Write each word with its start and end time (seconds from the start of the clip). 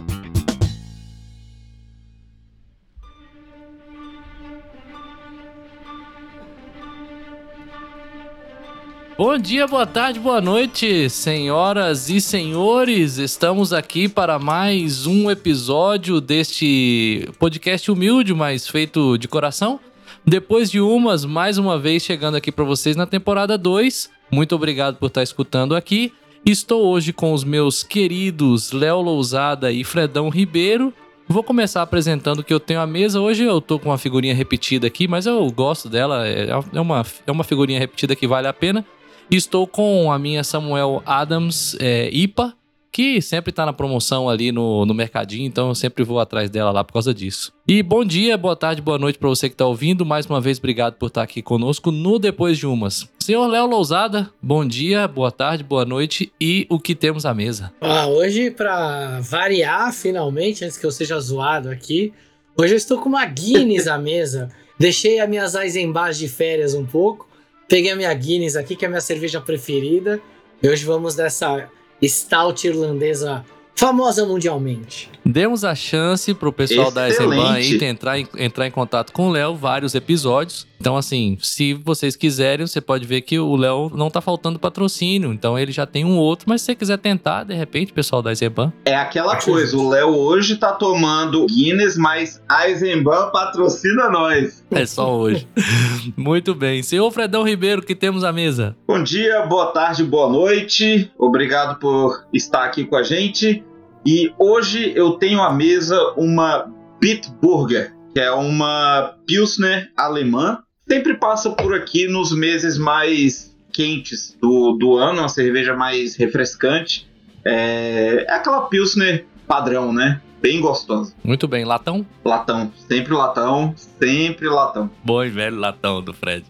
Bom 9.18 9.38
dia, 9.38 9.68
boa 9.68 9.86
tarde, 9.86 10.22
boa 10.22 10.40
noite, 10.40 11.10
senhoras 11.10 12.10
e 12.10 12.22
senhores. 12.22 13.18
Estamos 13.18 13.74
aqui 13.74 14.08
para 14.08 14.40
mais 14.40 15.06
um 15.06 15.30
episódio 15.30 16.22
deste 16.22 17.28
podcast 17.38 17.92
humilde, 17.92 18.34
mas 18.34 18.70
feito 18.70 19.18
de 19.18 19.28
coração. 19.28 19.82
Depois 20.26 20.72
de 20.72 20.80
umas, 20.80 21.26
mais 21.26 21.58
uma 21.58 21.78
vez 21.78 22.04
chegando 22.04 22.36
aqui 22.36 22.54
para 22.54 22.64
vocês 22.64 22.96
na 22.96 23.06
temporada 23.06 23.58
2. 23.58 24.10
Muito 24.32 24.56
obrigado 24.56 24.96
por 24.96 25.08
estar 25.08 25.24
escutando 25.24 25.76
aqui. 25.76 26.14
Estou 26.50 26.86
hoje 26.86 27.12
com 27.12 27.34
os 27.34 27.44
meus 27.44 27.84
queridos 27.84 28.72
Léo 28.72 29.02
Lousada 29.02 29.70
e 29.70 29.84
Fredão 29.84 30.30
Ribeiro. 30.30 30.94
Vou 31.28 31.44
começar 31.44 31.81
apresentando 31.81 32.42
que 32.42 32.53
eu 32.53 32.59
tenho 32.59 32.80
a 32.80 32.88
mesa. 32.88 33.20
Hoje 33.20 33.44
eu 33.44 33.59
tô 33.59 33.78
com 33.78 33.90
uma 33.90 33.98
figurinha 33.98 34.34
repetida 34.34 34.88
aqui, 34.88 35.09
mas 35.09 35.25
eu 35.25 35.45
gosto 35.52 35.90
dela. 35.90 36.25
É, 36.25 36.48
é 36.72 36.80
uma, 36.80 37.06
é 37.28 37.31
uma 37.34 37.44
figurinha 37.44 37.78
repetida 37.78 38.16
que 38.16 38.25
vale 38.25 38.48
a 38.48 38.53
pena. 38.53 38.86
Estou 39.30 39.68
com 39.68 40.09
a 40.09 40.18
minha 40.18 40.42
Samuel 40.42 41.03
Adams 41.06 41.75
é, 41.81 42.09
IPA, 42.14 42.53
que 42.92 43.22
sempre 43.22 43.52
tá 43.52 43.66
na 43.66 43.74
promoção 43.74 44.30
ali 44.30 44.52
no, 44.52 44.86
no 44.86 44.94
mercadinho, 44.94 45.46
então 45.46 45.70
eu 45.70 45.76
sempre 45.76 46.04
vou 46.04 46.20
atrás 46.20 46.50
dela 46.50 46.72
lá 46.72 46.84
por 46.84 46.94
causa 46.94 47.14
disso. 47.14 47.54
E 47.68 47.84
bom 47.84 48.04
dia, 48.04 48.38
boa 48.38 48.56
tarde, 48.56 48.82
boa 48.82 48.98
noite 48.98 49.20
para 49.20 49.30
você 49.30 49.50
que 49.50 49.56
tá 49.56 49.66
ouvindo. 49.66 50.06
Mais 50.06 50.26
uma 50.26 50.42
vez, 50.42 50.58
obrigado 50.58 50.96
por 50.96 51.08
estar 51.08 51.22
aqui 51.22 51.42
conosco 51.42 51.92
no 51.92 52.18
Depois 52.18 52.58
de 52.58 52.66
Umas. 52.66 53.08
Senhor 53.20 53.46
Léo 53.48 53.68
Lousada, 53.68 54.30
bom 54.42 54.66
dia, 54.66 55.08
boa 55.08 55.32
tarde, 55.32 55.64
boa 55.64 55.86
noite 55.86 56.32
e 56.40 56.66
o 56.70 56.80
que 56.80 56.96
temos 56.96 57.26
à 57.26 57.34
mesa? 57.34 57.74
Ah, 57.82 58.08
hoje, 58.08 58.52
para 58.52 59.20
variar, 59.20 59.94
finalmente, 59.94 60.64
antes 60.64 60.78
que 60.78 60.86
eu 60.86 60.92
seja 60.92 61.20
zoado 61.20 61.70
aqui, 61.70 62.14
hoje 62.58 62.74
eu 62.74 62.78
estou 62.78 63.00
com 63.00 63.10
uma 63.10 63.26
Guinness 63.26 63.88
à 63.88 63.98
mesa. 63.98 64.50
Deixei 64.80 65.20
as 65.20 65.28
minhas 65.28 65.56
Eisenbahns 65.56 66.18
de 66.18 66.28
férias 66.28 66.74
um 66.74 66.86
pouco, 66.86 67.28
peguei 67.68 67.92
a 67.92 67.96
minha 67.96 68.14
Guinness 68.14 68.56
aqui, 68.56 68.76
que 68.76 68.86
é 68.86 68.88
a 68.88 68.90
minha 68.90 69.02
cerveja 69.02 69.42
preferida, 69.42 70.22
e 70.62 70.70
hoje 70.70 70.86
vamos 70.86 71.16
dessa 71.16 71.70
stout 72.03 72.67
irlandesa 72.67 73.45
famosa 73.76 74.26
mundialmente. 74.26 75.09
Demos 75.23 75.64
a 75.64 75.76
chance 75.76 76.34
pro 76.34 76.52
pessoal 76.52 76.90
da 76.90 77.08
Eisenbahn 77.08 77.52
aí 77.53 77.78
entrar 77.86 78.20
em, 78.20 78.28
entrar 78.38 78.66
em 78.66 78.72
contato 78.72 79.14
com 79.14 79.28
o 79.28 79.31
Léo, 79.31 79.56
vários 79.56 79.94
episódios. 79.94 80.68
Então, 80.80 80.95
assim, 80.95 81.38
se 81.42 81.73
vocês 81.73 82.16
quiserem, 82.16 82.66
você 82.66 82.80
pode 82.80 83.06
ver 83.06 83.22
que 83.22 83.39
o 83.39 83.56
Léo 83.56 83.92
não 83.94 84.09
tá 84.09 84.22
faltando 84.22 84.59
patrocínio. 84.59 85.34
Então, 85.34 85.58
ele 85.58 85.72
já 85.72 85.86
tem 85.86 86.06
um 86.06 86.17
outro, 86.17 86.47
mas 86.47 86.61
se 86.61 86.67
você 86.67 86.75
quiser 86.75 86.97
tentar, 86.97 87.44
de 87.44 87.53
repente, 87.53 87.92
pessoal 87.92 88.22
da 88.22 88.31
Eisenbahn. 88.31 88.72
É 88.86 88.95
aquela 88.95 89.38
coisa, 89.38 89.75
o 89.78 89.89
Léo 89.89 90.16
hoje 90.16 90.56
tá 90.58 90.72
tomando 90.72 91.45
Guinness, 91.47 91.97
mas 91.97 92.42
a 92.47 92.69
Eisenbahn 92.69 93.31
patrocina 93.31 94.09
nós. 94.09 94.63
É 94.72 94.85
só 94.85 95.16
hoje. 95.16 95.47
Muito 96.16 96.53
bem. 96.53 96.84
Senhor 96.84 97.09
Fredão 97.12 97.44
Ribeiro, 97.44 97.81
que 97.81 97.96
temos 97.96 98.23
à 98.23 98.31
mesa? 98.31 98.75
Bom 98.88 99.02
dia, 99.02 99.46
boa 99.46 99.68
tarde, 99.68 100.03
boa 100.03 100.29
noite. 100.29 101.12
Obrigado 101.18 101.79
por 101.79 102.25
estar 102.34 102.63
aqui 102.63 102.85
com 102.85 102.96
a 102.96 103.03
gente. 103.03 103.63
E 104.06 104.31
hoje 104.40 104.94
eu 104.96 105.13
tenho 105.13 105.41
à 105.41 105.52
mesa 105.52 106.13
uma 106.16 106.72
Bitburger, 107.02 107.94
que 108.13 108.19
é 108.19 108.31
uma 108.31 109.16
Pilsner 109.25 109.91
alemã. 109.97 110.59
Sempre 110.88 111.16
passa 111.16 111.50
por 111.50 111.74
aqui 111.74 112.08
nos 112.08 112.31
meses 112.31 112.78
mais 112.78 113.56
quentes 113.72 114.36
do, 114.42 114.74
do 114.74 114.96
ano, 114.96 115.20
uma 115.20 115.30
cerveja 115.30 115.75
mais 115.75 116.16
refrescante. 116.16 117.08
É, 117.46 118.25
é 118.28 118.34
aquela 118.34 118.62
Pilsner 118.68 119.26
padrão, 119.47 119.94
né? 119.94 120.22
bem 120.42 120.62
gostosa. 120.62 121.14
Muito 121.24 121.47
bem, 121.47 121.66
latão? 121.66 122.06
Latão, 122.24 122.72
sempre 122.88 123.14
latão, 123.14 123.74
sempre 123.76 124.47
latão. 124.47 124.90
Bom 125.03 125.24
e 125.24 125.30
velho 125.30 125.58
latão 125.58 126.02
do 126.02 126.14
Fred. 126.14 126.46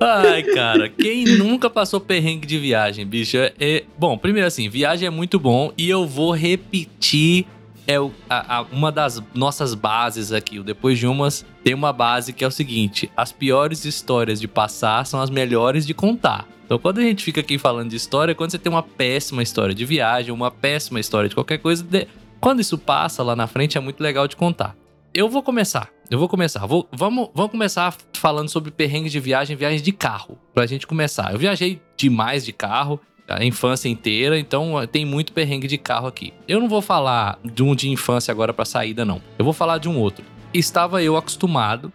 Ai, 0.00 0.42
cara, 0.42 0.88
quem 0.88 1.24
nunca 1.38 1.68
passou 1.68 2.00
perrengue 2.00 2.46
de 2.46 2.58
viagem, 2.58 3.06
bicho? 3.06 3.36
É, 3.36 3.52
é, 3.60 3.84
bom, 3.98 4.16
primeiro 4.16 4.48
assim, 4.48 4.68
viagem 4.68 5.06
é 5.06 5.10
muito 5.10 5.38
bom 5.38 5.72
e 5.76 5.88
eu 5.88 6.06
vou 6.06 6.32
repetir 6.32 7.46
é 7.90 7.98
o, 7.98 8.12
a, 8.28 8.58
a, 8.58 8.62
uma 8.62 8.92
das 8.92 9.20
nossas 9.34 9.74
bases 9.74 10.30
aqui. 10.30 10.60
O 10.60 10.64
Depois 10.64 10.96
de 10.96 11.08
Umas 11.08 11.44
tem 11.64 11.74
uma 11.74 11.92
base 11.92 12.32
que 12.32 12.44
é 12.44 12.46
o 12.46 12.50
seguinte: 12.50 13.10
as 13.16 13.32
piores 13.32 13.84
histórias 13.84 14.40
de 14.40 14.46
passar 14.46 15.04
são 15.06 15.20
as 15.20 15.28
melhores 15.28 15.84
de 15.84 15.92
contar. 15.92 16.46
Então, 16.64 16.78
quando 16.78 16.98
a 16.98 17.02
gente 17.02 17.24
fica 17.24 17.40
aqui 17.40 17.58
falando 17.58 17.90
de 17.90 17.96
história, 17.96 18.32
quando 18.32 18.52
você 18.52 18.58
tem 18.58 18.70
uma 18.70 18.82
péssima 18.82 19.42
história 19.42 19.74
de 19.74 19.84
viagem, 19.84 20.32
uma 20.32 20.52
péssima 20.52 21.00
história 21.00 21.28
de 21.28 21.34
qualquer 21.34 21.58
coisa, 21.58 21.84
quando 22.40 22.60
isso 22.60 22.78
passa 22.78 23.24
lá 23.24 23.34
na 23.34 23.48
frente, 23.48 23.76
é 23.76 23.80
muito 23.80 24.00
legal 24.00 24.28
de 24.28 24.36
contar. 24.36 24.76
Eu 25.12 25.28
vou 25.28 25.42
começar. 25.42 25.90
Eu 26.08 26.16
vou 26.16 26.28
começar. 26.28 26.64
Vou, 26.66 26.88
vamos, 26.92 27.28
vamos 27.34 27.50
começar 27.50 27.92
falando 28.14 28.48
sobre 28.48 28.70
perrengues 28.70 29.10
de 29.10 29.18
viagem, 29.18 29.56
viagens 29.56 29.82
de 29.82 29.90
carro. 29.90 30.38
Pra 30.54 30.64
gente 30.64 30.86
começar. 30.86 31.32
Eu 31.32 31.38
viajei 31.38 31.82
demais 31.96 32.44
de 32.44 32.52
carro, 32.52 33.00
a 33.30 33.44
infância 33.44 33.88
inteira, 33.88 34.38
então 34.38 34.74
tem 34.90 35.04
muito 35.04 35.32
perrengue 35.32 35.68
de 35.68 35.78
carro 35.78 36.08
aqui. 36.08 36.32
Eu 36.48 36.58
não 36.60 36.68
vou 36.68 36.82
falar 36.82 37.38
de 37.44 37.62
um 37.62 37.74
de 37.74 37.88
infância 37.88 38.32
agora 38.32 38.52
pra 38.52 38.64
saída, 38.64 39.04
não. 39.04 39.22
Eu 39.38 39.44
vou 39.44 39.54
falar 39.54 39.78
de 39.78 39.88
um 39.88 39.98
outro. 39.98 40.24
Estava 40.52 41.02
eu 41.02 41.16
acostumado, 41.16 41.92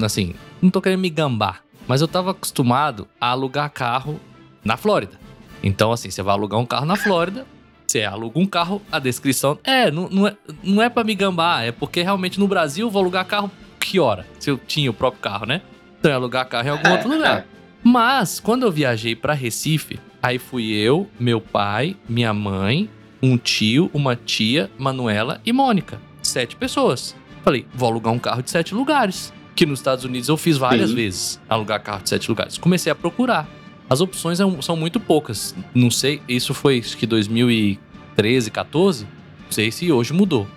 assim, 0.00 0.34
não 0.62 0.70
tô 0.70 0.80
querendo 0.80 1.00
me 1.00 1.10
gambar, 1.10 1.62
mas 1.88 2.00
eu 2.00 2.08
tava 2.08 2.30
acostumado 2.30 3.08
a 3.20 3.30
alugar 3.30 3.70
carro 3.70 4.20
na 4.64 4.76
Flórida. 4.76 5.18
Então, 5.62 5.90
assim, 5.90 6.10
você 6.10 6.22
vai 6.22 6.34
alugar 6.34 6.60
um 6.60 6.66
carro 6.66 6.86
na 6.86 6.96
Flórida, 6.96 7.46
você 7.86 8.04
aluga 8.04 8.38
um 8.38 8.46
carro, 8.46 8.80
a 8.90 8.98
descrição. 8.98 9.58
É, 9.64 9.90
não, 9.90 10.08
não 10.08 10.26
é, 10.28 10.36
não 10.62 10.82
é 10.82 10.88
pra 10.88 11.02
me 11.02 11.14
gambar, 11.14 11.64
é 11.64 11.72
porque 11.72 12.02
realmente 12.02 12.38
no 12.38 12.46
Brasil 12.46 12.86
eu 12.86 12.90
vou 12.90 13.02
alugar 13.02 13.24
carro 13.26 13.50
que 13.80 14.00
hora? 14.00 14.26
Se 14.38 14.50
eu 14.50 14.58
tinha 14.58 14.90
o 14.90 14.94
próprio 14.94 15.22
carro, 15.22 15.46
né? 15.46 15.62
Então 15.98 16.10
eu 16.10 16.16
alugar 16.16 16.46
carro 16.48 16.68
em 16.68 16.70
algum 16.70 16.90
outro 16.90 17.08
lugar. 17.08 17.46
Mas, 17.82 18.40
quando 18.40 18.64
eu 18.64 18.72
viajei 18.72 19.14
para 19.14 19.32
Recife, 19.32 20.00
aí 20.26 20.38
fui 20.40 20.72
eu, 20.72 21.08
meu 21.20 21.40
pai, 21.40 21.96
minha 22.08 22.34
mãe, 22.34 22.90
um 23.22 23.38
tio, 23.38 23.88
uma 23.94 24.16
tia, 24.16 24.68
Manuela 24.76 25.40
e 25.46 25.52
Mônica. 25.52 26.00
Sete 26.20 26.56
pessoas. 26.56 27.14
Falei, 27.44 27.64
vou 27.72 27.88
alugar 27.88 28.12
um 28.12 28.18
carro 28.18 28.42
de 28.42 28.50
sete 28.50 28.74
lugares. 28.74 29.32
Que 29.54 29.64
nos 29.64 29.78
Estados 29.78 30.04
Unidos 30.04 30.28
eu 30.28 30.36
fiz 30.36 30.58
várias 30.58 30.90
Sim. 30.90 30.96
vezes. 30.96 31.40
Alugar 31.48 31.80
carro 31.80 32.02
de 32.02 32.08
sete 32.08 32.28
lugares. 32.28 32.58
Comecei 32.58 32.90
a 32.90 32.94
procurar. 32.94 33.48
As 33.88 34.00
opções 34.00 34.38
são 34.62 34.76
muito 34.76 34.98
poucas. 34.98 35.54
Não 35.72 35.92
sei, 35.92 36.20
isso 36.28 36.52
foi 36.52 36.80
acho 36.80 36.96
que 36.96 37.06
2013, 37.06 38.50
14. 38.50 39.04
Não 39.04 39.52
sei 39.52 39.70
se 39.70 39.92
hoje 39.92 40.12
mudou. 40.12 40.48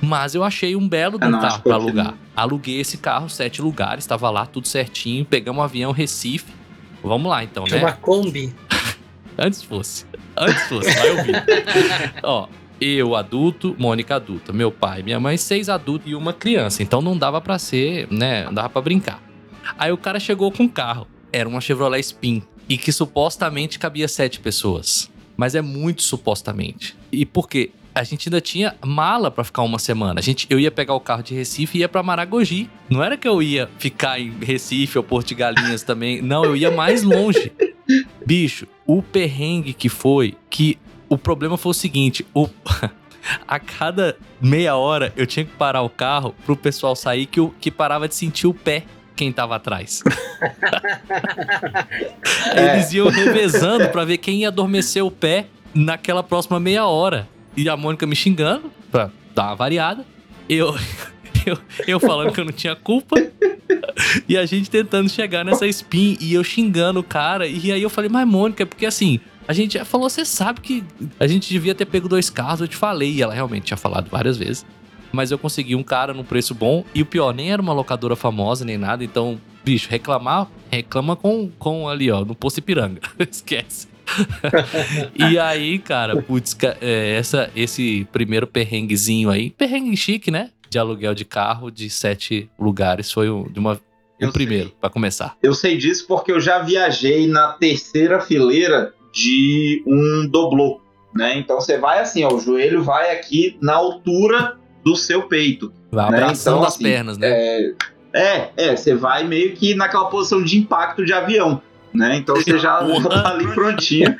Mas 0.00 0.34
eu 0.34 0.42
achei 0.42 0.74
um 0.74 0.88
belo 0.88 1.18
ah, 1.20 1.38
carro 1.38 1.62
para 1.62 1.74
alugar. 1.74 2.14
Aluguei 2.34 2.80
esse 2.80 2.96
carro, 2.96 3.28
sete 3.28 3.60
lugares, 3.60 4.04
estava 4.04 4.30
lá 4.30 4.46
tudo 4.46 4.66
certinho. 4.66 5.26
Pegamos 5.26 5.60
um 5.60 5.62
avião 5.62 5.92
Recife. 5.92 6.50
Vamos 7.02 7.28
lá 7.30 7.44
então, 7.44 7.64
né? 7.70 7.76
Uma 7.76 7.92
Kombi. 7.92 8.54
Antes 9.38 9.62
fosse. 9.62 10.04
Antes 10.36 10.62
fosse, 10.64 10.90
vai 10.90 11.10
ouvir. 11.10 11.34
Ó, 12.24 12.48
eu 12.80 13.14
adulto, 13.14 13.76
Mônica 13.78 14.16
adulta, 14.16 14.52
meu 14.52 14.70
pai, 14.70 15.02
minha 15.02 15.20
mãe, 15.20 15.36
seis 15.36 15.68
adultos 15.68 16.10
e 16.10 16.14
uma 16.14 16.32
criança. 16.32 16.82
Então 16.82 17.00
não 17.00 17.16
dava 17.16 17.40
para 17.40 17.58
ser, 17.58 18.08
né? 18.10 18.44
Não 18.44 18.54
dava 18.54 18.68
para 18.68 18.82
brincar. 18.82 19.22
Aí 19.78 19.92
o 19.92 19.96
cara 19.96 20.18
chegou 20.18 20.50
com 20.50 20.64
um 20.64 20.68
carro. 20.68 21.06
Era 21.32 21.48
uma 21.48 21.60
Chevrolet 21.60 22.00
Spin 22.00 22.42
e 22.68 22.76
que 22.76 22.90
supostamente 22.90 23.78
cabia 23.78 24.08
sete 24.08 24.40
pessoas. 24.40 25.10
Mas 25.36 25.54
é 25.54 25.62
muito 25.62 26.02
supostamente. 26.02 26.96
E 27.12 27.24
por 27.24 27.48
quê? 27.48 27.70
A 27.94 28.04
gente 28.04 28.28
ainda 28.28 28.40
tinha 28.40 28.76
mala 28.84 29.30
para 29.30 29.42
ficar 29.42 29.62
uma 29.62 29.78
semana. 29.78 30.20
A 30.20 30.22
gente, 30.22 30.46
eu 30.50 30.58
ia 30.58 30.70
pegar 30.70 30.94
o 30.94 31.00
carro 31.00 31.22
de 31.22 31.34
Recife 31.34 31.78
e 31.78 31.80
ia 31.80 31.88
para 31.88 32.02
Maragogi. 32.02 32.70
Não 32.88 33.02
era 33.02 33.16
que 33.16 33.26
eu 33.26 33.42
ia 33.42 33.68
ficar 33.78 34.20
em 34.20 34.30
Recife 34.40 34.98
ou 34.98 35.04
Porto 35.04 35.28
de 35.28 35.34
Galinhas 35.34 35.82
também. 35.82 36.22
Não, 36.22 36.44
eu 36.44 36.56
ia 36.56 36.70
mais 36.70 37.02
longe. 37.02 37.52
Bicho, 38.24 38.66
o 38.86 39.02
perrengue 39.02 39.72
que 39.72 39.88
foi, 39.88 40.36
que 40.50 40.78
o 41.08 41.16
problema 41.16 41.56
foi 41.56 41.70
o 41.70 41.74
seguinte, 41.74 42.26
o 42.34 42.48
a 43.46 43.58
cada 43.58 44.16
meia 44.40 44.76
hora 44.76 45.12
eu 45.16 45.26
tinha 45.26 45.44
que 45.44 45.52
parar 45.52 45.82
o 45.82 45.88
carro 45.88 46.34
pro 46.44 46.56
pessoal 46.56 46.94
sair 46.94 47.26
que, 47.26 47.40
eu, 47.40 47.54
que 47.60 47.70
parava 47.70 48.08
de 48.08 48.14
sentir 48.14 48.46
o 48.46 48.54
pé 48.54 48.84
quem 49.16 49.32
tava 49.32 49.56
atrás. 49.56 50.02
é. 52.54 52.74
Eles 52.74 52.92
iam 52.92 53.08
revezando 53.08 53.88
para 53.88 54.04
ver 54.04 54.18
quem 54.18 54.42
ia 54.42 54.48
adormecer 54.48 55.04
o 55.04 55.10
pé 55.10 55.46
naquela 55.74 56.22
próxima 56.22 56.60
meia 56.60 56.86
hora. 56.86 57.28
E 57.56 57.68
a 57.68 57.76
Mônica 57.76 58.06
me 58.06 58.14
xingando. 58.14 58.70
pra 58.92 59.10
dar 59.34 59.46
uma 59.46 59.56
variada. 59.56 60.06
Eu, 60.48 60.76
eu, 61.50 61.58
eu 61.86 62.00
falando 62.00 62.32
que 62.32 62.40
eu 62.40 62.44
não 62.44 62.52
tinha 62.52 62.74
culpa. 62.76 63.16
e 64.28 64.36
a 64.36 64.46
gente 64.46 64.70
tentando 64.70 65.08
chegar 65.08 65.44
nessa 65.44 65.66
spin 65.66 66.16
e 66.20 66.34
eu 66.34 66.44
xingando 66.44 67.00
o 67.00 67.04
cara. 67.04 67.46
E 67.46 67.72
aí 67.72 67.82
eu 67.82 67.90
falei, 67.90 68.10
mas 68.10 68.26
Mônica, 68.26 68.64
porque 68.66 68.86
assim, 68.86 69.20
a 69.46 69.52
gente 69.52 69.82
falou, 69.84 70.08
você 70.08 70.24
sabe 70.24 70.60
que 70.60 70.84
a 71.18 71.26
gente 71.26 71.48
devia 71.48 71.74
ter 71.74 71.86
pego 71.86 72.08
dois 72.08 72.28
carros, 72.30 72.60
eu 72.60 72.68
te 72.68 72.76
falei. 72.76 73.12
E 73.12 73.22
ela 73.22 73.34
realmente 73.34 73.64
tinha 73.64 73.76
falado 73.76 74.08
várias 74.10 74.36
vezes. 74.36 74.66
Mas 75.10 75.30
eu 75.30 75.38
consegui 75.38 75.74
um 75.74 75.82
cara 75.82 76.12
num 76.12 76.24
preço 76.24 76.54
bom. 76.54 76.84
E 76.94 77.00
o 77.00 77.06
pior, 77.06 77.34
nem 77.34 77.50
era 77.50 77.62
uma 77.62 77.72
locadora 77.72 78.14
famosa 78.14 78.64
nem 78.64 78.76
nada. 78.76 79.02
Então, 79.02 79.40
bicho, 79.64 79.88
reclamar, 79.90 80.48
reclama 80.70 81.16
com, 81.16 81.50
com 81.58 81.88
ali, 81.88 82.10
ó, 82.10 82.24
no 82.24 82.34
Poço 82.34 82.58
Ipiranga. 82.58 83.00
Esquece. 83.18 83.88
e 85.14 85.38
aí, 85.38 85.78
cara, 85.78 86.20
putz, 86.22 86.56
é, 86.80 87.16
essa, 87.16 87.50
esse 87.54 88.06
primeiro 88.12 88.46
perrenguezinho 88.46 89.30
aí, 89.30 89.50
perrengue 89.50 89.96
chique, 89.96 90.30
né? 90.30 90.50
De 90.68 90.78
aluguel 90.78 91.14
de 91.14 91.24
carro 91.24 91.70
de 91.70 91.88
sete 91.88 92.50
lugares, 92.58 93.10
foi 93.10 93.28
o, 93.28 93.48
de 93.50 93.58
uma, 93.58 93.80
o 94.20 94.32
primeiro, 94.32 94.70
para 94.80 94.90
começar. 94.90 95.36
Eu 95.42 95.54
sei 95.54 95.76
disso 95.76 96.06
porque 96.06 96.32
eu 96.32 96.40
já 96.40 96.58
viajei 96.58 97.26
na 97.26 97.52
terceira 97.52 98.20
fileira 98.20 98.92
de 99.12 99.82
um 99.86 100.28
doblô, 100.28 100.80
né? 101.14 101.38
Então 101.38 101.60
você 101.60 101.78
vai 101.78 102.00
assim, 102.00 102.24
ó, 102.24 102.32
o 102.32 102.40
joelho 102.40 102.82
vai 102.82 103.12
aqui 103.12 103.56
na 103.60 103.74
altura 103.74 104.56
do 104.84 104.96
seu 104.96 105.22
peito. 105.22 105.72
Vai 105.90 106.10
né? 106.10 106.18
abraçando 106.18 106.56
então, 106.56 106.66
as 106.66 106.74
assim, 106.74 106.84
pernas, 106.84 107.18
né? 107.18 107.28
É, 107.30 107.72
é, 108.12 108.50
é, 108.56 108.76
você 108.76 108.94
vai 108.94 109.24
meio 109.24 109.54
que 109.54 109.74
naquela 109.74 110.06
posição 110.06 110.42
de 110.42 110.58
impacto 110.58 111.04
de 111.04 111.12
avião, 111.12 111.60
né? 111.94 112.16
Então 112.16 112.36
você 112.36 112.58
já 112.58 112.78
tá 113.08 113.30
ali 113.32 113.46
prontinho. 113.54 114.16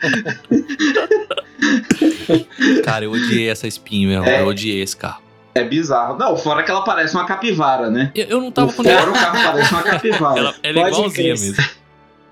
Cara, 2.84 3.04
eu 3.04 3.12
odiei 3.12 3.48
essa 3.48 3.66
espinha, 3.66 4.08
meu. 4.08 4.24
É. 4.24 4.42
Eu 4.42 4.46
odiei 4.46 4.82
esse 4.82 4.96
carro. 4.96 5.27
É 5.60 5.64
bizarro. 5.64 6.16
Não, 6.18 6.36
fora 6.36 6.62
que 6.62 6.70
ela 6.70 6.82
parece 6.84 7.14
uma 7.14 7.24
capivara, 7.24 7.90
né? 7.90 8.10
Eu, 8.14 8.26
eu 8.26 8.40
não 8.40 8.50
tava 8.50 8.72
com 8.72 8.82
Fora 8.82 9.10
o 9.10 9.12
carro 9.12 9.38
parece 9.52 9.72
uma 9.72 9.82
capivara. 9.82 10.38
Ela, 10.40 10.54
ela 10.62 10.78
é 10.78 10.82
Pode 10.82 10.96
igualzinha 10.96 11.28
mesmo. 11.28 11.64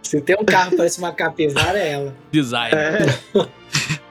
Se 0.03 0.21
tem 0.21 0.37
um 0.41 0.45
carro 0.45 0.71
que 0.71 0.77
parece 0.77 0.99
uma 0.99 1.13
capivara, 1.13 1.79
é 1.79 1.93
ela. 1.93 2.15
Design. 2.31 2.75
É, 2.77 3.07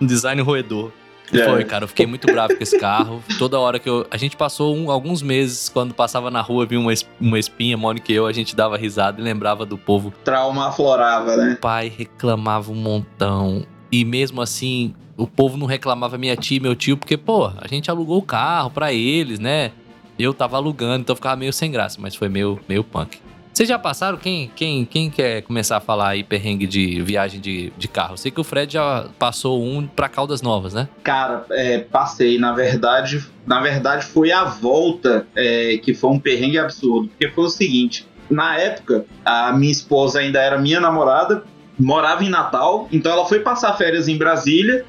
Um 0.01 0.05
design 0.05 0.41
roedor. 0.41 0.91
É. 1.33 1.43
Foi, 1.43 1.63
cara. 1.63 1.85
Eu 1.85 1.87
fiquei 1.87 2.05
muito 2.05 2.27
bravo 2.27 2.55
com 2.55 2.61
esse 2.61 2.77
carro. 2.77 3.23
Toda 3.39 3.57
hora 3.59 3.79
que 3.79 3.89
eu. 3.89 4.05
A 4.11 4.17
gente 4.17 4.37
passou 4.37 4.75
um- 4.75 4.91
alguns 4.91 5.21
meses, 5.23 5.69
quando 5.69 5.93
passava 5.93 6.29
na 6.29 6.39
rua, 6.41 6.65
via 6.67 6.79
uma, 6.79 6.93
es- 6.93 7.07
uma 7.19 7.39
espinha, 7.39 7.75
Mônica 7.75 8.11
e 8.11 8.15
eu, 8.15 8.27
a 8.27 8.31
gente 8.33 8.55
dava 8.55 8.77
risada 8.77 9.19
e 9.19 9.23
lembrava 9.23 9.65
do 9.65 9.77
povo. 9.77 10.13
trauma 10.23 10.67
aflorava, 10.67 11.35
né? 11.35 11.53
O 11.53 11.61
pai 11.61 11.91
reclamava 11.97 12.71
um 12.71 12.75
montão. 12.75 13.65
E 13.91 14.05
mesmo 14.05 14.41
assim, 14.41 14.93
o 15.17 15.27
povo 15.27 15.57
não 15.57 15.65
reclamava 15.65 16.17
minha 16.17 16.35
tia 16.35 16.57
e 16.57 16.59
meu 16.59 16.75
tio, 16.75 16.97
porque, 16.97 17.17
pô, 17.17 17.47
a 17.57 17.67
gente 17.67 17.89
alugou 17.89 18.17
o 18.17 18.21
carro 18.21 18.69
pra 18.69 18.93
eles, 18.93 19.39
né? 19.39 19.71
Eu 20.17 20.33
tava 20.33 20.57
alugando, 20.57 21.01
então 21.01 21.15
ficava 21.15 21.35
meio 21.35 21.51
sem 21.51 21.71
graça, 21.71 21.97
mas 21.99 22.15
foi 22.15 22.29
meio, 22.29 22.59
meio 22.67 22.83
punk. 22.83 23.19
Vocês 23.55 23.69
já 23.69 23.79
passaram? 23.79 24.17
Quem, 24.17 24.51
quem, 24.53 24.83
quem 24.83 25.09
quer 25.09 25.41
começar 25.43 25.77
a 25.77 25.79
falar 25.79 26.09
aí 26.09 26.25
perrengue 26.25 26.67
de 26.67 27.01
viagem 27.01 27.39
de, 27.39 27.71
de 27.77 27.87
carro? 27.87 28.17
Sei 28.17 28.29
que 28.29 28.41
o 28.41 28.43
Fred 28.43 28.73
já 28.73 29.07
passou 29.17 29.63
um 29.63 29.87
pra 29.87 30.09
Caldas 30.09 30.41
Novas, 30.41 30.73
né? 30.73 30.89
Cara, 31.01 31.45
é, 31.51 31.79
passei. 31.79 32.37
Na 32.37 32.51
verdade, 32.51 33.23
na 33.47 33.61
verdade 33.61 34.03
foi 34.05 34.29
a 34.33 34.43
volta 34.43 35.25
é, 35.33 35.77
que 35.77 35.93
foi 35.93 36.09
um 36.09 36.19
perrengue 36.19 36.59
absurdo. 36.59 37.07
Porque 37.07 37.29
foi 37.29 37.45
o 37.45 37.49
seguinte: 37.49 38.05
na 38.29 38.57
época, 38.57 39.05
a 39.23 39.53
minha 39.53 39.71
esposa 39.71 40.19
ainda 40.19 40.41
era 40.41 40.57
minha 40.57 40.81
namorada, 40.81 41.45
morava 41.79 42.25
em 42.25 42.29
Natal, 42.29 42.89
então 42.91 43.09
ela 43.09 43.25
foi 43.25 43.39
passar 43.39 43.73
férias 43.77 44.09
em 44.09 44.17
Brasília. 44.17 44.85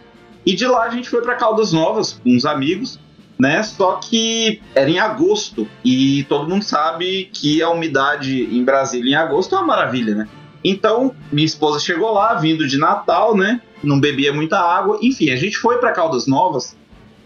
E 0.47 0.55
de 0.55 0.65
lá 0.65 0.85
a 0.85 0.91
gente 0.91 1.11
foi 1.11 1.21
para 1.21 1.35
Caldas 1.35 1.73
Novas 1.73 2.13
com 2.23 2.31
uns 2.31 2.47
amigos, 2.47 3.01
né? 3.37 3.63
Só 3.65 3.95
que 3.97 4.63
era 4.75 4.89
em 4.89 5.01
agosto 5.01 5.69
e 5.85 6.25
todo 6.29 6.49
mundo 6.49 6.63
sabe 6.63 7.29
que 7.33 7.61
a 7.61 7.69
umidade 7.69 8.45
em 8.45 8.65
Brasília 8.65 9.13
em 9.13 9.17
agosto 9.17 9.57
é 9.57 9.59
uma 9.59 9.67
maravilha, 9.67 10.15
né? 10.15 10.29
Então, 10.65 11.15
minha 11.31 11.45
esposa 11.45 11.79
chegou 11.79 12.13
lá, 12.13 12.35
vindo 12.35 12.67
de 12.67 12.79
Natal, 12.79 13.37
né? 13.37 13.61
Não 13.83 14.01
bebia 14.01 14.33
muita 14.33 14.59
água. 14.59 14.99
Enfim, 15.03 15.31
a 15.31 15.37
gente 15.37 15.59
foi 15.59 15.79
para 15.79 15.93
Caldas 15.93 16.27
Novas 16.27 16.77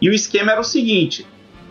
e 0.00 0.08
o 0.08 0.12
esquema 0.12 0.52
era 0.52 0.60
o 0.60 0.64
seguinte: 0.64 1.26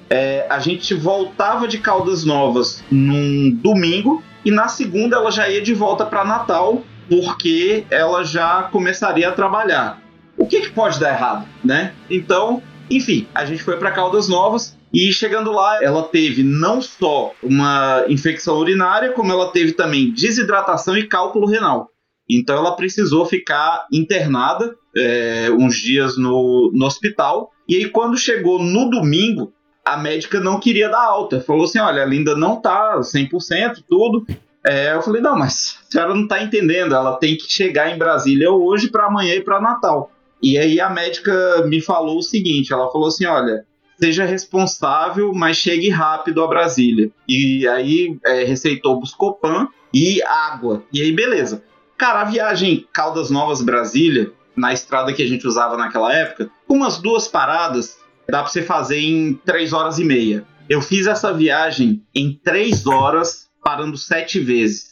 é, 0.09 0.45
a 0.49 0.59
gente 0.59 0.93
voltava 0.93 1.67
de 1.67 1.79
Caldas 1.79 2.23
Novas 2.23 2.83
num 2.91 3.51
domingo 3.51 4.23
e 4.45 4.51
na 4.51 4.67
segunda 4.67 5.15
ela 5.15 5.31
já 5.31 5.49
ia 5.49 5.61
de 5.61 5.73
volta 5.73 6.05
para 6.05 6.23
Natal 6.23 6.83
porque 7.09 7.85
ela 7.89 8.23
já 8.23 8.63
começaria 8.63 9.29
a 9.29 9.31
trabalhar. 9.31 9.99
O 10.39 10.47
que, 10.47 10.61
que 10.61 10.69
pode 10.71 10.99
dar 10.99 11.09
errado, 11.09 11.45
né? 11.63 11.93
Então, 12.09 12.63
enfim, 12.89 13.27
a 13.35 13.45
gente 13.45 13.61
foi 13.61 13.77
para 13.77 13.91
Caldas 13.91 14.27
Novas 14.27 14.75
e 14.93 15.11
chegando 15.13 15.51
lá, 15.51 15.83
ela 15.83 16.03
teve 16.03 16.41
não 16.43 16.81
só 16.81 17.33
uma 17.43 18.05
infecção 18.07 18.57
urinária, 18.57 19.11
como 19.11 19.31
ela 19.31 19.51
teve 19.51 19.73
também 19.73 20.11
desidratação 20.11 20.97
e 20.97 21.05
cálculo 21.05 21.45
renal. 21.45 21.89
Então 22.29 22.55
ela 22.55 22.75
precisou 22.75 23.25
ficar 23.25 23.85
internada 23.91 24.75
é, 24.95 25.49
uns 25.51 25.75
dias 25.75 26.17
no, 26.17 26.71
no 26.73 26.85
hospital. 26.85 27.51
E 27.67 27.75
aí, 27.75 27.89
quando 27.89 28.17
chegou 28.17 28.61
no 28.61 28.89
domingo, 28.89 29.51
a 29.83 29.97
médica 29.97 30.39
não 30.39 30.59
queria 30.59 30.89
dar 30.89 31.03
alta. 31.03 31.41
Falou 31.41 31.65
assim: 31.65 31.79
olha, 31.79 32.01
ela 32.01 32.11
ainda 32.11 32.35
não 32.35 32.61
tá 32.61 32.99
100%, 32.99 33.83
tudo. 33.89 34.25
É, 34.65 34.93
eu 34.93 35.01
falei: 35.01 35.21
não, 35.21 35.37
mas 35.37 35.79
a 35.87 35.91
senhora 35.91 36.15
não 36.15 36.27
tá 36.27 36.41
entendendo. 36.41 36.95
Ela 36.95 37.17
tem 37.17 37.35
que 37.35 37.51
chegar 37.51 37.93
em 37.93 37.97
Brasília 37.97 38.51
hoje 38.51 38.89
para 38.89 39.07
amanhã 39.07 39.35
e 39.35 39.43
para 39.43 39.61
Natal. 39.61 40.11
E 40.41 40.57
aí 40.57 40.79
a 40.79 40.89
médica 40.89 41.65
me 41.67 41.81
falou 41.81 42.17
o 42.17 42.23
seguinte: 42.23 42.73
ela 42.73 42.91
falou 42.91 43.07
assim: 43.07 43.25
olha, 43.25 43.65
seja 43.99 44.25
responsável, 44.25 45.33
mas 45.33 45.57
chegue 45.57 45.89
rápido 45.89 46.43
a 46.43 46.47
Brasília. 46.47 47.11
E 47.27 47.67
aí 47.67 48.17
é, 48.25 48.43
receitou 48.45 48.99
Buscopan 48.99 49.67
e 49.93 50.21
água. 50.23 50.83
E 50.91 51.01
aí, 51.01 51.11
beleza. 51.11 51.63
Cara, 51.97 52.21
a 52.21 52.25
viagem 52.25 52.87
Caldas 52.93 53.29
Novas 53.29 53.61
Brasília, 53.61 54.31
na 54.55 54.71
estrada 54.71 55.13
que 55.13 55.21
a 55.21 55.27
gente 55.27 55.45
usava 55.45 55.75
naquela 55.75 56.13
época, 56.13 56.49
umas 56.67 56.97
duas 56.97 57.27
paradas, 57.27 57.97
dá 58.29 58.41
pra 58.41 58.49
você 58.49 58.63
fazer 58.63 58.99
em 58.99 59.33
três 59.33 59.73
horas 59.73 59.99
e 59.99 60.05
meia. 60.05 60.45
Eu 60.69 60.81
fiz 60.81 61.07
essa 61.07 61.33
viagem 61.33 62.01
em 62.15 62.39
três 62.41 62.87
horas, 62.87 63.49
parando 63.61 63.97
sete 63.97 64.39
vezes. 64.39 64.88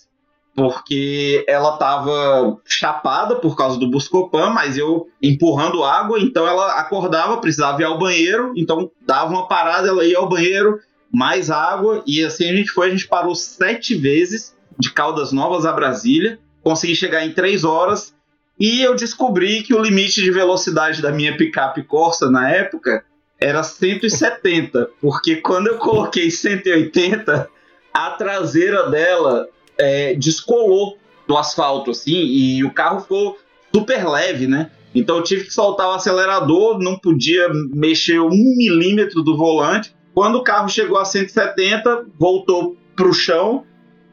Porque 0.57 1.45
ela 1.47 1.77
tava 1.77 2.59
chapada 2.65 3.35
por 3.35 3.55
causa 3.55 3.77
do 3.77 3.91
Buscopan, 3.91 4.49
mas 4.49 4.75
eu 4.75 5.07
empurrando 5.21 5.83
água, 5.83 6.19
então 6.19 6.47
ela 6.47 6.79
acordava, 6.79 7.37
precisava 7.37 7.79
ir 7.79 7.85
ao 7.85 7.99
banheiro, 7.99 8.53
então 8.57 8.89
dava 9.05 9.29
uma 9.29 9.47
parada, 9.47 9.87
ela 9.87 10.03
ia 10.03 10.17
ao 10.17 10.27
banheiro, 10.27 10.79
mais 11.13 11.51
água, 11.51 12.01
e 12.07 12.25
assim 12.25 12.49
a 12.49 12.55
gente 12.55 12.71
foi, 12.71 12.87
a 12.87 12.89
gente 12.89 13.07
parou 13.07 13.35
sete 13.35 13.93
vezes 13.93 14.57
de 14.79 14.91
Caldas 14.91 15.31
Novas 15.31 15.63
a 15.63 15.71
Brasília, 15.71 16.39
consegui 16.63 16.95
chegar 16.95 17.23
em 17.23 17.33
três 17.33 17.63
horas, 17.63 18.15
e 18.59 18.81
eu 18.81 18.95
descobri 18.95 19.61
que 19.61 19.75
o 19.75 19.81
limite 19.81 20.23
de 20.23 20.31
velocidade 20.31 21.03
da 21.03 21.11
minha 21.11 21.37
picape 21.37 21.83
Corsa 21.83 22.31
na 22.31 22.49
época 22.49 23.05
era 23.39 23.61
170, 23.61 24.89
porque 24.99 25.35
quando 25.35 25.67
eu 25.67 25.77
coloquei 25.77 26.31
180, 26.31 27.47
a 27.93 28.09
traseira 28.11 28.89
dela 28.89 29.47
é, 29.77 30.13
descolou 30.15 30.97
do 31.27 31.37
asfalto, 31.37 31.91
assim, 31.91 32.15
e 32.15 32.63
o 32.63 32.71
carro 32.71 33.01
ficou 33.01 33.37
super 33.73 34.07
leve, 34.07 34.47
né? 34.47 34.71
Então 34.95 35.17
eu 35.17 35.23
tive 35.23 35.45
que 35.45 35.53
soltar 35.53 35.87
o 35.87 35.91
acelerador, 35.91 36.79
não 36.79 36.97
podia 36.97 37.49
mexer 37.73 38.19
um 38.19 38.29
milímetro 38.29 39.21
do 39.21 39.37
volante. 39.37 39.93
Quando 40.13 40.35
o 40.35 40.43
carro 40.43 40.67
chegou 40.69 40.97
a 40.97 41.05
170, 41.05 42.05
voltou 42.17 42.75
pro 42.95 43.13
chão 43.13 43.63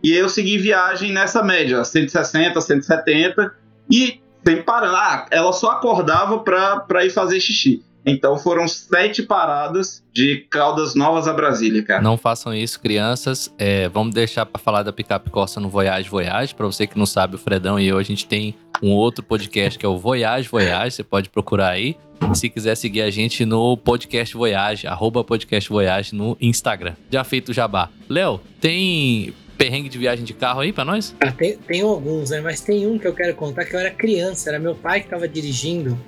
e 0.02 0.12
eu 0.12 0.28
segui 0.28 0.58
viagem 0.58 1.12
nessa 1.12 1.42
média, 1.42 1.82
160, 1.82 2.60
170 2.60 3.54
e 3.90 4.20
sem 4.44 4.62
parar. 4.62 4.92
Ah, 4.92 5.26
ela 5.30 5.52
só 5.52 5.70
acordava 5.70 6.40
pra 6.40 7.04
ir 7.06 7.10
fazer 7.10 7.40
xixi. 7.40 7.82
Então 8.06 8.38
foram 8.38 8.68
sete 8.68 9.22
paradas 9.22 10.02
de 10.12 10.46
Caldas 10.50 10.94
Novas 10.94 11.26
a 11.26 11.32
Brasília, 11.32 11.82
cara. 11.82 12.02
Não 12.02 12.16
façam 12.18 12.54
isso, 12.54 12.78
crianças. 12.80 13.52
É, 13.58 13.88
vamos 13.88 14.14
deixar 14.14 14.44
pra 14.44 14.60
falar 14.60 14.82
da 14.82 14.92
picape 14.92 15.30
Costa 15.30 15.58
no 15.58 15.68
Voyage 15.68 16.08
Voyage. 16.08 16.54
Pra 16.54 16.66
você 16.66 16.86
que 16.86 16.98
não 16.98 17.06
sabe, 17.06 17.36
o 17.36 17.38
Fredão 17.38 17.80
e 17.80 17.88
eu, 17.88 17.96
a 17.96 18.02
gente 18.02 18.26
tem 18.26 18.54
um 18.82 18.90
outro 18.90 19.24
podcast 19.24 19.78
que 19.78 19.86
é 19.86 19.88
o 19.88 19.96
Voyage 19.96 20.48
Voyage. 20.48 20.96
Você 20.96 21.02
pode 21.02 21.30
procurar 21.30 21.70
aí. 21.70 21.96
Se 22.34 22.48
quiser 22.48 22.74
seguir 22.76 23.02
a 23.02 23.10
gente 23.10 23.44
no 23.44 23.76
podcast 23.76 24.36
Voyage, 24.36 24.86
arroba 24.86 25.24
podcast 25.24 25.68
Voyage 25.68 26.14
no 26.14 26.36
Instagram. 26.40 26.94
Já 27.10 27.24
feito 27.24 27.50
o 27.50 27.52
jabá. 27.52 27.90
Léo, 28.08 28.40
tem 28.60 29.34
perrengue 29.56 29.88
de 29.88 29.98
viagem 29.98 30.24
de 30.24 30.34
carro 30.34 30.60
aí 30.60 30.72
pra 30.72 30.84
nós? 30.84 31.14
Ah, 31.20 31.32
tem, 31.32 31.56
tem 31.56 31.80
alguns, 31.82 32.30
né? 32.30 32.40
Mas 32.40 32.60
tem 32.60 32.86
um 32.86 32.98
que 32.98 33.06
eu 33.06 33.14
quero 33.14 33.34
contar 33.34 33.64
que 33.64 33.74
eu 33.74 33.80
era 33.80 33.90
criança, 33.90 34.50
era 34.50 34.58
meu 34.58 34.74
pai 34.74 35.00
que 35.00 35.08
tava 35.08 35.28
dirigindo. 35.28 35.98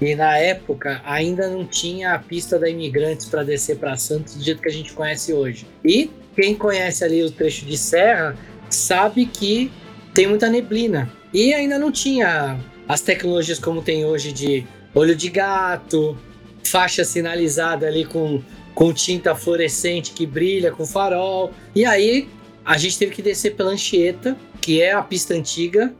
E 0.00 0.14
na 0.14 0.38
época 0.38 1.02
ainda 1.04 1.48
não 1.48 1.66
tinha 1.66 2.14
a 2.14 2.18
pista 2.18 2.58
da 2.58 2.68
Imigrantes 2.68 3.26
para 3.26 3.42
descer 3.42 3.76
para 3.76 3.96
Santos 3.96 4.34
do 4.34 4.42
jeito 4.42 4.62
que 4.62 4.68
a 4.68 4.72
gente 4.72 4.92
conhece 4.92 5.32
hoje. 5.32 5.66
E 5.84 6.10
quem 6.34 6.54
conhece 6.54 7.04
ali 7.04 7.22
o 7.22 7.30
trecho 7.30 7.66
de 7.66 7.76
serra 7.76 8.36
sabe 8.70 9.26
que 9.26 9.70
tem 10.14 10.26
muita 10.26 10.48
neblina. 10.48 11.10
E 11.32 11.52
ainda 11.52 11.78
não 11.78 11.92
tinha 11.92 12.58
as 12.88 13.00
tecnologias 13.00 13.58
como 13.58 13.82
tem 13.82 14.04
hoje 14.04 14.32
de 14.32 14.66
olho 14.94 15.14
de 15.14 15.28
gato, 15.28 16.18
faixa 16.64 17.04
sinalizada 17.04 17.86
ali 17.86 18.04
com, 18.04 18.42
com 18.74 18.92
tinta 18.92 19.34
fluorescente 19.34 20.12
que 20.12 20.26
brilha 20.26 20.72
com 20.72 20.86
farol. 20.86 21.52
E 21.74 21.84
aí 21.84 22.28
a 22.64 22.76
gente 22.78 22.98
teve 22.98 23.12
que 23.12 23.22
descer 23.22 23.54
pela 23.54 23.70
Anchieta, 23.70 24.36
que 24.60 24.80
é 24.80 24.92
a 24.92 25.02
pista 25.02 25.34
antiga. 25.34 25.92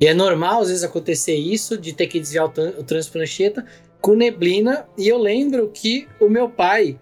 E 0.00 0.06
é 0.06 0.14
normal 0.14 0.62
às 0.62 0.68
vezes 0.68 0.84
acontecer 0.84 1.34
isso, 1.34 1.78
de 1.78 1.92
ter 1.92 2.06
que 2.06 2.18
desviar 2.20 2.46
o, 2.46 2.50
o 2.50 3.20
Anchieta, 3.20 3.64
com 4.00 4.14
neblina. 4.14 4.86
E 4.98 5.08
eu 5.08 5.18
lembro 5.18 5.70
que 5.72 6.06
o 6.20 6.28
meu 6.28 6.48
pai 6.48 6.98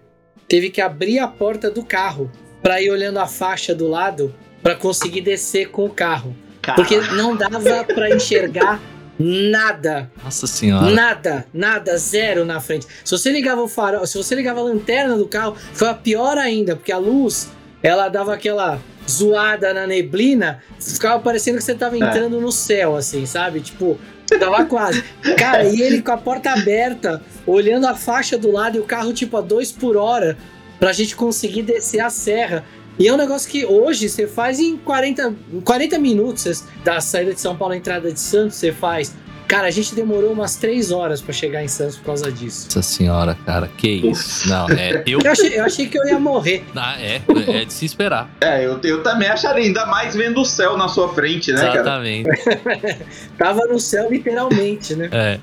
teve 0.47 0.69
que 0.69 0.81
abrir 0.81 1.19
a 1.19 1.27
porta 1.27 1.69
do 1.69 1.83
carro 1.83 2.31
para 2.61 2.81
ir 2.81 2.89
olhando 2.89 3.19
a 3.19 3.27
faixa 3.27 3.73
do 3.75 3.87
lado 3.87 4.33
para 4.61 4.75
conseguir 4.75 5.21
descer 5.21 5.69
com 5.69 5.85
o 5.85 5.89
carro. 5.89 6.35
Porque 6.75 6.97
não 6.97 7.35
dava 7.35 7.83
para 7.83 8.15
enxergar 8.15 8.81
nada. 9.19 10.09
Nossa 10.23 10.47
senhora. 10.47 10.89
Nada, 10.89 11.45
nada, 11.53 11.97
zero 11.97 12.45
na 12.45 12.61
frente. 12.61 12.87
Se 13.03 13.11
você 13.11 13.31
ligava 13.31 13.61
o 13.61 13.67
farol, 13.67 14.05
se 14.07 14.17
você 14.17 14.33
ligava 14.33 14.61
a 14.61 14.63
lanterna 14.63 15.17
do 15.17 15.27
carro, 15.27 15.57
foi 15.73 15.93
pior 15.95 16.37
ainda, 16.37 16.75
porque 16.75 16.91
a 16.91 16.97
luz, 16.97 17.49
ela 17.81 18.07
dava 18.07 18.33
aquela 18.33 18.79
zoada 19.09 19.73
na 19.73 19.85
neblina, 19.85 20.61
ficava 20.79 21.21
parecendo 21.21 21.57
que 21.57 21.63
você 21.63 21.75
tava 21.75 21.95
é. 21.95 21.99
entrando 21.99 22.37
é. 22.37 22.41
no 22.41 22.51
céu, 22.51 22.95
assim, 22.95 23.25
sabe? 23.25 23.61
Tipo, 23.61 23.99
tava 24.39 24.65
quase. 24.65 25.03
Cara, 25.37 25.65
e 25.65 25.81
ele 25.81 26.01
com 26.01 26.11
a 26.11 26.17
porta 26.17 26.51
aberta, 26.51 27.21
olhando 27.45 27.87
a 27.87 27.95
faixa 27.95 28.37
do 28.37 28.51
lado 28.51 28.77
e 28.77 28.79
o 28.79 28.83
carro, 28.83 29.13
tipo, 29.13 29.37
a 29.37 29.41
dois 29.41 29.71
por 29.71 29.97
hora, 29.97 30.37
pra 30.79 30.93
gente 30.93 31.15
conseguir 31.15 31.63
descer 31.63 31.99
a 31.99 32.09
serra. 32.09 32.63
E 32.97 33.07
é 33.07 33.13
um 33.13 33.17
negócio 33.17 33.49
que 33.49 33.65
hoje 33.65 34.07
você 34.07 34.27
faz 34.27 34.59
em 34.59 34.77
40, 34.77 35.33
40 35.63 35.97
minutos 35.97 36.63
da 36.83 37.01
saída 37.01 37.33
de 37.33 37.41
São 37.41 37.55
Paulo 37.55 37.73
à 37.73 37.77
entrada 37.77 38.11
de 38.11 38.19
Santos, 38.19 38.57
você 38.57 38.71
faz. 38.71 39.15
Cara, 39.53 39.67
a 39.67 39.71
gente 39.71 39.93
demorou 39.93 40.31
umas 40.31 40.55
três 40.55 40.91
horas 40.91 41.21
para 41.21 41.31
chegar 41.31 41.63
em 41.63 41.67
Santos 41.67 41.97
por 41.97 42.05
causa 42.05 42.31
disso. 42.31 42.65
Nossa 42.65 42.81
senhora, 42.81 43.37
cara, 43.45 43.69
que 43.77 43.87
isso. 43.87 44.49
Não, 44.49 44.67
é. 44.69 45.03
Eu, 45.05 45.19
eu, 45.23 45.31
achei, 45.31 45.59
eu 45.59 45.63
achei 45.63 45.87
que 45.87 45.95
eu 45.95 46.07
ia 46.07 46.19
morrer. 46.19 46.63
Ah, 46.75 46.99
é, 46.99 47.21
é 47.47 47.65
de 47.65 47.71
se 47.71 47.85
esperar. 47.85 48.29
É, 48.41 48.65
eu, 48.65 48.79
eu 48.83 49.03
também 49.03 49.29
acharia, 49.29 49.63
ainda 49.63 49.85
mais 49.85 50.15
vendo 50.15 50.41
o 50.41 50.45
céu 50.45 50.75
na 50.75 50.87
sua 50.87 51.13
frente, 51.13 51.53
né, 51.53 51.71
Exatamente. 51.71 52.29
cara? 52.29 52.99
Tava 53.37 53.65
no 53.67 53.79
céu 53.79 54.09
literalmente, 54.09 54.95
né? 54.95 55.07
É. 55.11 55.39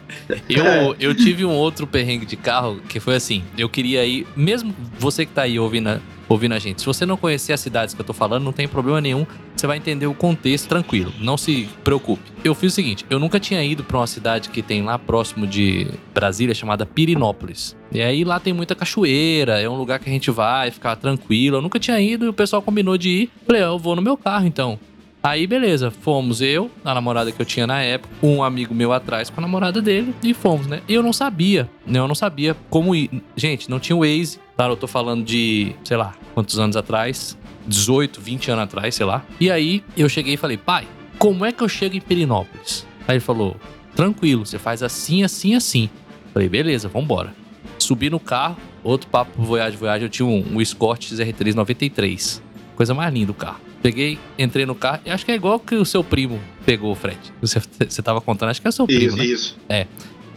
Eu, 0.49 0.67
é. 0.67 0.97
eu 0.99 1.15
tive 1.15 1.45
um 1.45 1.53
outro 1.53 1.87
perrengue 1.87 2.27
de 2.27 2.37
carro 2.37 2.81
que 2.89 2.99
foi 2.99 3.15
assim: 3.15 3.43
eu 3.57 3.69
queria 3.69 4.05
ir, 4.05 4.27
mesmo 4.37 4.75
você 4.99 5.25
que 5.25 5.33
tá 5.33 5.43
aí 5.43 5.59
ouvindo 5.59 6.01
ouvindo 6.31 6.55
a 6.55 6.59
gente. 6.59 6.81
Se 6.81 6.87
você 6.87 7.05
não 7.05 7.17
conhecer 7.17 7.53
as 7.53 7.61
cidades 7.61 7.93
que 7.93 8.01
eu 8.01 8.07
tô 8.07 8.13
falando, 8.13 8.45
não 8.45 8.53
tem 8.53 8.69
problema 8.69 9.01
nenhum. 9.01 9.27
Você 9.55 9.67
vai 9.67 9.77
entender 9.77 10.07
o 10.07 10.15
contexto 10.15 10.69
tranquilo. 10.69 11.13
Não 11.21 11.37
se 11.37 11.69
preocupe. 11.85 12.23
Eu 12.43 12.55
fiz 12.55 12.73
o 12.73 12.75
seguinte: 12.75 13.05
eu 13.11 13.19
nunca 13.19 13.39
tinha 13.41 13.63
ido 13.63 13.85
para 13.85 13.99
uma 13.99 14.07
cidade 14.07 14.49
que 14.49 14.63
tem 14.63 14.83
lá 14.83 14.99
próximo 14.99 15.47
de 15.47 15.89
Brasília 16.15 16.55
chamada 16.55 16.87
Pirinópolis. 16.87 17.77
E 17.93 18.01
aí 18.01 18.25
lá 18.25 18.39
tem 18.39 18.53
muita 18.53 18.75
cachoeira, 18.75 19.61
é 19.61 19.69
um 19.69 19.77
lugar 19.77 19.99
que 19.99 20.09
a 20.09 20.13
gente 20.13 20.31
vai 20.31 20.71
ficar 20.71 20.97
tranquilo. 20.97 21.57
Eu 21.57 21.63
nunca 21.63 21.79
tinha 21.79 22.01
ido 22.01 22.25
e 22.25 22.29
o 22.29 22.33
pessoal 22.33 22.63
combinou 22.63 22.97
de 22.97 23.09
ir. 23.09 23.31
Falei, 23.45 23.63
eu 23.63 23.79
vou 23.79 23.97
no 23.97 24.03
meu 24.03 24.17
carro 24.17 24.47
então. 24.47 24.79
Aí, 25.23 25.47
beleza, 25.47 25.91
fomos 25.91 26.41
eu, 26.41 26.71
a 26.83 26.95
namorada 26.95 27.31
que 27.31 27.41
eu 27.41 27.45
tinha 27.45 27.67
na 27.67 27.83
época, 27.83 28.09
um 28.23 28.43
amigo 28.43 28.75
meu 28.75 28.91
atrás 28.91 29.29
com 29.29 29.39
a 29.39 29.43
namorada 29.43 29.83
dele, 29.83 30.15
e 30.23 30.33
fomos, 30.33 30.67
né? 30.67 30.81
E 30.89 30.95
eu 30.95 31.03
não 31.03 31.13
sabia, 31.13 31.69
né? 31.87 31.99
Eu 31.99 32.09
não 32.09 32.15
sabia 32.15 32.57
como 32.71 32.95
ir. 32.95 33.11
Gente, 33.37 33.69
não 33.69 33.79
tinha 33.79 33.95
o 33.95 34.01
Waze, 34.01 34.41
tá? 34.61 34.69
Eu 34.69 34.77
tô 34.77 34.87
falando 34.87 35.25
de, 35.25 35.75
sei 35.83 35.97
lá, 35.97 36.15
quantos 36.35 36.59
anos 36.59 36.77
atrás? 36.77 37.39
18, 37.67 38.21
20 38.21 38.51
anos 38.51 38.65
atrás, 38.65 38.95
sei 38.95 39.07
lá. 39.07 39.25
E 39.41 39.51
aí, 39.51 39.83
eu 39.97 40.07
cheguei 40.07 40.35
e 40.35 40.37
falei, 40.37 40.59
pai, 40.59 40.87
como 41.19 41.47
é 41.47 41.53
que 41.53 41.63
eu 41.63 41.69
chego 41.69 41.97
em 41.97 42.01
Perinópolis? 42.01 42.87
Aí 43.09 43.15
ele 43.15 43.21
falou, 43.21 43.57
tranquilo, 43.97 44.45
você 44.45 44.59
faz 44.59 44.83
assim, 44.83 45.25
assim, 45.25 45.55
assim. 45.55 45.89
Falei, 46.35 46.47
beleza, 46.47 46.89
vambora. 46.89 47.35
Subi 47.79 48.11
no 48.11 48.21
carro, 48.21 48.59
outro 48.85 49.09
papo 49.09 49.43
Voyage 49.43 49.79
Voyage, 49.79 50.05
eu 50.05 50.11
tinha 50.11 50.27
um, 50.27 50.57
um 50.57 50.61
Escort 50.61 51.11
ZR3 51.11 51.55
93. 51.55 52.43
Coisa 52.77 52.93
mais 52.93 53.15
linda 53.15 53.33
o 53.33 53.35
carro. 53.35 53.61
Peguei, 53.83 54.19
entrei 54.39 54.67
no 54.67 54.75
carro. 54.75 55.01
E 55.07 55.11
acho 55.11 55.25
que 55.25 55.33
é 55.33 55.35
igual 55.37 55.59
que 55.59 55.75
o 55.75 55.87
seu 55.87 56.05
primo 56.05 56.39
pegou, 56.67 56.95
Fred. 56.95 57.19
Você, 57.41 57.63
você 57.89 58.03
tava 58.03 58.21
contando, 58.21 58.51
acho 58.51 58.61
que 58.61 58.67
é 58.67 58.71
o 58.71 58.73
seu 58.73 58.87
primo. 58.87 59.07
Isso, 59.07 59.17
né? 59.17 59.25
isso. 59.25 59.59
É. 59.71 59.87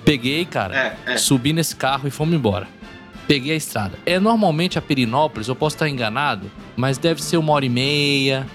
Peguei, 0.06 0.46
cara, 0.46 0.98
é, 1.06 1.13
é. 1.13 1.18
subi 1.18 1.51
nesse 1.51 1.75
carro 1.75 2.08
e 2.08 2.12
fomos 2.12 2.34
embora. 2.34 2.68
Peguei 3.27 3.53
a 3.53 3.58
estrada. 3.58 3.98
É 4.06 4.20
normalmente 4.20 4.77
a 4.77 4.82
Perinópolis, 4.82 5.48
eu 5.48 5.56
posso 5.56 5.75
estar 5.75 5.89
enganado, 5.89 6.51
mas 6.75 6.98
deve 6.98 7.22
ser 7.24 7.38
uma 7.38 7.53
hora 7.53 7.65
e 7.65 7.70
meia, 7.70 8.46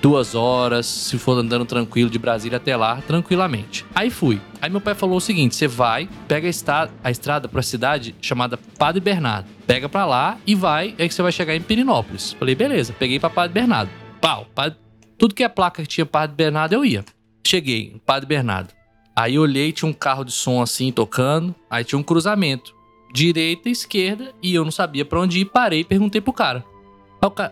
duas 0.00 0.34
horas, 0.34 0.86
se 0.86 1.18
for 1.18 1.38
andando 1.38 1.64
tranquilo 1.64 2.08
de 2.08 2.18
Brasília 2.18 2.56
até 2.56 2.76
lá, 2.76 3.02
tranquilamente. 3.06 3.84
Aí 3.94 4.10
fui. 4.10 4.40
Aí 4.62 4.70
meu 4.70 4.80
pai 4.80 4.94
falou 4.94 5.16
o 5.16 5.20
seguinte: 5.20 5.56
você 5.56 5.66
vai, 5.66 6.08
pega 6.28 6.46
a 6.46 6.50
estrada, 6.50 6.92
a 7.02 7.10
estrada 7.10 7.48
pra 7.48 7.62
cidade 7.62 8.14
chamada 8.20 8.56
Padre 8.78 9.00
Bernardo. 9.00 9.48
Pega 9.66 9.88
pra 9.88 10.06
lá 10.06 10.38
e 10.46 10.54
vai, 10.54 10.94
aí 10.98 11.08
que 11.08 11.14
você 11.14 11.22
vai 11.22 11.32
chegar 11.32 11.54
em 11.54 11.60
Perinópolis. 11.60 12.32
Falei, 12.32 12.54
beleza, 12.54 12.94
peguei 12.98 13.18
pra 13.18 13.28
Padre 13.28 13.54
Bernardo 13.54 13.90
pau. 14.26 14.46
Padre, 14.52 14.76
tudo 15.16 15.34
que 15.36 15.44
é 15.44 15.48
placa 15.48 15.82
que 15.82 15.88
tinha 15.88 16.04
Padre 16.04 16.34
Bernardo, 16.34 16.72
eu 16.72 16.84
ia. 16.84 17.04
Cheguei, 17.46 18.00
Padre 18.04 18.26
Bernardo. 18.26 18.74
Aí 19.14 19.38
olhei, 19.38 19.70
tinha 19.70 19.88
um 19.88 19.92
carro 19.92 20.24
de 20.24 20.32
som 20.32 20.60
assim 20.60 20.90
tocando. 20.90 21.54
Aí 21.70 21.84
tinha 21.84 21.98
um 21.98 22.02
cruzamento. 22.02 22.74
Direita, 23.12 23.68
esquerda, 23.68 24.34
e 24.42 24.54
eu 24.54 24.64
não 24.64 24.70
sabia 24.70 25.04
para 25.04 25.20
onde 25.20 25.40
ir. 25.40 25.46
Parei 25.46 25.80
e 25.80 25.84
perguntei 25.84 26.20
pro 26.20 26.32
cara. 26.32 26.64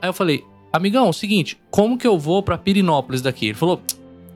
Aí 0.00 0.08
eu 0.08 0.12
falei, 0.12 0.44
amigão, 0.72 1.08
o 1.08 1.12
seguinte, 1.12 1.58
como 1.70 1.98
que 1.98 2.06
eu 2.06 2.18
vou 2.18 2.42
para 2.42 2.58
Pirinópolis 2.58 3.22
daqui? 3.22 3.46
Ele 3.46 3.54
falou, 3.54 3.80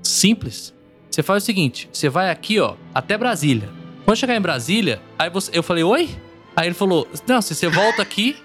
simples. 0.03 0.75
Você 1.11 1.23
faz 1.23 1.43
o 1.43 1.47
seguinte, 1.47 1.89
você 1.93 2.09
vai 2.09 2.31
aqui, 2.31 2.61
ó, 2.61 2.75
até 2.95 3.19
Brasília. 3.19 3.69
Quando 4.05 4.17
chegar 4.17 4.37
em 4.37 4.41
Brasília, 4.41 5.03
aí 5.19 5.29
você, 5.29 5.51
eu 5.53 5.63
falei, 5.63 5.85
oi? 5.85 6.09
Aí 6.55 6.69
ele 6.69 6.75
falou, 6.75 7.07
não, 7.27 7.43
se 7.43 7.55
você 7.55 7.69
volta 7.69 8.03
aqui, 8.03 8.37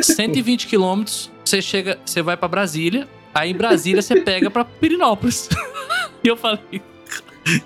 120 0.00 0.66
quilômetros, 0.66 1.30
você 1.44 1.62
chega, 1.62 1.98
você 2.04 2.22
vai 2.22 2.36
para 2.36 2.48
Brasília, 2.48 3.08
aí 3.34 3.50
em 3.50 3.54
Brasília 3.54 4.02
você 4.02 4.20
pega 4.20 4.50
para 4.50 4.64
Pirinópolis. 4.64 5.48
e 6.24 6.28
eu 6.28 6.36
falei, 6.36 6.82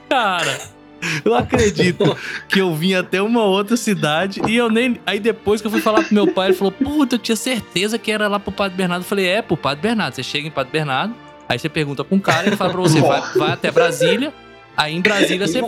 cara, 0.09 0.61
eu 1.25 1.35
acredito 1.35 2.17
que 2.49 2.61
eu 2.61 2.75
vim 2.75 2.95
até 2.95 3.21
uma 3.21 3.43
outra 3.43 3.77
cidade 3.77 4.41
e 4.47 4.57
eu 4.57 4.71
nem. 4.71 5.01
Aí 5.07 5.19
depois 5.19 5.61
que 5.61 5.67
eu 5.67 5.71
fui 5.71 5.81
falar 5.81 6.05
pro 6.05 6.15
meu 6.15 6.29
pai, 6.29 6.49
ele 6.49 6.57
falou: 6.57 6.73
Puta, 6.73 7.17
eu 7.17 7.19
tinha 7.19 7.37
certeza 7.37 7.99
que 7.99 8.11
era 8.11 8.29
lá 8.29 8.39
pro 8.39 8.53
Padre 8.53 8.77
Bernardo. 8.77 9.03
Eu 9.03 9.09
falei: 9.09 9.27
É, 9.27 9.43
pro 9.43 9.57
Padre 9.57 9.83
Bernardo. 9.83 10.15
Você 10.15 10.23
chega 10.23 10.47
em 10.47 10.51
Padre 10.51 10.73
Bernardo, 10.73 11.15
aí 11.49 11.59
você 11.59 11.69
pergunta 11.69 12.05
pra 12.05 12.17
um 12.17 12.21
cara, 12.21 12.47
ele 12.47 12.57
fala 12.57 12.71
pra 12.71 12.81
você: 12.81 13.01
vai, 13.01 13.21
vai 13.37 13.53
até 13.53 13.71
Brasília, 13.71 14.33
Aí 14.77 14.95
em 14.95 15.01
Brasília 15.01 15.47
você 15.47 15.61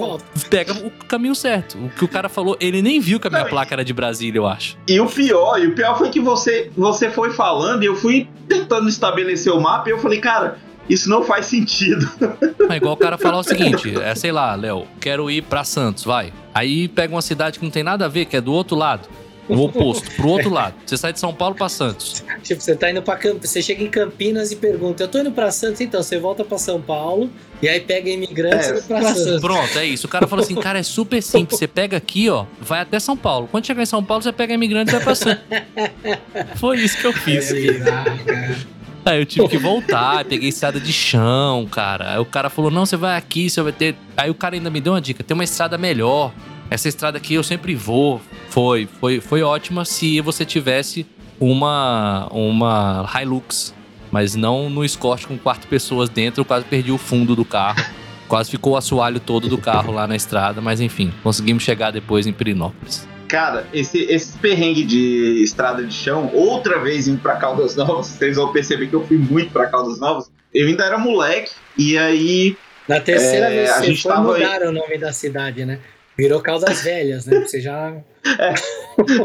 pega 0.48 0.72
o 0.72 0.90
caminho 1.06 1.34
certo. 1.34 1.76
O 1.78 1.90
que 1.90 2.04
o 2.04 2.08
cara 2.08 2.28
falou, 2.28 2.56
ele 2.58 2.80
nem 2.80 2.98
viu 3.00 3.20
que 3.20 3.26
a 3.26 3.30
minha 3.30 3.42
Não, 3.42 3.50
placa 3.50 3.74
era 3.74 3.84
de 3.84 3.92
Brasília, 3.92 4.38
eu 4.38 4.46
acho. 4.46 4.78
E 4.88 4.98
o 4.98 5.06
pior, 5.06 5.60
e 5.60 5.66
o 5.66 5.74
pior 5.74 5.98
foi 5.98 6.08
que 6.08 6.20
você, 6.20 6.70
você 6.76 7.10
foi 7.10 7.30
falando 7.30 7.82
e 7.82 7.86
eu 7.86 7.96
fui 7.96 8.28
tentando 8.48 8.88
estabelecer 8.88 9.52
o 9.52 9.60
mapa 9.60 9.88
e 9.88 9.92
eu 9.92 9.98
falei, 9.98 10.20
cara, 10.20 10.58
isso 10.88 11.08
não 11.08 11.24
faz 11.24 11.46
sentido. 11.46 12.10
É 12.70 12.76
igual 12.76 12.94
o 12.94 12.96
cara 12.96 13.18
falar 13.18 13.38
o 13.38 13.42
seguinte, 13.42 13.94
é 14.00 14.14
sei 14.14 14.32
lá, 14.32 14.54
Léo, 14.54 14.86
quero 14.98 15.30
ir 15.30 15.42
para 15.42 15.64
Santos, 15.64 16.02
vai. 16.02 16.32
Aí 16.52 16.88
pega 16.88 17.14
uma 17.14 17.22
cidade 17.22 17.58
que 17.58 17.64
não 17.64 17.70
tem 17.70 17.82
nada 17.82 18.06
a 18.06 18.08
ver, 18.08 18.24
que 18.24 18.36
é 18.36 18.40
do 18.40 18.52
outro 18.52 18.74
lado. 18.74 19.06
O 19.48 19.60
oposto, 19.60 20.10
pro 20.12 20.28
outro 20.28 20.50
lado. 20.50 20.74
Você 20.86 20.96
sai 20.96 21.12
de 21.12 21.20
São 21.20 21.34
Paulo 21.34 21.54
pra 21.54 21.68
Santos. 21.68 22.24
Tipo, 22.42 22.60
você 22.60 22.74
tá 22.74 22.90
indo 22.90 23.02
pra 23.02 23.16
Campinas, 23.16 23.50
você 23.50 23.62
chega 23.62 23.82
em 23.82 23.90
Campinas 23.90 24.50
e 24.50 24.56
pergunta: 24.56 25.02
Eu 25.02 25.08
tô 25.08 25.18
indo 25.18 25.30
pra 25.30 25.50
Santos, 25.50 25.80
então 25.80 26.02
você 26.02 26.18
volta 26.18 26.44
pra 26.44 26.58
São 26.58 26.80
Paulo 26.80 27.30
e 27.60 27.68
aí 27.68 27.80
pega 27.80 28.08
imigrantes 28.08 28.70
é, 28.70 28.78
e 28.78 28.82
pra 28.82 29.14
Santos. 29.14 29.40
Pronto, 29.40 29.78
é 29.78 29.84
isso. 29.84 30.06
O 30.06 30.10
cara 30.10 30.26
fala 30.26 30.42
assim: 30.42 30.54
Cara, 30.54 30.78
é 30.78 30.82
super 30.82 31.22
simples. 31.22 31.58
Você 31.58 31.68
pega 31.68 31.96
aqui, 31.96 32.28
ó, 32.30 32.46
vai 32.60 32.80
até 32.80 32.98
São 32.98 33.16
Paulo. 33.16 33.48
Quando 33.50 33.66
chegar 33.66 33.82
em 33.82 33.86
São 33.86 34.02
Paulo, 34.02 34.22
você 34.22 34.32
pega 34.32 34.54
imigrantes 34.54 34.92
e 34.92 34.96
vai 34.96 35.04
pra 35.04 35.14
Santos. 35.14 35.44
Foi 36.56 36.78
isso 36.78 36.98
que 36.98 37.06
eu 37.06 37.12
fiz. 37.12 37.52
Aí 39.04 39.20
eu 39.20 39.26
tive 39.26 39.46
que 39.48 39.58
voltar, 39.58 40.24
peguei 40.24 40.48
estrada 40.48 40.80
de 40.80 40.92
chão, 40.92 41.66
cara. 41.70 42.12
Aí 42.12 42.18
o 42.18 42.24
cara 42.24 42.48
falou: 42.48 42.70
Não, 42.70 42.86
você 42.86 42.96
vai 42.96 43.16
aqui, 43.16 43.50
você 43.50 43.60
vai 43.60 43.72
ter. 43.72 43.94
Aí 44.16 44.30
o 44.30 44.34
cara 44.34 44.54
ainda 44.54 44.70
me 44.70 44.80
deu 44.80 44.94
uma 44.94 45.00
dica: 45.00 45.22
tem 45.22 45.34
uma 45.34 45.44
estrada 45.44 45.76
melhor. 45.76 46.32
Essa 46.70 46.88
estrada 46.88 47.18
aqui 47.18 47.34
eu 47.34 47.42
sempre 47.42 47.74
vou. 47.74 48.20
Foi, 48.48 48.88
foi, 49.00 49.20
foi 49.20 49.42
ótima 49.42 49.84
se 49.84 50.20
você 50.20 50.44
tivesse 50.44 51.06
uma 51.38 52.28
uma 52.30 53.08
Hilux, 53.20 53.74
mas 54.10 54.34
não 54.34 54.70
no 54.70 54.84
Escort 54.84 55.26
com 55.26 55.36
quatro 55.36 55.68
pessoas 55.68 56.08
dentro, 56.08 56.40
eu 56.40 56.44
quase 56.44 56.64
perdi 56.64 56.90
o 56.90 56.98
fundo 56.98 57.36
do 57.36 57.44
carro. 57.44 57.84
Quase 58.26 58.50
ficou 58.50 58.72
o 58.72 58.76
assoalho 58.76 59.20
todo 59.20 59.48
do 59.48 59.58
carro 59.58 59.92
lá 59.92 60.06
na 60.06 60.16
estrada, 60.16 60.60
mas 60.60 60.80
enfim, 60.80 61.12
conseguimos 61.22 61.62
chegar 61.62 61.90
depois 61.90 62.26
em 62.26 62.32
Pirinópolis. 62.32 63.06
Cara, 63.28 63.66
esse, 63.72 64.02
esse 64.04 64.36
perrengue 64.38 64.84
de 64.84 65.42
estrada 65.42 65.84
de 65.84 65.94
chão, 65.94 66.30
outra 66.32 66.78
vez 66.78 67.08
indo 67.08 67.20
pra 67.20 67.36
Caldas 67.36 67.74
Novas, 67.76 68.06
vocês 68.06 68.36
vão 68.36 68.52
perceber 68.52 68.88
que 68.88 68.94
eu 68.94 69.06
fui 69.06 69.18
muito 69.18 69.52
pra 69.52 69.66
Caldas 69.66 69.98
Novas. 69.98 70.30
Eu 70.52 70.68
ainda 70.68 70.84
era 70.84 70.98
moleque, 70.98 71.52
e 71.76 71.98
aí. 71.98 72.56
Na 72.86 73.00
terceira 73.00 73.46
é, 73.46 73.50
vez 73.50 73.70
a 73.70 73.82
gente 73.82 74.02
foi, 74.02 74.16
mudaram 74.16 74.66
aí... 74.66 74.68
o 74.68 74.72
nome 74.72 74.98
da 74.98 75.12
cidade, 75.12 75.64
né? 75.64 75.80
Virou 76.16 76.40
Caldas 76.40 76.82
Velhas, 76.82 77.26
né? 77.26 77.40
Você 77.40 77.60
já. 77.60 77.92
É, 78.38 78.54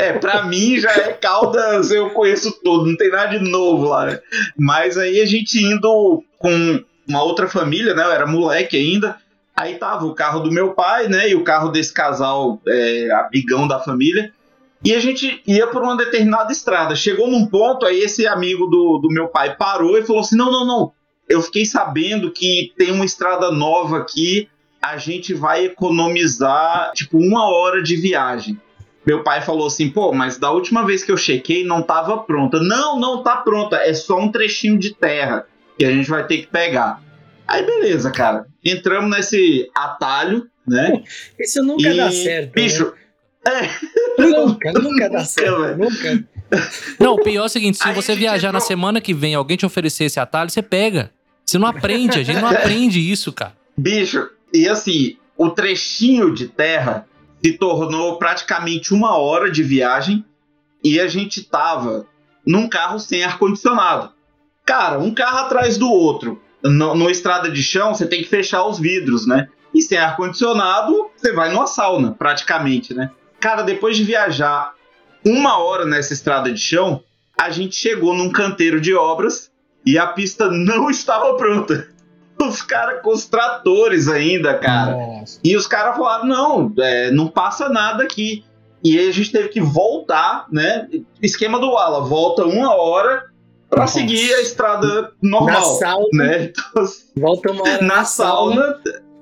é, 0.03 0.13
pra 0.13 0.43
mim 0.43 0.79
já 0.79 0.91
é 0.91 1.13
Caldas, 1.13 1.91
eu 1.91 2.09
conheço 2.09 2.51
tudo, 2.63 2.89
não 2.89 2.97
tem 2.97 3.11
nada 3.11 3.37
de 3.37 3.49
novo 3.49 3.85
lá. 3.85 4.07
Né? 4.07 4.19
Mas 4.57 4.97
aí 4.97 5.21
a 5.21 5.25
gente 5.25 5.59
indo 5.59 6.23
com 6.39 6.83
uma 7.07 7.23
outra 7.23 7.47
família, 7.47 7.93
né? 7.93 8.03
Eu 8.03 8.11
era 8.11 8.25
moleque 8.25 8.75
ainda. 8.75 9.17
Aí 9.59 9.75
tava 9.75 10.05
o 10.05 10.15
carro 10.15 10.39
do 10.39 10.49
meu 10.49 10.73
pai, 10.73 11.09
né? 11.09 11.29
E 11.29 11.35
o 11.35 11.43
carro 11.43 11.67
desse 11.67 11.93
casal, 11.93 12.61
é, 12.65 13.09
amigão 13.11 13.67
da 13.67 13.77
família. 13.77 14.31
E 14.81 14.95
a 14.95 14.99
gente 15.01 15.41
ia 15.45 15.67
por 15.67 15.83
uma 15.83 15.97
determinada 15.97 16.49
estrada. 16.49 16.95
Chegou 16.95 17.29
num 17.29 17.45
ponto, 17.45 17.85
aí 17.85 17.99
esse 17.99 18.25
amigo 18.25 18.67
do, 18.67 18.99
do 18.99 19.09
meu 19.09 19.27
pai 19.27 19.57
parou 19.57 19.97
e 19.97 20.05
falou 20.05 20.21
assim: 20.21 20.37
não, 20.37 20.49
não, 20.49 20.65
não. 20.65 20.93
Eu 21.27 21.41
fiquei 21.41 21.65
sabendo 21.65 22.31
que 22.31 22.71
tem 22.77 22.89
uma 22.91 23.03
estrada 23.03 23.51
nova 23.51 23.97
aqui. 23.97 24.47
A 24.81 24.95
gente 24.95 25.33
vai 25.33 25.65
economizar, 25.65 26.93
tipo, 26.93 27.17
uma 27.17 27.49
hora 27.49 27.83
de 27.83 27.97
viagem. 27.97 28.57
Meu 29.05 29.23
pai 29.23 29.41
falou 29.41 29.67
assim: 29.67 29.89
pô, 29.89 30.13
mas 30.13 30.37
da 30.37 30.51
última 30.51 30.85
vez 30.85 31.03
que 31.03 31.11
eu 31.11 31.17
chequei 31.17 31.65
não 31.65 31.81
tava 31.81 32.17
pronta. 32.19 32.61
Não, 32.61 32.97
não 32.97 33.21
tá 33.23 33.35
pronta. 33.35 33.75
É 33.75 33.93
só 33.93 34.17
um 34.17 34.31
trechinho 34.31 34.79
de 34.79 34.93
terra 34.95 35.45
que 35.77 35.83
a 35.83 35.91
gente 35.91 36.09
vai 36.09 36.25
ter 36.25 36.37
que 36.37 36.47
pegar. 36.47 37.08
Aí 37.49 37.65
beleza, 37.65 38.11
cara. 38.11 38.45
Entramos 38.63 39.09
nesse 39.15 39.69
atalho, 39.75 40.47
né? 40.67 41.03
Isso 41.39 41.63
nunca 41.63 41.89
E, 41.89 41.97
dá 41.97 42.11
certo. 42.11 42.53
Bicho, 42.53 42.93
né? 43.45 43.65
é. 43.65 43.69
Nunca, 44.19 44.73
nunca 44.73 45.09
dá 45.09 45.23
certo. 45.23 45.61
velho. 45.61 45.77
Nunca. 45.77 46.25
Não, 46.99 47.13
o 47.13 47.23
pior 47.23 47.43
é 47.43 47.45
o 47.45 47.49
seguinte: 47.49 47.77
se 47.77 47.87
Aí 47.87 47.95
você 47.95 48.13
viajar 48.15 48.51
na 48.51 48.57
entrou- 48.57 48.67
semana 48.67 48.99
que 48.99 49.13
vem, 49.13 49.33
alguém 49.33 49.55
te 49.55 49.65
oferecer 49.65 50.03
esse 50.05 50.19
atalho, 50.19 50.49
você 50.49 50.61
pega. 50.61 51.09
Você 51.45 51.57
não 51.57 51.67
aprende, 51.67 52.19
a 52.19 52.23
gente 52.23 52.39
não 52.41 52.49
aprende 52.51 52.99
isso, 52.99 53.31
cara. 53.31 53.53
Bicho, 53.77 54.29
e 54.53 54.67
assim, 54.67 55.15
o 55.37 55.49
trechinho 55.49 56.33
de 56.33 56.47
terra 56.47 57.07
se 57.43 57.53
tornou 57.53 58.17
praticamente 58.17 58.93
uma 58.93 59.17
hora 59.17 59.49
de 59.49 59.63
viagem 59.63 60.25
e 60.83 60.99
a 60.99 61.07
gente 61.07 61.41
tava 61.41 62.05
num 62.45 62.67
carro 62.67 62.99
sem 62.99 63.23
ar-condicionado. 63.23 64.11
Cara, 64.65 64.99
um 64.99 65.13
carro 65.13 65.37
atrás 65.39 65.77
do 65.77 65.89
outro. 65.89 66.41
No, 66.63 66.95
numa 66.95 67.11
estrada 67.11 67.49
de 67.49 67.63
chão, 67.63 67.93
você 67.93 68.05
tem 68.05 68.21
que 68.21 68.29
fechar 68.29 68.65
os 68.65 68.79
vidros, 68.79 69.25
né? 69.25 69.47
E 69.73 69.81
sem 69.81 69.97
ar-condicionado, 69.97 71.09
você 71.15 71.31
vai 71.31 71.51
numa 71.51 71.67
sauna, 71.67 72.11
praticamente, 72.17 72.93
né? 72.93 73.11
Cara, 73.39 73.61
depois 73.61 73.95
de 73.95 74.03
viajar 74.03 74.73
uma 75.25 75.59
hora 75.59 75.85
nessa 75.85 76.13
estrada 76.13 76.51
de 76.51 76.59
chão, 76.59 77.03
a 77.39 77.49
gente 77.49 77.75
chegou 77.75 78.13
num 78.13 78.31
canteiro 78.31 78.81
de 78.81 78.93
obras 78.93 79.49
e 79.85 79.97
a 79.97 80.07
pista 80.07 80.49
não 80.51 80.89
estava 80.89 81.35
pronta. 81.35 81.87
Os 82.41 82.61
caras 82.61 83.01
com 83.01 83.11
os 83.11 83.25
tratores 83.25 84.07
ainda, 84.07 84.57
cara. 84.57 84.91
Nossa. 84.91 85.39
E 85.43 85.55
os 85.57 85.67
caras 85.67 85.97
falaram: 85.97 86.25
não, 86.25 86.73
é, 86.79 87.11
não 87.11 87.27
passa 87.27 87.67
nada 87.67 88.03
aqui. 88.03 88.45
E 88.81 88.97
aí 88.97 89.09
a 89.09 89.11
gente 89.11 89.31
teve 89.31 89.49
que 89.49 89.59
voltar, 89.59 90.45
né? 90.49 90.87
Esquema 91.21 91.59
do 91.59 91.75
Ala, 91.75 91.99
volta 91.99 92.45
uma 92.45 92.73
hora 92.73 93.25
pra 93.69 93.81
Nossa. 93.81 93.99
seguir 93.99 94.33
a 94.33 94.41
estrada 94.41 95.13
Na 95.21 95.39
normal. 95.39 95.63
sauna, 95.75 96.07
Né? 96.13 96.51
Volta 97.15 97.51
uma 97.51 97.61
hora 97.61 97.81
na 97.85 98.03
sauna. 98.03 98.75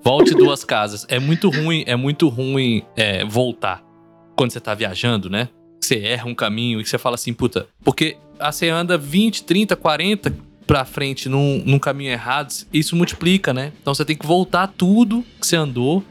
Volte 0.03 0.33
duas 0.33 0.63
casas. 0.63 1.05
É 1.09 1.19
muito 1.19 1.49
ruim, 1.49 1.83
é 1.85 1.95
muito 1.95 2.29
ruim 2.29 2.83
é, 2.95 3.25
voltar 3.25 3.83
quando 4.35 4.51
você 4.51 4.59
tá 4.59 4.73
viajando, 4.73 5.29
né? 5.29 5.49
Você 5.81 5.99
erra 5.99 6.27
um 6.27 6.35
caminho 6.35 6.79
e 6.79 6.85
você 6.85 6.97
fala 6.97 7.15
assim, 7.15 7.33
puta. 7.33 7.67
Porque 7.83 8.17
você 8.39 8.69
anda 8.69 8.97
20, 8.97 9.43
30, 9.43 9.75
40 9.75 10.33
pra 10.65 10.83
frente 10.83 11.29
num, 11.29 11.63
num 11.65 11.79
caminho 11.79 12.11
errado, 12.11 12.53
isso 12.73 12.93
multiplica, 12.95 13.53
né? 13.53 13.71
Então 13.81 13.93
você 13.95 14.03
tem 14.03 14.15
que 14.17 14.25
voltar 14.27 14.67
tudo 14.77 15.23
que 15.39 15.47
você 15.47 15.55
andou. 15.55 16.03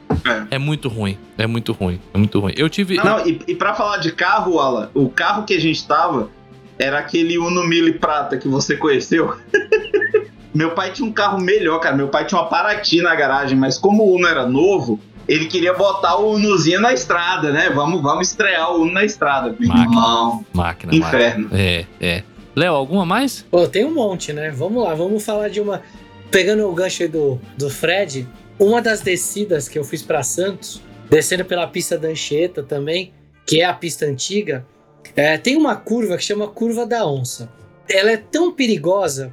É, 0.50 0.58
muito 0.58 0.88
ruim. 0.88 1.18
É 1.36 1.46
muito 1.46 1.72
ruim. 1.72 2.00
É 2.14 2.18
muito 2.18 2.40
ruim. 2.40 2.54
Eu 2.56 2.68
tive. 2.70 2.96
Não, 2.96 3.26
e, 3.26 3.38
e 3.46 3.54
pra 3.54 3.74
falar 3.74 3.98
de 3.98 4.12
carro, 4.12 4.58
Ala, 4.58 4.90
o 4.94 5.08
carro 5.10 5.44
que 5.44 5.54
a 5.54 5.60
gente 5.60 5.86
tava 5.86 6.30
era 6.78 6.98
aquele 6.98 7.38
Uno 7.38 7.64
Mille 7.64 7.94
Prata 7.94 8.36
que 8.36 8.48
você 8.48 8.76
conheceu. 8.76 9.36
Meu 10.54 10.70
pai 10.70 10.90
tinha 10.90 11.06
um 11.06 11.12
carro 11.12 11.38
melhor, 11.38 11.78
cara. 11.80 11.94
Meu 11.94 12.08
pai 12.08 12.24
tinha 12.24 12.40
uma 12.40 12.48
Paraty 12.48 13.02
na 13.02 13.14
garagem, 13.14 13.58
mas 13.58 13.76
como 13.76 14.04
o 14.04 14.14
Uno 14.14 14.26
era 14.26 14.46
novo, 14.46 14.98
ele 15.28 15.46
queria 15.46 15.74
botar 15.74 16.16
o 16.16 16.34
Unozinho 16.34 16.80
na 16.80 16.94
estrada, 16.94 17.52
né? 17.52 17.68
Vamos, 17.68 18.00
vamos 18.00 18.28
estrear 18.28 18.72
o 18.72 18.82
Uno 18.82 18.92
na 18.92 19.04
estrada. 19.04 19.50
Máquina. 19.50 19.82
Irmão, 19.82 20.46
Máquina, 20.54 20.92
máquina. 20.92 20.96
inferno. 20.96 21.48
É, 21.52 21.84
é. 22.00 22.22
Léo, 22.54 22.74
alguma 22.74 23.04
mais? 23.04 23.44
Pô, 23.50 23.68
tem 23.68 23.84
um 23.84 23.92
monte, 23.92 24.32
né? 24.32 24.50
Vamos 24.50 24.82
lá, 24.82 24.94
vamos 24.94 25.22
falar 25.22 25.48
de 25.48 25.60
uma. 25.60 25.82
Pegando 26.30 26.66
o 26.66 26.72
gancho 26.72 27.02
aí 27.02 27.08
do, 27.08 27.38
do 27.56 27.68
Fred, 27.68 28.26
uma 28.58 28.80
das 28.80 29.00
descidas 29.00 29.68
que 29.68 29.78
eu 29.78 29.84
fiz 29.84 30.02
pra 30.02 30.22
Santos, 30.22 30.80
descendo 31.10 31.44
pela 31.44 31.66
pista 31.66 31.98
da 31.98 32.08
Anchieta 32.08 32.62
também, 32.62 33.12
que 33.44 33.60
é 33.60 33.64
a 33.66 33.74
pista 33.74 34.06
antiga, 34.06 34.64
é, 35.14 35.36
tem 35.38 35.56
uma 35.56 35.76
curva 35.76 36.16
que 36.16 36.24
chama 36.24 36.48
Curva 36.48 36.86
da 36.86 37.06
Onça. 37.06 37.48
Ela 37.88 38.12
é 38.12 38.16
tão 38.16 38.52
perigosa 38.52 39.32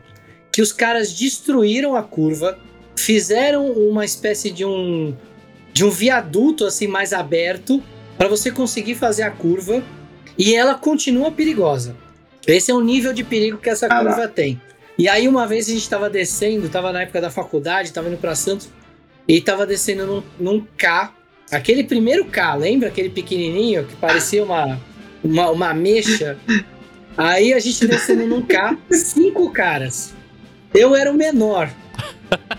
que 0.51 0.61
os 0.61 0.71
caras 0.71 1.11
destruíram 1.13 1.95
a 1.95 2.03
curva, 2.03 2.59
fizeram 2.95 3.71
uma 3.71 4.05
espécie 4.05 4.51
de 4.51 4.63
um 4.63 5.15
de 5.73 5.83
um 5.83 5.89
viaduto 5.89 6.65
assim 6.65 6.85
mais 6.85 7.13
aberto 7.13 7.81
para 8.15 8.27
você 8.27 8.51
conseguir 8.51 8.93
fazer 8.93 9.23
a 9.23 9.31
curva 9.31 9.83
e 10.37 10.53
ela 10.55 10.75
continua 10.75 11.31
perigosa. 11.31 11.95
Esse 12.45 12.69
é 12.69 12.73
o 12.75 12.81
nível 12.81 13.11
de 13.11 13.23
perigo 13.23 13.57
que 13.57 13.69
essa 13.69 13.87
Ah, 13.87 14.03
curva 14.03 14.27
tem. 14.27 14.61
E 14.97 15.09
aí 15.09 15.27
uma 15.27 15.47
vez 15.47 15.67
a 15.67 15.71
gente 15.71 15.81
estava 15.81 16.09
descendo, 16.11 16.67
estava 16.67 16.91
na 16.91 17.01
época 17.01 17.19
da 17.19 17.31
faculdade, 17.31 17.87
estava 17.87 18.07
indo 18.07 18.17
para 18.17 18.35
Santos 18.35 18.69
e 19.27 19.37
estava 19.37 19.65
descendo 19.65 20.05
num, 20.05 20.23
num 20.39 20.67
K, 20.77 21.11
aquele 21.51 21.83
primeiro 21.83 22.25
K, 22.25 22.53
lembra 22.53 22.89
aquele 22.89 23.09
pequenininho 23.09 23.85
que 23.85 23.95
parecia 23.95 24.43
uma 24.43 24.79
uma, 25.23 25.51
uma? 25.51 25.73
Aí 27.17 27.53
a 27.53 27.59
gente 27.59 27.87
descendo 27.87 28.27
num 28.27 28.41
K, 28.41 28.77
cinco 28.91 29.51
caras. 29.51 30.13
Eu 30.73 30.95
era 30.95 31.11
o 31.11 31.15
menor. 31.15 31.69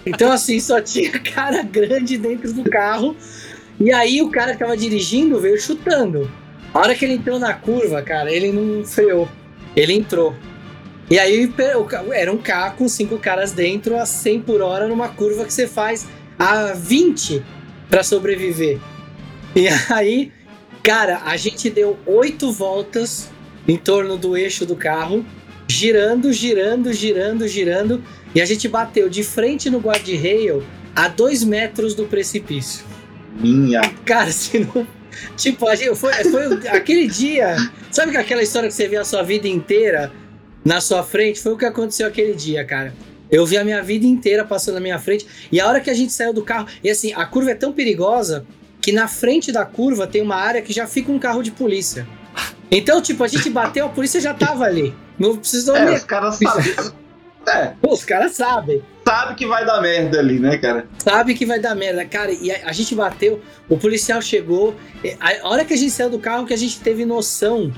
Então, 0.07 0.31
assim, 0.31 0.61
só 0.61 0.81
tinha 0.81 1.19
cara 1.19 1.63
grande 1.63 2.17
dentro 2.17 2.53
do 2.53 2.63
carro. 2.71 3.17
E 3.81 3.93
aí 3.93 4.23
o 4.23 4.31
cara 4.31 4.53
que 4.53 4.59
tava 4.59 4.77
dirigindo 4.77 5.41
veio 5.41 5.61
chutando. 5.61 6.31
A 6.73 6.79
hora 6.79 6.95
que 6.95 7.05
ele 7.05 7.15
entrou 7.15 7.39
na 7.39 7.55
curva, 7.55 8.03
cara, 8.03 8.33
ele 8.33 8.53
não 8.53 8.85
freou. 8.85 9.29
Ele 9.75 9.93
entrou. 9.93 10.35
E 11.11 11.19
aí 11.19 11.53
era 12.13 12.33
um 12.33 12.39
carro 12.39 12.77
com 12.79 12.89
cinco 12.89 13.19
caras 13.19 13.53
dentro 13.53 13.97
a 13.97 14.07
100 14.07 14.41
por 14.43 14.63
hora 14.63 14.89
numa 14.89 15.09
curva 15.09 15.45
que 15.45 15.53
você 15.53 15.67
faz 15.67 16.07
a 16.39 16.73
20 16.73 17.43
para 17.91 18.03
sobreviver. 18.03 18.79
E 19.55 19.69
aí, 19.93 20.33
cara, 20.85 21.23
a 21.25 21.35
gente 21.39 21.71
deu 21.71 21.99
oito 22.05 22.53
voltas 22.53 23.31
em 23.67 23.77
torno 23.77 24.19
do 24.19 24.37
eixo 24.37 24.67
do 24.67 24.77
carro, 24.77 25.25
girando, 25.67 26.31
girando, 26.31 26.93
girando, 26.93 27.49
girando, 27.49 28.05
e 28.35 28.41
a 28.41 28.45
gente 28.45 28.69
bateu 28.69 29.09
de 29.09 29.25
frente 29.25 29.71
no 29.71 29.79
guarda-rail 29.79 30.63
a 30.95 31.09
dois 31.09 31.43
metros 31.43 31.95
do 31.95 32.05
precipício. 32.05 32.85
Minha. 33.35 33.81
Cara, 34.05 34.31
se 34.31 34.59
não. 34.59 34.87
Tipo, 35.37 35.69
a 35.69 35.75
gente, 35.75 35.95
foi, 35.97 36.13
foi 36.13 36.69
aquele 36.69 37.07
dia. 37.07 37.57
Sabe 37.91 38.15
aquela 38.17 38.43
história 38.43 38.69
que 38.69 38.75
você 38.75 38.87
vê 38.87 38.97
a 38.97 39.05
sua 39.05 39.23
vida 39.23 39.49
inteira 39.49 40.13
na 40.63 40.83
sua 40.83 41.03
frente? 41.03 41.41
Foi 41.41 41.53
o 41.53 41.57
que 41.57 41.65
aconteceu 41.65 42.07
aquele 42.07 42.35
dia, 42.35 42.63
cara. 42.63 42.93
Eu 43.31 43.47
vi 43.47 43.57
a 43.57 43.65
minha 43.65 43.83
vida 43.83 44.05
inteira 44.05 44.45
passando 44.45 44.75
na 44.75 44.81
minha 44.81 44.99
frente. 44.99 45.27
E 45.51 45.59
a 45.61 45.67
hora 45.67 45.81
que 45.81 45.89
a 45.89 45.95
gente 45.95 46.13
saiu 46.13 46.35
do 46.35 46.43
carro. 46.43 46.67
E 46.83 46.91
assim, 46.91 47.15
a 47.15 47.25
curva 47.25 47.53
é 47.53 47.55
tão 47.55 47.73
perigosa 47.73 48.45
que 48.85 48.93
na 48.93 49.09
frente 49.09 49.51
da 49.51 49.65
curva 49.65 50.07
tem 50.07 50.21
uma 50.21 50.37
área 50.37 50.61
que 50.61 50.71
já 50.71 50.87
fica 50.87 51.11
um 51.11 51.19
carro 51.19 51.43
de 51.43 51.51
polícia. 51.51 52.07
Então, 52.71 53.01
tipo, 53.01 53.25
a 53.25 53.27
gente 53.29 53.49
bateu, 53.49 53.87
a 53.87 53.89
polícia 53.89 54.21
já 54.21 54.35
tava 54.35 54.65
ali. 54.65 54.95
Não 55.19 55.39
precisou 55.39 55.75
É, 55.75 55.87
nem. 55.87 55.95
os 55.95 56.05
caras 56.05 56.37
sabem. 56.37 56.75
É, 57.47 57.73
Os 57.87 58.05
caras 58.05 58.33
sabem. 58.33 58.83
sabe 59.07 59.35
que 59.37 59.47
vai 59.47 59.65
dar 59.65 59.81
merda 59.81 60.19
ali, 60.19 60.39
né, 60.39 60.59
cara? 60.59 60.87
sabe 60.99 61.35
que 61.35 61.47
vai 61.47 61.59
dar 61.59 61.75
merda. 61.75 62.05
Cara, 62.05 62.31
e 62.31 62.51
a, 62.53 62.69
a 62.69 62.73
gente 62.73 62.95
bateu, 62.95 63.41
o 63.71 63.79
policial 63.79 64.21
chegou. 64.21 64.75
A, 65.19 65.47
a 65.47 65.49
hora 65.49 65.65
que 65.65 65.73
a 65.73 65.77
gente 65.79 65.91
saiu 65.91 66.11
do 66.11 66.19
carro, 66.19 66.45
que 66.47 66.53
a 66.53 66.59
gente 66.59 66.79
teve 66.81 67.07
noção 67.07 67.73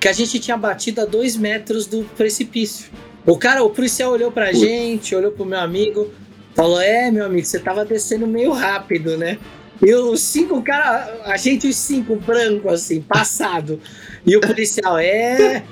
que 0.00 0.08
a 0.08 0.12
gente 0.14 0.38
tinha 0.40 0.56
batido 0.56 1.02
a 1.02 1.04
dois 1.04 1.36
metros 1.36 1.86
do 1.86 2.04
precipício. 2.16 2.86
O 3.26 3.36
cara, 3.36 3.62
o 3.62 3.68
policial 3.68 4.10
olhou 4.12 4.32
pra 4.32 4.50
gente, 4.52 5.14
olhou 5.14 5.30
pro 5.32 5.44
meu 5.44 5.60
amigo, 5.60 6.10
falou: 6.54 6.80
É, 6.80 7.10
meu 7.10 7.26
amigo, 7.26 7.46
você 7.46 7.58
tava 7.58 7.84
descendo 7.84 8.26
meio 8.26 8.50
rápido, 8.52 9.16
né? 9.18 9.38
E 9.80 9.92
os 9.94 10.20
cinco 10.20 10.62
caras, 10.62 11.20
a 11.24 11.36
gente, 11.36 11.66
os 11.68 11.76
cinco 11.76 12.16
brancos, 12.16 12.72
assim, 12.72 13.00
passado. 13.00 13.80
E 14.26 14.36
o 14.36 14.40
policial, 14.40 14.98
é. 14.98 15.62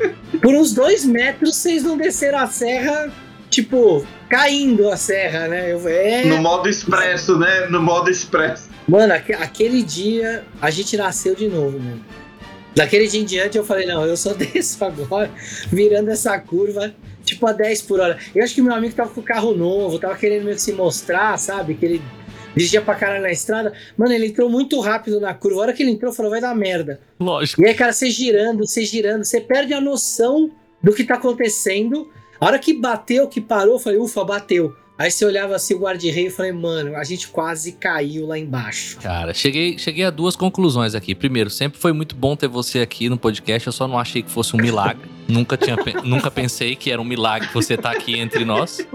Por 0.42 0.54
uns 0.54 0.72
dois 0.72 1.04
metros 1.04 1.56
vocês 1.56 1.82
não 1.84 1.96
desceram 1.96 2.38
a 2.38 2.46
serra, 2.48 3.12
tipo, 3.48 4.04
caindo 4.28 4.88
a 4.90 4.96
serra, 4.96 5.46
né? 5.48 5.72
Eu, 5.72 5.86
é. 5.88 6.24
No 6.24 6.38
modo 6.38 6.68
expresso, 6.68 7.38
né? 7.38 7.66
No 7.68 7.80
modo 7.82 8.10
expresso. 8.10 8.68
Mano, 8.88 9.12
aque- 9.14 9.34
aquele 9.34 9.82
dia 9.82 10.44
a 10.60 10.70
gente 10.70 10.96
nasceu 10.96 11.34
de 11.36 11.46
novo, 11.48 11.78
mano. 11.78 12.04
Daquele 12.74 13.06
dia 13.08 13.20
em 13.20 13.24
diante 13.24 13.58
eu 13.58 13.64
falei, 13.64 13.86
não, 13.86 14.04
eu 14.04 14.16
só 14.16 14.32
desço 14.34 14.84
agora, 14.84 15.30
virando 15.70 16.10
essa 16.10 16.36
curva, 16.38 16.92
tipo 17.24 17.46
a 17.46 17.52
10 17.52 17.82
por 17.82 18.00
hora. 18.00 18.16
Eu 18.34 18.42
acho 18.42 18.54
que 18.54 18.62
meu 18.62 18.74
amigo 18.74 18.94
tava 18.94 19.10
com 19.10 19.20
o 19.20 19.24
carro 19.24 19.54
novo, 19.54 19.98
tava 20.00 20.16
querendo 20.16 20.44
meio 20.44 20.56
que 20.56 20.62
se 20.62 20.72
mostrar, 20.72 21.36
sabe? 21.38 21.74
Que 21.74 21.84
ele 21.84 22.02
dirigia 22.54 22.82
pra 22.82 22.94
caralho 22.94 23.22
na 23.22 23.30
estrada. 23.30 23.72
Mano, 23.96 24.12
ele 24.12 24.26
entrou 24.26 24.48
muito 24.48 24.78
rápido 24.80 25.20
na 25.20 25.32
curva. 25.34 25.60
A 25.60 25.62
hora 25.62 25.72
que 25.72 25.82
ele 25.82 25.92
entrou, 25.92 26.12
falou, 26.12 26.30
vai 26.30 26.40
dar 26.40 26.54
merda. 26.54 27.00
Lógico. 27.18 27.62
E 27.62 27.66
aí, 27.66 27.74
cara, 27.74 27.92
você 27.92 28.10
girando, 28.10 28.66
você 28.66 28.84
girando, 28.84 29.24
você 29.24 29.40
perde 29.40 29.72
a 29.72 29.80
noção 29.80 30.50
do 30.82 30.92
que 30.92 31.04
tá 31.04 31.14
acontecendo. 31.14 32.10
A 32.40 32.46
hora 32.46 32.58
que 32.58 32.72
bateu, 32.72 33.28
que 33.28 33.40
parou, 33.40 33.74
eu 33.74 33.78
falei, 33.78 33.98
ufa, 33.98 34.24
bateu. 34.24 34.74
Aí 35.00 35.10
você 35.10 35.24
olhava 35.24 35.56
assim 35.56 35.72
o 35.72 35.78
guarda-rei 35.78 36.26
e 36.26 36.30
falei, 36.30 36.52
mano, 36.52 36.94
a 36.94 37.02
gente 37.04 37.28
quase 37.28 37.72
caiu 37.72 38.26
lá 38.26 38.38
embaixo. 38.38 38.98
Cara, 38.98 39.32
cheguei, 39.32 39.78
cheguei 39.78 40.04
a 40.04 40.10
duas 40.10 40.36
conclusões 40.36 40.94
aqui. 40.94 41.14
Primeiro, 41.14 41.48
sempre 41.48 41.80
foi 41.80 41.90
muito 41.90 42.14
bom 42.14 42.36
ter 42.36 42.48
você 42.48 42.80
aqui 42.80 43.08
no 43.08 43.16
podcast. 43.16 43.66
Eu 43.66 43.72
só 43.72 43.88
não 43.88 43.98
achei 43.98 44.22
que 44.22 44.30
fosse 44.30 44.54
um 44.54 44.58
milagre. 44.58 45.08
nunca, 45.26 45.56
tinha, 45.56 45.74
nunca 46.04 46.30
pensei 46.30 46.76
que 46.76 46.90
era 46.90 47.00
um 47.00 47.04
milagre 47.04 47.48
você 47.50 47.76
estar 47.76 47.92
tá 47.92 47.96
aqui 47.96 48.18
entre 48.18 48.44
nós. 48.44 48.86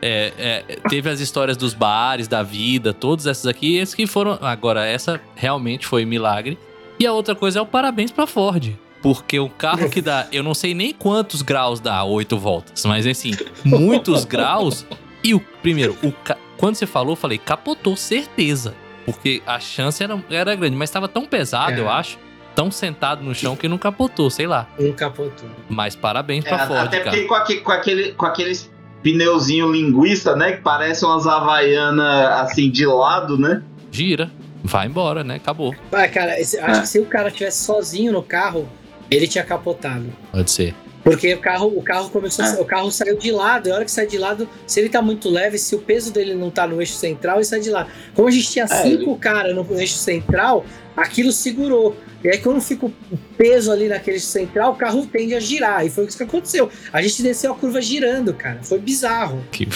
É, 0.00 0.32
é, 0.38 0.78
teve 0.88 1.10
as 1.10 1.20
histórias 1.20 1.58
dos 1.58 1.74
bares, 1.74 2.26
da 2.26 2.42
vida, 2.42 2.94
todas 2.94 3.26
essas 3.26 3.44
aqui. 3.44 3.76
Esses 3.76 3.94
que 3.94 4.06
foram. 4.06 4.38
Agora, 4.40 4.86
essa 4.86 5.20
realmente 5.34 5.86
foi 5.86 6.06
milagre. 6.06 6.58
E 6.98 7.06
a 7.06 7.12
outra 7.12 7.34
coisa 7.34 7.58
é 7.58 7.62
o 7.62 7.66
parabéns 7.66 8.10
pra 8.10 8.26
Ford. 8.26 8.74
Porque 9.02 9.38
o 9.38 9.50
carro 9.50 9.90
que 9.90 10.00
dá, 10.00 10.26
eu 10.32 10.42
não 10.42 10.54
sei 10.54 10.72
nem 10.72 10.94
quantos 10.94 11.42
graus 11.42 11.78
dá 11.78 12.02
oito 12.04 12.38
voltas, 12.38 12.86
mas 12.86 13.06
assim, 13.06 13.32
muitos 13.62 14.24
graus 14.24 14.86
e 15.26 15.34
o 15.34 15.40
primeiro, 15.40 15.96
o 16.04 16.12
ca... 16.12 16.36
quando 16.56 16.76
você 16.76 16.86
falou, 16.86 17.12
eu 17.12 17.16
falei, 17.16 17.36
capotou, 17.36 17.96
certeza. 17.96 18.74
Porque 19.04 19.42
a 19.44 19.58
chance 19.58 20.00
era, 20.02 20.22
era 20.30 20.54
grande, 20.54 20.76
mas 20.76 20.88
estava 20.88 21.08
tão 21.08 21.26
pesado, 21.26 21.72
é. 21.72 21.80
eu 21.80 21.88
acho. 21.88 22.16
Tão 22.54 22.70
sentado 22.70 23.24
no 23.24 23.34
chão 23.34 23.56
que 23.56 23.66
não 23.68 23.76
capotou, 23.76 24.30
sei 24.30 24.46
lá. 24.46 24.68
Não 24.78 24.92
capotou. 24.92 25.48
Mas 25.68 25.96
parabéns 25.96 26.44
pra 26.44 26.62
é, 26.62 26.66
Ford, 26.66 26.86
até 26.86 27.00
cara. 27.00 27.10
porque 27.10 27.26
com, 27.26 27.34
aquele, 27.34 27.60
com, 27.60 27.72
aquele, 27.72 28.12
com 28.12 28.26
aqueles 28.26 28.70
pneuzinho 29.02 29.72
linguiça, 29.72 30.36
né? 30.36 30.52
Que 30.52 30.62
parece 30.62 31.04
umas 31.04 31.26
havaianas 31.26 32.40
assim 32.40 32.70
de 32.70 32.86
lado, 32.86 33.36
né? 33.36 33.64
Gira. 33.90 34.30
Vai 34.62 34.86
embora, 34.86 35.24
né? 35.24 35.34
Acabou. 35.34 35.74
Vai, 35.90 36.08
cara, 36.08 36.34
acho 36.40 36.56
é. 36.56 36.80
que 36.80 36.86
se 36.86 37.00
o 37.00 37.06
cara 37.06 37.32
tivesse 37.32 37.64
sozinho 37.64 38.12
no 38.12 38.22
carro, 38.22 38.68
ele 39.10 39.26
tinha 39.26 39.44
capotado. 39.44 40.06
Pode 40.32 40.50
ser. 40.50 40.74
Porque 41.06 41.34
o 41.34 41.38
carro, 41.38 41.68
o 41.68 41.80
carro 41.80 42.10
começou, 42.10 42.44
ah. 42.44 42.56
o 42.58 42.64
carro 42.64 42.90
saiu 42.90 43.16
de 43.16 43.30
lado, 43.30 43.68
e 43.68 43.70
a 43.70 43.76
hora 43.76 43.84
que 43.84 43.90
sai 43.92 44.08
de 44.08 44.18
lado, 44.18 44.48
se 44.66 44.80
ele 44.80 44.88
tá 44.88 45.00
muito 45.00 45.30
leve, 45.30 45.56
se 45.56 45.72
o 45.72 45.78
peso 45.78 46.12
dele 46.12 46.34
não 46.34 46.50
tá 46.50 46.66
no 46.66 46.82
eixo 46.82 46.94
central, 46.94 47.36
ele 47.36 47.44
sai 47.44 47.60
de 47.60 47.70
lado. 47.70 47.88
Como 48.12 48.26
a 48.26 48.30
gente 48.32 48.50
tinha 48.50 48.64
é, 48.64 48.82
cinco 48.82 49.12
ele... 49.12 49.18
caras 49.20 49.54
no 49.54 49.64
eixo 49.78 49.94
central, 49.94 50.66
aquilo 50.96 51.30
segurou. 51.30 51.96
E 52.24 52.28
aí, 52.28 52.38
quando 52.38 52.60
fica 52.60 52.86
o 52.86 52.92
peso 53.38 53.70
ali 53.70 53.86
naquele 53.86 54.16
eixo 54.16 54.26
central, 54.26 54.72
o 54.72 54.74
carro 54.74 55.06
tende 55.06 55.32
a 55.36 55.38
girar. 55.38 55.86
E 55.86 55.90
foi 55.90 56.06
isso 56.06 56.16
que 56.16 56.24
aconteceu. 56.24 56.68
A 56.92 57.00
gente 57.00 57.22
desceu 57.22 57.52
a 57.52 57.54
curva 57.54 57.80
girando, 57.80 58.34
cara. 58.34 58.58
Foi 58.64 58.80
bizarro. 58.80 59.44
Que... 59.52 59.68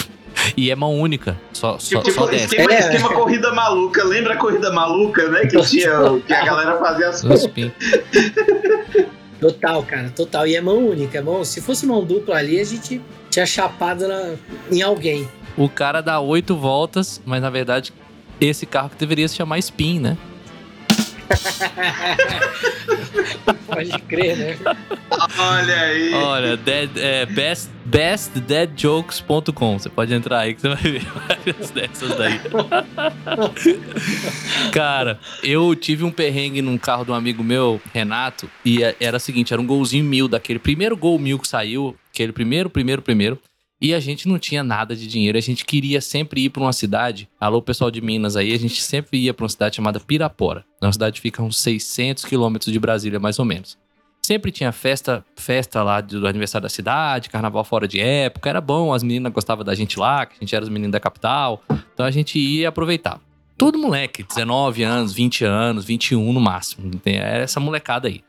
E 0.57 0.69
é 0.69 0.75
mão 0.75 0.99
única. 0.99 1.39
Só, 1.53 1.79
só, 1.79 2.01
tipo, 2.01 2.11
só 2.11 2.29
esquema, 2.29 2.73
é. 2.73 2.79
esquema 2.79 3.13
corrida 3.13 3.53
maluca. 3.53 4.03
Lembra 4.03 4.33
a 4.33 4.37
corrida 4.37 4.69
maluca, 4.69 5.29
né? 5.29 5.45
Que, 5.45 5.61
tinha, 5.61 5.91
que 6.27 6.33
a 6.33 6.43
galera 6.43 6.77
fazia 6.77 7.07
as 7.07 7.21
coisas. 7.21 7.49
Total, 9.41 9.83
cara, 9.83 10.09
total. 10.11 10.45
E 10.45 10.55
é 10.55 10.61
mão 10.61 10.87
única, 10.87 11.17
é 11.17 11.21
mão. 11.21 11.43
Se 11.43 11.59
fosse 11.59 11.87
mão 11.87 12.05
dupla 12.05 12.35
ali, 12.35 12.59
a 12.59 12.63
gente 12.63 13.01
tinha 13.31 13.45
chapado 13.45 14.07
na, 14.07 14.35
em 14.71 14.83
alguém. 14.83 15.27
O 15.57 15.67
cara 15.67 15.99
dá 15.99 16.19
oito 16.19 16.55
voltas, 16.55 17.19
mas 17.25 17.41
na 17.41 17.49
verdade 17.49 17.91
esse 18.39 18.65
carro 18.65 18.89
que 18.89 18.95
deveria 18.97 19.27
se 19.27 19.35
chamar 19.35 19.57
Spin, 19.57 19.99
né? 19.99 20.17
Pode 23.67 23.91
crer, 24.03 24.37
né? 24.37 24.57
Olha 25.37 25.81
aí. 25.81 26.13
Olha, 26.13 26.57
dead, 26.57 26.89
é, 26.97 27.25
best, 27.25 27.69
bestdeadjokes.com. 27.85 29.79
Você 29.79 29.89
pode 29.89 30.13
entrar 30.13 30.39
aí 30.39 30.53
que 30.53 30.61
você 30.61 30.69
vai 30.69 30.81
ver 30.81 31.05
várias 31.27 31.71
dessas 31.71 32.17
daí. 32.17 32.39
Cara, 34.71 35.19
eu 35.43 35.75
tive 35.75 36.03
um 36.03 36.11
perrengue 36.11 36.61
num 36.61 36.77
carro 36.77 37.05
de 37.05 37.11
um 37.11 37.15
amigo 37.15 37.43
meu, 37.43 37.81
Renato, 37.93 38.49
e 38.63 38.83
é, 38.83 38.95
era 38.99 39.17
o 39.17 39.19
seguinte: 39.19 39.53
era 39.53 39.61
um 39.61 39.65
golzinho 39.65 40.03
mil, 40.03 40.27
daquele 40.27 40.59
primeiro 40.59 40.97
gol 40.97 41.17
mil 41.17 41.39
que 41.39 41.47
saiu, 41.47 41.95
aquele 42.13 42.31
primeiro, 42.31 42.69
primeiro, 42.69 43.01
primeiro. 43.01 43.39
E 43.81 43.95
a 43.95 43.99
gente 43.99 44.27
não 44.27 44.37
tinha 44.37 44.63
nada 44.63 44.95
de 44.95 45.07
dinheiro, 45.07 45.39
a 45.39 45.41
gente 45.41 45.65
queria 45.65 45.99
sempre 45.99 46.45
ir 46.45 46.51
para 46.51 46.61
uma 46.61 46.71
cidade. 46.71 47.27
Alô, 47.39 47.63
pessoal 47.63 47.89
de 47.89 47.99
Minas 47.99 48.35
aí, 48.35 48.53
a 48.53 48.59
gente 48.59 48.79
sempre 48.79 49.17
ia 49.17 49.33
para 49.33 49.43
uma 49.43 49.49
cidade 49.49 49.77
chamada 49.77 49.99
Pirapora. 49.99 50.63
É 50.79 50.85
uma 50.85 50.93
cidade 50.93 51.15
que 51.15 51.21
fica 51.21 51.41
a 51.41 51.45
uns 51.45 51.57
600 51.57 52.23
quilômetros 52.25 52.71
de 52.71 52.79
Brasília, 52.79 53.19
mais 53.19 53.39
ou 53.39 53.45
menos. 53.45 53.79
Sempre 54.21 54.51
tinha 54.51 54.71
festa, 54.71 55.25
festa 55.35 55.81
lá 55.81 55.99
do 55.99 56.27
aniversário 56.27 56.61
da 56.61 56.69
cidade, 56.69 57.27
carnaval 57.27 57.63
fora 57.63 57.87
de 57.87 57.99
época, 57.99 58.51
era 58.51 58.61
bom, 58.61 58.93
as 58.93 59.01
meninas 59.01 59.33
gostavam 59.33 59.65
da 59.65 59.73
gente 59.73 59.97
lá, 59.97 60.27
que 60.27 60.35
a 60.39 60.39
gente 60.41 60.55
era 60.55 60.63
os 60.63 60.69
meninos 60.69 60.91
da 60.91 60.99
capital. 60.99 61.63
Então 61.91 62.05
a 62.05 62.11
gente 62.11 62.37
ia 62.37 62.69
aproveitar. 62.69 63.19
Todo 63.57 63.79
moleque, 63.79 64.23
19 64.23 64.83
anos, 64.83 65.11
20 65.11 65.43
anos, 65.43 65.85
21 65.85 66.31
no 66.31 66.39
máximo. 66.39 66.91
Era 67.03 67.43
essa 67.43 67.59
molecada 67.59 68.07
aí. 68.07 68.23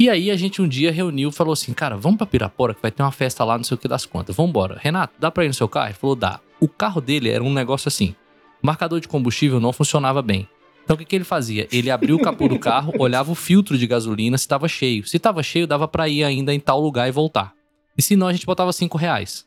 E 0.00 0.08
aí 0.08 0.30
a 0.30 0.36
gente 0.36 0.62
um 0.62 0.66
dia 0.66 0.90
reuniu 0.90 1.28
e 1.28 1.32
falou 1.32 1.52
assim, 1.52 1.74
cara, 1.74 1.94
vamos 1.94 2.16
pra 2.16 2.26
Pirapora 2.26 2.72
que 2.72 2.80
vai 2.80 2.90
ter 2.90 3.02
uma 3.02 3.12
festa 3.12 3.44
lá, 3.44 3.58
não 3.58 3.64
sei 3.64 3.74
o 3.74 3.78
que 3.78 3.86
das 3.86 4.06
contas. 4.06 4.34
Vambora. 4.34 4.78
Renato, 4.80 5.12
dá 5.18 5.30
pra 5.30 5.44
ir 5.44 5.48
no 5.48 5.52
seu 5.52 5.68
carro? 5.68 5.88
Ele 5.88 5.94
falou, 5.94 6.16
dá. 6.16 6.40
O 6.58 6.66
carro 6.66 7.02
dele 7.02 7.28
era 7.28 7.44
um 7.44 7.52
negócio 7.52 7.86
assim. 7.86 8.14
Marcador 8.62 8.98
de 8.98 9.06
combustível 9.06 9.60
não 9.60 9.74
funcionava 9.74 10.22
bem. 10.22 10.48
Então 10.82 10.94
o 10.94 10.98
que, 10.98 11.04
que 11.04 11.14
ele 11.14 11.24
fazia? 11.24 11.68
Ele 11.70 11.90
abria 11.90 12.16
o 12.16 12.22
capô 12.22 12.48
do 12.48 12.58
carro, 12.58 12.94
olhava 12.98 13.30
o 13.30 13.34
filtro 13.34 13.76
de 13.76 13.86
gasolina 13.86 14.38
se 14.38 14.44
estava 14.44 14.66
cheio. 14.68 15.06
Se 15.06 15.18
estava 15.18 15.42
cheio, 15.42 15.66
dava 15.66 15.86
para 15.86 16.08
ir 16.08 16.24
ainda 16.24 16.54
em 16.54 16.58
tal 16.58 16.80
lugar 16.80 17.06
e 17.06 17.12
voltar. 17.12 17.52
E 17.94 18.00
se 18.00 18.16
não, 18.16 18.26
a 18.26 18.32
gente 18.32 18.46
botava 18.46 18.72
5 18.72 18.96
reais. 18.96 19.46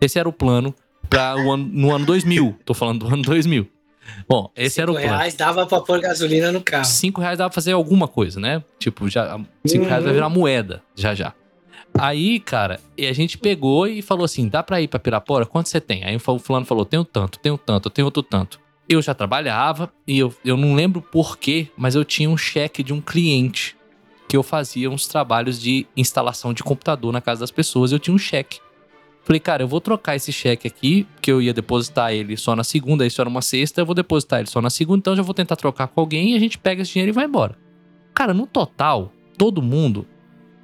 Esse 0.00 0.18
era 0.18 0.28
o 0.28 0.32
plano 0.32 0.74
para 1.08 1.36
no 1.56 1.94
ano 1.94 2.04
2000. 2.04 2.58
Tô 2.64 2.74
falando 2.74 3.06
do 3.06 3.14
ano 3.14 3.22
2000. 3.22 3.68
Bom, 4.28 4.50
esse 4.56 4.80
era 4.80 4.90
o 4.90 4.94
plano. 4.94 5.08
5 5.08 5.16
reais 5.16 5.34
dava 5.34 5.66
pra 5.66 5.80
pôr 5.80 6.00
gasolina 6.00 6.52
no 6.52 6.60
carro. 6.60 6.84
5 6.84 7.20
reais 7.20 7.38
dava 7.38 7.50
pra 7.50 7.54
fazer 7.54 7.72
alguma 7.72 8.08
coisa, 8.08 8.40
né? 8.40 8.62
Tipo, 8.78 9.08
já 9.08 9.38
5 9.66 9.82
uhum. 9.82 9.88
reais 9.88 10.04
vai 10.04 10.12
virar 10.12 10.28
moeda, 10.28 10.82
já 10.94 11.14
já. 11.14 11.32
Aí, 11.96 12.40
cara, 12.40 12.80
a 12.98 13.12
gente 13.12 13.38
pegou 13.38 13.86
e 13.86 14.02
falou 14.02 14.24
assim: 14.24 14.48
dá 14.48 14.62
pra 14.62 14.80
ir 14.80 14.88
pra 14.88 14.98
Pirapora? 14.98 15.46
Quanto 15.46 15.68
você 15.68 15.80
tem? 15.80 16.04
Aí 16.04 16.16
o 16.16 16.38
fulano 16.38 16.66
falou: 16.66 16.84
tenho 16.84 17.04
tanto, 17.04 17.38
tenho 17.38 17.56
tanto, 17.56 17.88
tenho 17.88 18.06
outro 18.06 18.22
tanto. 18.22 18.58
Eu 18.88 19.00
já 19.00 19.14
trabalhava 19.14 19.90
e 20.06 20.18
eu, 20.18 20.34
eu 20.44 20.56
não 20.56 20.74
lembro 20.74 21.00
porquê, 21.00 21.68
mas 21.76 21.94
eu 21.94 22.04
tinha 22.04 22.28
um 22.28 22.36
cheque 22.36 22.82
de 22.82 22.92
um 22.92 23.00
cliente 23.00 23.76
que 24.28 24.36
eu 24.36 24.42
fazia 24.42 24.90
uns 24.90 25.06
trabalhos 25.06 25.60
de 25.60 25.86
instalação 25.96 26.52
de 26.52 26.62
computador 26.62 27.12
na 27.12 27.20
casa 27.20 27.40
das 27.40 27.50
pessoas. 27.50 27.92
Eu 27.92 27.98
tinha 27.98 28.14
um 28.14 28.18
cheque. 28.18 28.58
Falei, 29.24 29.40
cara, 29.40 29.62
eu 29.62 29.68
vou 29.68 29.80
trocar 29.80 30.14
esse 30.14 30.30
cheque 30.30 30.68
aqui, 30.68 31.06
que 31.20 31.32
eu 31.32 31.40
ia 31.40 31.54
depositar 31.54 32.12
ele 32.12 32.36
só 32.36 32.54
na 32.54 32.62
segunda, 32.62 33.06
isso 33.06 33.20
era 33.22 33.28
uma 33.28 33.40
sexta, 33.40 33.80
eu 33.80 33.86
vou 33.86 33.94
depositar 33.94 34.40
ele 34.40 34.50
só 34.50 34.60
na 34.60 34.68
segunda, 34.68 34.98
então 34.98 35.16
já 35.16 35.22
vou 35.22 35.32
tentar 35.32 35.56
trocar 35.56 35.88
com 35.88 36.00
alguém 36.00 36.32
e 36.32 36.36
a 36.36 36.38
gente 36.38 36.58
pega 36.58 36.82
esse 36.82 36.92
dinheiro 36.92 37.10
e 37.10 37.14
vai 37.14 37.24
embora. 37.24 37.56
Cara, 38.14 38.34
no 38.34 38.46
total, 38.46 39.10
todo 39.38 39.62
mundo, 39.62 40.06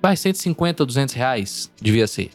vai 0.03 0.15
150, 0.15 0.85
200 0.85 1.15
reais, 1.15 1.73
devia 1.81 2.07
ser. 2.07 2.31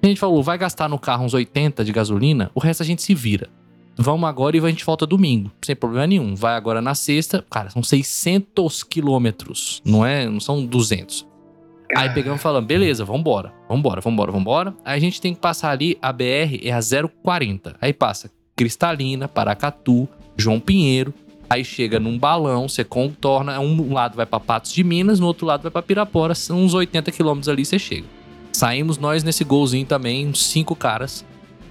A 0.00 0.06
gente 0.06 0.20
falou, 0.20 0.42
vai 0.44 0.56
gastar 0.56 0.88
no 0.88 0.98
carro 0.98 1.24
uns 1.24 1.34
80 1.34 1.84
de 1.84 1.90
gasolina, 1.90 2.52
o 2.54 2.60
resto 2.60 2.84
a 2.84 2.86
gente 2.86 3.02
se 3.02 3.12
vira. 3.12 3.50
Vamos 3.96 4.28
agora 4.28 4.56
e 4.56 4.60
a 4.60 4.68
gente 4.68 4.84
volta 4.84 5.04
domingo, 5.04 5.50
sem 5.60 5.74
problema 5.74 6.06
nenhum. 6.06 6.36
Vai 6.36 6.54
agora 6.54 6.80
na 6.80 6.94
sexta, 6.94 7.44
cara, 7.50 7.68
são 7.68 7.82
600 7.82 8.84
quilômetros, 8.84 9.82
não 9.84 10.06
é? 10.06 10.24
Não 10.28 10.38
são 10.38 10.64
200. 10.64 11.26
Aí 11.96 12.10
pegamos 12.10 12.40
e 12.40 12.42
falamos, 12.42 12.66
beleza, 12.66 13.04
vambora, 13.04 13.52
vambora, 13.68 14.00
vambora, 14.00 14.30
vambora. 14.30 14.74
Aí 14.84 14.96
a 14.96 15.00
gente 15.00 15.20
tem 15.20 15.34
que 15.34 15.40
passar 15.40 15.70
ali, 15.70 15.96
a 16.02 16.12
BR 16.12 16.60
é 16.62 16.70
a 16.70 16.80
040. 17.22 17.76
Aí 17.80 17.92
passa 17.92 18.30
Cristalina, 18.54 19.26
Paracatu, 19.26 20.08
João 20.36 20.60
Pinheiro. 20.60 21.14
Aí 21.48 21.64
chega 21.64 21.98
num 21.98 22.18
balão, 22.18 22.68
você 22.68 22.84
contorna, 22.84 23.58
um 23.58 23.94
lado 23.94 24.16
vai 24.16 24.26
para 24.26 24.38
Patos 24.38 24.72
de 24.72 24.84
Minas, 24.84 25.18
no 25.18 25.26
outro 25.26 25.46
lado 25.46 25.62
vai 25.62 25.70
para 25.70 25.80
Pirapora, 25.80 26.34
são 26.34 26.62
uns 26.62 26.74
80 26.74 27.10
quilômetros 27.10 27.48
ali 27.48 27.64
você 27.64 27.78
chega. 27.78 28.06
Saímos 28.52 28.98
nós 28.98 29.24
nesse 29.24 29.44
golzinho 29.44 29.86
também, 29.86 30.26
uns 30.26 30.44
cinco 30.44 30.76
caras. 30.76 31.24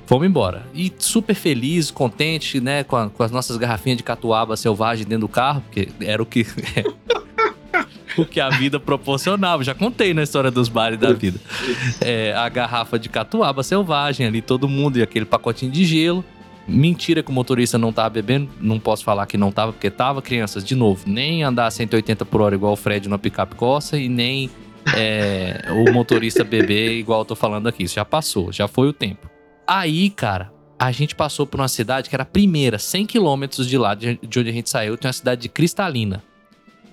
Fomos 0.08 0.26
embora. 0.26 0.66
E 0.74 0.92
super 0.98 1.36
feliz, 1.36 1.92
contente, 1.92 2.60
né, 2.60 2.84
com, 2.84 2.96
a, 2.96 3.10
com 3.10 3.22
as 3.22 3.30
nossas 3.30 3.58
garrafinhas 3.58 3.98
de 3.98 4.04
catuaba 4.04 4.56
selvagem 4.56 5.06
dentro 5.06 5.28
do 5.28 5.30
carro, 5.30 5.62
porque 5.62 5.90
era 6.00 6.24
o 6.24 6.26
que 6.26 6.46
o 8.22 8.26
que 8.26 8.40
a 8.40 8.50
vida 8.50 8.80
proporcionava. 8.80 9.64
Já 9.64 9.74
contei 9.74 10.14
na 10.14 10.24
história 10.24 10.52
dos 10.52 10.70
bares 10.70 11.00
da 11.00 11.14
vida. 11.14 11.40
É, 12.02 12.34
a 12.34 12.48
garrafa 12.50 12.98
de 12.98 13.10
catuaba 13.10 13.64
selvagem 13.64 14.26
ali, 14.26 14.42
todo 14.42 14.68
mundo, 14.68 14.98
e 14.98 15.02
aquele 15.02 15.26
pacotinho 15.26 15.72
de 15.72 15.86
gelo. 15.86 16.24
Mentira 16.68 17.24
que 17.24 17.30
o 17.30 17.34
motorista 17.34 17.78
não 17.78 17.94
tava 17.94 18.10
bebendo, 18.10 18.50
não 18.60 18.78
posso 18.78 19.04
falar 19.04 19.26
que 19.26 19.38
não 19.38 19.52
tava, 19.52 19.72
porque 19.72 19.90
tava, 19.90 20.22
crianças, 20.22 20.66
de 20.66 20.76
novo, 20.76 21.06
nem 21.08 21.42
andar 21.42 21.72
180 21.72 22.26
por 22.26 22.42
hora 22.42 22.56
igual 22.56 22.74
o 22.74 22.76
Fred 22.76 23.08
no 23.08 23.18
picape 23.18 23.56
coça 23.56 23.98
e 23.98 24.10
nem 24.10 24.50
é, 24.96 25.66
o 25.72 25.94
motorista 25.94 26.44
beber 26.44 26.92
igual 26.98 27.22
eu 27.22 27.26
tô 27.26 27.36
falando 27.36 27.68
aqui. 27.68 27.84
Isso 27.84 27.96
já 27.96 28.04
passou, 28.04 28.52
já 28.52 28.68
foi 28.68 28.90
o 28.90 28.94
tempo. 28.94 29.30
Aí, 29.66 30.10
cara, 30.10 30.52
a 30.80 30.92
gente 30.92 31.16
passou 31.16 31.48
por 31.48 31.60
uma 31.60 31.68
cidade 31.68 32.10
que 32.10 32.16
era 32.16 32.24
a 32.24 32.26
primeira, 32.26 32.78
100 32.78 33.06
quilômetros 33.06 33.68
de 33.68 33.78
lá 33.78 33.96
de 33.96 34.20
onde 34.24 34.50
a 34.50 34.54
gente 34.54 34.70
saiu, 34.70 34.98
tem 34.98 35.08
uma 35.08 35.14
cidade 35.14 35.42
de 35.42 35.50
Cristalina. 35.50 36.24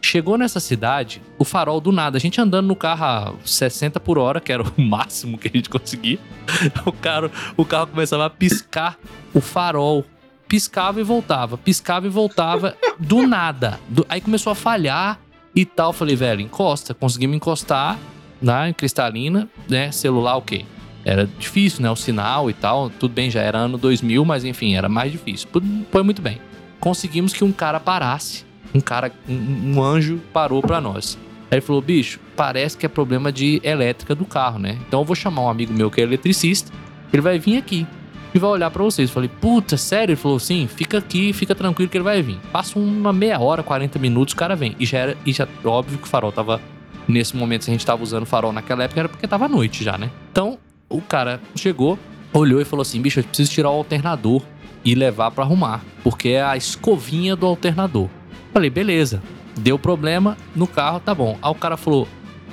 Chegou 0.05 0.37
nessa 0.37 0.61
cidade, 0.61 1.23
o 1.39 1.47
farol 1.47 1.81
do 1.81 1.91
nada, 1.91 2.19
a 2.19 2.21
gente 2.21 2.39
andando 2.39 2.67
no 2.67 2.77
carro 2.77 3.05
a 3.07 3.33
60 3.43 3.99
por 3.99 4.19
hora, 4.19 4.39
que 4.39 4.53
era 4.53 4.63
o 4.63 4.73
máximo 4.79 5.39
que 5.39 5.49
a 5.49 5.51
gente 5.51 5.71
conseguia. 5.71 6.19
O 6.85 6.93
carro, 6.93 7.31
o 7.57 7.65
carro 7.65 7.87
começava 7.87 8.27
a 8.27 8.31
piscar 8.31 8.99
o 9.33 9.41
farol. 9.41 10.05
Piscava 10.47 11.01
e 11.01 11.03
voltava, 11.03 11.57
piscava 11.57 12.07
e 12.07 12.11
voltava, 12.11 12.77
do 12.99 13.27
nada. 13.27 13.81
Do, 13.89 14.05
aí 14.07 14.21
começou 14.21 14.51
a 14.51 14.55
falhar 14.55 15.19
e 15.57 15.65
tal. 15.65 15.91
Falei, 15.91 16.15
velho, 16.15 16.43
encosta. 16.43 16.93
Conseguimos 16.93 17.37
encostar 17.37 17.99
na 18.43 18.71
cristalina, 18.75 19.49
né? 19.67 19.91
Celular, 19.91 20.37
ok. 20.37 20.67
Era 21.03 21.27
difícil, 21.27 21.81
né? 21.81 21.91
O 21.91 21.97
sinal 21.97 22.51
e 22.51 22.53
tal. 22.53 22.91
Tudo 22.91 23.15
bem, 23.15 23.31
já 23.31 23.41
era 23.41 23.57
ano 23.57 23.79
2000, 23.79 24.23
mas 24.23 24.45
enfim, 24.45 24.75
era 24.75 24.89
mais 24.89 25.11
difícil. 25.11 25.49
Foi 25.91 26.03
muito 26.03 26.21
bem. 26.21 26.39
Conseguimos 26.79 27.33
que 27.33 27.43
um 27.43 27.53
cara 27.53 27.81
parasse. 27.81 28.45
Um 28.75 28.81
cara, 28.81 29.13
um, 29.29 29.77
um 29.77 29.83
anjo 29.83 30.21
parou 30.33 30.61
pra 30.61 30.81
nós. 30.81 31.19
Aí 31.51 31.59
ele 31.59 31.61
falou: 31.61 31.81
bicho, 31.81 32.19
parece 32.37 32.77
que 32.77 32.85
é 32.85 32.89
problema 32.89 33.31
de 33.31 33.61
elétrica 33.63 34.15
do 34.15 34.25
carro, 34.25 34.59
né? 34.59 34.79
Então 34.87 35.01
eu 35.01 35.05
vou 35.05 35.15
chamar 35.15 35.43
um 35.43 35.49
amigo 35.49 35.73
meu 35.73 35.91
que 35.91 36.01
é 36.01 36.05
eletricista. 36.05 36.73
Ele 37.13 37.23
vai 37.23 37.39
vir 37.39 37.59
aqui 37.59 37.87
e 38.35 38.39
vai 38.39 38.51
olhar 38.51 38.71
para 38.71 38.83
vocês. 38.83 39.09
Eu 39.09 39.15
falei, 39.15 39.31
puta, 39.41 39.77
sério? 39.77 40.13
Ele 40.13 40.21
falou, 40.21 40.41
sim, 40.41 40.67
fica 40.67 40.99
aqui, 40.99 41.33
fica 41.33 41.55
tranquilo 41.55 41.89
que 41.89 41.97
ele 41.97 42.05
vai 42.05 42.21
vir. 42.21 42.39
Passa 42.53 42.79
uma 42.79 43.13
meia 43.13 43.39
hora, 43.39 43.63
40 43.63 43.99
minutos, 44.01 44.35
o 44.35 44.37
cara 44.37 44.57
vem. 44.57 44.75
E 44.81 44.85
já 44.85 44.99
era, 44.99 45.17
e 45.25 45.33
já, 45.33 45.47
óbvio 45.65 45.99
que 45.99 46.05
o 46.05 46.09
farol 46.09 46.33
tava, 46.33 46.61
nesse 47.07 47.37
momento, 47.37 47.65
se 47.65 47.71
a 47.71 47.73
gente 47.73 47.87
tava 47.87 48.03
usando 48.03 48.27
farol 48.27 48.53
naquela 48.53 48.83
época, 48.83 49.01
era 49.01 49.09
porque 49.09 49.29
tava 49.29 49.49
noite 49.49 49.85
já, 49.85 49.97
né? 49.97 50.11
Então, 50.33 50.59
o 50.89 51.01
cara 51.01 51.41
chegou, 51.55 51.97
olhou 52.33 52.61
e 52.61 52.65
falou 52.65 52.83
assim, 52.83 53.01
bicho, 53.01 53.21
eu 53.21 53.25
preciso 53.25 53.53
tirar 53.53 53.71
o 53.71 53.75
alternador 53.75 54.43
e 54.85 54.95
levar 54.95 55.31
para 55.31 55.45
arrumar, 55.45 55.83
porque 56.03 56.31
é 56.31 56.43
a 56.43 56.57
escovinha 56.57 57.37
do 57.37 57.47
alternador. 57.47 58.09
Falei, 58.55 58.71
beleza. 58.71 59.21
Deu 59.59 59.77
problema 59.77 60.39
no 60.55 60.69
carro, 60.69 61.01
tá 61.01 61.13
bom. 61.13 61.37
Aí 61.43 61.51
o 61.51 61.55
cara 61.57 61.77
falou, 61.77 62.07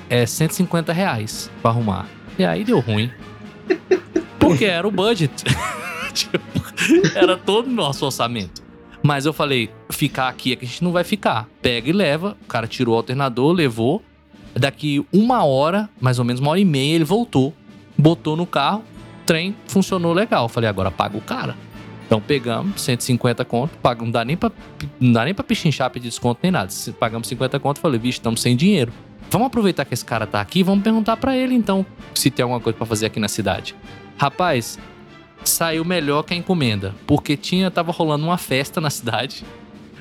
é 0.09 0.25
150 0.25 0.91
reais 0.91 1.49
pra 1.61 1.69
arrumar. 1.69 2.07
E 2.39 2.43
aí 2.43 2.63
deu 2.63 2.79
ruim. 2.79 3.11
Porque 4.39 4.65
era 4.65 4.87
o 4.87 4.91
budget. 4.91 5.43
tipo, 6.11 6.39
era 7.13 7.37
todo 7.37 7.67
o 7.67 7.71
nosso 7.71 8.03
orçamento. 8.03 8.63
Mas 9.03 9.27
eu 9.27 9.33
falei, 9.33 9.69
ficar 9.91 10.27
aqui 10.27 10.53
é 10.53 10.55
que 10.55 10.65
a 10.65 10.67
gente 10.67 10.83
não 10.83 10.91
vai 10.91 11.03
ficar. 11.03 11.47
Pega 11.61 11.87
e 11.87 11.93
leva. 11.93 12.35
O 12.43 12.47
cara 12.47 12.65
tirou 12.65 12.95
o 12.95 12.97
alternador, 12.97 13.53
levou. 13.53 14.01
Daqui 14.55 15.05
uma 15.13 15.43
hora, 15.43 15.87
mais 15.99 16.17
ou 16.17 16.25
menos 16.25 16.41
uma 16.41 16.49
hora 16.49 16.59
e 16.59 16.65
meia, 16.65 16.95
ele 16.95 17.03
voltou. 17.03 17.53
Botou 17.95 18.35
no 18.35 18.47
carro. 18.47 18.83
Trem 19.23 19.55
funcionou 19.67 20.13
legal. 20.13 20.49
Falei, 20.49 20.67
agora 20.67 20.89
paga 20.89 21.15
o 21.15 21.21
cara. 21.21 21.55
Então 22.11 22.19
pegamos 22.19 22.81
150 22.81 23.45
conto, 23.45 23.71
paga, 23.77 24.03
não 24.03 24.11
dá 24.11 24.25
nem 24.25 24.35
pra, 24.35 24.51
não 24.99 25.13
dá 25.13 25.23
nem 25.23 25.33
pra 25.33 25.45
pichinchar, 25.45 25.89
pedir 25.89 26.09
desconto 26.09 26.41
nem 26.43 26.51
nada. 26.51 26.69
Pagamos 26.99 27.25
50 27.29 27.57
conto, 27.57 27.79
falei, 27.79 27.97
bicho, 27.97 28.17
estamos 28.17 28.41
sem 28.41 28.53
dinheiro. 28.53 28.91
Vamos 29.29 29.47
aproveitar 29.47 29.85
que 29.85 29.93
esse 29.93 30.03
cara 30.03 30.27
tá 30.27 30.41
aqui, 30.41 30.61
vamos 30.61 30.83
perguntar 30.83 31.15
para 31.15 31.37
ele 31.37 31.55
então 31.55 31.85
se 32.13 32.29
tem 32.29 32.43
alguma 32.43 32.59
coisa 32.59 32.77
para 32.77 32.85
fazer 32.85 33.05
aqui 33.05 33.17
na 33.17 33.29
cidade. 33.29 33.73
Rapaz, 34.17 34.77
saiu 35.45 35.85
melhor 35.85 36.23
que 36.23 36.33
a 36.33 36.37
encomenda, 36.37 36.93
porque 37.07 37.37
tinha 37.37 37.71
tava 37.71 37.93
rolando 37.93 38.25
uma 38.25 38.37
festa 38.37 38.81
na 38.81 38.89
cidade. 38.89 39.45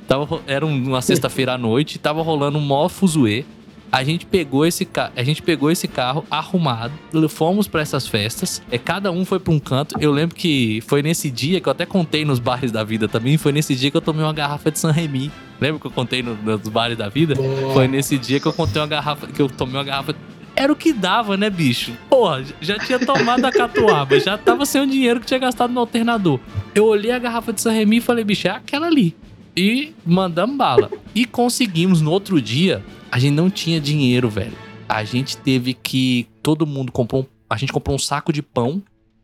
Tava, 0.08 0.42
era 0.48 0.66
uma 0.66 1.00
sexta-feira 1.00 1.52
à 1.52 1.58
noite, 1.58 1.96
tava 1.96 2.22
rolando 2.22 2.58
um 2.58 2.60
maior 2.60 2.88
fuzuê. 2.88 3.44
A 3.92 4.04
gente 4.04 4.26
pegou 4.26 4.64
esse 4.64 4.88
a 5.16 5.22
gente 5.22 5.42
pegou 5.42 5.70
esse 5.70 5.88
carro 5.88 6.24
arrumado, 6.30 6.92
fomos 7.28 7.66
para 7.66 7.80
essas 7.80 8.06
festas. 8.06 8.62
É 8.70 8.78
cada 8.78 9.10
um 9.10 9.24
foi 9.24 9.38
para 9.38 9.52
um 9.52 9.58
canto. 9.58 9.96
Eu 10.00 10.12
lembro 10.12 10.36
que 10.36 10.80
foi 10.86 11.02
nesse 11.02 11.30
dia 11.30 11.60
que 11.60 11.68
eu 11.68 11.72
até 11.72 11.84
contei 11.84 12.24
nos 12.24 12.38
bares 12.38 12.70
da 12.70 12.84
vida 12.84 13.08
também, 13.08 13.36
foi 13.36 13.52
nesse 13.52 13.74
dia 13.74 13.90
que 13.90 13.96
eu 13.96 14.00
tomei 14.00 14.22
uma 14.22 14.32
garrafa 14.32 14.70
de 14.70 14.78
San 14.78 14.90
Remi. 14.90 15.30
Lembra 15.60 15.80
que 15.80 15.86
eu 15.86 15.90
contei 15.90 16.22
no, 16.22 16.34
nos 16.36 16.68
bares 16.68 16.96
da 16.96 17.08
vida? 17.08 17.34
Foi 17.72 17.86
nesse 17.86 18.16
dia 18.16 18.40
que 18.40 18.46
eu 18.46 18.52
contei 18.52 18.80
uma 18.80 18.88
garrafa 18.88 19.26
que 19.26 19.40
eu 19.40 19.48
tomei 19.48 19.76
uma 19.76 19.84
garrafa 19.84 20.14
era 20.56 20.72
o 20.72 20.76
que 20.76 20.92
dava, 20.92 21.38
né, 21.38 21.48
bicho? 21.48 21.92
Porra, 22.10 22.44
já 22.60 22.78
tinha 22.78 22.98
tomado 22.98 23.44
a 23.46 23.50
catuaba, 23.50 24.20
já 24.20 24.36
tava 24.36 24.66
sem 24.66 24.82
o 24.82 24.86
dinheiro 24.86 25.20
que 25.20 25.26
tinha 25.26 25.40
gastado 25.40 25.72
no 25.72 25.80
alternador. 25.80 26.38
Eu 26.74 26.84
olhei 26.84 27.12
a 27.12 27.18
garrafa 27.18 27.52
de 27.52 27.62
San 27.62 27.72
Remi 27.72 27.96
e 27.96 28.00
falei, 28.00 28.24
bicho, 28.24 28.46
é 28.46 28.50
aquela 28.50 28.86
ali. 28.86 29.16
E 29.56 29.94
mandamos 30.04 30.56
bala. 30.56 30.90
E 31.14 31.24
conseguimos 31.24 32.00
no 32.00 32.10
outro 32.10 32.42
dia. 32.42 32.84
A 33.10 33.18
gente 33.18 33.34
não 33.34 33.50
tinha 33.50 33.80
dinheiro, 33.80 34.28
velho. 34.28 34.56
A 34.88 35.04
gente 35.04 35.36
teve 35.36 35.74
que. 35.74 36.28
Todo 36.42 36.66
mundo 36.66 36.92
comprou. 36.92 37.22
Um, 37.22 37.26
a 37.48 37.56
gente 37.56 37.72
comprou 37.72 37.96
um 37.96 37.98
saco 37.98 38.32
de 38.32 38.42
pão, 38.42 38.82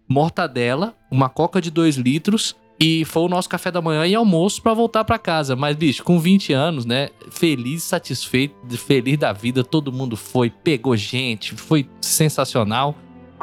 mortadela, 0.08 0.96
uma 1.10 1.28
coca 1.28 1.60
de 1.60 1.70
2 1.70 1.96
litros 1.96 2.56
e 2.78 3.04
foi 3.06 3.22
o 3.22 3.28
nosso 3.28 3.48
café 3.48 3.70
da 3.70 3.80
manhã 3.80 4.06
e 4.06 4.14
almoço 4.14 4.60
para 4.60 4.74
voltar 4.74 5.04
para 5.04 5.18
casa. 5.18 5.56
Mas, 5.56 5.76
bicho, 5.76 6.04
com 6.04 6.18
20 6.18 6.52
anos, 6.52 6.84
né? 6.84 7.08
Feliz, 7.30 7.82
satisfeito, 7.82 8.54
feliz 8.76 9.16
da 9.16 9.32
vida, 9.32 9.64
todo 9.64 9.92
mundo 9.92 10.16
foi, 10.16 10.50
pegou 10.50 10.96
gente, 10.96 11.54
foi 11.54 11.88
sensacional. 12.00 12.94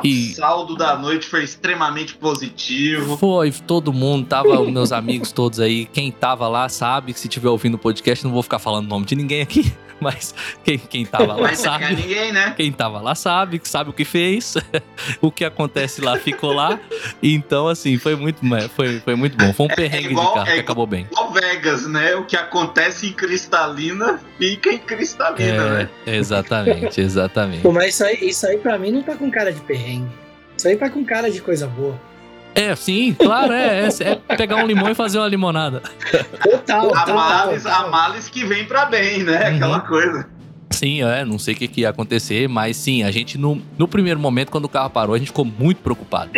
E 0.01 0.31
o 0.31 0.35
saldo 0.35 0.75
da 0.75 0.97
noite 0.97 1.27
foi 1.27 1.43
extremamente 1.43 2.15
positivo. 2.15 3.17
Foi, 3.17 3.51
todo 3.51 3.93
mundo, 3.93 4.27
tava 4.27 4.63
meus 4.65 4.91
amigos 4.91 5.31
todos 5.31 5.59
aí. 5.59 5.85
Quem 5.85 6.11
tava 6.11 6.47
lá 6.47 6.67
sabe 6.69 7.13
que 7.13 7.19
se 7.19 7.27
tiver 7.27 7.49
ouvindo 7.49 7.75
o 7.75 7.77
podcast, 7.77 8.23
não 8.23 8.31
vou 8.31 8.43
ficar 8.43 8.59
falando 8.59 8.85
o 8.85 8.89
nome 8.89 9.05
de 9.05 9.15
ninguém 9.15 9.41
aqui, 9.41 9.71
mas 9.99 10.33
quem, 10.63 10.77
quem 10.77 11.05
tava 11.05 11.35
lá 11.35 11.53
sabe. 11.55 11.95
Ninguém, 11.95 12.31
né? 12.31 12.53
Quem 12.55 12.71
tava 12.71 13.01
lá 13.01 13.13
sabe, 13.15 13.61
sabe 13.63 13.89
o 13.89 13.93
que 13.93 14.05
fez, 14.05 14.55
o 15.21 15.31
que 15.31 15.45
acontece 15.45 16.01
lá 16.01 16.17
ficou 16.17 16.53
lá. 16.53 16.79
Então, 17.21 17.67
assim, 17.67 17.97
foi 17.97 18.15
muito, 18.15 18.41
foi, 18.75 18.99
foi 18.99 19.15
muito 19.15 19.37
bom. 19.37 19.53
Foi 19.53 19.67
um 19.67 19.71
é 19.71 19.75
perrengue 19.75 20.07
é 20.07 20.11
igual, 20.11 20.27
de 20.27 20.33
carro 20.33 20.49
é 20.49 20.53
que 20.53 20.59
acabou 20.59 20.87
bem. 20.87 21.07
Igual 21.11 21.31
Vegas, 21.33 21.87
né? 21.87 22.15
O 22.15 22.25
que 22.25 22.35
acontece 22.35 23.07
em 23.07 23.13
cristalina 23.13 24.19
fica 24.37 24.71
em 24.71 24.79
cristalina, 24.79 25.63
é, 25.63 25.69
né? 25.69 25.89
Exatamente, 26.05 26.99
exatamente. 26.99 27.61
Pô, 27.61 27.71
mas 27.71 27.93
isso 27.93 28.03
aí, 28.03 28.17
isso 28.21 28.45
aí 28.45 28.57
pra 28.57 28.77
mim 28.77 28.91
não 28.91 29.03
tá 29.03 29.15
com 29.15 29.29
cara 29.31 29.51
de 29.51 29.61
perrengue. 29.61 29.82
Isso 30.57 30.67
aí 30.67 30.75
tá 30.75 30.89
com 30.89 31.03
cara 31.03 31.29
de 31.29 31.41
coisa 31.41 31.67
boa. 31.67 31.99
É, 32.55 32.75
sim, 32.75 33.13
claro, 33.13 33.51
é, 33.51 33.87
é, 33.87 33.89
é, 34.29 34.35
pegar 34.35 34.57
um 34.57 34.67
limão 34.67 34.89
e 34.89 34.93
fazer 34.93 35.17
uma 35.17 35.27
limonada. 35.27 35.81
Total. 36.43 36.95
A 36.95 37.13
males, 37.13 37.65
a 37.65 37.87
males 37.87 38.29
que 38.29 38.45
vem 38.45 38.65
pra 38.65 38.85
bem, 38.85 39.23
né? 39.23 39.49
Uhum. 39.49 39.55
Aquela 39.55 39.79
coisa. 39.81 40.27
Sim, 40.69 41.03
é, 41.03 41.23
não 41.23 41.39
sei 41.39 41.53
o 41.53 41.57
que, 41.57 41.67
que 41.67 41.81
ia 41.81 41.89
acontecer, 41.89 42.47
mas 42.47 42.77
sim, 42.77 43.03
a 43.03 43.11
gente 43.11 43.37
no, 43.37 43.61
no 43.77 43.87
primeiro 43.87 44.19
momento, 44.19 44.51
quando 44.51 44.65
o 44.65 44.69
carro 44.69 44.89
parou, 44.89 45.15
a 45.15 45.17
gente 45.17 45.27
ficou 45.27 45.45
muito 45.45 45.77
preocupado. 45.77 46.31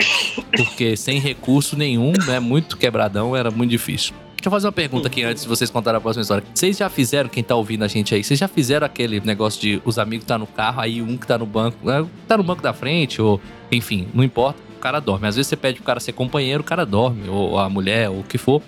Porque 0.55 0.95
sem 0.95 1.19
recurso 1.19 1.77
nenhum, 1.77 2.13
né? 2.27 2.39
Muito 2.39 2.77
quebradão, 2.77 3.35
era 3.35 3.51
muito 3.51 3.71
difícil. 3.71 4.13
Deixa 4.35 4.47
eu 4.47 4.51
fazer 4.51 4.67
uma 4.67 4.73
pergunta 4.73 5.07
aqui 5.07 5.23
antes 5.23 5.43
de 5.43 5.49
vocês 5.49 5.69
contarem 5.69 5.97
a 5.97 6.01
próxima 6.01 6.21
história. 6.21 6.43
Vocês 6.53 6.77
já 6.77 6.89
fizeram, 6.89 7.29
quem 7.29 7.43
tá 7.43 7.55
ouvindo 7.55 7.83
a 7.83 7.87
gente 7.87 8.13
aí, 8.13 8.23
vocês 8.23 8.39
já 8.39 8.47
fizeram 8.47 8.85
aquele 8.85 9.19
negócio 9.19 9.59
de 9.59 9.81
os 9.83 9.97
amigos 9.97 10.25
tá 10.25 10.37
no 10.37 10.45
carro, 10.45 10.81
aí 10.81 11.01
um 11.01 11.17
que 11.17 11.25
tá 11.25 11.37
no 11.37 11.45
banco, 11.45 11.77
né, 11.83 12.05
tá 12.27 12.37
no 12.37 12.43
banco 12.43 12.61
da 12.61 12.73
frente, 12.73 13.21
ou 13.21 13.41
enfim, 13.71 14.07
não 14.13 14.23
importa 14.23 14.65
cara 14.85 14.99
dorme. 14.99 15.27
Às 15.27 15.35
vezes 15.35 15.49
você 15.49 15.55
pede 15.55 15.77
pro 15.77 15.85
cara 15.85 15.99
ser 15.99 16.11
companheiro, 16.11 16.61
o 16.61 16.63
cara 16.63 16.85
dorme, 16.85 17.27
ou 17.27 17.57
a 17.57 17.67
mulher, 17.67 18.09
ou 18.09 18.19
o 18.19 18.23
que 18.23 18.37
for. 18.37 18.61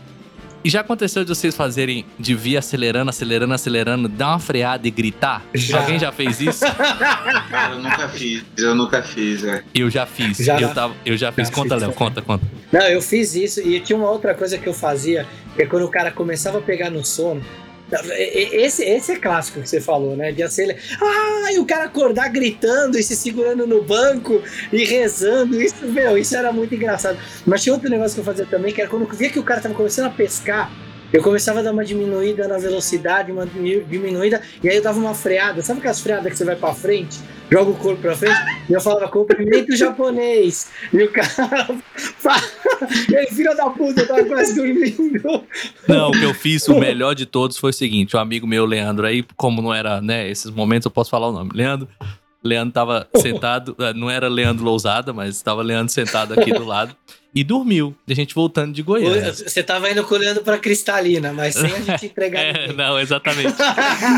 E 0.68 0.70
já 0.70 0.82
aconteceu 0.82 1.24
de 1.24 1.30
vocês 1.34 1.56
fazerem 1.56 2.06
de 2.20 2.36
vir 2.36 2.58
acelerando, 2.58 3.10
acelerando, 3.10 3.54
acelerando, 3.54 4.10
dar 4.10 4.32
uma 4.32 4.40
freada 4.40 4.86
e 4.86 4.92
gritar? 4.92 5.42
Já. 5.56 5.80
Alguém 5.80 5.98
já 5.98 6.12
fez 6.12 6.42
isso? 6.42 6.66
Cara, 7.50 7.76
eu 7.76 7.82
nunca 7.82 8.10
fiz. 8.10 8.44
Eu 8.58 8.76
nunca 8.76 9.02
fiz, 9.02 9.46
é. 9.46 9.64
Eu 9.74 9.90
já 9.90 10.06
fiz. 10.06 10.36
Já. 10.40 10.60
Eu, 10.60 10.74
tava, 10.74 10.94
eu 11.06 11.16
já 11.16 11.32
fiz. 11.32 11.48
Já 11.48 11.54
conta, 11.54 11.74
Léo, 11.78 11.94
conta, 11.94 12.22
conta. 12.22 12.46
Não, 12.70 12.82
eu 12.82 13.02
fiz 13.02 13.34
isso 13.34 13.62
e 13.62 13.80
tinha 13.80 13.98
uma 13.98 14.12
outra 14.12 14.36
coisa 14.36 14.58
que 14.58 14.68
eu 14.68 14.74
fazia, 14.74 15.26
que 15.56 15.62
é 15.62 15.66
quando 15.66 15.84
o 15.84 15.90
cara 15.90 16.12
começava 16.12 16.58
a 16.58 16.62
pegar 16.62 16.90
no 16.90 17.06
sono, 17.06 17.42
esse, 17.92 18.84
esse 18.84 19.12
é 19.14 19.16
clássico 19.16 19.62
que 19.62 19.70
você 19.70 19.80
falou, 19.80 20.16
né? 20.16 20.32
De 20.32 20.44
acelerar. 20.44 20.82
Ah, 21.02 21.54
e 21.54 21.60
o 21.60 21.66
cara 21.66 21.86
acordar 21.86 22.30
gritando 22.30 22.98
e 22.98 23.04
se 23.04 23.16
segurando 23.16 23.66
no 23.66 23.82
banco 23.82 24.42
e 24.72 24.84
rezando. 24.84 25.62
Isso, 25.62 25.86
meu, 25.86 26.18
isso 26.18 26.36
era 26.36 26.52
muito 26.52 26.76
engraçado. 26.76 27.18
Mas 27.46 27.64
tinha 27.64 27.74
outro 27.74 27.90
negócio 27.90 28.16
que 28.16 28.20
eu 28.20 28.26
fazia 28.26 28.46
também, 28.46 28.74
que 28.74 28.82
era 28.82 28.90
quando 28.90 29.04
eu 29.04 29.10
via 29.10 29.30
que 29.30 29.40
o 29.40 29.44
cara 29.44 29.62
tava 29.62 29.74
começando 29.74 30.08
a 30.08 30.10
pescar. 30.10 30.70
Eu 31.12 31.24
começava 31.24 31.60
a 31.60 31.64
dar 31.64 31.72
uma 31.72 31.86
diminuída 31.86 32.50
na 32.50 32.58
velocidade, 32.58 33.32
uma 33.32 33.46
diminuída, 33.46 34.42
e 34.62 34.70
aí 34.70 34.76
eu 34.76 34.82
dava 34.82 35.00
uma 35.00 35.16
freada. 35.16 35.62
Sabe 35.62 35.80
aquelas 35.80 36.02
freadas 36.02 36.30
que 36.30 36.38
você 36.38 36.44
vai 36.44 36.58
pra 36.58 36.74
frente? 36.74 37.18
Joga 37.50 37.72
o 37.72 37.76
corpo 37.76 38.02
pra 38.02 38.16
frente, 38.16 38.40
e 38.70 38.74
eu 38.74 38.82
falava 38.82 39.08
cumprimento 39.08 39.76
japonês. 39.76 40.70
E 40.94 41.04
o 41.04 41.12
cara 41.12 41.28
fala, 42.18 42.42
ele, 43.10 43.28
filho 43.28 43.56
da 43.56 43.70
puta, 43.70 44.02
eu 44.02 44.08
tava 44.08 44.26
quase 44.26 44.56
dormindo. 44.56 45.44
Não, 45.88 46.10
o 46.10 46.12
que 46.12 46.24
eu 46.24 46.34
fiz, 46.34 46.68
o 46.68 46.76
melhor 46.80 47.16
de 47.16 47.26
todos 47.26 47.58
foi 47.58 47.72
o 47.72 47.74
seguinte: 47.74 48.16
um 48.16 48.20
amigo 48.20 48.46
meu, 48.46 48.66
Leandro, 48.66 49.06
aí, 49.06 49.26
como 49.36 49.62
não 49.62 49.74
era, 49.74 50.02
né, 50.02 50.30
esses 50.30 50.52
momentos 50.52 50.86
eu 50.86 50.92
posso 50.92 51.10
falar 51.10 51.30
o 51.30 51.32
nome. 51.32 51.52
Leandro, 51.54 51.88
Leandro 52.44 52.74
tava 52.74 53.08
sentado, 53.18 53.76
eh, 53.80 53.94
não 53.94 54.10
era 54.10 54.28
Leandro 54.28 54.64
Lousada, 54.64 55.14
mas 55.14 55.36
estava 55.36 55.62
Leandro 55.62 55.92
sentado 55.92 56.34
aqui 56.34 56.54
do 56.54 56.66
lado. 56.66 56.96
E 57.38 57.44
dormiu, 57.44 57.96
a 58.10 58.14
gente 58.16 58.34
voltando 58.34 58.74
de 58.74 58.82
Goiânia. 58.82 59.32
Você 59.32 59.62
tava 59.62 59.92
indo 59.92 60.04
com 60.04 60.16
o 60.16 60.18
Leandro 60.18 60.42
pra 60.42 60.58
Cristalina, 60.58 61.32
mas 61.32 61.54
sem 61.54 61.72
a 61.72 61.82
gente 61.82 62.08
entregar. 62.08 62.42
é, 62.42 62.74
não, 62.74 63.00
exatamente. 63.00 63.54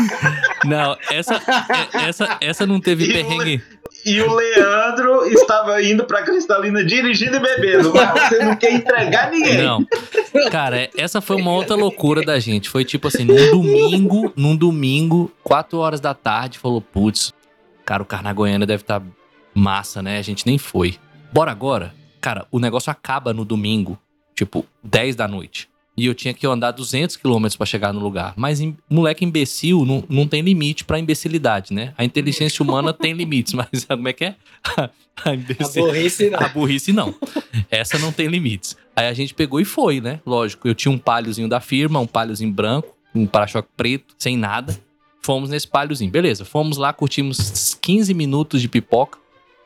não, 0.64 0.96
essa, 1.10 1.34
é, 1.34 2.08
essa, 2.08 2.38
essa 2.40 2.66
não 2.66 2.80
teve 2.80 3.04
e 3.04 3.12
perrengue. 3.12 3.62
O, 4.06 4.08
e 4.08 4.22
o 4.22 4.34
Leandro 4.34 5.26
estava 5.26 5.82
indo 5.82 6.06
pra 6.06 6.22
Cristalina 6.22 6.82
dirigindo 6.82 7.36
e 7.36 7.40
bebendo, 7.40 7.92
mas 7.92 8.30
você 8.30 8.42
não 8.42 8.56
quer 8.56 8.72
entregar 8.72 9.30
ninguém. 9.30 9.58
Não. 9.58 9.84
Cara, 10.50 10.88
essa 10.96 11.20
foi 11.20 11.36
uma 11.36 11.52
outra 11.52 11.76
loucura 11.76 12.22
da 12.22 12.38
gente. 12.38 12.70
Foi 12.70 12.86
tipo 12.86 13.08
assim, 13.08 13.26
num 13.26 13.50
domingo, 13.50 14.32
num 14.34 14.56
domingo, 14.56 15.30
4 15.44 15.76
horas 15.76 16.00
da 16.00 16.14
tarde, 16.14 16.58
falou, 16.58 16.80
putz, 16.80 17.34
Cara, 17.84 18.02
o 18.02 18.06
Carna 18.06 18.32
Goiânia 18.32 18.66
deve 18.66 18.82
estar 18.82 19.00
tá 19.00 19.06
massa, 19.52 20.00
né? 20.00 20.16
A 20.16 20.22
gente 20.22 20.46
nem 20.46 20.56
foi. 20.56 20.96
Bora 21.30 21.50
agora? 21.50 21.99
Cara, 22.20 22.46
o 22.50 22.58
negócio 22.58 22.90
acaba 22.90 23.32
no 23.32 23.44
domingo, 23.44 23.98
tipo, 24.34 24.66
10 24.82 25.16
da 25.16 25.26
noite. 25.26 25.68
E 25.96 26.06
eu 26.06 26.14
tinha 26.14 26.32
que 26.32 26.46
andar 26.46 26.70
200 26.70 27.16
quilômetros 27.16 27.56
para 27.56 27.66
chegar 27.66 27.92
no 27.92 28.00
lugar. 28.00 28.32
Mas 28.36 28.60
em, 28.60 28.76
moleque 28.88 29.24
imbecil 29.24 29.84
não, 29.84 30.02
não 30.08 30.26
tem 30.26 30.40
limite 30.40 30.84
pra 30.84 30.98
imbecilidade, 30.98 31.74
né? 31.74 31.92
A 31.98 32.04
inteligência 32.04 32.62
humana 32.62 32.92
tem 32.92 33.12
limites, 33.12 33.52
mas 33.54 33.84
como 33.84 34.08
é 34.08 34.12
que 34.12 34.24
é? 34.24 34.34
A, 35.22 35.34
imbecil... 35.34 35.84
a 35.84 35.86
burrice 35.86 36.30
não. 36.30 36.40
A 36.40 36.48
burrice 36.48 36.92
não. 36.94 37.14
Essa 37.70 37.98
não 37.98 38.10
tem 38.10 38.26
limites. 38.26 38.74
Aí 38.96 39.06
a 39.06 39.12
gente 39.12 39.34
pegou 39.34 39.60
e 39.60 39.66
foi, 39.66 40.00
né? 40.00 40.18
Lógico, 40.24 40.66
eu 40.66 40.74
tinha 40.74 40.90
um 40.90 40.96
palhozinho 40.96 41.46
da 41.46 41.60
firma, 41.60 42.00
um 42.00 42.06
palhozinho 42.06 42.50
branco, 42.50 42.96
um 43.14 43.26
para-choque 43.26 43.68
preto, 43.76 44.14
sem 44.18 44.38
nada. 44.38 44.80
Fomos 45.20 45.50
nesse 45.50 45.68
palhozinho. 45.68 46.10
Beleza, 46.10 46.46
fomos 46.46 46.78
lá, 46.78 46.90
curtimos 46.94 47.76
15 47.82 48.14
minutos 48.14 48.62
de 48.62 48.68
pipoca 48.68 49.18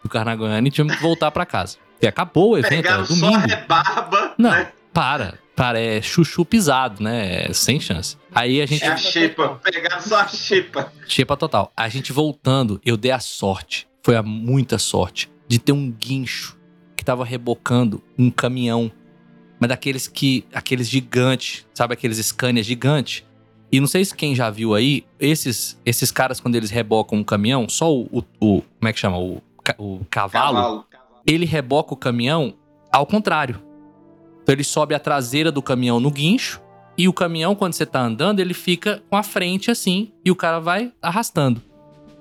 do 0.02 0.08
Carnagoiânia 0.08 0.68
e 0.68 0.72
tivemos 0.72 0.96
que 0.96 1.02
voltar 1.02 1.30
para 1.30 1.46
casa. 1.46 1.78
E 2.04 2.06
acabou 2.06 2.50
o 2.50 2.58
evento, 2.58 2.82
Pegaram 2.82 2.98
era 2.98 3.06
domingo. 3.06 3.32
Só 3.32 3.46
rebarba, 3.46 4.34
não, 4.36 4.50
né? 4.50 4.72
para. 4.92 5.38
Para, 5.56 5.80
é 5.80 6.02
chuchu 6.02 6.44
pisado, 6.44 7.02
né? 7.02 7.50
Sem 7.52 7.80
chance. 7.80 8.18
Aí 8.34 8.60
a 8.60 8.66
gente. 8.66 8.84
É 8.84 8.88
a 8.88 8.96
xepa, 8.96 9.60
pegaram 9.62 10.00
só 10.00 10.20
a 10.20 10.28
xepa. 10.28 10.92
Xepa 11.06 11.36
total. 11.36 11.72
A 11.76 11.88
gente 11.88 12.12
voltando, 12.12 12.80
eu 12.84 12.96
dei 12.96 13.12
a 13.12 13.20
sorte, 13.20 13.86
foi 14.02 14.16
a 14.16 14.22
muita 14.22 14.78
sorte, 14.78 15.30
de 15.46 15.58
ter 15.60 15.70
um 15.72 15.90
guincho 15.90 16.58
que 16.96 17.04
tava 17.04 17.24
rebocando 17.24 18.02
um 18.18 18.30
caminhão. 18.30 18.90
Mas 19.58 19.68
daqueles 19.68 20.06
que. 20.06 20.44
aqueles 20.52 20.90
gigantes, 20.90 21.66
sabe 21.72 21.94
aqueles 21.94 22.18
Scania 22.18 22.62
gigantes? 22.62 23.24
E 23.72 23.80
não 23.80 23.86
sei 23.86 24.04
se 24.04 24.14
quem 24.14 24.34
já 24.34 24.50
viu 24.50 24.74
aí, 24.74 25.06
esses, 25.18 25.80
esses 25.86 26.10
caras, 26.10 26.38
quando 26.38 26.56
eles 26.56 26.70
rebocam 26.70 27.18
um 27.20 27.24
caminhão, 27.24 27.66
só 27.66 27.90
o. 27.90 28.02
o, 28.06 28.18
o 28.40 28.62
como 28.62 28.88
é 28.88 28.92
que 28.92 28.98
chama? 28.98 29.18
O, 29.18 29.40
o 29.78 30.04
cavalo, 30.10 30.56
cavalo, 30.56 30.86
ele 31.26 31.44
reboca 31.44 31.94
o 31.94 31.96
caminhão 31.96 32.54
ao 32.92 33.06
contrário. 33.06 33.60
Então 34.42 34.54
ele 34.54 34.64
sobe 34.64 34.94
a 34.94 34.98
traseira 34.98 35.50
do 35.50 35.62
caminhão 35.62 35.98
no 35.98 36.10
guincho 36.10 36.60
e 36.96 37.08
o 37.08 37.12
caminhão, 37.12 37.54
quando 37.54 37.72
você 37.72 37.84
tá 37.84 38.00
andando, 38.00 38.40
ele 38.40 38.54
fica 38.54 39.02
com 39.10 39.16
a 39.16 39.22
frente 39.22 39.70
assim 39.70 40.12
e 40.24 40.30
o 40.30 40.36
cara 40.36 40.60
vai 40.60 40.92
arrastando. 41.02 41.60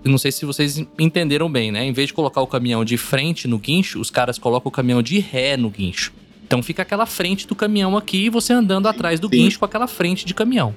Eu 0.04 0.12
não 0.12 0.18
sei 0.18 0.32
se 0.32 0.46
vocês 0.46 0.84
entenderam 1.00 1.50
bem, 1.50 1.72
né? 1.72 1.86
Em 1.86 1.94
vez 1.94 2.08
de 2.08 2.14
colocar 2.14 2.42
o 2.42 2.48
caminhão 2.48 2.84
de 2.84 2.98
frente 2.98 3.48
no 3.48 3.58
guincho, 3.58 4.00
os 4.00 4.10
caras 4.10 4.38
colocam 4.38 4.70
o 4.70 4.72
caminhão 4.72 5.02
de 5.02 5.20
ré 5.20 5.56
no 5.56 5.70
guincho. 5.70 6.12
Então 6.46 6.62
fica 6.62 6.82
aquela 6.82 7.06
frente 7.06 7.48
do 7.48 7.56
caminhão 7.56 7.96
aqui 7.96 8.26
e 8.26 8.30
você 8.30 8.52
andando 8.52 8.88
atrás 8.88 9.20
do 9.20 9.30
guincho 9.30 9.60
com 9.60 9.66
aquela 9.66 9.88
frente 9.88 10.26
de 10.26 10.34
caminhão. 10.34 10.76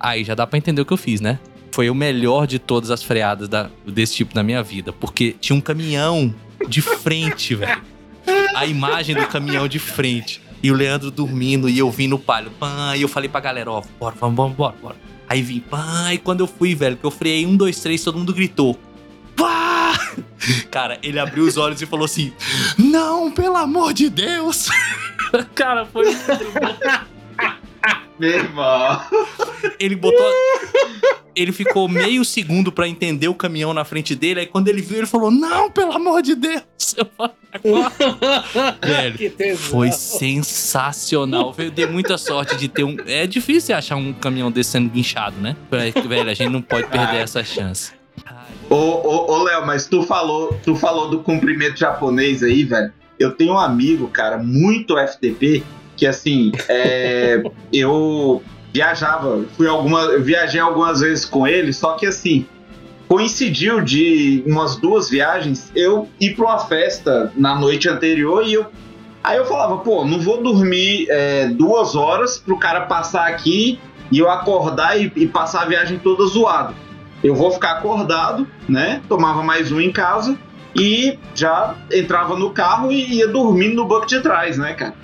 Aí 0.00 0.24
já 0.24 0.34
dá 0.34 0.46
para 0.46 0.58
entender 0.58 0.80
o 0.80 0.84
que 0.84 0.92
eu 0.92 0.96
fiz, 0.96 1.20
né? 1.20 1.38
Foi 1.70 1.88
o 1.90 1.94
melhor 1.94 2.46
de 2.46 2.58
todas 2.58 2.90
as 2.90 3.02
freadas 3.02 3.48
da, 3.48 3.70
desse 3.86 4.14
tipo 4.14 4.34
na 4.34 4.42
minha 4.42 4.62
vida, 4.62 4.92
porque 4.92 5.36
tinha 5.40 5.56
um 5.56 5.60
caminhão 5.60 6.34
de 6.68 6.82
frente, 6.82 7.54
velho. 7.54 7.82
A 8.54 8.66
imagem 8.66 9.14
do 9.14 9.26
caminhão 9.26 9.68
de 9.68 9.78
frente. 9.78 10.40
E 10.62 10.70
o 10.70 10.74
Leandro 10.74 11.10
dormindo 11.10 11.68
e 11.68 11.78
eu 11.78 11.90
vim 11.90 12.08
no 12.08 12.18
palio. 12.18 12.50
Pã, 12.58 12.94
e 12.96 13.02
eu 13.02 13.08
falei 13.08 13.28
pra 13.28 13.40
galera, 13.40 13.70
ó, 13.70 13.82
bora, 14.00 14.14
vamos, 14.18 14.36
vamos, 14.36 14.56
bora, 14.56 14.74
bora. 14.82 14.96
Aí 15.28 15.42
vim, 15.42 15.60
pá, 15.60 16.12
e 16.12 16.18
quando 16.18 16.40
eu 16.40 16.46
fui, 16.46 16.74
velho, 16.74 16.96
que 16.96 17.04
eu 17.04 17.10
freiei 17.10 17.44
um, 17.46 17.56
dois, 17.56 17.80
três, 17.80 18.02
todo 18.02 18.18
mundo 18.18 18.32
gritou. 18.32 18.78
Pá! 19.36 19.92
Cara, 20.70 20.98
ele 21.02 21.18
abriu 21.18 21.44
os 21.44 21.56
olhos 21.56 21.80
e 21.82 21.86
falou 21.86 22.04
assim: 22.04 22.32
Não, 22.78 23.30
pelo 23.30 23.56
amor 23.56 23.92
de 23.92 24.08
Deus! 24.08 24.68
Cara, 25.54 25.84
foi 25.86 26.06
muito 26.06 26.26
bom. 26.26 27.15
Meu 28.18 28.30
irmão. 28.30 29.00
Ele 29.78 29.96
botou. 29.96 30.26
Ele 31.34 31.52
ficou 31.52 31.86
meio 31.86 32.24
segundo 32.24 32.72
para 32.72 32.88
entender 32.88 33.28
o 33.28 33.34
caminhão 33.34 33.74
na 33.74 33.84
frente 33.84 34.14
dele. 34.14 34.40
Aí 34.40 34.46
quando 34.46 34.68
ele 34.68 34.80
viu, 34.80 34.98
ele 34.98 35.06
falou: 35.06 35.30
Não, 35.30 35.70
pelo 35.70 35.92
amor 35.92 36.22
de 36.22 36.34
Deus! 36.34 36.96
Velho, 38.80 39.56
foi 39.58 39.92
sensacional. 39.92 41.54
Eu 41.58 41.70
dei 41.70 41.86
muita 41.86 42.16
sorte 42.16 42.56
de 42.56 42.68
ter 42.68 42.84
um. 42.84 42.96
É 43.06 43.26
difícil 43.26 43.76
achar 43.76 43.96
um 43.96 44.14
caminhão 44.14 44.50
desse 44.50 44.70
sendo 44.70 44.88
guinchado, 44.88 45.36
né? 45.38 45.54
Velho, 45.70 46.30
a 46.30 46.34
gente 46.34 46.50
não 46.50 46.62
pode 46.62 46.86
perder 46.88 47.16
essa 47.16 47.44
chance. 47.44 47.92
Ô, 48.70 48.74
ô, 48.74 49.32
ô 49.32 49.42
Léo, 49.44 49.66
mas 49.66 49.86
tu 49.86 50.02
falou, 50.02 50.58
tu 50.64 50.74
falou 50.74 51.08
do 51.08 51.20
cumprimento 51.20 51.78
japonês 51.78 52.42
aí, 52.42 52.64
velho. 52.64 52.92
Eu 53.18 53.32
tenho 53.32 53.54
um 53.54 53.58
amigo, 53.58 54.08
cara, 54.08 54.38
muito 54.38 54.96
FTP, 54.98 55.62
que 55.96 56.06
assim, 56.06 56.52
é, 56.68 57.42
eu 57.72 58.42
viajava, 58.72 59.44
fui 59.56 59.66
alguma, 59.66 60.18
viajei 60.18 60.60
algumas 60.60 61.00
vezes 61.00 61.24
com 61.24 61.46
ele, 61.46 61.72
só 61.72 61.94
que 61.94 62.06
assim, 62.06 62.46
coincidiu 63.08 63.80
de 63.80 64.42
umas 64.46 64.76
duas 64.76 65.08
viagens 65.08 65.70
eu 65.74 66.08
ir 66.20 66.34
para 66.34 66.44
uma 66.44 66.58
festa 66.58 67.32
na 67.36 67.54
noite 67.54 67.88
anterior 67.88 68.46
e 68.46 68.54
eu 68.54 68.66
aí 69.26 69.38
eu 69.38 69.44
falava, 69.44 69.78
pô, 69.78 70.04
não 70.04 70.20
vou 70.20 70.40
dormir 70.40 71.06
é, 71.10 71.48
duas 71.48 71.96
horas 71.96 72.38
pro 72.38 72.56
cara 72.56 72.82
passar 72.82 73.26
aqui 73.26 73.80
e 74.12 74.18
eu 74.20 74.30
acordar 74.30 75.00
e, 75.00 75.12
e 75.16 75.26
passar 75.26 75.62
a 75.62 75.64
viagem 75.64 75.98
toda 75.98 76.24
zoado. 76.26 76.74
Eu 77.24 77.34
vou 77.34 77.50
ficar 77.50 77.72
acordado, 77.72 78.46
né? 78.68 79.02
Tomava 79.08 79.42
mais 79.42 79.72
um 79.72 79.80
em 79.80 79.90
casa 79.90 80.38
e 80.76 81.18
já 81.34 81.74
entrava 81.92 82.36
no 82.36 82.50
carro 82.50 82.92
e 82.92 83.16
ia 83.16 83.26
dormindo 83.26 83.74
no 83.74 83.84
banco 83.84 84.06
de 84.06 84.20
trás, 84.20 84.58
né, 84.58 84.74
cara? 84.74 84.94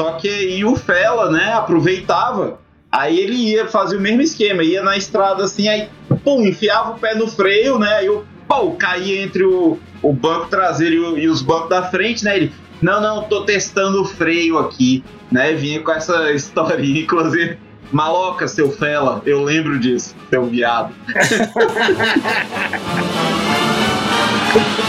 Só 0.00 0.12
que 0.12 0.28
aí 0.28 0.64
o 0.64 0.76
Fela, 0.76 1.28
né, 1.28 1.54
aproveitava, 1.54 2.60
aí 2.90 3.18
ele 3.18 3.34
ia 3.34 3.66
fazer 3.66 3.96
o 3.96 4.00
mesmo 4.00 4.22
esquema, 4.22 4.62
ia 4.62 4.80
na 4.80 4.96
estrada 4.96 5.42
assim, 5.42 5.68
aí, 5.68 5.88
pum, 6.22 6.46
enfiava 6.46 6.92
o 6.92 6.98
pé 7.00 7.16
no 7.16 7.26
freio, 7.26 7.80
né, 7.80 7.96
aí 7.96 8.06
eu, 8.06 8.24
pô, 8.46 8.70
caía 8.72 9.20
entre 9.20 9.42
o, 9.42 9.76
o 10.00 10.12
banco 10.12 10.46
traseiro 10.46 10.94
e, 10.94 11.00
o, 11.00 11.18
e 11.18 11.28
os 11.28 11.42
bancos 11.42 11.70
da 11.70 11.82
frente, 11.82 12.24
né, 12.24 12.36
ele, 12.36 12.52
não, 12.80 13.00
não, 13.00 13.24
tô 13.24 13.44
testando 13.44 14.00
o 14.00 14.04
freio 14.04 14.56
aqui, 14.58 15.02
né, 15.32 15.52
vinha 15.52 15.82
com 15.82 15.90
essa 15.90 16.30
historinha, 16.34 17.00
inclusive, 17.00 17.58
maloca, 17.90 18.46
seu 18.46 18.70
Fela, 18.70 19.20
eu 19.26 19.42
lembro 19.42 19.80
disso, 19.80 20.14
seu 20.30 20.46
viado. 20.46 20.94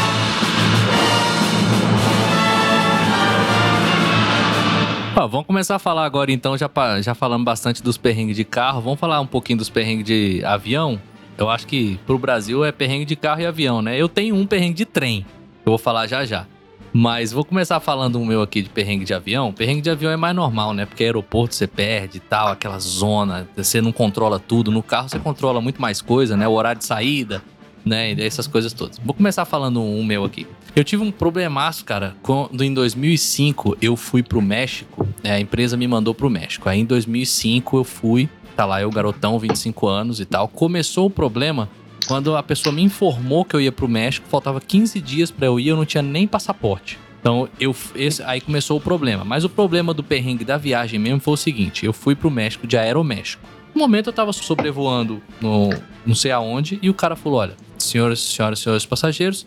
Ó, 5.20 5.28
vamos 5.28 5.48
começar 5.48 5.76
a 5.76 5.80
falar 5.80 6.06
agora 6.06 6.32
então, 6.32 6.58
já, 6.58 6.72
já 7.02 7.14
falamos 7.14 7.44
bastante 7.44 7.84
dos 7.84 7.98
perrengues 7.98 8.38
de 8.38 8.46
carro, 8.46 8.80
vamos 8.80 8.98
falar 8.98 9.20
um 9.20 9.28
pouquinho 9.28 9.58
dos 9.58 9.70
perrengues 9.70 10.06
de 10.06 10.42
avião. 10.46 10.98
Eu 11.38 11.50
acho 11.50 11.68
que 11.68 12.00
pro 12.08 12.18
Brasil 12.18 12.64
é 12.64 12.72
perrengue 12.72 13.04
de 13.04 13.18
carro 13.18 13.42
e 13.42 13.46
avião, 13.46 13.82
né? 13.82 13.98
Eu 13.98 14.08
tenho 14.08 14.34
um 14.34 14.48
perrengue 14.48 14.76
de 14.76 14.86
trem, 14.86 15.26
eu 15.66 15.72
vou 15.72 15.78
falar 15.78 16.08
já 16.08 16.24
já. 16.24 16.48
Mas 16.94 17.34
vou 17.34 17.44
começar 17.44 17.82
falando 17.82 18.16
o 18.16 18.26
meu 18.26 18.42
aqui 18.42 18.62
de 18.62 18.70
perrengue 18.70 19.04
de 19.04 19.14
avião. 19.14 19.52
Perrengue 19.52 19.82
de 19.82 19.90
avião 19.90 20.10
é 20.10 20.16
mais 20.16 20.34
normal, 20.34 20.74
né? 20.74 20.86
Porque 20.86 21.04
aeroporto 21.04 21.54
você 21.54 21.68
perde 21.68 22.20
e 22.20 22.22
tal, 22.22 22.48
aquela 22.48 22.80
zona, 22.80 23.46
você 23.58 23.82
não 23.82 23.92
controla 23.92 24.40
tudo. 24.40 24.72
No 24.72 24.82
carro 24.82 25.10
você 25.10 25.20
controla 25.20 25.60
muito 25.60 25.82
mais 25.82 26.02
coisa, 26.02 26.38
né? 26.38 26.48
O 26.48 26.54
horário 26.54 26.80
de 26.80 26.86
saída, 26.86 27.44
né? 27.86 28.12
Essas 28.20 28.48
coisas 28.48 28.74
todas. 28.74 28.98
Vou 29.00 29.14
começar 29.14 29.46
falando 29.46 29.82
um 29.82 30.04
meu 30.04 30.24
aqui. 30.24 30.48
Eu 30.76 30.84
tive 30.84 31.04
um 31.04 31.12
problemaço, 31.12 31.84
cara, 31.84 32.16
quando 32.22 32.64
em 32.64 32.74
2005 32.74 33.78
eu 33.82 33.96
fui 33.96 34.22
pro 34.22 34.42
México, 34.42 35.08
né, 35.24 35.34
a 35.34 35.40
empresa 35.40 35.76
me 35.76 35.88
mandou 35.88 36.14
pro 36.14 36.30
México. 36.30 36.70
Aí 36.70 36.80
em 36.80 36.86
2005 36.86 37.78
eu 37.78 37.84
fui, 37.84 38.30
tá 38.56 38.66
lá 38.66 38.82
eu 38.82 38.90
garotão, 38.90 39.40
25 39.40 39.88
anos 39.88 40.20
e 40.20 40.26
tal. 40.26 40.48
Começou 40.48 41.08
o 41.08 41.10
problema 41.10 41.70
quando 42.08 42.36
a 42.36 42.42
pessoa 42.42 42.74
me 42.74 42.82
informou 42.82 43.46
que 43.46 43.56
eu 43.56 43.62
ia 43.62 43.72
pro 43.72 43.88
México, 43.88 44.28
faltava 44.28 44.60
15 44.60 45.00
dias 45.00 45.32
para 45.32 45.48
eu 45.48 45.60
ir, 45.60 45.68
eu 45.68 45.78
não 45.78 45.86
tinha 45.86 46.02
nem 46.02 46.28
passaporte. 46.28 46.98
Então, 47.20 47.50
eu, 47.60 47.76
esse, 47.96 48.24
aí 48.24 48.40
começou 48.40 48.78
o 48.78 48.82
problema. 48.82 49.24
Mas 49.24 49.44
o 49.44 49.50
problema 49.50 49.94
do 49.94 50.04
perrengue 50.04 50.46
da 50.46 50.58
viagem 50.58 51.00
mesmo 51.00 51.20
foi 51.20 51.34
o 51.34 51.38
seguinte: 51.38 51.86
eu 51.86 51.94
fui 51.94 52.16
pro 52.16 52.32
México 52.32 52.66
de 52.66 52.78
Aeroméxico. 52.78 53.44
No 53.76 53.82
momento 53.82 54.08
eu 54.08 54.14
tava 54.14 54.34
sobrevoando 54.34 55.22
no 55.40 55.70
não 56.06 56.16
sei 56.16 56.32
aonde 56.32 56.80
e 56.82 56.90
o 56.90 56.94
cara 56.94 57.16
falou: 57.16 57.40
olha, 57.40 57.56
senhoras, 57.80 58.20
senhoras, 58.20 58.60
senhores 58.60 58.86
passageiros, 58.86 59.46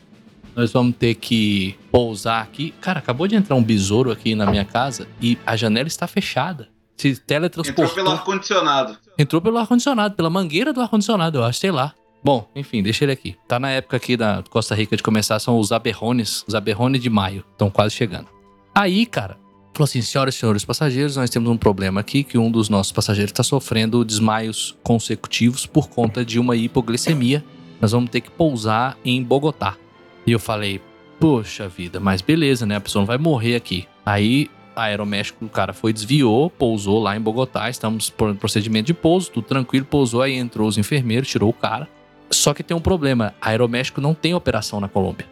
nós 0.54 0.72
vamos 0.72 0.96
ter 0.96 1.14
que 1.14 1.76
pousar 1.90 2.42
aqui. 2.42 2.74
Cara, 2.80 2.98
acabou 2.98 3.26
de 3.26 3.34
entrar 3.34 3.56
um 3.56 3.62
besouro 3.62 4.10
aqui 4.10 4.34
na 4.34 4.46
minha 4.46 4.64
casa 4.64 5.06
e 5.20 5.38
a 5.46 5.56
janela 5.56 5.88
está 5.88 6.06
fechada. 6.06 6.68
Se 6.96 7.16
teletransportou. 7.16 7.84
Entrou 7.84 8.04
pelo 8.04 8.10
ar-condicionado. 8.10 8.98
Entrou 9.18 9.42
pelo 9.42 9.58
ar-condicionado, 9.58 10.14
pela 10.14 10.30
mangueira 10.30 10.72
do 10.72 10.80
ar-condicionado, 10.80 11.38
eu 11.38 11.44
acho, 11.44 11.58
sei 11.58 11.70
lá. 11.70 11.94
Bom, 12.24 12.48
enfim, 12.54 12.82
deixa 12.82 13.04
ele 13.04 13.12
aqui. 13.12 13.36
Tá 13.48 13.58
na 13.58 13.70
época 13.70 13.96
aqui 13.96 14.16
da 14.16 14.44
Costa 14.48 14.74
Rica 14.74 14.96
de 14.96 15.02
começar, 15.02 15.38
são 15.40 15.58
os 15.58 15.72
aberrones, 15.72 16.44
os 16.46 16.54
aberrones 16.54 17.00
de 17.02 17.10
maio. 17.10 17.44
Estão 17.50 17.68
quase 17.68 17.94
chegando. 17.96 18.28
Aí, 18.74 19.04
cara, 19.06 19.36
falou 19.74 19.84
assim: 19.84 20.00
senhoras 20.00 20.36
e 20.36 20.38
senhores 20.38 20.64
passageiros, 20.64 21.16
nós 21.16 21.30
temos 21.30 21.50
um 21.50 21.56
problema 21.56 22.00
aqui 22.00 22.22
que 22.22 22.38
um 22.38 22.50
dos 22.50 22.68
nossos 22.68 22.92
passageiros 22.92 23.32
está 23.32 23.42
sofrendo 23.42 24.04
desmaios 24.04 24.76
consecutivos 24.84 25.66
por 25.66 25.88
conta 25.88 26.24
de 26.24 26.38
uma 26.38 26.54
hipoglicemia. 26.54 27.44
Nós 27.82 27.90
vamos 27.90 28.10
ter 28.10 28.20
que 28.20 28.30
pousar 28.30 28.96
em 29.04 29.20
Bogotá. 29.20 29.76
E 30.24 30.30
eu 30.30 30.38
falei, 30.38 30.80
poxa 31.18 31.68
vida, 31.68 31.98
mas 31.98 32.22
beleza, 32.22 32.64
né? 32.64 32.76
A 32.76 32.80
pessoa 32.80 33.00
não 33.00 33.06
vai 33.06 33.18
morrer 33.18 33.56
aqui. 33.56 33.88
Aí 34.06 34.48
a 34.76 34.84
Aeroméxico, 34.84 35.44
o 35.44 35.48
cara 35.48 35.72
foi, 35.72 35.92
desviou, 35.92 36.48
pousou 36.48 37.02
lá 37.02 37.16
em 37.16 37.20
Bogotá, 37.20 37.68
estamos 37.68 38.08
por 38.08 38.34
procedimento 38.36 38.86
de 38.86 38.94
pouso, 38.94 39.32
tudo 39.32 39.48
tranquilo, 39.48 39.84
pousou, 39.84 40.22
aí 40.22 40.34
entrou 40.34 40.68
os 40.68 40.78
enfermeiros, 40.78 41.28
tirou 41.28 41.50
o 41.50 41.52
cara. 41.52 41.88
Só 42.30 42.54
que 42.54 42.62
tem 42.62 42.76
um 42.76 42.80
problema, 42.80 43.34
a 43.40 43.50
Aeroméxico 43.50 44.00
não 44.00 44.14
tem 44.14 44.32
operação 44.32 44.80
na 44.80 44.88
Colômbia. 44.88 45.26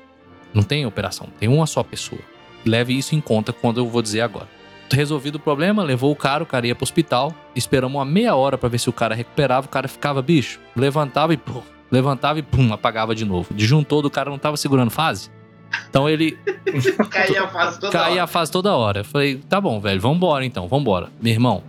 Não 0.52 0.64
tem 0.64 0.84
operação, 0.84 1.28
tem 1.38 1.48
uma 1.48 1.66
só 1.66 1.84
pessoa. 1.84 2.20
Leve 2.66 2.98
isso 2.98 3.14
em 3.14 3.20
conta 3.20 3.52
quando 3.52 3.78
eu 3.78 3.86
vou 3.86 4.02
dizer 4.02 4.22
agora. 4.22 4.48
resolvido 4.92 5.36
o 5.36 5.40
problema, 5.40 5.84
levou 5.84 6.10
o 6.10 6.16
cara, 6.16 6.42
o 6.42 6.46
cara 6.46 6.66
ia 6.66 6.74
pro 6.74 6.82
hospital. 6.82 7.32
Esperamos 7.54 7.96
uma 7.96 8.04
meia 8.04 8.34
hora 8.34 8.58
pra 8.58 8.68
ver 8.68 8.78
se 8.78 8.90
o 8.90 8.92
cara 8.92 9.14
recuperava. 9.14 9.66
O 9.66 9.70
cara 9.70 9.86
ficava, 9.86 10.20
bicho, 10.20 10.60
levantava 10.76 11.32
e 11.32 11.36
pum, 11.36 11.62
levantava 11.90 12.38
e 12.38 12.42
pum, 12.42 12.72
apagava 12.72 13.14
de 13.14 13.24
novo. 13.24 13.52
Disjuntor 13.54 14.02
do 14.02 14.10
cara 14.10 14.30
não 14.30 14.38
tava 14.38 14.56
segurando 14.56 14.90
fase. 14.90 15.30
Então 15.88 16.08
ele 16.08 16.36
Caía 17.10 17.44
a 17.44 17.48
fase 17.48 17.78
toda 17.80 17.92
caía 17.92 18.12
hora. 18.12 18.22
a 18.24 18.26
fase 18.26 18.50
toda 18.52 18.74
hora. 18.76 19.00
Eu 19.00 19.04
falei, 19.04 19.36
tá 19.48 19.60
bom, 19.60 19.80
velho, 19.80 20.00
vambora 20.00 20.44
então, 20.44 20.66
vambora. 20.66 21.08
Meu 21.20 21.32
irmão, 21.32 21.62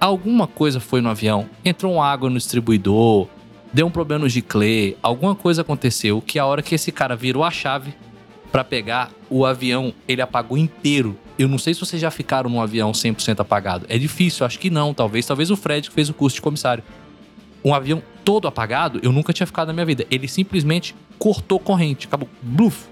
alguma 0.00 0.46
coisa 0.46 0.80
foi 0.80 1.00
no 1.00 1.08
avião, 1.08 1.48
entrou 1.64 1.94
uma 1.94 2.06
água 2.06 2.30
no 2.30 2.36
distribuidor, 2.36 3.26
deu 3.72 3.86
um 3.86 3.90
problema 3.90 4.24
no 4.24 4.28
giclê, 4.28 4.96
alguma 5.02 5.34
coisa 5.34 5.62
aconteceu 5.62 6.20
que 6.20 6.38
a 6.38 6.46
hora 6.46 6.62
que 6.62 6.74
esse 6.74 6.92
cara 6.92 7.16
virou 7.16 7.42
a 7.44 7.50
chave 7.50 7.94
pra 8.52 8.62
pegar 8.64 9.10
o 9.28 9.44
avião, 9.44 9.92
ele 10.06 10.22
apagou 10.22 10.56
inteiro. 10.56 11.16
Eu 11.38 11.48
não 11.48 11.58
sei 11.58 11.74
se 11.74 11.80
vocês 11.80 12.00
já 12.00 12.10
ficaram 12.10 12.48
num 12.48 12.62
avião 12.62 12.92
100% 12.92 13.40
apagado. 13.40 13.84
É 13.88 13.98
difícil, 13.98 14.46
acho 14.46 14.58
que 14.58 14.70
não, 14.70 14.94
talvez. 14.94 15.26
Talvez 15.26 15.50
o 15.50 15.56
Fred 15.56 15.88
que 15.88 15.94
fez 15.94 16.08
o 16.08 16.14
curso 16.14 16.36
de 16.36 16.42
comissário. 16.42 16.82
Um 17.66 17.74
avião 17.74 18.00
todo 18.24 18.46
apagado, 18.46 19.00
eu 19.02 19.10
nunca 19.10 19.32
tinha 19.32 19.46
ficado 19.46 19.66
na 19.66 19.72
minha 19.72 19.84
vida. 19.84 20.06
Ele 20.08 20.28
simplesmente 20.28 20.94
cortou 21.18 21.58
corrente, 21.58 22.06
acabou, 22.06 22.28
bluf, 22.40 22.86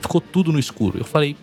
ficou 0.00 0.22
tudo 0.22 0.50
no 0.50 0.58
escuro. 0.58 1.00
Eu 1.00 1.04
falei, 1.04 1.36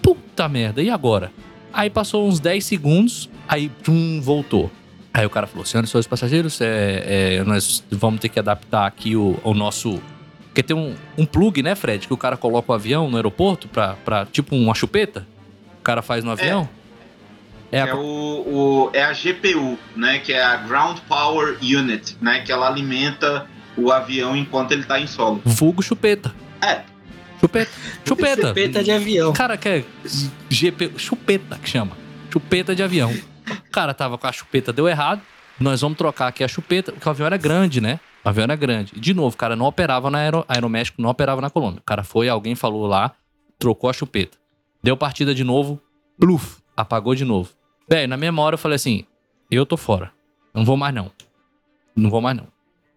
puta 0.00 0.48
merda, 0.48 0.82
e 0.82 0.88
agora? 0.88 1.30
Aí 1.70 1.90
passou 1.90 2.26
uns 2.26 2.40
10 2.40 2.64
segundos, 2.64 3.28
aí 3.46 3.68
tum, 3.68 4.18
voltou. 4.22 4.70
Aí 5.12 5.26
o 5.26 5.30
cara 5.30 5.46
falou: 5.46 5.66
senhoras 5.66 5.90
e 5.90 5.92
senhores 5.92 6.06
passageiros, 6.06 6.58
é, 6.62 7.36
é, 7.36 7.44
nós 7.44 7.84
vamos 7.90 8.18
ter 8.18 8.30
que 8.30 8.38
adaptar 8.38 8.86
aqui 8.86 9.14
o, 9.14 9.38
o 9.44 9.52
nosso. 9.52 10.00
Porque 10.46 10.62
tem 10.62 10.74
um, 10.74 10.94
um 11.18 11.26
plug, 11.26 11.62
né, 11.62 11.74
Fred? 11.74 12.06
Que 12.06 12.14
o 12.14 12.16
cara 12.16 12.36
coloca 12.36 12.72
o 12.72 12.74
avião 12.74 13.10
no 13.10 13.16
aeroporto 13.16 13.68
pra, 13.68 13.94
pra 14.04 14.24
tipo 14.24 14.56
uma 14.56 14.74
chupeta. 14.74 15.26
O 15.80 15.82
cara 15.82 16.00
faz 16.00 16.24
no 16.24 16.30
avião. 16.30 16.62
É, 16.62 16.83
a- 17.82 17.86
É, 17.88 17.94
o, 17.94 17.98
o- 17.98 18.90
é 18.92 19.02
a 19.04 19.12
GPU, 19.12 19.78
né? 19.96 20.18
Que 20.18 20.32
é 20.32 20.42
a 20.42 20.56
Ground 20.56 20.98
Power 21.08 21.56
Unit, 21.62 22.16
né? 22.20 22.40
Que 22.40 22.50
ela 22.52 22.66
alimenta 22.68 23.46
o 23.76 23.90
avião 23.90 24.36
enquanto 24.36 24.72
ele 24.72 24.84
tá 24.84 24.98
em 25.00 25.06
solo. 25.06 25.40
vulgo 25.44 25.82
chupeta. 25.82 26.34
É. 26.62 26.82
Chupeta. 27.40 27.70
Chupeta. 28.06 28.48
chupeta 28.48 28.82
de 28.84 28.90
avião. 28.90 29.32
Cara, 29.32 29.56
que 29.56 29.68
é 29.68 29.84
GP, 30.48 30.92
chupeta 30.96 31.58
que 31.58 31.68
chama. 31.68 31.96
Chupeta 32.32 32.74
de 32.74 32.82
avião. 32.82 33.12
O 33.12 33.70
cara 33.70 33.92
tava 33.92 34.16
com 34.16 34.26
a 34.26 34.32
chupeta, 34.32 34.72
deu 34.72 34.88
errado. 34.88 35.20
Nós 35.60 35.80
vamos 35.82 35.96
trocar 35.98 36.28
aqui 36.28 36.42
a 36.42 36.48
chupeta, 36.48 36.90
porque 36.92 37.06
o 37.08 37.10
avião 37.10 37.26
era 37.26 37.36
grande, 37.36 37.80
né? 37.80 38.00
O 38.24 38.28
avião 38.28 38.44
era 38.44 38.56
grande. 38.56 38.92
E, 38.96 39.00
de 39.00 39.12
novo, 39.14 39.34
o 39.34 39.38
cara 39.38 39.54
não 39.54 39.66
operava 39.66 40.10
na 40.10 40.18
Aero, 40.18 40.44
Aeroméxico, 40.48 41.00
não 41.02 41.10
operava 41.10 41.40
na 41.40 41.50
Colômbia. 41.50 41.80
O 41.80 41.84
cara 41.84 42.02
foi, 42.02 42.28
alguém 42.28 42.54
falou 42.54 42.86
lá, 42.86 43.12
trocou 43.58 43.88
a 43.90 43.92
chupeta. 43.92 44.36
Deu 44.82 44.96
partida 44.96 45.34
de 45.34 45.44
novo, 45.44 45.80
pluf, 46.18 46.56
apagou 46.76 47.14
de 47.14 47.24
novo. 47.24 47.50
Velho, 47.88 48.08
na 48.08 48.16
mesma 48.16 48.42
hora 48.42 48.54
eu 48.54 48.58
falei 48.58 48.76
assim: 48.76 49.04
eu 49.50 49.66
tô 49.66 49.76
fora. 49.76 50.12
Não 50.52 50.64
vou 50.64 50.76
mais 50.76 50.94
não. 50.94 51.10
Não 51.94 52.10
vou 52.10 52.20
mais 52.20 52.36
não. 52.36 52.46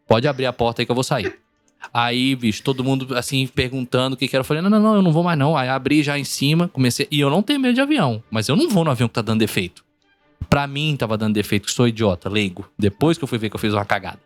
Pode 0.07 0.27
abrir 0.27 0.45
a 0.45 0.53
porta 0.53 0.81
aí 0.81 0.85
que 0.85 0.91
eu 0.91 0.95
vou 0.95 1.03
sair. 1.03 1.39
Aí, 1.93 2.35
bicho, 2.35 2.63
todo 2.63 2.83
mundo 2.83 3.15
assim 3.15 3.47
perguntando 3.47 4.15
o 4.15 4.17
que 4.17 4.27
que 4.27 4.35
era. 4.35 4.41
Eu 4.41 4.45
falei: 4.45 4.61
não, 4.61 4.69
não, 4.69 4.79
não, 4.79 4.95
eu 4.95 5.01
não 5.01 5.11
vou 5.11 5.23
mais 5.23 5.37
não. 5.37 5.55
Aí 5.55 5.69
abri 5.69 6.01
já 6.03 6.17
em 6.17 6.23
cima, 6.23 6.67
comecei. 6.67 7.07
E 7.11 7.19
eu 7.19 7.29
não 7.29 7.41
tenho 7.41 7.59
medo 7.59 7.75
de 7.75 7.81
avião, 7.81 8.23
mas 8.29 8.47
eu 8.47 8.55
não 8.55 8.69
vou 8.69 8.83
no 8.83 8.91
avião 8.91 9.07
que 9.07 9.13
tá 9.13 9.21
dando 9.21 9.39
defeito. 9.39 9.83
Pra 10.49 10.67
mim 10.67 10.95
tava 10.97 11.17
dando 11.17 11.33
defeito, 11.33 11.65
que 11.65 11.71
sou 11.71 11.87
idiota, 11.87 12.29
leigo. 12.29 12.69
Depois 12.77 13.17
que 13.17 13.23
eu 13.23 13.27
fui 13.27 13.37
ver 13.37 13.49
que 13.49 13.55
eu 13.55 13.59
fiz 13.59 13.73
uma 13.73 13.85
cagada. 13.85 14.19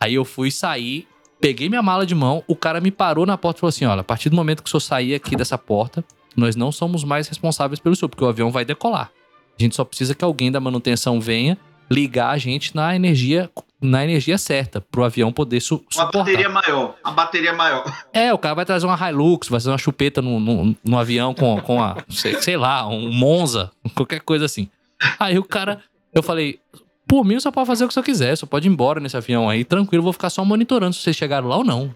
Aí 0.00 0.14
eu 0.14 0.24
fui 0.24 0.50
sair, 0.50 1.06
peguei 1.40 1.68
minha 1.68 1.82
mala 1.82 2.06
de 2.06 2.14
mão, 2.14 2.42
o 2.46 2.56
cara 2.56 2.80
me 2.80 2.90
parou 2.90 3.26
na 3.26 3.36
porta 3.36 3.58
e 3.58 3.60
falou 3.60 3.68
assim: 3.68 3.84
olha, 3.84 4.00
a 4.00 4.04
partir 4.04 4.30
do 4.30 4.36
momento 4.36 4.62
que 4.62 4.68
o 4.68 4.70
senhor 4.70 4.80
sair 4.80 5.14
aqui 5.14 5.36
dessa 5.36 5.58
porta, 5.58 6.04
nós 6.36 6.56
não 6.56 6.72
somos 6.72 7.04
mais 7.04 7.28
responsáveis 7.28 7.78
pelo 7.78 7.94
senhor, 7.94 8.08
porque 8.08 8.24
o 8.24 8.28
avião 8.28 8.50
vai 8.50 8.64
decolar. 8.64 9.10
A 9.60 9.62
gente 9.62 9.76
só 9.76 9.84
precisa 9.84 10.14
que 10.14 10.24
alguém 10.24 10.50
da 10.50 10.58
manutenção 10.58 11.20
venha 11.20 11.58
ligar 11.90 12.30
a 12.30 12.38
gente 12.38 12.74
na 12.74 12.96
energia 12.96 13.50
na 13.82 14.04
energia 14.04 14.36
certa, 14.36 14.78
pro 14.80 15.04
avião 15.04 15.32
poder 15.32 15.58
su 15.60 15.76
Uma 15.76 15.84
suportar. 15.90 16.18
bateria 16.18 16.48
maior. 16.50 16.96
A 17.02 17.10
bateria 17.10 17.52
maior. 17.54 18.04
É, 18.12 18.30
o 18.32 18.36
cara 18.36 18.54
vai 18.54 18.66
trazer 18.66 18.84
uma 18.86 19.08
Hilux, 19.08 19.48
vai 19.48 19.58
fazer 19.58 19.70
uma 19.70 19.78
chupeta 19.78 20.20
no, 20.20 20.38
no, 20.38 20.76
no 20.84 20.98
avião 20.98 21.32
com, 21.32 21.58
com 21.62 21.82
a, 21.82 21.96
sei, 22.10 22.34
sei 22.42 22.56
lá, 22.58 22.86
um 22.86 23.10
Monza, 23.10 23.70
qualquer 23.94 24.20
coisa 24.20 24.44
assim. 24.44 24.68
Aí 25.18 25.38
o 25.38 25.44
cara, 25.44 25.80
eu 26.12 26.22
falei, 26.22 26.58
por 27.08 27.24
mim 27.24 27.40
você 27.40 27.50
pode 27.50 27.66
fazer 27.66 27.86
o 27.86 27.88
que 27.88 27.94
você 27.94 28.02
quiser, 28.02 28.36
você 28.36 28.44
pode 28.44 28.68
ir 28.68 28.70
embora 28.70 29.00
nesse 29.00 29.16
avião 29.16 29.48
aí, 29.48 29.64
tranquilo, 29.64 30.02
vou 30.02 30.12
ficar 30.12 30.28
só 30.28 30.44
monitorando 30.44 30.94
se 30.94 31.00
vocês 31.00 31.16
chegaram 31.16 31.48
lá 31.48 31.56
ou 31.56 31.64
não. 31.64 31.94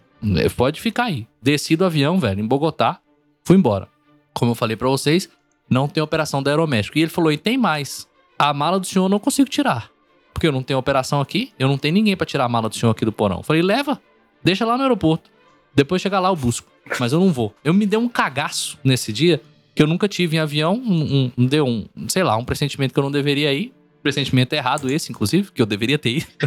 Pode 0.57 0.81
ficar 0.81 1.05
aí. 1.05 1.27
Desci 1.43 1.77
do 1.77 1.85
avião, 1.85 2.19
velho, 2.19 2.41
em 2.41 2.47
Bogotá, 2.47 2.99
fui 3.45 3.57
embora. 3.59 3.89
Como 4.33 4.53
eu 4.53 4.55
falei 4.55 4.75
pra 4.75 4.89
vocês, 4.89 5.29
não 5.69 5.89
tem 5.89 6.03
operação 6.03 6.43
da 6.43 6.51
Aeroméxico. 6.51 6.99
E 6.99 7.03
ele 7.03 7.11
falou, 7.11 7.31
e 7.33 7.37
tem 7.39 7.57
mais, 7.59 8.07
a 8.39 8.53
mala 8.55 8.79
do 8.81 8.87
senhor 8.87 9.05
eu 9.07 9.09
não 9.09 9.19
consigo 9.19 9.49
tirar. 9.49 9.91
Porque 10.33 10.47
eu 10.47 10.53
não 10.53 10.62
tenho 10.62 10.79
operação 10.79 11.21
aqui, 11.21 11.53
eu 11.59 11.69
não 11.69 11.79
tenho 11.79 11.95
ninguém 11.95 12.17
pra 12.17 12.27
tirar 12.27 12.45
a 12.45 12.49
mala 12.49 12.69
do 12.69 12.75
senhor 12.77 12.91
aqui 12.91 13.05
do 13.05 13.12
porão. 13.12 13.39
Eu 13.39 13.43
falei, 13.43 13.62
leva, 13.62 14.01
deixa 14.43 14.65
lá 14.67 14.77
no 14.77 14.83
aeroporto. 14.83 15.31
Depois 15.75 16.03
chegar 16.03 16.21
lá 16.21 16.29
eu 16.29 16.37
busco. 16.37 16.69
Mas 17.01 17.12
eu 17.12 17.21
não 17.21 17.33
vou. 17.33 17.55
Eu 17.65 17.73
me 17.73 17.87
dei 17.87 17.99
um 17.99 18.09
cagaço 18.09 18.79
nesse 18.85 19.12
dia 19.12 19.41
que 19.75 19.83
eu 19.83 19.87
nunca 19.87 20.07
tive 20.09 20.37
em 20.37 20.41
avião. 20.41 20.75
Um, 20.75 21.33
um- 21.39 21.47
deu 21.47 21.67
um, 21.67 21.87
sei 22.09 22.23
lá, 22.23 22.37
um 22.37 22.45
pressentimento 22.45 22.93
que 22.93 23.01
eu 23.01 23.05
não 23.05 23.11
deveria 23.11 23.53
ir. 23.53 23.73
Pressentimento 24.03 24.53
errado 24.55 24.91
esse, 24.93 25.11
inclusive, 25.11 25.51
que 25.51 25.62
eu 25.62 25.67
deveria 25.67 25.99
ter 25.99 26.19
ido. 26.19 26.27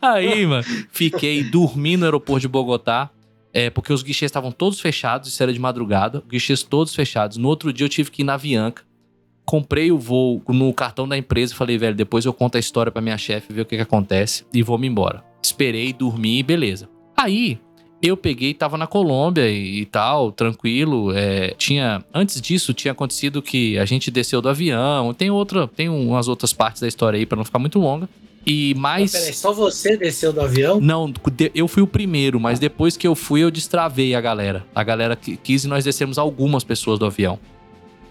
Aí, 0.00 0.46
mano, 0.46 0.64
fiquei 0.90 1.42
dormindo 1.44 2.00
no 2.00 2.06
aeroporto 2.06 2.40
de 2.40 2.48
Bogotá. 2.48 3.10
É, 3.54 3.70
porque 3.70 3.92
os 3.92 4.02
guichês 4.02 4.28
estavam 4.28 4.50
todos 4.50 4.80
fechados, 4.80 5.28
isso 5.28 5.40
era 5.40 5.52
de 5.52 5.60
madrugada, 5.60 6.20
guichês 6.28 6.64
todos 6.64 6.92
fechados. 6.92 7.36
No 7.36 7.48
outro 7.48 7.72
dia 7.72 7.84
eu 7.84 7.88
tive 7.88 8.10
que 8.10 8.22
ir 8.22 8.24
na 8.24 8.34
Avianca. 8.34 8.82
Comprei 9.46 9.92
o 9.92 9.98
voo 9.98 10.42
no 10.48 10.72
cartão 10.74 11.06
da 11.06 11.16
empresa 11.16 11.52
e 11.52 11.56
falei, 11.56 11.78
velho, 11.78 11.94
depois 11.94 12.24
eu 12.24 12.32
conto 12.32 12.56
a 12.56 12.58
história 12.58 12.90
pra 12.90 13.00
minha 13.00 13.16
chefe, 13.16 13.52
ver 13.52 13.60
o 13.60 13.64
que, 13.64 13.76
que 13.76 13.82
acontece 13.82 14.44
e 14.52 14.62
vou 14.62 14.76
me 14.76 14.88
embora. 14.88 15.22
Esperei, 15.40 15.92
dormi, 15.92 16.42
beleza. 16.42 16.88
Aí, 17.16 17.60
eu 18.02 18.16
peguei, 18.16 18.52
tava 18.52 18.76
na 18.76 18.86
Colômbia 18.86 19.48
e, 19.48 19.82
e 19.82 19.86
tal, 19.86 20.32
tranquilo. 20.32 21.12
é, 21.14 21.54
tinha 21.56 22.04
Antes 22.12 22.40
disso, 22.40 22.74
tinha 22.74 22.92
acontecido 22.92 23.40
que 23.40 23.78
a 23.78 23.84
gente 23.84 24.10
desceu 24.10 24.42
do 24.42 24.48
avião. 24.48 25.14
Tem 25.14 25.30
outra, 25.30 25.68
tem 25.68 25.88
umas 25.88 26.26
outras 26.26 26.52
partes 26.52 26.82
da 26.82 26.88
história 26.88 27.18
aí 27.18 27.24
pra 27.24 27.36
não 27.36 27.44
ficar 27.44 27.58
muito 27.58 27.78
longa. 27.78 28.08
E 28.46 28.74
mais. 28.74 29.12
Peraí, 29.12 29.32
só 29.32 29.52
você 29.52 29.96
desceu 29.96 30.32
do 30.32 30.40
avião? 30.40 30.80
Não, 30.80 31.12
eu 31.54 31.66
fui 31.66 31.82
o 31.82 31.86
primeiro, 31.86 32.38
mas 32.38 32.58
depois 32.58 32.96
que 32.96 33.06
eu 33.06 33.14
fui, 33.14 33.42
eu 33.42 33.50
destravei 33.50 34.14
a 34.14 34.20
galera. 34.20 34.64
A 34.74 34.84
galera 34.84 35.16
quis 35.16 35.64
e 35.64 35.68
nós 35.68 35.84
descemos 35.84 36.18
algumas 36.18 36.62
pessoas 36.62 36.98
do 36.98 37.06
avião. 37.06 37.38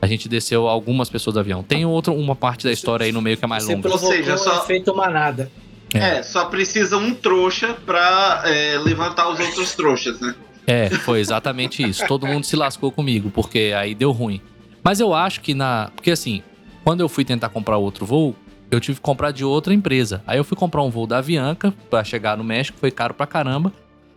A 0.02 0.08
gente 0.08 0.28
desceu 0.28 0.68
algumas 0.68 1.10
pessoas 1.10 1.36
do 1.36 1.40
avião. 1.40 1.64
Tem 1.64 1.86
outra, 1.86 2.12
uma 2.12 2.36
parte 2.36 2.64
da 2.66 2.72
história 2.74 3.06
aí 3.06 3.12
no 3.12 3.22
meio 3.22 3.38
que 3.38 3.46
é 3.46 3.48
mais 3.48 3.64
Você 3.64 3.74
longa. 3.76 3.88
provocou 3.90 4.12
seja, 4.12 4.36
só- 4.38 4.60
o 4.60 4.64
efeito 4.64 4.94
manada. 4.96 5.50
É. 5.94 6.18
É, 6.18 6.24
só 6.24 6.46
precisa 6.46 6.98
um 6.98 7.14
trouxa 7.14 7.76
pra 7.86 8.42
é, 8.46 8.80
levantar 8.80 9.30
os 9.30 9.40
outros 9.40 9.74
trouxas, 9.76 10.20
né? 10.20 10.34
É, 10.66 10.90
foi 10.90 11.20
exatamente 11.20 11.88
isso. 11.88 12.06
Todo 12.08 12.26
mundo 12.26 12.46
se 12.46 12.56
lascou 12.56 12.92
comigo, 12.92 13.30
porque 13.30 13.72
aí 13.78 13.94
deu 13.94 14.12
ruim. 14.12 14.42
Mas 14.84 15.00
eu 15.00 15.14
acho 15.14 15.40
que 15.42 15.54
na. 15.54 15.92
Porque 15.96 16.10
assim, 16.12 16.42
quando 16.84 17.02
eu 17.02 17.08
fui 17.08 17.24
tentar 17.24 17.50
comprar 17.50 17.78
outro 17.78 18.06
voo, 18.06 18.36
eu 18.74 18.80
tive 18.80 18.96
que 18.98 19.02
comprar 19.02 19.32
de 19.32 19.44
outra 19.46 19.74
empresa. 19.74 20.24
Aí 20.28 20.38
eu 20.38 20.44
fui 20.44 20.58
comprar 20.58 20.82
um 20.84 20.90
voo 20.90 21.06
da 21.08 21.18
Avianca 21.20 21.74
pra 21.90 22.04
chegar 22.04 22.38
no 22.38 22.44
México, 22.44 22.78
foi 22.80 22.92
caro 22.92 23.14
pra 23.14 23.26
caramba. 23.28 23.72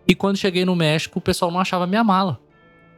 E 0.08 0.14
quando 0.14 0.36
cheguei 0.36 0.64
no 0.64 0.76
México, 0.76 1.18
o 1.18 1.22
pessoal 1.22 1.50
não 1.50 1.58
achava 1.60 1.86
minha 1.86 2.04
mala. 2.04 2.38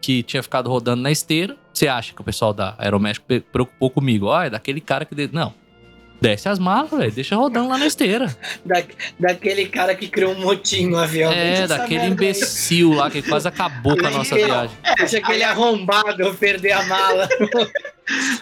Que 0.00 0.22
tinha 0.22 0.42
ficado 0.42 0.68
rodando 0.70 1.02
na 1.02 1.10
esteira. 1.10 1.56
Você 1.72 1.88
acha 1.88 2.12
que 2.14 2.20
o 2.20 2.24
pessoal 2.24 2.52
da 2.52 2.74
Aeroméxico 2.78 3.26
preocupou 3.52 3.90
comigo? 3.90 4.26
Ó, 4.26 4.42
é 4.42 4.50
daquele 4.50 4.80
cara 4.80 5.04
que. 5.04 5.14
de- 5.14 5.30
Não. 5.32 5.52
Desce 6.20 6.48
as 6.48 6.58
malas, 6.58 6.90
velho. 6.90 7.12
Deixa 7.12 7.36
rodando 7.36 7.68
lá 7.68 7.78
na 7.78 7.86
esteira. 7.86 8.26
Da, 8.66 8.82
daquele 9.18 9.66
cara 9.66 9.94
que 9.94 10.08
criou 10.08 10.32
um 10.32 10.40
motim 10.40 10.86
no 10.88 10.98
avião. 10.98 11.30
É, 11.32 11.66
daquele 11.66 12.00
merda 12.00 12.06
aí. 12.06 12.10
imbecil 12.12 12.92
lá 12.92 13.08
que 13.10 13.22
quase 13.22 13.46
acabou 13.48 13.96
com 13.96 14.04
a 14.06 14.10
nossa 14.10 14.34
viagem. 14.34 14.76
Deixa 14.98 15.18
aquele 15.18 15.44
arrombado 15.44 16.20
eu 16.22 16.34
perder 16.34 16.72
a 16.72 16.82
mala. 16.86 17.28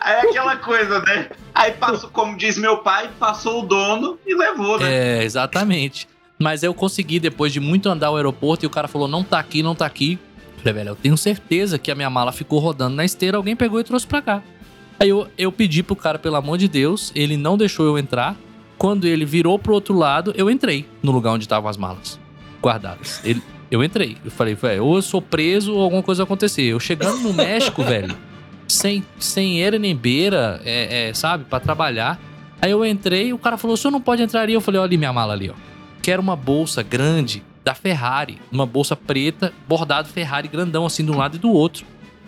Aí 0.00 0.14
é 0.14 0.20
aquela 0.30 0.56
coisa, 0.56 1.00
né? 1.00 1.28
Aí 1.54 1.72
passou, 1.72 2.10
como 2.10 2.36
diz 2.36 2.56
meu 2.56 2.78
pai, 2.78 3.10
passou 3.18 3.62
o 3.62 3.66
dono 3.66 4.18
e 4.26 4.34
levou, 4.34 4.78
né? 4.78 5.20
É, 5.20 5.24
exatamente. 5.24 6.08
Mas 6.38 6.62
eu 6.62 6.74
consegui, 6.74 7.18
depois 7.18 7.52
de 7.52 7.60
muito 7.60 7.88
andar 7.88 8.10
o 8.10 8.16
aeroporto, 8.16 8.64
e 8.64 8.66
o 8.66 8.70
cara 8.70 8.88
falou: 8.88 9.08
não 9.08 9.24
tá 9.24 9.38
aqui, 9.38 9.62
não 9.62 9.74
tá 9.74 9.86
aqui. 9.86 10.18
Falei, 10.58 10.74
velho, 10.74 10.88
eu 10.90 10.96
tenho 10.96 11.16
certeza 11.16 11.78
que 11.78 11.90
a 11.90 11.94
minha 11.94 12.10
mala 12.10 12.32
ficou 12.32 12.58
rodando 12.58 12.96
na 12.96 13.04
esteira, 13.04 13.36
alguém 13.36 13.56
pegou 13.56 13.80
e 13.80 13.84
trouxe 13.84 14.06
pra 14.06 14.20
cá. 14.20 14.42
Aí 14.98 15.08
eu, 15.08 15.28
eu 15.36 15.52
pedi 15.52 15.82
pro 15.82 15.94
cara, 15.94 16.18
pelo 16.18 16.36
amor 16.36 16.58
de 16.58 16.68
Deus, 16.68 17.12
ele 17.14 17.36
não 17.36 17.56
deixou 17.56 17.86
eu 17.86 17.98
entrar. 17.98 18.36
Quando 18.78 19.06
ele 19.06 19.24
virou 19.24 19.58
pro 19.58 19.72
outro 19.72 19.96
lado, 19.96 20.34
eu 20.36 20.50
entrei 20.50 20.86
no 21.02 21.10
lugar 21.12 21.32
onde 21.32 21.44
estavam 21.44 21.68
as 21.68 21.76
malas 21.76 22.18
guardadas. 22.60 23.20
Ele, 23.24 23.42
eu 23.70 23.82
entrei. 23.82 24.16
Eu 24.24 24.30
falei, 24.30 24.54
velho, 24.54 24.84
ou 24.84 24.96
eu 24.96 25.02
sou 25.02 25.22
preso 25.22 25.74
ou 25.74 25.82
alguma 25.82 26.02
coisa 26.02 26.22
vai 26.22 26.26
acontecer. 26.26 26.62
Eu 26.62 26.80
chegando 26.80 27.20
no 27.20 27.32
México, 27.32 27.82
velho, 27.84 28.16
sem, 28.68 29.04
sem 29.18 29.62
era 29.62 29.78
nem 29.78 29.94
beira, 29.94 30.60
é, 30.64 31.08
é, 31.08 31.14
sabe, 31.14 31.44
pra 31.44 31.60
trabalhar. 31.60 32.18
Aí 32.60 32.70
eu 32.70 32.84
entrei, 32.84 33.32
o 33.32 33.38
cara 33.38 33.56
falou: 33.56 33.74
o 33.74 33.76
senhor 33.76 33.92
não 33.92 34.00
pode 34.00 34.22
entrar 34.22 34.42
ali. 34.42 34.52
Eu 34.52 34.60
falei: 34.60 34.80
olha 34.80 34.88
ali 34.88 34.96
minha 34.96 35.12
mala 35.12 35.32
ali, 35.32 35.50
ó. 35.50 35.54
Quero 36.02 36.22
uma 36.22 36.36
bolsa 36.36 36.82
grande 36.82 37.42
da 37.64 37.74
Ferrari. 37.74 38.38
Uma 38.50 38.66
bolsa 38.66 38.94
preta, 38.96 39.52
bordado 39.68 40.08
Ferrari 40.08 40.48
grandão, 40.48 40.86
assim, 40.86 41.04
de 41.04 41.10
um 41.10 41.16
lado 41.16 41.36
e 41.36 41.38
do 41.38 41.50
outro. 41.50 41.84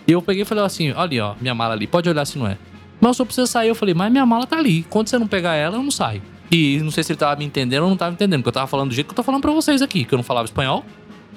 E 0.07 0.13
eu 0.13 0.23
peguei 0.23 0.43
e 0.43 0.45
falei 0.45 0.65
assim: 0.65 0.91
olha 0.91 1.01
ali, 1.01 1.21
ó, 1.21 1.35
minha 1.41 1.55
mala 1.55 1.75
ali, 1.75 1.87
pode 1.87 2.09
olhar 2.09 2.25
se 2.25 2.39
não 2.39 2.47
é. 2.47 2.59
Mas 3.01 3.11
eu 3.11 3.15
só 3.15 3.25
preciso 3.25 3.47
sair. 3.47 3.69
Eu 3.69 3.75
falei, 3.75 3.95
mas 3.95 4.11
minha 4.11 4.27
mala 4.27 4.47
tá 4.47 4.59
ali. 4.59 4.83
Quando 4.85 5.09
você 5.09 5.19
não 5.19 5.27
pegar 5.27 5.55
ela, 5.55 5.77
eu 5.77 5.83
não 5.83 5.91
saio. 5.91 6.23
E 6.51 6.81
não 6.83 6.91
sei 6.91 7.05
se 7.05 7.13
ele 7.13 7.19
tava 7.19 7.37
me 7.37 7.45
entendendo 7.45 7.85
ou 7.85 7.91
não 7.91 7.97
tava 7.97 8.11
me 8.11 8.15
entendendo, 8.15 8.41
porque 8.41 8.49
eu 8.49 8.53
tava 8.53 8.67
falando 8.67 8.89
do 8.89 8.95
jeito 8.95 9.07
que 9.07 9.13
eu 9.13 9.17
tô 9.17 9.23
falando 9.23 9.43
pra 9.43 9.53
vocês 9.53 9.83
aqui, 9.83 10.05
que 10.05 10.15
eu 10.15 10.17
não 10.17 10.25
falava 10.25 10.47
espanhol. 10.47 10.85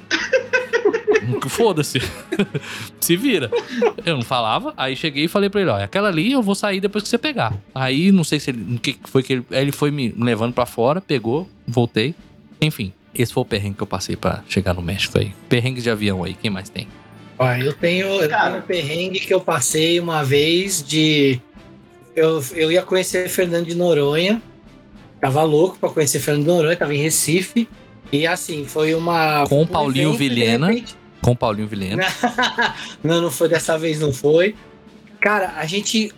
Foda-se. 1.47 1.99
Se 2.99 3.15
vira. 3.15 3.49
Eu 4.05 4.15
não 4.15 4.21
falava, 4.23 4.73
aí 4.77 4.95
cheguei 4.95 5.25
e 5.25 5.27
falei 5.27 5.49
pra 5.49 5.61
ele: 5.61 5.69
ó, 5.69 5.77
aquela 5.83 6.07
ali 6.09 6.31
eu 6.31 6.41
vou 6.41 6.55
sair 6.55 6.79
depois 6.79 7.03
que 7.03 7.09
você 7.09 7.17
pegar. 7.17 7.53
Aí 7.73 8.11
não 8.11 8.23
sei 8.23 8.39
se 8.39 8.51
ele. 8.51 8.75
O 8.75 8.79
que 8.79 8.97
foi 9.05 9.23
que 9.23 9.33
ele. 9.33 9.45
Ele 9.51 9.71
foi 9.71 9.91
me 9.91 10.13
levando 10.17 10.53
pra 10.53 10.65
fora, 10.65 11.01
pegou, 11.01 11.47
voltei. 11.67 12.13
Enfim, 12.61 12.93
esse 13.13 13.33
foi 13.33 13.41
o 13.41 13.45
perrengue 13.45 13.75
que 13.77 13.83
eu 13.83 13.87
passei 13.87 14.15
pra 14.15 14.43
chegar 14.47 14.73
no 14.73 14.81
México 14.81 15.17
aí. 15.17 15.33
Perrengue 15.49 15.81
de 15.81 15.89
avião 15.89 16.23
aí, 16.23 16.33
quem 16.33 16.49
mais 16.51 16.69
tem? 16.69 16.87
Ó, 17.39 17.51
eu 17.53 17.73
tenho, 17.73 18.05
eu 18.07 18.29
tenho 18.29 18.57
um 18.57 18.61
perrengue 18.61 19.19
que 19.19 19.33
eu 19.33 19.41
passei 19.41 19.99
uma 19.99 20.23
vez 20.23 20.83
de. 20.83 21.39
Eu, 22.15 22.43
eu 22.53 22.71
ia 22.71 22.81
conhecer 22.83 23.27
Fernando 23.29 23.65
de 23.67 23.75
Noronha. 23.75 24.41
Tava 25.19 25.43
louco 25.43 25.77
pra 25.79 25.89
conhecer 25.89 26.19
Fernando 26.19 26.43
de 26.43 26.47
Noronha, 26.49 26.75
tava 26.75 26.93
em 26.93 26.97
Recife. 27.01 27.67
E 28.11 28.27
assim, 28.27 28.65
foi 28.65 28.93
uma. 28.93 29.45
Com 29.47 29.61
um 29.61 29.67
Paulinho 29.67 30.09
evento, 30.09 30.17
de 30.19 30.29
Vilhena. 30.29 30.67
repente- 30.67 31.00
Com 31.21 31.31
o 31.31 31.35
Paulinho 31.35 31.67
Vilhena. 31.67 32.03
não, 33.03 33.21
não 33.21 33.31
foi 33.31 33.47
dessa 33.47 33.77
vez, 33.77 33.99
não 33.99 34.11
foi. 34.11 34.55
Cara, 35.19 35.53
a 35.57 35.65
gente 35.65 36.11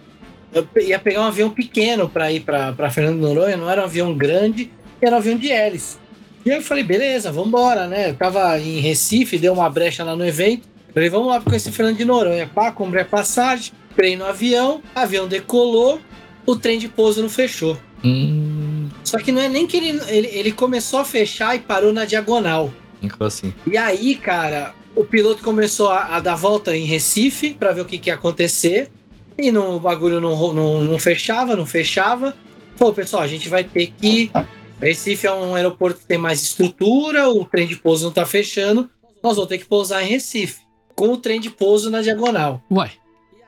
ia 0.82 1.00
pegar 1.00 1.22
um 1.22 1.26
avião 1.26 1.50
pequeno 1.50 2.08
pra 2.08 2.32
ir 2.32 2.42
pra, 2.42 2.72
pra 2.74 2.90
Fernando 2.90 3.20
Noronha, 3.20 3.58
não 3.58 3.70
era 3.70 3.82
um 3.82 3.86
avião 3.86 4.14
grande, 4.16 4.72
era 5.02 5.16
um 5.16 5.20
avião 5.20 5.38
de 5.38 5.52
hélice. 5.52 5.98
E 6.46 6.52
aí 6.52 6.58
eu 6.58 6.64
falei, 6.64 6.84
beleza, 6.84 7.32
vambora, 7.32 7.88
né? 7.88 8.10
Eu 8.10 8.16
tava 8.16 8.60
em 8.60 8.80
Recife, 8.80 9.38
deu 9.38 9.54
uma 9.54 9.70
brecha 9.70 10.04
lá 10.04 10.16
no 10.16 10.26
evento. 10.26 10.68
Falei, 10.94 11.10
vamos 11.10 11.28
lá 11.28 11.36
pra 11.40 11.50
conhecer 11.50 11.72
Fernando 11.72 11.98
de 11.98 12.06
Noronha. 12.06 12.50
Pá, 12.54 12.72
comprei 12.72 13.02
a 13.02 13.06
passagem, 13.06 13.72
entrei 13.92 14.16
no 14.16 14.26
avião, 14.26 14.82
avião 14.94 15.28
decolou, 15.28 16.00
o 16.46 16.56
trem 16.56 16.78
de 16.78 16.88
pouso 16.88 17.22
não 17.22 17.30
fechou. 17.30 17.78
Hum. 18.04 18.90
Só 19.04 19.18
que 19.18 19.32
não 19.32 19.42
é 19.42 19.48
nem 19.48 19.66
que 19.66 19.78
ele, 19.78 20.02
ele, 20.08 20.28
ele 20.28 20.52
começou 20.52 21.00
a 21.00 21.06
fechar 21.06 21.56
e 21.56 21.60
parou 21.60 21.94
na 21.94 22.06
diagonal. 22.06 22.72
Ficou 23.02 23.28
assim. 23.28 23.54
E 23.66 23.78
aí, 23.78 24.16
cara, 24.16 24.74
o 24.96 25.04
piloto 25.04 25.44
começou 25.44 25.90
a, 25.90 26.16
a 26.16 26.20
dar 26.20 26.36
volta 26.36 26.76
em 26.76 26.86
Recife 26.86 27.54
pra 27.54 27.72
ver 27.72 27.82
o 27.82 27.86
que, 27.86 27.98
que 27.98 28.10
ia 28.10 28.16
acontecer. 28.16 28.92
E 29.38 29.52
não, 29.52 29.76
o 29.76 29.80
bagulho 29.80 30.22
não, 30.22 30.54
não, 30.54 30.82
não 30.82 31.00
fechava, 31.00 31.56
não 31.56 31.66
fechava. 31.66 32.36
Pô, 32.78 32.94
pessoal, 32.94 33.24
a 33.24 33.28
gente 33.28 33.50
vai 33.50 33.64
ter 33.64 33.88
que. 33.88 34.32
Recife 34.80 35.26
é 35.26 35.34
um 35.34 35.56
aeroporto 35.56 36.00
que 36.02 36.06
tem 36.06 36.18
mais 36.18 36.42
estrutura, 36.42 37.30
o 37.30 37.46
trem 37.46 37.68
de 37.68 37.76
pouso 37.76 38.06
não 38.06 38.12
tá 38.12 38.26
fechando. 38.26 38.90
Nós 39.24 39.36
vamos 39.36 39.50
ter 39.50 39.58
que 39.58 39.66
pousar 39.66 40.04
em 40.04 40.08
Recife. 40.10 40.62
Com 40.96 41.10
o 41.10 41.18
trem 41.18 41.40
de 41.40 41.50
pouso 41.50 41.90
na 41.90 42.02
diagonal. 42.02 42.62
Uai. 42.70 42.92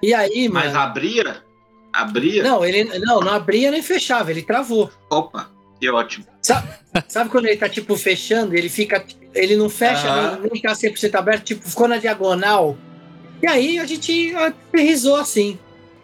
E 0.02 0.14
aí, 0.14 0.50
Mas 0.50 0.68
mano. 0.68 0.80
abria? 0.80 1.44
Abria? 1.92 2.44
Não, 2.44 2.66
ele 2.66 2.84
não, 3.00 3.20
não 3.20 3.32
abria 3.32 3.72
nem 3.72 3.82
fechava, 3.82 4.32
ele 4.32 4.42
travou. 4.42 4.90
Opa, 5.10 5.50
que 5.80 5.90
ótimo. 5.90 6.26
Sabe 7.08 7.30
quando 7.30 7.46
ele 7.46 7.58
tá, 7.58 7.68
tipo, 7.68 7.96
fechando, 7.96 8.56
ele 8.56 8.70
fica. 8.70 9.04
Ele 9.34 9.56
não 9.58 9.70
fecha, 9.70 10.38
nem, 10.38 10.52
nem 10.52 10.62
tá 10.62 10.72
100% 10.72 11.16
aberto, 11.16 11.44
tipo, 11.44 11.68
ficou 11.68 11.88
na 11.88 11.98
diagonal. 11.98 12.78
E 13.42 13.48
aí 13.48 13.80
a 13.80 13.86
gente 13.86 14.34
aterrizou 14.36 15.18
assim. 15.18 15.60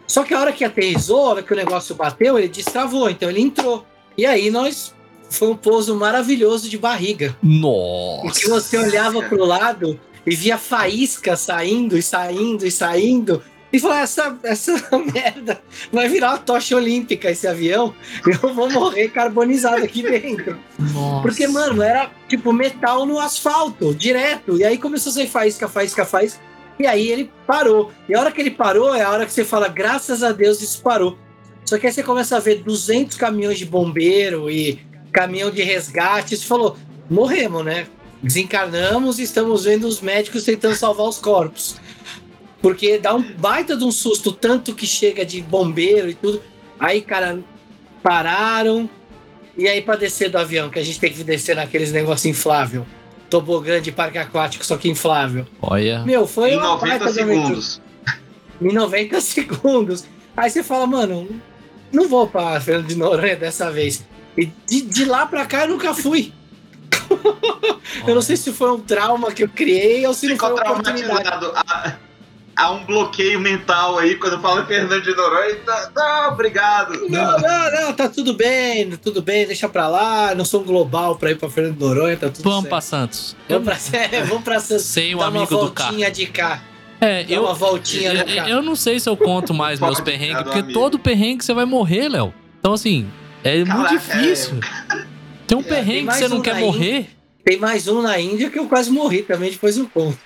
Só 0.06 0.22
que 0.24 0.34
a 0.34 0.40
hora 0.40 0.52
que 0.52 0.64
aterrizou, 0.64 1.26
a 1.26 1.30
hora 1.30 1.42
que 1.42 1.52
o 1.52 1.56
negócio 1.56 1.94
bateu, 1.94 2.38
ele 2.38 2.48
destravou, 2.48 3.08
então 3.08 3.30
ele 3.30 3.40
entrou. 3.40 3.86
E 4.16 4.26
aí 4.26 4.50
nós. 4.50 4.94
Foi 5.30 5.48
um 5.48 5.56
pouso 5.56 5.96
maravilhoso 5.96 6.68
de 6.68 6.76
barriga. 6.76 7.34
Porque 8.20 8.46
Nossa. 8.46 8.60
você 8.60 8.76
olhava 8.76 9.22
pro 9.22 9.46
lado 9.46 9.98
e 10.26 10.36
via 10.36 10.58
faísca 10.58 11.36
saindo 11.36 11.96
e 11.96 12.02
saindo 12.02 12.66
e 12.66 12.70
saindo. 12.70 13.42
E 13.72 13.78
falou: 13.78 13.96
essa, 13.96 14.38
essa 14.42 14.72
merda 15.12 15.60
vai 15.90 16.08
virar 16.08 16.30
uma 16.30 16.38
tocha 16.38 16.76
olímpica 16.76 17.30
esse 17.30 17.46
avião. 17.46 17.94
Eu 18.26 18.54
vou 18.54 18.70
morrer 18.70 19.08
carbonizado 19.08 19.82
aqui 19.82 20.02
dentro. 20.02 20.58
Nossa. 20.78 21.22
Porque, 21.22 21.46
mano, 21.48 21.82
era 21.82 22.10
tipo 22.28 22.52
metal 22.52 23.06
no 23.06 23.18
asfalto, 23.18 23.94
direto. 23.94 24.58
E 24.58 24.64
aí 24.64 24.76
começou 24.76 25.10
a 25.10 25.14
sair 25.14 25.28
faísca, 25.28 25.68
faísca, 25.68 26.04
faísca. 26.04 26.40
E 26.78 26.86
aí 26.86 27.08
ele 27.08 27.30
parou. 27.46 27.90
E 28.08 28.14
a 28.14 28.20
hora 28.20 28.30
que 28.30 28.40
ele 28.40 28.50
parou 28.50 28.94
é 28.94 29.02
a 29.02 29.10
hora 29.10 29.24
que 29.24 29.32
você 29.32 29.44
fala, 29.44 29.68
graças 29.68 30.22
a 30.22 30.32
Deus 30.32 30.60
isso 30.60 30.82
parou. 30.82 31.18
Só 31.64 31.78
que 31.78 31.86
aí 31.86 31.92
você 31.92 32.02
começa 32.02 32.36
a 32.36 32.40
ver 32.40 32.62
200 32.62 33.16
caminhões 33.16 33.58
de 33.58 33.64
bombeiro 33.64 34.50
e 34.50 34.80
caminhão 35.12 35.50
de 35.50 35.62
resgate. 35.62 36.36
Você 36.36 36.44
falou, 36.44 36.76
morremos, 37.08 37.64
né? 37.64 37.86
Desencarnamos 38.22 39.18
e 39.18 39.22
estamos 39.22 39.64
vendo 39.64 39.86
os 39.86 40.00
médicos 40.00 40.44
tentando 40.44 40.74
salvar 40.74 41.08
os 41.08 41.18
corpos. 41.18 41.76
Porque 42.62 42.96
dá 42.96 43.12
um 43.12 43.22
baita 43.22 43.76
de 43.76 43.82
um 43.82 43.90
susto, 43.90 44.30
tanto 44.30 44.72
que 44.72 44.86
chega 44.86 45.26
de 45.26 45.42
bombeiro 45.42 46.08
e 46.08 46.14
tudo. 46.14 46.40
Aí, 46.78 47.02
cara, 47.02 47.40
pararam. 48.02 48.88
E 49.58 49.68
aí, 49.68 49.82
pra 49.82 49.96
descer 49.96 50.30
do 50.30 50.38
avião, 50.38 50.70
que 50.70 50.78
a 50.78 50.84
gente 50.84 51.00
tem 51.00 51.12
que 51.12 51.24
descer 51.24 51.56
naqueles 51.56 51.90
negócio 51.92 52.30
inflável. 52.30 52.86
Tobogã 53.28 53.82
de 53.82 53.90
parque 53.90 54.16
aquático, 54.18 54.64
só 54.64 54.76
que 54.76 54.88
inflável. 54.88 55.44
Olha. 55.60 56.04
Meu, 56.04 56.26
foi 56.26 56.52
em 56.52 56.56
uma 56.56 56.68
90 56.68 56.86
baita 56.86 57.12
de 57.12 57.20
aventura. 57.20 57.44
segundos. 57.46 57.80
Em 58.60 58.72
90 58.72 59.20
segundos. 59.20 60.04
Aí 60.36 60.48
você 60.48 60.62
fala, 60.62 60.86
mano, 60.86 61.28
não 61.90 62.08
vou 62.08 62.28
pra 62.28 62.60
Fernando 62.60 62.86
de 62.86 62.94
Noronha 62.94 63.36
dessa 63.36 63.70
vez. 63.70 64.04
E 64.36 64.46
de, 64.66 64.82
de 64.82 65.04
lá 65.04 65.26
pra 65.26 65.44
cá 65.44 65.62
eu 65.62 65.68
nunca 65.68 65.92
fui. 65.92 66.32
Eu 68.06 68.14
não 68.14 68.22
sei 68.22 68.36
se 68.36 68.52
foi 68.52 68.72
um 68.72 68.80
trauma 68.80 69.30
que 69.32 69.44
eu 69.44 69.48
criei 69.48 70.06
ou 70.06 70.14
se 70.14 70.26
não 70.26 70.36
foi 70.36 70.48
Ficou 70.48 70.64
uma 70.64 70.72
oportunidade. 70.72 72.00
Há, 72.54 72.70
um 72.70 72.84
bloqueio 72.84 73.40
mental 73.40 73.98
aí 73.98 74.16
quando 74.16 74.40
fala 74.40 74.64
Fernando 74.66 75.00
de 75.02 75.14
Noronha. 75.14 75.56
Tá, 75.64 75.90
tá, 75.94 76.28
obrigado. 76.32 77.08
Não, 77.08 77.38
não, 77.38 77.70
não, 77.80 77.92
tá 77.94 78.08
tudo 78.08 78.34
bem, 78.34 78.90
tudo 78.96 79.22
bem, 79.22 79.46
deixa 79.46 79.68
pra 79.68 79.88
lá. 79.88 80.34
Não 80.34 80.44
sou 80.44 80.60
um 80.60 80.64
global 80.64 81.16
pra 81.16 81.30
ir 81.30 81.38
pra 81.38 81.48
Fernando 81.48 81.74
de 81.78 81.80
Noronha, 81.84 82.16
tá 82.16 82.28
tudo 82.28 82.42
Vamos 82.42 82.60
certo. 82.60 82.68
pra 82.70 82.80
Santos. 82.80 83.36
Vamos 83.48 83.64
pra, 83.64 83.98
é, 83.98 84.22
vamos 84.24 84.44
pra 84.44 84.60
Santos. 84.60 84.84
Sem 84.84 85.14
o 85.14 85.22
amigo 85.22 85.46
do 85.46 85.70
carro. 85.70 85.90
voltinha 85.90 86.10
de 86.10 86.26
cá. 86.26 86.62
É, 87.00 87.24
Dar 87.24 87.32
eu, 87.34 87.42
uma 87.44 87.54
voltinha 87.54 88.12
no 88.12 88.20
eu, 88.20 88.36
carro. 88.36 88.48
eu 88.48 88.62
não 88.62 88.76
sei 88.76 89.00
se 89.00 89.08
eu 89.08 89.16
conto 89.16 89.52
mais 89.54 89.80
meus 89.80 90.00
perrengues, 90.00 90.42
porque 90.44 90.58
amigo. 90.60 90.72
todo 90.78 90.98
perrengue 90.98 91.44
você 91.44 91.52
vai 91.54 91.64
morrer, 91.64 92.08
Léo. 92.08 92.32
Então, 92.60 92.74
assim, 92.74 93.08
é 93.42 93.56
muito 93.56 93.68
Caraca, 93.72 93.88
difícil. 93.98 94.60
Tem 95.46 95.58
um 95.58 95.60
É, 95.60 95.64
tem 95.64 95.72
perrengue 95.74 96.08
que 96.08 96.14
você 96.14 96.28
não 96.28 96.36
um 96.36 96.42
quer 96.42 96.56
morrer. 96.60 97.10
Tem 97.44 97.58
mais 97.58 97.88
um 97.88 98.02
na 98.02 98.20
Índia 98.20 98.50
que 98.50 98.58
eu 98.58 98.68
quase 98.68 98.88
morri 98.90 99.22
também, 99.22 99.50
depois 99.50 99.76
eu 99.76 99.88
conto. 99.88 100.16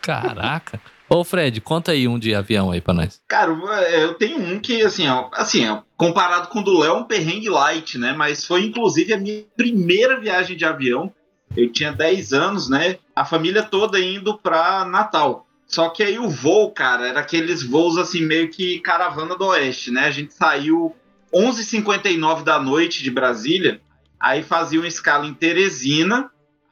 Caraca. 0.00 0.80
Ô, 1.12 1.22
Fred, 1.24 1.60
conta 1.60 1.92
aí 1.92 2.08
um 2.08 2.18
de 2.18 2.34
avião 2.34 2.70
aí 2.70 2.80
pra 2.80 2.94
nós. 2.94 3.20
Cara, 3.28 3.50
eu 3.90 4.14
tenho 4.14 4.40
um 4.40 4.58
que, 4.58 4.80
assim, 4.80 5.04
assim 5.34 5.64
comparado 5.94 6.48
com 6.48 6.60
o 6.60 6.64
do 6.64 6.78
Léo, 6.78 6.90
é 6.90 6.96
um 6.96 7.04
perrengue 7.04 7.50
light, 7.50 7.98
né? 7.98 8.14
Mas 8.14 8.46
foi 8.46 8.64
inclusive 8.64 9.12
a 9.12 9.18
minha 9.18 9.44
primeira 9.54 10.18
viagem 10.18 10.56
de 10.56 10.64
avião. 10.64 11.12
Eu 11.54 11.70
tinha 11.70 11.92
10 11.92 12.32
anos, 12.32 12.70
né? 12.70 12.96
A 13.14 13.26
família 13.26 13.62
toda 13.62 14.00
indo 14.00 14.38
pra 14.38 14.86
Natal. 14.86 15.46
Só 15.66 15.90
que 15.90 16.02
aí 16.02 16.18
o 16.18 16.30
voo, 16.30 16.70
cara, 16.70 17.06
era 17.06 17.20
aqueles 17.20 17.62
voos 17.62 17.98
assim, 17.98 18.22
meio 18.22 18.48
que 18.48 18.80
caravana 18.80 19.36
do 19.36 19.44
oeste, 19.48 19.90
né? 19.90 20.06
A 20.06 20.10
gente 20.10 20.32
saiu 20.32 20.96
11h59 21.30 22.42
da 22.42 22.58
noite 22.58 23.02
de 23.02 23.10
Brasília, 23.10 23.82
aí 24.18 24.42
fazia 24.42 24.80
uma 24.80 24.88
escala 24.88 25.26
em 25.26 25.34
Teresina, 25.34 26.30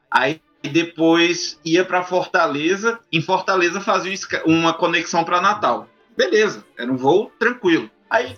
aí 0.09 0.41
depois 0.69 1.59
ia 1.65 1.83
para 1.83 2.03
Fortaleza, 2.03 2.99
em 3.11 3.21
Fortaleza 3.21 3.81
fazia 3.81 4.15
uma 4.45 4.73
conexão 4.73 5.23
para 5.23 5.41
Natal. 5.41 5.89
Beleza, 6.15 6.63
era 6.77 6.91
um 6.91 6.97
voo 6.97 7.31
tranquilo. 7.39 7.89
Aí, 8.09 8.37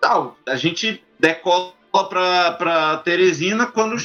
tal, 0.00 0.36
a 0.46 0.56
gente 0.56 1.02
decola 1.18 1.72
para 2.08 2.98
Teresina, 2.98 3.66
quando 3.66 3.96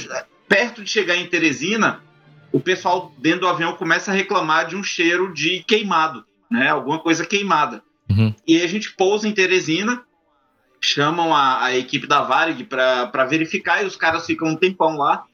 perto 0.47 0.83
de 0.83 0.89
chegar 0.89 1.15
em 1.15 1.27
Teresina, 1.27 2.01
o 2.51 2.59
pessoal 2.59 3.13
dentro 3.17 3.41
do 3.41 3.47
avião 3.47 3.73
começa 3.73 4.11
a 4.11 4.13
reclamar 4.13 4.67
de 4.67 4.75
um 4.75 4.83
cheiro 4.83 5.33
de 5.33 5.63
queimado, 5.63 6.25
né? 6.49 6.69
Alguma 6.69 6.99
coisa 6.99 7.25
queimada. 7.25 7.83
Uhum. 8.09 8.33
E 8.47 8.57
aí 8.57 8.63
a 8.63 8.67
gente 8.67 8.93
pousa 8.93 9.27
em 9.27 9.33
Teresina, 9.33 10.03
chamam 10.79 11.35
a, 11.35 11.65
a 11.65 11.75
equipe 11.75 12.07
da 12.07 12.21
Varig 12.21 12.63
para 12.63 13.25
verificar 13.25 13.83
e 13.83 13.85
os 13.85 13.95
caras 13.95 14.25
ficam 14.25 14.49
um 14.49 14.55
tempão 14.55 14.97
lá. 14.97 15.25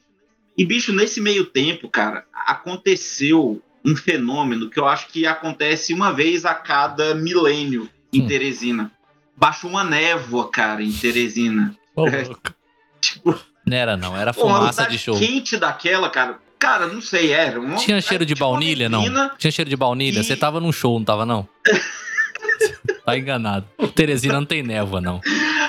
E, 0.56 0.64
bicho, 0.64 0.92
nesse 0.92 1.20
meio 1.20 1.44
tempo, 1.46 1.88
cara, 1.88 2.24
aconteceu 2.46 3.60
um 3.84 3.94
fenômeno 3.96 4.70
que 4.70 4.78
eu 4.78 4.86
acho 4.86 5.08
que 5.08 5.26
acontece 5.26 5.92
uma 5.92 6.12
vez 6.12 6.44
a 6.44 6.54
cada 6.54 7.14
milênio 7.14 7.88
em 8.12 8.22
Hum. 8.22 8.26
Teresina. 8.26 8.90
Baixou 9.36 9.68
uma 9.68 9.82
névoa, 9.84 10.48
cara, 10.50 10.82
em 10.82 10.92
Teresina. 10.92 11.76
Ô, 11.96 12.06
É. 12.08 12.24
Tipo, 13.00 13.38
Não 13.66 13.76
era 13.76 13.96
não, 13.96 14.16
era 14.16 14.32
fumaça 14.32 14.72
cidade 14.72 14.92
de 14.92 14.98
show. 14.98 15.18
quente 15.18 15.56
daquela, 15.58 16.08
cara. 16.08 16.38
Cara, 16.58 16.86
não 16.86 17.02
sei, 17.02 17.32
era. 17.32 17.60
Uma, 17.60 17.76
Tinha 17.76 18.00
cheiro 18.00 18.24
de 18.24 18.32
tipo 18.34 18.40
baunilha, 18.46 18.88
não? 18.88 19.02
Tinha 19.36 19.50
cheiro 19.50 19.68
de 19.68 19.76
baunilha? 19.76 20.20
E- 20.20 20.24
Você 20.24 20.34
tava 20.36 20.60
num 20.60 20.72
show, 20.72 20.98
não 20.98 21.04
tava, 21.04 21.26
não? 21.26 21.46
tá 23.04 23.18
enganado. 23.18 23.66
Teresina 23.94 24.34
não 24.34 24.46
tem 24.46 24.62
névoa, 24.62 25.00
não. 25.00 25.20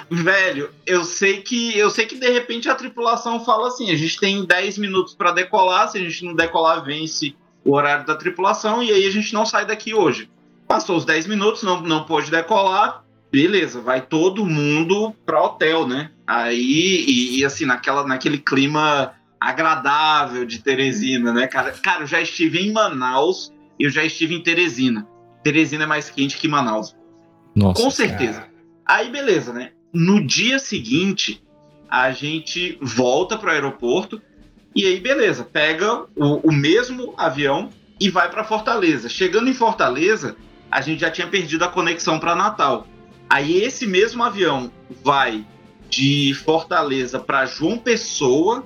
Velho, 0.10 0.70
eu 0.86 1.04
sei 1.04 1.42
que 1.42 1.78
eu 1.78 1.90
sei 1.90 2.06
que 2.06 2.18
de 2.18 2.30
repente 2.30 2.70
a 2.70 2.76
tripulação 2.76 3.44
fala 3.44 3.68
assim: 3.68 3.92
a 3.92 3.96
gente 3.96 4.20
tem 4.20 4.46
10 4.46 4.78
minutos 4.78 5.16
pra 5.16 5.32
decolar, 5.32 5.90
se 5.90 5.98
a 5.98 6.02
gente 6.02 6.24
não 6.24 6.36
decolar, 6.36 6.84
vence 6.84 7.36
o 7.64 7.74
horário 7.74 8.06
da 8.06 8.16
tripulação 8.16 8.84
e 8.84 8.92
aí 8.92 9.06
a 9.08 9.12
gente 9.12 9.34
não 9.34 9.46
sai 9.46 9.66
daqui 9.66 9.94
hoje. 9.94 10.30
Passou 10.68 10.98
os 10.98 11.06
10 11.06 11.28
minutos, 11.28 11.64
não, 11.64 11.82
não 11.82 12.04
pôde 12.04 12.30
decolar. 12.30 13.04
Beleza, 13.32 13.82
vai 13.82 14.02
todo 14.02 14.46
mundo 14.46 15.14
para 15.26 15.44
hotel, 15.44 15.88
né? 15.88 16.12
Aí, 16.26 17.04
e, 17.08 17.40
e, 17.40 17.46
assim, 17.46 17.66
naquela, 17.66 18.06
naquele 18.08 18.38
clima 18.38 19.14
agradável 19.40 20.46
de 20.46 20.60
Teresina, 20.60 21.34
né, 21.34 21.46
cara? 21.46 21.72
Cara, 21.72 22.04
eu 22.04 22.08
já 22.08 22.22
estive 22.22 22.60
em 22.60 22.72
Manaus 22.72 23.52
e 23.80 23.84
eu 23.84 23.90
já 23.90 24.04
estive 24.04 24.36
em 24.36 24.42
Teresina. 24.42 25.08
Teresina 25.44 25.84
é 25.84 25.88
mais 25.88 26.10
quente 26.10 26.38
que 26.38 26.48
Manaus. 26.48 26.96
Nossa, 27.54 27.84
Com 27.84 27.92
certeza. 27.92 28.40
Cara. 28.40 28.54
Aí, 28.86 29.12
beleza, 29.12 29.52
né? 29.54 29.72
No 29.98 30.22
dia 30.22 30.60
seguinte, 30.60 31.42
a 31.90 32.12
gente 32.12 32.78
volta 32.82 33.38
pro 33.38 33.50
aeroporto 33.50 34.22
e 34.76 34.86
aí, 34.86 35.00
beleza, 35.00 35.46
pega 35.46 36.04
o, 36.14 36.50
o 36.50 36.52
mesmo 36.52 37.14
avião 37.18 37.70
e 37.98 38.10
vai 38.10 38.30
para 38.30 38.44
Fortaleza. 38.44 39.08
Chegando 39.08 39.50
em 39.50 39.54
Fortaleza, 39.54 40.36
a 40.70 40.82
gente 40.82 41.00
já 41.00 41.10
tinha 41.10 41.28
perdido 41.28 41.64
a 41.64 41.70
conexão 41.70 42.20
para 42.20 42.36
Natal. 42.36 42.86
Aí 43.30 43.64
esse 43.64 43.88
mesmo 43.88 44.22
avião 44.22 44.70
vai 45.02 45.46
de 45.90 46.34
Fortaleza 46.44 47.18
para 47.18 47.46
João 47.46 47.78
Pessoa, 47.78 48.66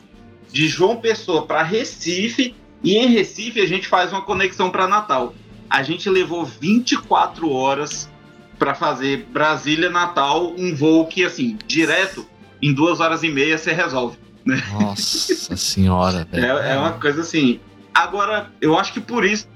de 0.52 0.68
João 0.68 0.98
Pessoa 0.98 1.46
para 1.46 1.62
Recife 1.62 2.56
e 2.84 2.98
em 2.98 3.06
Recife 3.06 3.62
a 3.62 3.68
gente 3.68 3.88
faz 3.88 4.12
uma 4.12 4.24
conexão 4.24 4.72
para 4.72 4.88
Natal. 4.88 5.36
A 5.70 5.84
gente 5.84 6.10
levou 6.10 6.44
24 6.44 7.52
horas 7.52 8.10
para 8.60 8.76
fazer 8.76 9.26
Brasília 9.32 9.90
Natal, 9.90 10.54
um 10.58 10.76
voo 10.76 11.08
que 11.08 11.24
assim, 11.24 11.58
direto 11.66 12.28
em 12.62 12.74
duas 12.74 13.00
horas 13.00 13.24
e 13.24 13.30
meia 13.30 13.58
você 13.58 13.72
resolve. 13.72 14.18
Né? 14.46 14.62
Nossa 14.74 15.56
senhora, 15.56 16.28
velho. 16.30 16.46
É, 16.46 16.74
é 16.74 16.78
uma 16.78 16.92
coisa 16.92 17.22
assim. 17.22 17.60
Agora, 17.94 18.52
eu 18.62 18.78
acho 18.78 18.94
que 18.94 19.00
por 19.00 19.26
isso 19.26 19.48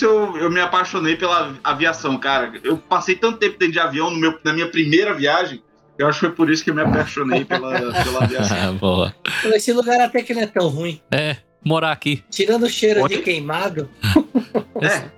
eu, 0.00 0.36
eu 0.36 0.50
me 0.50 0.60
apaixonei 0.60 1.16
pela 1.16 1.54
aviação, 1.64 2.18
cara. 2.18 2.52
Eu 2.62 2.76
passei 2.76 3.14
tanto 3.14 3.38
tempo 3.38 3.58
dentro 3.58 3.72
de 3.72 3.80
avião 3.80 4.10
no 4.10 4.18
meu, 4.18 4.38
na 4.44 4.52
minha 4.52 4.68
primeira 4.68 5.14
viagem. 5.14 5.62
Eu 5.98 6.06
acho 6.06 6.20
que 6.20 6.26
foi 6.26 6.34
por 6.34 6.50
isso 6.50 6.64
que 6.64 6.70
eu 6.70 6.74
me 6.74 6.82
apaixonei 6.82 7.44
pela, 7.44 7.78
pela 7.78 8.24
aviação. 8.24 8.76
Boa. 8.80 9.14
Esse 9.44 9.72
lugar 9.72 10.00
até 10.00 10.22
que 10.22 10.32
não 10.32 10.42
é 10.42 10.46
tão 10.46 10.68
ruim. 10.68 11.00
É, 11.10 11.36
morar 11.62 11.92
aqui. 11.92 12.22
Tirando 12.30 12.64
o 12.64 12.70
cheiro 12.70 13.06
de 13.06 13.18
queimado. 13.18 13.88
é. 14.80 15.10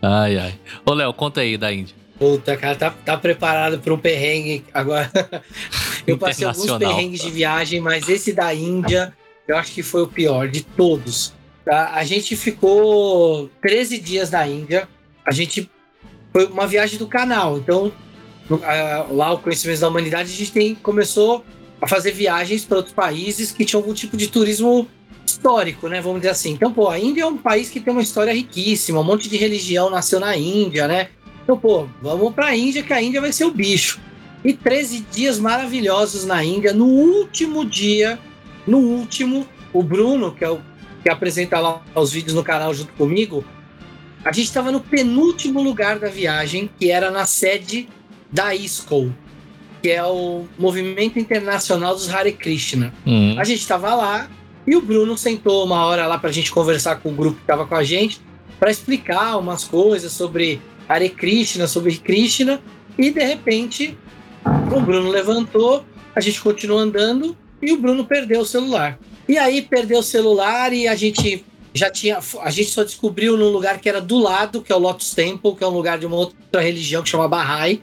Ai, 0.00 0.38
ai. 0.38 0.58
Ô, 0.86 0.94
Léo, 0.94 1.12
conta 1.12 1.42
aí 1.42 1.58
da 1.58 1.70
Índia. 1.70 1.94
Puta, 2.18 2.56
cara, 2.56 2.74
tá, 2.74 2.90
tá 2.90 3.16
preparado 3.16 3.78
para 3.78 3.94
um 3.94 3.98
perrengue 3.98 4.64
agora. 4.74 5.10
eu 6.06 6.18
passei 6.18 6.46
alguns 6.46 6.72
perrengues 6.76 7.20
de 7.20 7.30
viagem, 7.30 7.80
mas 7.80 8.08
esse 8.08 8.32
da 8.32 8.52
Índia, 8.52 9.12
eu 9.46 9.56
acho 9.56 9.72
que 9.72 9.82
foi 9.82 10.02
o 10.02 10.08
pior 10.08 10.48
de 10.48 10.62
todos. 10.64 11.32
Tá? 11.64 11.92
A 11.94 12.02
gente 12.02 12.36
ficou 12.36 13.48
13 13.62 13.98
dias 13.98 14.30
na 14.30 14.46
Índia. 14.48 14.88
A 15.24 15.30
gente 15.30 15.70
foi 16.32 16.46
uma 16.46 16.66
viagem 16.66 16.98
do 16.98 17.06
canal. 17.06 17.56
Então, 17.58 17.92
lá 19.10 19.32
o 19.32 19.38
conhecimento 19.38 19.80
da 19.80 19.88
humanidade, 19.88 20.32
a 20.32 20.36
gente 20.36 20.50
tem, 20.50 20.74
começou 20.74 21.44
a 21.80 21.86
fazer 21.86 22.10
viagens 22.10 22.64
para 22.64 22.78
outros 22.78 22.94
países 22.94 23.52
que 23.52 23.64
tinham 23.64 23.80
algum 23.80 23.94
tipo 23.94 24.16
de 24.16 24.26
turismo 24.26 24.88
histórico, 25.24 25.88
né? 25.88 26.00
Vamos 26.00 26.20
dizer 26.20 26.30
assim. 26.30 26.52
Então, 26.52 26.72
pô, 26.72 26.88
a 26.88 26.98
Índia 26.98 27.22
é 27.22 27.26
um 27.26 27.36
país 27.36 27.70
que 27.70 27.78
tem 27.78 27.92
uma 27.92 28.02
história 28.02 28.32
riquíssima, 28.32 29.00
um 29.00 29.04
monte 29.04 29.28
de 29.28 29.36
religião 29.36 29.88
nasceu 29.90 30.18
na 30.18 30.36
Índia, 30.36 30.88
né? 30.88 31.10
Então, 31.48 31.58
pô, 31.58 31.88
vamos 32.02 32.34
para 32.34 32.48
a 32.48 32.54
Índia, 32.54 32.82
que 32.82 32.92
a 32.92 33.00
Índia 33.00 33.22
vai 33.22 33.32
ser 33.32 33.46
o 33.46 33.50
bicho. 33.50 33.98
E 34.44 34.52
13 34.52 35.06
dias 35.10 35.38
maravilhosos 35.38 36.26
na 36.26 36.44
Índia. 36.44 36.74
No 36.74 36.84
último 36.84 37.64
dia, 37.64 38.18
no 38.66 38.76
último, 38.76 39.48
o 39.72 39.82
Bruno, 39.82 40.30
que 40.30 40.44
é 40.44 40.50
o 40.50 40.60
que 41.02 41.08
apresenta 41.08 41.58
lá 41.58 41.80
os 41.94 42.12
vídeos 42.12 42.34
no 42.34 42.44
canal 42.44 42.74
junto 42.74 42.92
comigo, 42.92 43.42
a 44.22 44.30
gente 44.30 44.44
estava 44.44 44.70
no 44.70 44.78
penúltimo 44.78 45.62
lugar 45.62 45.98
da 45.98 46.10
viagem, 46.10 46.68
que 46.78 46.90
era 46.90 47.10
na 47.10 47.24
sede 47.24 47.88
da 48.30 48.54
ISKCO, 48.54 49.10
que 49.80 49.88
é 49.88 50.04
o 50.04 50.44
Movimento 50.58 51.18
Internacional 51.18 51.94
dos 51.94 52.12
Hare 52.12 52.32
Krishna. 52.32 52.92
Uhum. 53.06 53.36
A 53.38 53.44
gente 53.44 53.60
estava 53.60 53.94
lá 53.94 54.28
e 54.66 54.76
o 54.76 54.82
Bruno 54.82 55.16
sentou 55.16 55.64
uma 55.64 55.86
hora 55.86 56.06
lá 56.06 56.18
para 56.18 56.28
a 56.28 56.32
gente 56.32 56.52
conversar 56.52 56.96
com 56.96 57.08
o 57.08 57.14
grupo 57.14 57.36
que 57.36 57.44
estava 57.44 57.66
com 57.66 57.74
a 57.74 57.82
gente, 57.82 58.20
para 58.60 58.70
explicar 58.70 59.38
umas 59.38 59.64
coisas 59.64 60.12
sobre 60.12 60.60
Hare 60.88 61.08
Krishna, 61.10 61.66
sobre 61.66 61.96
Krishna, 61.98 62.60
e 62.96 63.10
de 63.10 63.22
repente 63.22 63.96
o 64.74 64.80
Bruno 64.80 65.10
levantou, 65.10 65.84
a 66.14 66.20
gente 66.20 66.40
continuou 66.40 66.80
andando 66.80 67.36
e 67.60 67.72
o 67.72 67.76
Bruno 67.78 68.04
perdeu 68.04 68.40
o 68.40 68.46
celular. 68.46 68.98
E 69.28 69.36
aí 69.36 69.62
perdeu 69.62 69.98
o 69.98 70.02
celular 70.02 70.72
e 70.72 70.88
a 70.88 70.94
gente 70.94 71.44
já 71.74 71.90
tinha. 71.90 72.18
A 72.40 72.50
gente 72.50 72.70
só 72.70 72.82
descobriu 72.82 73.36
num 73.36 73.50
lugar 73.50 73.78
que 73.78 73.88
era 73.88 74.00
do 74.00 74.18
lado, 74.18 74.62
que 74.62 74.72
é 74.72 74.74
o 74.74 74.78
Lotus 74.78 75.12
Temple, 75.12 75.54
que 75.54 75.62
é 75.62 75.66
um 75.66 75.72
lugar 75.72 75.98
de 75.98 76.06
uma 76.06 76.16
outra 76.16 76.60
religião 76.60 77.02
que 77.02 77.10
chama 77.10 77.28
Bahá'í. 77.28 77.82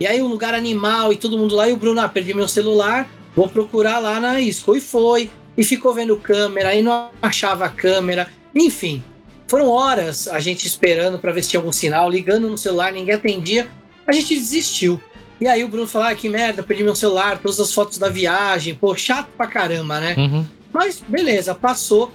E 0.00 0.06
aí 0.06 0.22
um 0.22 0.26
lugar 0.26 0.54
animal 0.54 1.12
e 1.12 1.16
todo 1.16 1.38
mundo 1.38 1.54
lá, 1.54 1.68
e 1.68 1.72
o 1.72 1.76
Bruno, 1.76 2.00
ah, 2.00 2.08
perdi 2.08 2.34
meu 2.34 2.48
celular, 2.48 3.08
vou 3.34 3.48
procurar 3.48 3.98
lá 3.98 4.20
na 4.20 4.40
Isco. 4.40 4.74
E 4.74 4.80
foi, 4.80 5.30
e 5.56 5.64
ficou 5.64 5.94
vendo 5.94 6.16
câmera, 6.16 6.70
aí 6.70 6.82
não 6.82 7.10
achava 7.20 7.66
a 7.66 7.68
câmera, 7.68 8.28
enfim. 8.54 9.02
Foram 9.46 9.68
horas 9.68 10.26
a 10.28 10.40
gente 10.40 10.66
esperando 10.66 11.18
para 11.18 11.32
ver 11.32 11.42
se 11.42 11.50
tinha 11.50 11.60
algum 11.60 11.72
sinal, 11.72 12.10
ligando 12.10 12.48
no 12.48 12.58
celular, 12.58 12.92
ninguém 12.92 13.14
atendia. 13.14 13.68
A 14.06 14.12
gente 14.12 14.34
desistiu. 14.34 15.00
E 15.40 15.46
aí 15.46 15.62
o 15.62 15.68
Bruno 15.68 15.86
falou: 15.86 16.08
ah, 16.08 16.14
que 16.14 16.28
merda, 16.28 16.62
perdi 16.62 16.82
meu 16.82 16.94
celular, 16.94 17.38
todas 17.38 17.60
as 17.60 17.72
fotos 17.72 17.98
da 17.98 18.08
viagem, 18.08 18.74
pô, 18.74 18.94
chato 18.96 19.28
pra 19.36 19.46
caramba, 19.46 20.00
né? 20.00 20.14
Uhum. 20.16 20.44
Mas 20.72 21.02
beleza, 21.06 21.54
passou. 21.54 22.12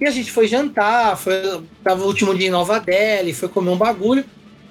E 0.00 0.06
a 0.06 0.10
gente 0.10 0.32
foi 0.32 0.48
jantar, 0.48 1.16
foi, 1.16 1.62
tava 1.84 2.02
o 2.02 2.06
último 2.06 2.34
dia 2.34 2.48
em 2.48 2.50
Nova 2.50 2.80
Delhi, 2.80 3.32
foi 3.32 3.48
comer 3.48 3.70
um 3.70 3.76
bagulho. 3.76 4.24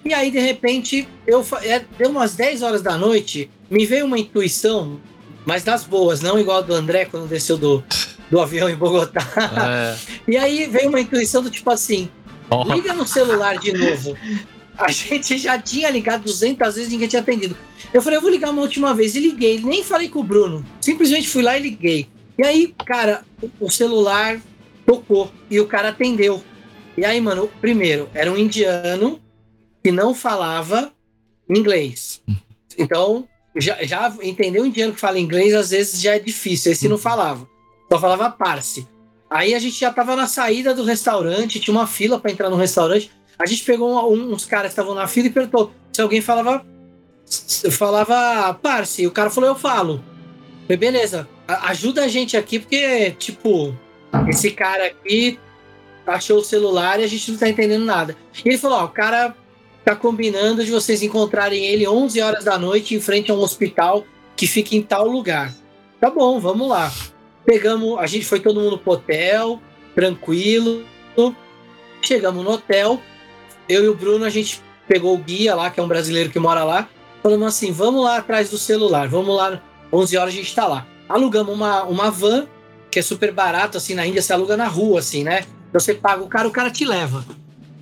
E 0.04 0.14
aí, 0.14 0.32
de 0.32 0.39
repente, 0.39 1.08
eu 1.28 1.45
é, 1.62 1.82
deu 1.97 2.10
umas 2.10 2.36
10 2.36 2.64
horas 2.64 2.82
da 2.82 2.97
noite, 2.97 3.49
me 3.70 3.86
veio 3.86 4.06
uma 4.06 4.18
intuição, 4.18 4.99
mas 5.45 5.64
das 5.64 5.84
boas, 5.84 6.22
não 6.22 6.39
igual 6.39 6.58
a 6.58 6.62
do 6.62 6.74
André 6.74 7.06
quando 7.06 7.30
desceu 7.30 7.58
do, 7.58 7.84
do 8.32 8.40
avião 8.40 8.70
em 8.70 8.76
Bogotá. 8.76 9.22
É. 9.62 9.98
E 10.28 10.38
aí 10.38 10.66
veio 10.66 10.90
uma 10.90 11.02
intuição 11.02 11.44
do 11.44 11.52
tipo 11.52 11.70
assim: 11.70 12.10
oh. 12.50 12.64
liga 12.74 12.94
no 12.94 13.06
celular 13.06 13.60
de 13.60 13.74
novo. 13.74 14.18
A 14.78 14.90
gente 14.90 15.38
já 15.38 15.60
tinha 15.60 15.90
ligado 15.90 16.24
200 16.24 16.76
vezes 16.76 16.92
ninguém 16.92 17.08
tinha 17.08 17.22
atendido. 17.22 17.56
Eu 17.94 18.02
falei, 18.02 18.18
eu 18.18 18.22
vou 18.22 18.32
ligar 18.32 18.50
uma 18.50 18.62
última 18.62 18.96
vez. 18.96 19.16
E 19.16 19.20
liguei, 19.20 19.60
nem 19.62 19.84
falei 19.84 20.10
com 20.10 20.20
o 20.20 20.24
Bruno. 20.24 20.66
Simplesmente 20.80 21.30
fui 21.30 21.44
lá 21.44 21.58
e 21.58 21.62
liguei. 21.62 22.08
E 22.40 22.46
aí, 22.46 22.74
cara, 22.86 23.24
o 23.60 23.70
celular 23.70 24.42
tocou 24.86 25.32
e 25.50 25.60
o 25.60 25.68
cara 25.68 25.90
atendeu. 25.90 26.42
E 26.98 27.06
aí, 27.06 27.20
mano, 27.20 27.50
primeiro, 27.60 28.10
era 28.14 28.32
um 28.32 28.38
indiano 28.38 29.22
que 29.84 29.92
não 29.92 30.16
falava 30.16 30.92
inglês. 31.50 32.22
Então, 32.78 33.28
já, 33.56 33.84
já 33.84 34.16
entender 34.22 34.62
um 34.62 34.66
indiano 34.66 34.94
que 34.94 35.00
fala 35.00 35.20
inglês 35.20 35.54
às 35.54 35.70
vezes 35.72 36.02
já 36.02 36.16
é 36.16 36.20
difícil. 36.20 36.72
Esse 36.72 36.88
não 36.88 36.96
uhum. 36.96 37.02
falava, 37.02 37.48
só 37.92 38.00
falava 38.00 38.30
parse. 38.30 38.88
Aí 39.30 39.54
a 39.54 39.60
gente 39.60 39.78
já 39.78 39.92
tava 39.92 40.16
na 40.16 40.28
saída 40.28 40.74
do 40.74 40.84
restaurante, 40.84 41.60
tinha 41.60 41.76
uma 41.76 41.88
fila 41.88 42.20
para 42.20 42.32
entrar 42.32 42.50
no 42.50 42.56
restaurante. 42.56 43.12
A 43.38 43.46
gente 43.46 43.64
pegou 43.66 44.14
um, 44.14 44.32
uns 44.32 44.46
caras 44.46 44.68
que 44.68 44.74
estavam 44.74 44.96
na 44.96 45.08
fila 45.08 45.28
e 45.28 45.32
perguntou 45.32 45.74
se 45.92 46.02
alguém 46.02 46.22
falava 46.22 46.66
falava 47.72 48.54
parse. 48.54 49.06
O 49.06 49.12
cara 49.12 49.30
falou, 49.30 49.50
eu 49.50 49.56
falo. 49.56 50.04
Falei, 50.64 50.78
beleza, 50.78 51.28
ajuda 51.48 52.04
a 52.04 52.08
gente 52.08 52.38
aqui, 52.38 52.60
porque, 52.60 53.12
tipo, 53.12 53.76
esse 54.30 54.52
cara 54.52 54.88
aqui 54.88 55.38
achou 56.06 56.39
o 56.39 56.44
celular 56.44 57.00
e 57.00 57.04
a 57.04 57.08
gente 57.08 57.32
não 57.32 57.38
tá 57.38 57.50
entendendo 57.50 57.84
nada. 57.84 58.16
E 58.44 58.50
ele 58.50 58.58
falou: 58.58 58.80
Ó, 58.80 58.86
o 58.86 58.89
cara 58.89 59.36
tá 59.84 59.96
combinando 59.96 60.64
de 60.64 60.72
vocês 60.72 61.02
encontrarem 61.02 61.66
ele 61.66 61.88
11 61.88 62.22
horas 62.22 62.46
da 62.46 62.58
noite 62.58 62.96
em 62.96 63.02
frente 63.02 63.32
a 63.32 63.34
um 63.34 63.39
hospital 63.39 64.06
que 64.36 64.48
fica 64.48 64.76
em 64.76 64.82
tal 64.82 65.08
lugar. 65.08 65.54
Tá 66.00 66.10
bom, 66.10 66.39
vamos 66.39 66.70
lá. 66.70 66.92
Pegamos, 67.52 67.99
a 67.99 68.08
gente 68.08 68.26
foi 68.26 68.39
todo 68.39 68.62
mundo 68.62 68.78
pro 68.78 68.93
hotel, 68.93 69.62
tranquilo. 69.93 70.86
Chegamos 72.02 72.45
no 72.45 72.52
hotel. 72.52 73.02
Eu 73.68 73.84
e 73.84 73.88
o 73.89 73.93
Bruno, 73.93 74.24
a 74.24 74.30
gente 74.30 74.62
pegou 74.88 75.14
o 75.14 75.18
guia 75.18 75.54
lá, 75.54 75.70
que 75.70 75.80
é 75.80 75.84
um 75.84 75.88
brasileiro 75.88 76.30
que 76.30 76.39
mora 76.39 76.64
lá. 76.64 76.88
Falamos 77.22 77.47
assim: 77.47 77.74
vamos 77.74 78.04
lá 78.04 78.18
atrás 78.18 78.49
do 78.49 78.58
celular, 78.58 79.10
vamos 79.10 79.36
lá, 79.36 79.62
11 79.91 80.18
horas 80.18 80.34
a 80.34 80.38
gente 80.38 80.56
tá 80.56 80.66
lá 80.66 80.88
alugamos 81.12 81.54
uma, 81.54 81.84
uma 81.84 82.10
van, 82.10 82.47
que 82.89 82.99
é 82.99 83.02
super 83.02 83.32
barato, 83.32 83.78
assim, 83.78 83.93
na 83.93 84.06
Índia 84.06 84.22
você 84.22 84.34
aluga 84.34 84.56
na 84.56 84.68
rua, 84.68 84.99
assim, 84.99 85.24
né? 85.24 85.43
Você 85.74 85.93
paga 85.93 86.24
o 86.24 86.28
cara, 86.28 86.47
o 86.47 86.52
cara 86.52 86.72
te 86.72 86.86
leva. 86.86 87.26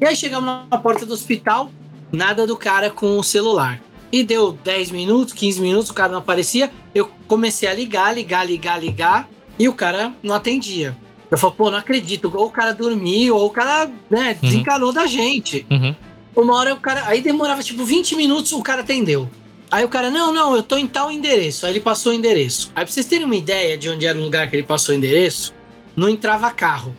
E 0.01 0.05
aí 0.05 0.15
chegamos 0.15 0.45
na 0.45 0.77
porta 0.77 1.05
do 1.05 1.13
hospital, 1.13 1.71
nada 2.11 2.45
do 2.45 2.57
cara 2.57 2.89
com 2.89 3.17
o 3.17 3.23
celular. 3.23 3.81
E 4.11 4.23
deu 4.23 4.51
10 4.51 4.91
minutos, 4.91 5.33
15 5.33 5.61
minutos, 5.61 5.89
o 5.91 5.93
cara 5.93 6.11
não 6.11 6.19
aparecia. 6.19 6.71
Eu 6.93 7.09
comecei 7.27 7.69
a 7.69 7.73
ligar, 7.73 8.13
ligar, 8.13 8.45
ligar, 8.45 8.81
ligar, 8.81 9.29
e 9.59 9.67
o 9.67 9.73
cara 9.73 10.13
não 10.23 10.33
atendia. 10.33 10.97
Eu 11.29 11.37
falei, 11.37 11.55
pô, 11.55 11.69
não 11.69 11.77
acredito. 11.77 12.31
Ou 12.33 12.47
o 12.47 12.51
cara 12.51 12.73
dormiu, 12.73 13.35
ou 13.35 13.47
o 13.47 13.49
cara, 13.49 13.91
né, 14.09 14.31
uhum. 14.31 14.49
desencanou 14.49 14.91
da 14.91 15.05
gente. 15.05 15.67
Uhum. 15.69 15.95
Uma 16.35 16.55
hora 16.55 16.73
o 16.73 16.79
cara. 16.79 17.03
Aí 17.05 17.21
demorava 17.21 17.61
tipo 17.61 17.83
20 17.83 18.15
minutos, 18.15 18.51
o 18.53 18.63
cara 18.63 18.81
atendeu. 18.81 19.29
Aí 19.69 19.85
o 19.85 19.89
cara, 19.89 20.09
não, 20.09 20.33
não, 20.33 20.55
eu 20.55 20.63
tô 20.63 20.77
em 20.77 20.87
tal 20.87 21.11
endereço. 21.11 21.65
Aí 21.65 21.73
ele 21.73 21.79
passou 21.79 22.11
o 22.11 22.15
endereço. 22.15 22.71
Aí 22.75 22.83
pra 22.83 22.91
vocês 22.91 23.05
terem 23.05 23.25
uma 23.25 23.35
ideia 23.35 23.77
de 23.77 23.89
onde 23.89 24.05
era 24.05 24.17
o 24.17 24.21
lugar 24.21 24.49
que 24.49 24.55
ele 24.55 24.63
passou 24.63 24.95
o 24.95 24.97
endereço, 24.97 25.53
não 25.95 26.09
entrava 26.09 26.49
carro. 26.49 26.95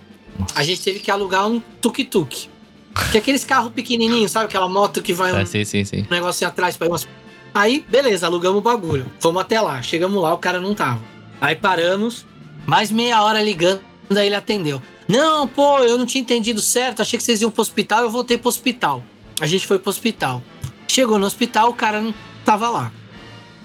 A 0.54 0.62
gente 0.62 0.80
teve 0.82 1.00
que 1.00 1.10
alugar 1.10 1.48
um 1.48 1.60
tuk-tuk. 1.80 2.48
Que 3.10 3.16
é 3.16 3.20
aqueles 3.20 3.44
carros 3.44 3.72
pequenininhos, 3.72 4.30
sabe? 4.30 4.46
Aquela 4.46 4.68
moto 4.68 5.02
que 5.02 5.12
vai 5.12 5.32
um 5.32 5.38
É, 5.38 5.44
sim, 5.44 5.64
sim, 5.64 5.84
sim. 5.84 6.06
negocinho 6.10 6.48
atrás 6.48 6.76
pra 6.76 6.86
ir 6.86 6.90
umas... 6.90 7.08
Aí, 7.52 7.84
beleza, 7.88 8.26
alugamos 8.26 8.58
o 8.58 8.62
bagulho. 8.62 9.06
Fomos 9.18 9.42
até 9.42 9.60
lá. 9.60 9.82
Chegamos 9.82 10.22
lá, 10.22 10.32
o 10.32 10.38
cara 10.38 10.60
não 10.60 10.74
tava. 10.74 11.00
Aí 11.40 11.56
paramos, 11.56 12.26
mais 12.70 12.92
meia 12.92 13.20
hora 13.20 13.42
ligando, 13.42 13.80
aí 14.16 14.26
ele 14.26 14.36
atendeu. 14.36 14.80
Não, 15.08 15.48
pô, 15.48 15.80
eu 15.80 15.98
não 15.98 16.06
tinha 16.06 16.22
entendido 16.22 16.60
certo, 16.60 17.02
achei 17.02 17.18
que 17.18 17.24
vocês 17.24 17.42
iam 17.42 17.50
pro 17.50 17.62
hospital, 17.62 18.04
eu 18.04 18.10
voltei 18.10 18.38
pro 18.38 18.48
hospital. 18.48 19.02
A 19.40 19.46
gente 19.46 19.66
foi 19.66 19.76
pro 19.80 19.90
hospital. 19.90 20.40
Chegou 20.86 21.18
no 21.18 21.26
hospital, 21.26 21.70
o 21.70 21.74
cara 21.74 22.00
não 22.00 22.14
tava 22.44 22.70
lá. 22.70 22.92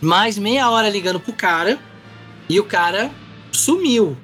Mais 0.01 0.39
meia 0.39 0.71
hora 0.71 0.89
ligando 0.89 1.19
pro 1.19 1.33
cara 1.33 1.77
e 2.49 2.59
o 2.59 2.63
cara 2.63 3.11
sumiu. 3.51 4.17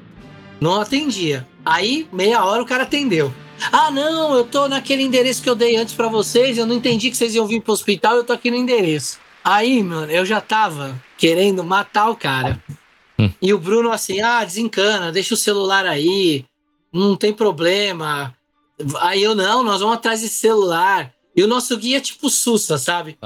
Não 0.60 0.82
atendia. 0.82 1.48
Aí, 1.64 2.08
meia 2.12 2.44
hora, 2.44 2.64
o 2.64 2.66
cara 2.66 2.82
atendeu. 2.82 3.32
Ah, 3.72 3.92
não, 3.92 4.34
eu 4.34 4.46
tô 4.46 4.68
naquele 4.68 5.04
endereço 5.04 5.44
que 5.44 5.50
eu 5.50 5.54
dei 5.54 5.76
antes 5.76 5.94
pra 5.94 6.08
vocês, 6.08 6.58
eu 6.58 6.66
não 6.66 6.78
entendi 6.78 7.12
que 7.12 7.18
vocês 7.18 7.36
iam 7.36 7.46
vir 7.46 7.62
pro 7.62 7.72
hospital, 7.72 8.16
eu 8.16 8.24
tô 8.24 8.34
aqui 8.34 8.50
no 8.50 8.58
endereço. 8.58 9.20
Aí, 9.44 9.84
mano, 9.84 10.12
eu 10.12 10.26
já 10.26 10.42
tava 10.42 11.00
querendo 11.20 11.64
matar 11.64 12.10
o 12.10 12.16
cara. 12.16 12.60
Hum. 13.22 13.32
E 13.40 13.54
o 13.54 13.60
Bruno 13.60 13.92
assim, 13.92 14.20
ah, 14.22 14.44
desencana, 14.44 15.12
deixa 15.12 15.36
o 15.36 15.38
celular 15.38 15.86
aí, 15.86 16.44
não 16.92 17.16
tem 17.16 17.32
problema. 17.32 18.36
Aí 19.00 19.22
eu, 19.22 19.36
não, 19.36 19.62
nós 19.62 19.80
vamos 19.80 19.96
atrás 19.96 20.22
desse 20.22 20.36
celular. 20.36 21.14
E 21.36 21.44
o 21.44 21.48
nosso 21.48 21.78
guia 21.78 21.98
é 21.98 22.02
tipo 22.02 22.30
Sussa, 22.30 22.78
sabe? 22.78 23.18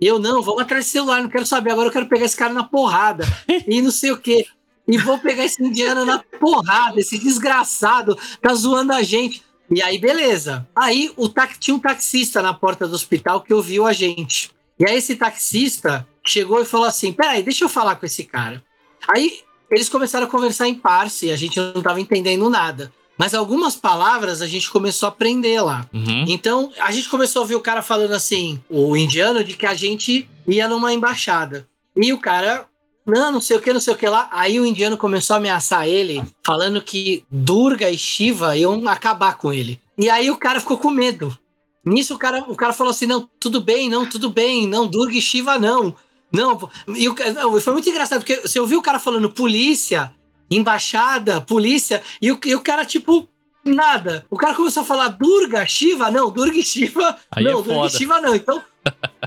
E 0.00 0.06
eu, 0.06 0.18
não, 0.18 0.42
vamos 0.42 0.62
atrás 0.62 0.84
desse 0.84 0.92
celular, 0.92 1.22
não 1.22 1.30
quero 1.30 1.46
saber, 1.46 1.70
agora 1.70 1.88
eu 1.88 1.92
quero 1.92 2.08
pegar 2.08 2.24
esse 2.24 2.36
cara 2.36 2.52
na 2.52 2.64
porrada. 2.64 3.24
e 3.66 3.80
não 3.80 3.90
sei 3.90 4.10
o 4.10 4.18
quê. 4.18 4.46
E 4.86 4.98
vou 4.98 5.18
pegar 5.18 5.44
esse 5.44 5.62
indiano 5.62 6.04
na 6.04 6.18
porrada, 6.40 6.98
esse 6.98 7.18
desgraçado 7.18 8.18
tá 8.40 8.54
zoando 8.54 8.92
a 8.92 9.02
gente. 9.02 9.42
E 9.70 9.82
aí, 9.82 9.98
beleza. 9.98 10.66
Aí 10.74 11.12
o 11.16 11.28
tinha 11.60 11.74
um 11.74 11.78
taxista 11.78 12.40
na 12.40 12.54
porta 12.54 12.88
do 12.88 12.94
hospital 12.94 13.42
que 13.42 13.52
ouviu 13.52 13.86
a 13.86 13.92
gente. 13.92 14.50
E 14.78 14.88
aí 14.88 14.96
esse 14.96 15.14
taxista 15.14 16.06
chegou 16.24 16.60
e 16.62 16.64
falou 16.64 16.86
assim: 16.86 17.12
peraí, 17.12 17.42
deixa 17.42 17.64
eu 17.64 17.68
falar 17.68 17.96
com 17.96 18.06
esse 18.06 18.24
cara. 18.24 18.62
Aí 19.06 19.40
eles 19.70 19.88
começaram 19.88 20.26
a 20.26 20.30
conversar 20.30 20.68
em 20.68 20.74
parse, 20.74 21.26
e 21.26 21.32
a 21.32 21.36
gente 21.36 21.58
não 21.58 21.82
tava 21.82 22.00
entendendo 22.00 22.48
nada. 22.48 22.92
Mas 23.18 23.34
algumas 23.34 23.74
palavras 23.74 24.40
a 24.40 24.46
gente 24.46 24.70
começou 24.70 25.08
a 25.08 25.10
aprender 25.10 25.60
lá. 25.60 25.86
Uhum. 25.92 26.24
Então, 26.28 26.72
a 26.78 26.92
gente 26.92 27.08
começou 27.08 27.40
a 27.40 27.42
ouvir 27.42 27.56
o 27.56 27.60
cara 27.60 27.82
falando 27.82 28.12
assim, 28.12 28.62
o 28.70 28.96
indiano, 28.96 29.42
de 29.42 29.54
que 29.54 29.66
a 29.66 29.74
gente 29.74 30.28
ia 30.46 30.68
numa 30.68 30.92
embaixada. 30.92 31.68
E 31.96 32.12
o 32.12 32.18
cara, 32.18 32.66
não, 33.04 33.32
não 33.32 33.40
sei 33.40 33.56
o 33.56 33.60
que, 33.60 33.72
não 33.72 33.80
sei 33.80 33.92
o 33.92 33.96
que 33.96 34.08
lá. 34.08 34.28
Aí 34.30 34.60
o 34.60 34.64
indiano 34.64 34.96
começou 34.96 35.34
a 35.34 35.38
ameaçar 35.38 35.88
ele, 35.88 36.22
falando 36.46 36.80
que 36.80 37.24
Durga 37.28 37.90
e 37.90 37.98
Shiva 37.98 38.56
iam 38.56 38.86
acabar 38.86 39.36
com 39.36 39.52
ele. 39.52 39.80
E 39.98 40.08
aí 40.08 40.30
o 40.30 40.36
cara 40.36 40.60
ficou 40.60 40.78
com 40.78 40.90
medo. 40.90 41.36
Nisso 41.84 42.14
o 42.14 42.18
cara, 42.18 42.44
o 42.46 42.54
cara 42.54 42.72
falou 42.72 42.92
assim: 42.92 43.06
não, 43.06 43.28
tudo 43.40 43.60
bem, 43.60 43.88
não, 43.88 44.06
tudo 44.06 44.30
bem, 44.30 44.66
não, 44.66 44.86
Durga 44.86 45.16
e 45.16 45.22
Shiva 45.22 45.58
não. 45.58 45.94
Não, 46.32 46.70
e 46.88 47.08
o, 47.08 47.14
não, 47.34 47.60
foi 47.60 47.72
muito 47.72 47.88
engraçado, 47.88 48.20
porque 48.20 48.36
você 48.36 48.60
ouviu 48.60 48.78
o 48.78 48.82
cara 48.82 48.98
falando 48.98 49.30
polícia, 49.30 50.12
embaixada, 50.50 51.40
polícia, 51.40 52.02
e 52.20 52.30
o, 52.30 52.38
e 52.44 52.54
o 52.54 52.60
cara, 52.60 52.84
tipo, 52.84 53.28
nada. 53.64 54.26
O 54.30 54.36
cara 54.36 54.54
começou 54.54 54.82
a 54.82 54.86
falar 54.86 55.08
Durga, 55.08 55.66
Shiva, 55.66 56.10
não, 56.10 56.30
Durga 56.30 56.58
e 56.58 56.62
Shiva, 56.62 57.16
Aí 57.30 57.44
não, 57.44 57.60
é 57.60 57.62
Durga 57.62 57.86
e. 57.86 57.90
Shiva 57.90 58.20
não. 58.20 58.34
Então, 58.34 58.62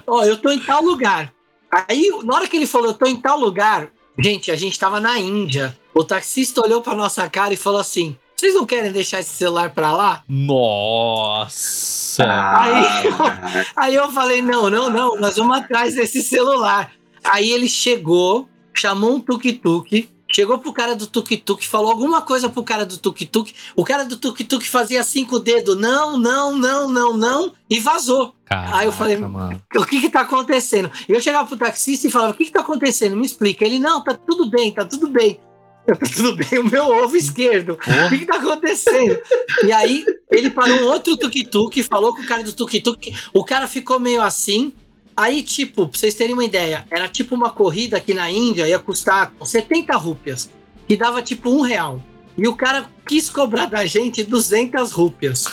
ó, 0.05 0.23
eu 0.23 0.37
tô 0.37 0.51
em 0.51 0.59
tal 0.59 0.83
lugar. 0.83 1.33
Aí, 1.87 2.11
na 2.23 2.35
hora 2.35 2.47
que 2.47 2.57
ele 2.57 2.67
falou, 2.67 2.87
eu 2.87 2.93
tô 2.93 3.05
em 3.05 3.15
tal 3.15 3.39
lugar, 3.39 3.89
gente, 4.19 4.51
a 4.51 4.55
gente 4.55 4.77
tava 4.77 4.99
na 4.99 5.17
Índia. 5.17 5.77
O 5.93 6.03
taxista 6.03 6.61
olhou 6.61 6.81
pra 6.81 6.95
nossa 6.95 7.29
cara 7.29 7.53
e 7.53 7.57
falou 7.57 7.79
assim: 7.79 8.17
vocês 8.41 8.55
não 8.55 8.65
querem 8.65 8.91
deixar 8.91 9.19
esse 9.19 9.29
celular 9.29 9.69
pra 9.69 9.93
lá? 9.93 10.23
Nossa! 10.27 12.23
Aí, 12.57 12.85
aí 13.77 13.93
eu 13.93 14.11
falei: 14.11 14.41
não, 14.41 14.67
não, 14.67 14.89
não, 14.89 15.15
nós 15.15 15.35
vamos 15.35 15.55
atrás 15.55 15.93
desse 15.93 16.23
celular. 16.23 16.91
Aí 17.23 17.51
ele 17.51 17.69
chegou, 17.69 18.49
chamou 18.73 19.13
um 19.13 19.19
tuk-tuk, 19.19 20.09
chegou 20.31 20.57
pro 20.57 20.73
cara 20.73 20.95
do 20.95 21.05
tuk-tuk, 21.05 21.67
falou 21.67 21.91
alguma 21.91 22.23
coisa 22.23 22.49
pro 22.49 22.63
cara 22.63 22.83
do 22.83 22.97
tuk-tuk. 22.97 23.53
O 23.75 23.83
cara 23.83 24.05
do 24.05 24.17
tuk-tuk 24.17 24.67
fazia 24.67 25.03
cinco 25.03 25.37
dedos: 25.37 25.79
não, 25.79 26.17
não, 26.17 26.57
não, 26.57 26.89
não, 26.89 27.15
não, 27.15 27.53
e 27.69 27.79
vazou. 27.79 28.33
Caraca, 28.45 28.75
Aí 28.75 28.87
eu 28.87 28.91
falei, 28.91 29.17
mano. 29.17 29.61
O 29.75 29.85
que 29.85 30.01
que 30.01 30.09
tá 30.09 30.21
acontecendo? 30.21 30.89
Eu 31.07 31.21
chegava 31.21 31.47
pro 31.47 31.57
taxista 31.57 32.07
e 32.07 32.11
falava: 32.11 32.31
o 32.31 32.35
que 32.35 32.45
que 32.45 32.51
tá 32.51 32.61
acontecendo? 32.61 33.15
Me 33.15 33.23
explica. 33.27 33.63
Ele: 33.63 33.77
não, 33.77 34.03
tá 34.03 34.15
tudo 34.15 34.49
bem, 34.49 34.71
tá 34.71 34.83
tudo 34.83 35.07
bem. 35.09 35.39
Tá 35.85 35.95
tudo 36.15 36.35
bem, 36.35 36.59
o 36.59 36.63
meu 36.63 36.85
ovo 36.85 37.15
esquerdo. 37.15 37.73
O 37.73 38.09
que, 38.09 38.19
que 38.19 38.25
tá 38.25 38.35
acontecendo? 38.35 39.19
E 39.65 39.71
aí, 39.71 40.05
ele 40.29 40.49
parou 40.49 40.81
um 40.81 40.85
outro 40.85 41.17
tuk-tuk, 41.17 41.83
falou 41.83 42.15
com 42.15 42.21
o 42.21 42.25
cara 42.25 42.43
do 42.43 42.53
tuk-tuk. 42.53 43.13
O 43.33 43.43
cara 43.43 43.67
ficou 43.67 43.99
meio 43.99 44.21
assim. 44.21 44.73
Aí, 45.15 45.43
tipo, 45.43 45.87
pra 45.87 45.99
vocês 45.99 46.15
terem 46.15 46.33
uma 46.33 46.45
ideia, 46.45 46.85
era 46.89 47.07
tipo 47.07 47.35
uma 47.35 47.49
corrida 47.49 47.97
aqui 47.97 48.13
na 48.13 48.31
Índia, 48.31 48.67
ia 48.67 48.79
custar 48.79 49.33
70 49.43 49.95
rúpias, 49.97 50.49
que 50.87 50.95
dava 50.95 51.21
tipo 51.21 51.49
um 51.49 51.61
real. 51.61 52.01
E 52.37 52.47
o 52.47 52.55
cara 52.55 52.89
quis 53.05 53.29
cobrar 53.29 53.65
da 53.65 53.85
gente 53.85 54.23
200 54.23 54.91
rúpias. 54.91 55.45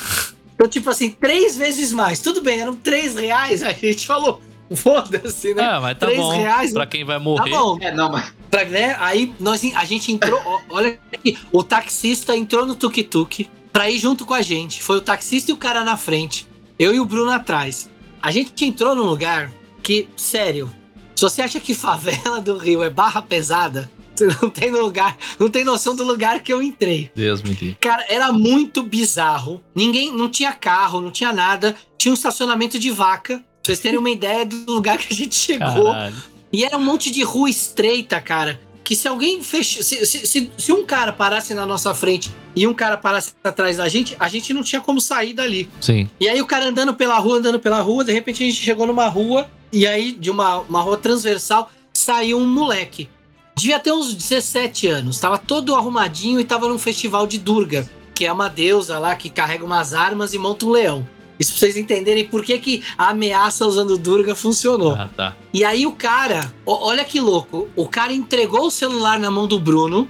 Então, 0.54 0.68
tipo 0.68 0.90
assim, 0.90 1.10
três 1.10 1.56
vezes 1.56 1.92
mais. 1.92 2.20
Tudo 2.20 2.40
bem, 2.40 2.60
eram 2.60 2.74
três 2.74 3.14
reais. 3.14 3.62
A 3.62 3.72
gente 3.72 4.06
falou, 4.06 4.40
foda-se, 4.76 5.54
né? 5.54 5.62
Ah, 5.62 5.80
mas 5.80 5.98
tá 5.98 6.06
bom. 6.14 6.30
reais, 6.36 6.72
pra 6.72 6.86
quem 6.86 7.04
vai 7.04 7.16
Tá 7.16 7.22
morrer. 7.24 7.50
bom, 7.50 7.78
É, 7.80 7.92
não, 7.94 8.10
mas 8.10 8.32
Pra- 8.50 8.64
né? 8.64 8.96
Aí 8.98 9.34
nós, 9.38 9.62
a 9.74 9.84
gente 9.84 10.10
entrou, 10.12 10.40
olha 10.70 10.98
aqui, 11.12 11.38
o 11.52 11.62
taxista 11.62 12.36
entrou 12.36 12.64
no 12.66 12.74
tuk-tuk 12.74 13.48
pra 13.72 13.90
ir 13.90 13.98
junto 13.98 14.24
com 14.26 14.34
a 14.34 14.42
gente. 14.42 14.82
Foi 14.82 14.96
o 14.98 15.00
taxista 15.00 15.50
e 15.50 15.54
o 15.54 15.56
cara 15.56 15.84
na 15.84 15.96
frente, 15.96 16.46
eu 16.78 16.94
e 16.94 17.00
o 17.00 17.04
Bruno 17.04 17.30
atrás. 17.30 17.88
A 18.22 18.30
gente 18.30 18.64
entrou 18.64 18.94
num 18.94 19.04
lugar 19.04 19.52
que, 19.82 20.08
sério, 20.16 20.70
se 21.14 21.22
você 21.22 21.42
acha 21.42 21.60
que 21.60 21.74
favela 21.74 22.40
do 22.40 22.56
Rio 22.58 22.82
é 22.82 22.90
barra 22.90 23.22
pesada, 23.22 23.90
você 24.14 24.26
não 24.42 24.50
tem 24.50 24.70
lugar, 24.72 25.16
não 25.38 25.48
tem 25.48 25.62
noção 25.64 25.94
do 25.94 26.02
lugar 26.02 26.40
que 26.40 26.52
eu 26.52 26.60
entrei. 26.60 27.10
Deus 27.14 27.40
me 27.42 27.50
livre. 27.50 27.76
Cara, 27.80 28.04
era 28.08 28.32
muito 28.32 28.82
bizarro. 28.82 29.62
Ninguém, 29.74 30.12
não 30.12 30.28
tinha 30.28 30.52
carro, 30.52 31.00
não 31.00 31.10
tinha 31.12 31.32
nada. 31.32 31.76
Tinha 31.96 32.10
um 32.10 32.14
estacionamento 32.14 32.78
de 32.80 32.90
vaca. 32.90 33.44
Vocês 33.68 33.80
terem 33.80 33.98
uma 33.98 34.08
ideia 34.08 34.46
do 34.46 34.72
lugar 34.72 34.96
que 34.96 35.12
a 35.12 35.16
gente 35.16 35.34
chegou. 35.34 35.92
Caralho. 35.92 36.16
E 36.50 36.64
era 36.64 36.78
um 36.78 36.82
monte 36.82 37.10
de 37.10 37.22
rua 37.22 37.50
estreita, 37.50 38.18
cara. 38.18 38.58
Que 38.82 38.96
se 38.96 39.06
alguém 39.06 39.42
fech... 39.42 39.84
se, 39.84 40.06
se, 40.06 40.26
se, 40.26 40.50
se 40.56 40.72
um 40.72 40.86
cara 40.86 41.12
parasse 41.12 41.52
na 41.52 41.66
nossa 41.66 41.94
frente 41.94 42.30
e 42.56 42.66
um 42.66 42.72
cara 42.72 42.96
parasse 42.96 43.34
atrás 43.44 43.76
da 43.76 43.86
gente, 43.86 44.16
a 44.18 44.26
gente 44.26 44.54
não 44.54 44.62
tinha 44.62 44.80
como 44.80 45.02
sair 45.02 45.34
dali. 45.34 45.68
Sim. 45.82 46.08
E 46.18 46.26
aí 46.26 46.40
o 46.40 46.46
cara 46.46 46.70
andando 46.70 46.94
pela 46.94 47.18
rua, 47.18 47.36
andando 47.36 47.60
pela 47.60 47.82
rua, 47.82 48.02
de 48.02 48.10
repente 48.10 48.42
a 48.42 48.46
gente 48.46 48.58
chegou 48.58 48.86
numa 48.86 49.06
rua, 49.06 49.46
e 49.70 49.86
aí 49.86 50.12
de 50.12 50.30
uma, 50.30 50.60
uma 50.60 50.80
rua 50.80 50.96
transversal 50.96 51.70
saiu 51.92 52.38
um 52.38 52.46
moleque. 52.46 53.06
Devia 53.54 53.78
ter 53.78 53.92
uns 53.92 54.14
17 54.14 54.86
anos, 54.86 55.20
tava 55.20 55.36
todo 55.36 55.74
arrumadinho 55.74 56.40
e 56.40 56.44
tava 56.44 56.66
num 56.68 56.78
festival 56.78 57.26
de 57.26 57.36
Durga, 57.36 57.86
que 58.14 58.24
é 58.24 58.32
uma 58.32 58.48
deusa 58.48 58.98
lá 58.98 59.14
que 59.14 59.28
carrega 59.28 59.62
umas 59.62 59.92
armas 59.92 60.32
e 60.32 60.38
monta 60.38 60.64
um 60.64 60.70
leão. 60.70 61.06
Isso 61.39 61.53
pra 61.53 61.61
vocês 61.61 61.76
entenderem 61.76 62.24
por 62.24 62.45
que, 62.45 62.59
que 62.59 62.82
a 62.97 63.11
ameaça 63.11 63.66
usando 63.66 63.97
Durga 63.97 64.34
funcionou. 64.34 64.93
Ah, 64.93 65.09
tá. 65.16 65.36
E 65.53 65.64
aí 65.64 65.86
o 65.86 65.93
cara, 65.93 66.53
olha 66.66 67.05
que 67.05 67.20
louco, 67.20 67.68
o 67.76 67.89
cara 67.89 68.12
entregou 68.12 68.66
o 68.66 68.70
celular 68.70 69.18
na 69.20 69.30
mão 69.30 69.47
do 69.47 69.59
Bruno. 69.59 70.09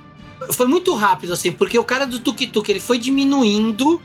Foi 0.53 0.67
muito 0.67 0.95
rápido 0.95 1.33
assim, 1.33 1.53
porque 1.53 1.79
o 1.79 1.85
cara 1.85 2.07
do 2.07 2.19
tuk-tuk, 2.19 2.71
ele 2.71 2.81
foi 2.81 2.99
diminuindo. 2.99 4.01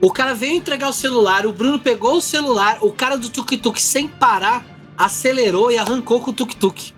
O 0.00 0.12
cara 0.12 0.34
veio 0.34 0.54
entregar 0.54 0.88
o 0.88 0.92
celular, 0.92 1.44
o 1.44 1.52
Bruno 1.52 1.80
pegou 1.80 2.16
o 2.16 2.20
celular, 2.20 2.78
o 2.80 2.92
cara 2.92 3.16
do 3.16 3.28
tuk-tuk 3.28 3.80
sem 3.82 4.06
parar 4.06 4.64
acelerou 4.96 5.72
e 5.72 5.78
arrancou 5.78 6.20
com 6.20 6.30
o 6.30 6.34
tuk-tuk. 6.34 6.92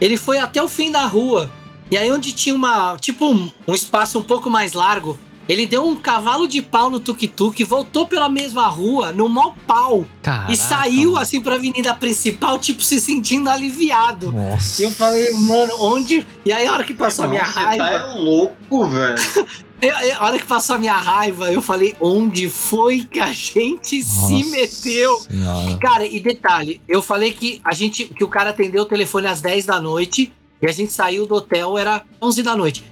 Ele 0.00 0.16
foi 0.16 0.38
até 0.38 0.62
o 0.62 0.68
fim 0.68 0.90
da 0.90 1.06
rua. 1.06 1.50
E 1.90 1.96
aí 1.96 2.10
onde 2.10 2.32
tinha 2.32 2.54
uma, 2.54 2.96
tipo 2.98 3.26
um, 3.26 3.50
um 3.66 3.74
espaço 3.74 4.18
um 4.18 4.22
pouco 4.22 4.48
mais 4.48 4.72
largo, 4.72 5.18
ele 5.50 5.66
deu 5.66 5.84
um 5.86 5.96
cavalo 5.96 6.46
de 6.46 6.62
pau 6.62 6.88
no 6.88 7.00
tuk-tuk, 7.00 7.64
voltou 7.64 8.06
pela 8.06 8.28
mesma 8.28 8.66
rua, 8.68 9.12
no 9.12 9.28
mau 9.28 9.54
pau, 9.66 10.06
Caraca, 10.22 10.52
e 10.52 10.56
saiu 10.56 11.16
assim 11.16 11.40
pra 11.40 11.56
avenida 11.56 11.92
principal, 11.94 12.58
tipo, 12.58 12.82
se 12.82 13.00
sentindo 13.00 13.50
aliviado. 13.50 14.30
Nossa. 14.32 14.80
E 14.82 14.84
eu 14.84 14.90
falei, 14.90 15.30
mano, 15.32 15.72
onde. 15.80 16.26
E 16.44 16.52
aí, 16.52 16.66
a 16.66 16.72
hora 16.72 16.84
que 16.84 16.94
passou 16.94 17.24
a 17.24 17.28
minha 17.28 17.42
Nossa, 17.42 17.58
raiva. 17.60 17.84
Você 17.84 17.90
tá 17.98 18.10
é 18.10 18.14
louco, 18.18 18.86
velho. 18.88 19.14
eu- 19.82 19.88
eu- 20.08 20.16
A 20.20 20.24
hora 20.26 20.38
que 20.38 20.46
passou 20.46 20.76
a 20.76 20.78
minha 20.78 20.96
raiva, 20.96 21.50
eu 21.52 21.60
falei, 21.62 21.96
onde 22.00 22.48
foi 22.48 23.04
que 23.04 23.18
a 23.18 23.32
gente 23.32 24.02
se 24.02 24.42
Nossa 24.42 24.50
meteu? 24.50 25.16
Senhora. 25.20 25.78
Cara, 25.78 26.06
e 26.06 26.20
detalhe, 26.20 26.80
eu 26.86 27.02
falei 27.02 27.32
que 27.32 27.60
a 27.64 27.72
gente, 27.74 28.04
que 28.04 28.22
o 28.22 28.28
cara 28.28 28.50
atendeu 28.50 28.82
o 28.82 28.86
telefone 28.86 29.26
às 29.26 29.40
10 29.40 29.64
da 29.66 29.80
noite 29.80 30.32
e 30.62 30.66
a 30.66 30.72
gente 30.72 30.92
saiu 30.92 31.26
do 31.26 31.34
hotel 31.34 31.76
era 31.78 32.02
11 32.22 32.42
da 32.42 32.54
noite. 32.54 32.84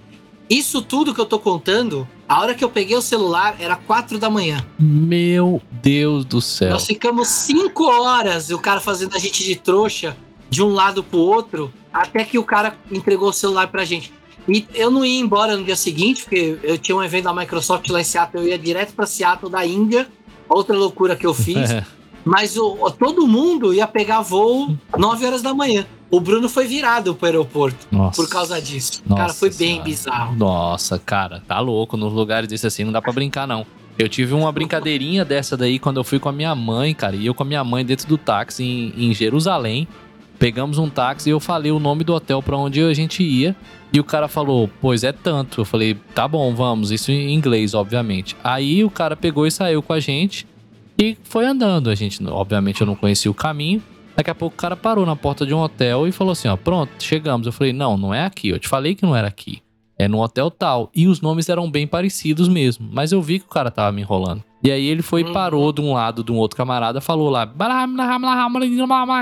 Isso 0.48 0.80
tudo 0.80 1.14
que 1.14 1.20
eu 1.20 1.26
tô 1.26 1.38
contando, 1.38 2.08
a 2.28 2.40
hora 2.40 2.54
que 2.54 2.62
eu 2.62 2.68
peguei 2.68 2.96
o 2.96 3.02
celular 3.02 3.56
era 3.58 3.74
4 3.74 4.18
da 4.18 4.28
manhã. 4.28 4.64
Meu 4.78 5.62
Deus 5.82 6.24
do 6.24 6.40
céu. 6.40 6.70
Nós 6.70 6.86
ficamos 6.86 7.28
5 7.28 7.84
horas 7.84 8.50
o 8.50 8.58
cara 8.58 8.80
fazendo 8.80 9.16
a 9.16 9.18
gente 9.18 9.42
de 9.42 9.56
trouxa 9.56 10.16
de 10.50 10.62
um 10.62 10.68
lado 10.68 11.02
pro 11.02 11.18
outro, 11.18 11.72
até 11.92 12.24
que 12.24 12.38
o 12.38 12.44
cara 12.44 12.76
entregou 12.90 13.30
o 13.30 13.32
celular 13.32 13.68
pra 13.68 13.84
gente. 13.84 14.12
E 14.46 14.66
eu 14.74 14.90
não 14.90 15.04
ia 15.04 15.20
embora 15.20 15.56
no 15.56 15.64
dia 15.64 15.76
seguinte, 15.76 16.22
porque 16.22 16.58
eu 16.62 16.78
tinha 16.78 16.96
um 16.96 17.02
evento 17.02 17.24
da 17.24 17.34
Microsoft 17.34 17.88
lá 17.90 18.00
em 18.00 18.04
Seattle, 18.04 18.42
eu 18.42 18.48
ia 18.48 18.58
direto 18.58 18.94
pra 18.94 19.06
Seattle 19.06 19.50
da 19.50 19.66
Índia 19.66 20.08
outra 20.48 20.76
loucura 20.76 21.14
que 21.14 21.26
eu 21.26 21.34
fiz. 21.34 21.70
É. 21.70 21.84
Mas 22.24 22.56
o, 22.56 22.90
todo 22.90 23.26
mundo 23.26 23.72
ia 23.72 23.86
pegar 23.86 24.20
voo 24.20 24.76
9 24.96 25.26
horas 25.26 25.42
da 25.42 25.54
manhã. 25.54 25.86
O 26.10 26.20
Bruno 26.20 26.48
foi 26.48 26.66
virado 26.66 27.14
pro 27.14 27.26
aeroporto 27.26 27.86
Nossa. 27.90 28.20
por 28.20 28.28
causa 28.30 28.60
disso. 28.60 29.02
Nossa 29.06 29.22
cara, 29.22 29.34
foi 29.34 29.50
bem 29.50 29.82
bizarro. 29.82 30.34
Nossa, 30.36 30.98
cara, 30.98 31.42
tá 31.46 31.60
louco. 31.60 31.96
Nos 31.96 32.12
lugares 32.12 32.48
desse 32.48 32.66
assim 32.66 32.84
não 32.84 32.92
dá 32.92 33.02
pra 33.02 33.12
brincar, 33.12 33.46
não. 33.46 33.66
Eu 33.98 34.08
tive 34.08 34.32
uma 34.32 34.50
brincadeirinha 34.52 35.24
dessa 35.24 35.56
daí 35.56 35.78
quando 35.78 35.98
eu 35.98 36.04
fui 36.04 36.18
com 36.18 36.28
a 36.28 36.32
minha 36.32 36.54
mãe, 36.54 36.94
cara. 36.94 37.16
E 37.16 37.26
eu 37.26 37.34
com 37.34 37.42
a 37.42 37.46
minha 37.46 37.64
mãe 37.64 37.84
dentro 37.84 38.06
do 38.06 38.16
táxi 38.16 38.62
em, 38.62 38.94
em 38.96 39.12
Jerusalém. 39.12 39.86
Pegamos 40.38 40.78
um 40.78 40.88
táxi 40.88 41.28
e 41.28 41.32
eu 41.32 41.40
falei 41.40 41.72
o 41.72 41.80
nome 41.80 42.04
do 42.04 42.14
hotel 42.14 42.40
pra 42.40 42.56
onde 42.56 42.80
a 42.80 42.94
gente 42.94 43.24
ia. 43.24 43.56
E 43.92 43.98
o 43.98 44.04
cara 44.04 44.28
falou, 44.28 44.70
pois 44.80 45.02
é 45.02 45.10
tanto. 45.10 45.60
Eu 45.60 45.64
falei, 45.64 45.96
tá 46.14 46.28
bom, 46.28 46.54
vamos. 46.54 46.90
Isso 46.92 47.10
em 47.10 47.34
inglês, 47.34 47.74
obviamente. 47.74 48.36
Aí 48.42 48.84
o 48.84 48.90
cara 48.90 49.16
pegou 49.16 49.46
e 49.46 49.50
saiu 49.50 49.82
com 49.82 49.92
a 49.92 50.00
gente 50.00 50.46
e 50.96 51.18
foi 51.24 51.44
andando. 51.44 51.90
A 51.90 51.94
gente, 51.94 52.24
obviamente, 52.24 52.80
eu 52.80 52.86
não 52.86 52.94
conhecia 52.94 53.30
o 53.30 53.34
caminho. 53.34 53.82
Daqui 54.18 54.30
a 54.30 54.34
pouco 54.34 54.56
o 54.56 54.58
cara 54.58 54.74
parou 54.74 55.06
na 55.06 55.14
porta 55.14 55.46
de 55.46 55.54
um 55.54 55.60
hotel 55.60 56.08
e 56.08 56.10
falou 56.10 56.32
assim: 56.32 56.48
ó, 56.48 56.56
pronto, 56.56 56.90
chegamos. 56.98 57.46
Eu 57.46 57.52
falei, 57.52 57.72
não, 57.72 57.96
não 57.96 58.12
é 58.12 58.24
aqui. 58.24 58.48
Eu 58.48 58.58
te 58.58 58.66
falei 58.66 58.96
que 58.96 59.04
não 59.04 59.14
era 59.14 59.28
aqui. 59.28 59.62
É 59.96 60.08
no 60.08 60.20
hotel 60.20 60.50
tal. 60.50 60.90
E 60.92 61.06
os 61.06 61.20
nomes 61.20 61.48
eram 61.48 61.70
bem 61.70 61.86
parecidos 61.86 62.48
mesmo. 62.48 62.88
Mas 62.92 63.12
eu 63.12 63.22
vi 63.22 63.38
que 63.38 63.44
o 63.44 63.48
cara 63.48 63.70
tava 63.70 63.92
me 63.92 64.02
enrolando. 64.02 64.42
E 64.60 64.72
aí 64.72 64.86
ele 64.86 65.02
foi 65.02 65.22
parou 65.32 65.72
de 65.72 65.80
um 65.80 65.92
lado 65.92 66.24
de 66.24 66.32
um 66.32 66.34
outro 66.34 66.56
camarada, 66.56 67.00
falou 67.00 67.30
lá. 67.30 67.48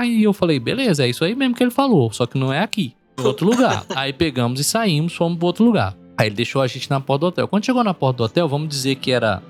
E 0.03 0.23
eu 0.23 0.33
falei, 0.33 0.59
beleza, 0.59 1.05
é 1.05 1.09
isso 1.09 1.23
aí 1.23 1.35
mesmo 1.35 1.53
que 1.53 1.63
ele 1.63 1.69
falou. 1.69 2.11
Só 2.11 2.25
que 2.25 2.39
não 2.39 2.51
é 2.51 2.63
aqui. 2.63 2.95
Em 3.19 3.23
outro 3.23 3.47
lugar. 3.47 3.85
aí 3.95 4.11
pegamos 4.11 4.59
e 4.59 4.63
saímos, 4.63 5.13
fomos 5.13 5.37
pro 5.37 5.45
outro 5.45 5.63
lugar. 5.63 5.95
Aí 6.17 6.27
ele 6.27 6.35
deixou 6.35 6.59
a 6.59 6.65
gente 6.65 6.89
na 6.89 6.99
porta 6.99 7.19
do 7.19 7.27
hotel. 7.27 7.47
Quando 7.47 7.63
chegou 7.63 7.83
na 7.83 7.93
porta 7.93 8.17
do 8.17 8.23
hotel, 8.23 8.47
vamos 8.47 8.67
dizer 8.67 8.95
que 8.95 9.11
era 9.11 9.43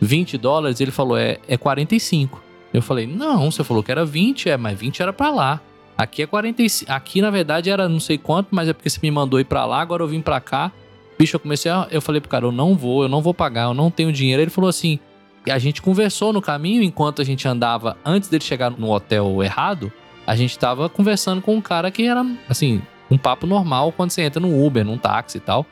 20 0.00 0.36
dólares, 0.38 0.80
ele 0.80 0.90
falou, 0.90 1.16
é, 1.16 1.38
é 1.46 1.56
45. 1.56 2.47
Eu 2.72 2.82
falei, 2.82 3.06
não, 3.06 3.50
você 3.50 3.64
falou 3.64 3.82
que 3.82 3.90
era 3.90 4.04
20, 4.04 4.50
é, 4.50 4.56
mas 4.56 4.78
20 4.78 5.02
era 5.02 5.12
pra 5.12 5.30
lá. 5.30 5.60
Aqui 5.96 6.22
é 6.22 6.26
45. 6.26 6.92
Aqui, 6.92 7.20
na 7.20 7.30
verdade, 7.30 7.70
era 7.70 7.88
não 7.88 7.98
sei 7.98 8.18
quanto, 8.18 8.48
mas 8.50 8.68
é 8.68 8.72
porque 8.72 8.88
você 8.88 9.00
me 9.02 9.10
mandou 9.10 9.40
ir 9.40 9.44
pra 9.44 9.64
lá, 9.64 9.80
agora 9.80 10.02
eu 10.02 10.08
vim 10.08 10.20
pra 10.20 10.40
cá. 10.40 10.70
Bicho, 11.18 11.34
eu 11.34 11.40
comecei 11.40 11.70
a. 11.70 11.88
Eu 11.90 12.00
falei 12.00 12.20
pro 12.20 12.30
cara, 12.30 12.44
eu 12.44 12.52
não 12.52 12.76
vou, 12.76 13.02
eu 13.02 13.08
não 13.08 13.20
vou 13.20 13.34
pagar, 13.34 13.64
eu 13.64 13.74
não 13.74 13.90
tenho 13.90 14.12
dinheiro. 14.12 14.40
Ele 14.40 14.50
falou 14.50 14.68
assim. 14.68 14.98
A 15.48 15.58
gente 15.58 15.80
conversou 15.80 16.32
no 16.32 16.42
caminho 16.42 16.82
enquanto 16.82 17.22
a 17.22 17.24
gente 17.24 17.48
andava, 17.48 17.96
antes 18.04 18.28
dele 18.28 18.44
chegar 18.44 18.70
no 18.70 18.90
hotel 18.90 19.42
errado, 19.42 19.90
a 20.26 20.36
gente 20.36 20.58
tava 20.58 20.90
conversando 20.90 21.40
com 21.40 21.54
um 21.54 21.60
cara 21.60 21.90
que 21.90 22.02
era, 22.02 22.26
assim, 22.48 22.82
um 23.10 23.16
papo 23.16 23.46
normal 23.46 23.90
quando 23.92 24.10
você 24.10 24.22
entra 24.22 24.40
no 24.40 24.66
Uber, 24.66 24.84
num 24.84 24.98
táxi 24.98 25.38
e 25.38 25.40
tal. 25.40 25.64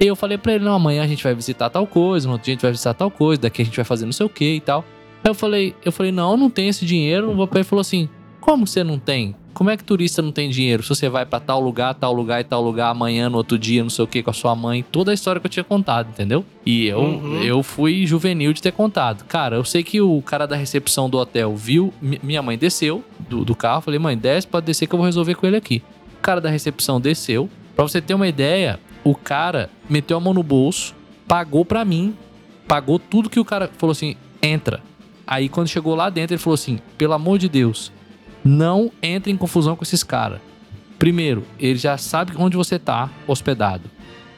E 0.00 0.06
eu 0.06 0.16
falei 0.16 0.36
pra 0.36 0.54
ele, 0.54 0.64
não, 0.64 0.74
amanhã 0.74 1.04
a 1.04 1.06
gente 1.06 1.22
vai 1.22 1.34
visitar 1.34 1.70
tal 1.70 1.86
coisa, 1.86 2.26
no 2.26 2.32
outro 2.32 2.46
dia 2.46 2.54
a 2.54 2.56
gente 2.56 2.62
vai 2.62 2.72
visitar 2.72 2.94
tal 2.94 3.10
coisa, 3.10 3.42
daqui 3.42 3.62
a 3.62 3.64
gente 3.64 3.76
vai 3.76 3.84
fazer 3.84 4.04
não 4.04 4.12
sei 4.12 4.26
o 4.26 4.30
que 4.30 4.54
e 4.54 4.60
tal. 4.60 4.84
Aí 5.22 5.30
eu 5.30 5.34
falei, 5.34 5.74
eu 5.84 5.92
falei, 5.92 6.12
não, 6.12 6.32
eu 6.32 6.36
não 6.36 6.50
tenho 6.50 6.70
esse 6.70 6.84
dinheiro. 6.86 7.34
vou 7.34 7.48
Ele 7.54 7.64
falou 7.64 7.80
assim, 7.80 8.08
como 8.40 8.66
você 8.66 8.82
não 8.82 8.98
tem? 8.98 9.34
Como 9.52 9.68
é 9.68 9.76
que 9.76 9.84
turista 9.84 10.22
não 10.22 10.32
tem 10.32 10.48
dinheiro? 10.48 10.82
Se 10.82 10.88
você 10.88 11.08
vai 11.08 11.26
pra 11.26 11.38
tal 11.40 11.60
lugar, 11.60 11.92
tal 11.94 12.12
lugar 12.14 12.40
e 12.40 12.44
tal 12.44 12.62
lugar, 12.62 12.88
amanhã, 12.90 13.28
no 13.28 13.36
outro 13.36 13.58
dia, 13.58 13.82
não 13.82 13.90
sei 13.90 14.04
o 14.04 14.08
que, 14.08 14.22
com 14.22 14.30
a 14.30 14.32
sua 14.32 14.54
mãe, 14.56 14.82
toda 14.90 15.10
a 15.10 15.14
história 15.14 15.40
que 15.40 15.46
eu 15.46 15.50
tinha 15.50 15.64
contado, 15.64 16.08
entendeu? 16.08 16.44
E 16.64 16.86
eu, 16.86 17.00
Uhum. 17.00 17.42
eu 17.42 17.62
fui 17.62 18.06
juvenil 18.06 18.52
de 18.54 18.62
ter 18.62 18.72
contado. 18.72 19.24
Cara, 19.24 19.56
eu 19.56 19.64
sei 19.64 19.82
que 19.82 20.00
o 20.00 20.22
cara 20.22 20.46
da 20.46 20.56
recepção 20.56 21.10
do 21.10 21.18
hotel 21.18 21.54
viu, 21.56 21.92
mi- 22.00 22.20
minha 22.22 22.40
mãe 22.40 22.56
desceu 22.56 23.04
do, 23.28 23.44
do 23.44 23.54
carro, 23.54 23.82
falei, 23.82 23.98
mãe, 23.98 24.16
desce, 24.16 24.46
pode 24.46 24.64
descer 24.66 24.86
que 24.86 24.94
eu 24.94 24.98
vou 24.98 25.04
resolver 25.06 25.34
com 25.34 25.46
ele 25.46 25.56
aqui. 25.56 25.82
O 26.16 26.22
cara 26.22 26.40
da 26.40 26.48
recepção 26.48 27.00
desceu. 27.00 27.50
Pra 27.74 27.82
você 27.86 28.00
ter 28.00 28.14
uma 28.14 28.28
ideia, 28.28 28.78
o 29.04 29.14
cara 29.14 29.68
meteu 29.88 30.16
a 30.16 30.20
mão 30.20 30.32
no 30.32 30.42
bolso, 30.44 30.94
pagou 31.26 31.64
pra 31.64 31.84
mim, 31.84 32.14
pagou 32.68 32.98
tudo 32.98 33.28
que 33.28 33.40
o 33.40 33.44
cara 33.44 33.68
falou 33.76 33.92
assim: 33.92 34.16
entra. 34.42 34.80
Aí 35.30 35.48
quando 35.48 35.68
chegou 35.68 35.94
lá 35.94 36.10
dentro, 36.10 36.34
ele 36.34 36.42
falou 36.42 36.54
assim: 36.54 36.80
pelo 36.98 37.12
amor 37.12 37.38
de 37.38 37.48
Deus, 37.48 37.92
não 38.44 38.90
entre 39.00 39.30
em 39.30 39.36
confusão 39.36 39.76
com 39.76 39.84
esses 39.84 40.02
caras. 40.02 40.40
Primeiro, 40.98 41.44
ele 41.58 41.78
já 41.78 41.96
sabe 41.96 42.32
onde 42.36 42.56
você 42.56 42.80
tá 42.80 43.08
hospedado. 43.28 43.84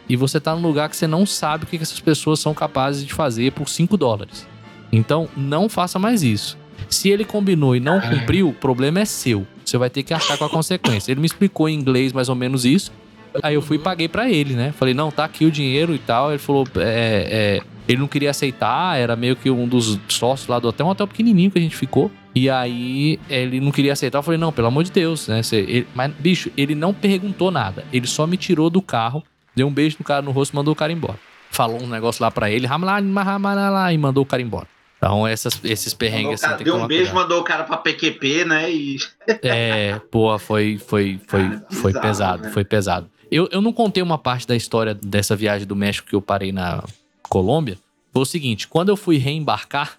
E 0.09 0.15
você 0.15 0.39
tá 0.39 0.55
num 0.55 0.61
lugar 0.61 0.91
que 0.91 0.97
você 0.97 1.07
não 1.07 1.25
sabe 1.25 1.65
o 1.65 1.67
que 1.67 1.77
essas 1.77 1.99
pessoas 1.99 2.39
são 2.41 2.53
capazes 2.53 3.07
de 3.07 3.15
fazer 3.15 3.53
por 3.53 3.69
5 3.69 3.97
dólares. 3.97 4.47
Então, 4.93 5.29
não 5.35 5.69
faça 5.69 5.99
mais 5.99 6.23
isso. 6.23 6.59
Se 6.91 7.09
ele 7.09 7.25
combinou 7.25 7.75
e 7.75 7.81
não 7.81 7.99
cumpriu, 8.01 8.51
o 8.51 8.53
problema 8.53 9.01
é 9.01 9.05
seu. 9.07 9.47
Você 9.65 9.79
vai 9.79 9.89
ter 9.89 10.03
que 10.03 10.13
arcar 10.13 10.37
com 10.37 10.45
a 10.45 10.51
consequência. 10.51 11.11
Ele 11.11 11.21
me 11.21 11.27
explicou 11.27 11.69
em 11.69 11.75
inglês 11.75 12.13
mais 12.13 12.29
ou 12.29 12.35
menos 12.35 12.65
isso. 12.67 12.93
Aí 13.43 13.55
eu 13.55 13.63
fui 13.63 13.77
e 13.77 13.81
paguei 13.81 14.09
pra 14.09 14.29
ele, 14.29 14.55
né? 14.55 14.73
Falei, 14.73 14.93
não, 14.93 15.11
tá 15.11 15.25
aqui 15.25 15.47
o 15.47 15.51
dinheiro 15.51 15.95
e 15.95 15.99
tal. 15.99 16.31
Ele 16.31 16.39
falou, 16.39 16.67
é, 16.77 17.61
é, 17.61 17.63
ele 17.89 17.99
não 18.01 18.09
queria 18.09 18.31
aceitar, 18.31 18.97
era 18.99 19.15
meio 19.17 19.35
que 19.37 19.51
um 19.51 19.67
dos 19.67 19.99
sócios 20.09 20.49
lá 20.49 20.59
do 20.59 20.69
hotel, 20.69 20.87
um 20.87 20.91
hotel 20.91 21.07
pequenininho 21.07 21.51
que 21.51 21.59
a 21.59 21.63
gente 21.63 21.77
ficou. 21.77 22.11
E 22.35 22.49
aí 22.49 23.19
ele 23.29 23.61
não 23.61 23.71
queria 23.71 23.93
aceitar. 23.93 24.19
Eu 24.19 24.23
falei, 24.23 24.39
não, 24.39 24.53
pelo 24.53 24.69
amor 24.69 24.85
de 24.85 24.91
Deus, 24.93 25.29
né? 25.29 25.43
Você- 25.43 25.57
ele- 25.57 25.87
mas, 25.95 26.13
bicho, 26.15 26.51
ele 26.57 26.75
não 26.75 26.95
perguntou 26.95 27.51
nada. 27.51 27.85
Ele 27.93 28.07
só 28.07 28.27
me 28.27 28.37
tirou 28.37 28.71
do 28.71 28.81
carro, 28.81 29.23
deu 29.55 29.67
um 29.67 29.73
beijo 29.73 29.97
no 29.99 30.05
cara 30.05 30.23
no 30.23 30.31
rosto 30.31 30.53
e 30.53 30.57
mandou 30.57 30.73
o 30.73 30.77
cara 30.77 30.93
embora. 30.93 31.19
Falou 31.51 31.83
um 31.83 31.87
negócio 31.87 32.23
lá 32.23 32.31
pra 32.31 32.51
ele, 32.51 32.67
"Ramla, 32.67 33.01
mahamalala", 33.03 33.93
e 33.93 33.99
mandou 33.99 34.23
o 34.23 34.27
cara 34.27 34.41
embora. 34.43 34.67
Então, 34.97 35.27
essas, 35.27 35.61
esses 35.65 35.93
perrengues 35.93 36.35
assim, 36.35 36.45
cara- 36.45 36.57
tem 36.57 36.65
que 36.65 36.73
deu 36.73 36.81
um 36.81 36.87
beijo, 36.87 37.13
mandou 37.13 37.41
o 37.41 37.45
cara 37.45 37.65
pra 37.65 37.77
PQP, 37.77 38.45
né? 38.45 38.71
E 38.73 38.97
É, 39.43 40.01
pô, 40.11 40.39
foi, 40.39 40.79
foi, 40.79 41.21
foi, 41.27 41.43
Cara, 41.43 41.67
foi 41.71 41.93
bizarro, 41.93 42.01
pesado, 42.09 42.43
né? 42.45 42.51
foi 42.51 42.65
pesado. 42.65 43.11
Eu, 43.31 43.49
eu 43.51 43.61
não 43.61 43.73
contei 43.73 44.03
uma 44.03 44.17
parte 44.17 44.47
da 44.47 44.55
história 44.55 44.95
dessa 44.95 45.35
viagem 45.35 45.67
do 45.67 45.75
México 45.75 46.09
que 46.09 46.15
eu 46.15 46.23
parei 46.23 46.53
na 46.53 46.85
Colômbia. 47.33 47.79
Foi 48.13 48.21
o 48.21 48.27
seguinte, 48.27 48.69
quando 48.69 48.91
eu 48.91 48.97
fui 48.97 49.17
reembarcar, 49.17 49.99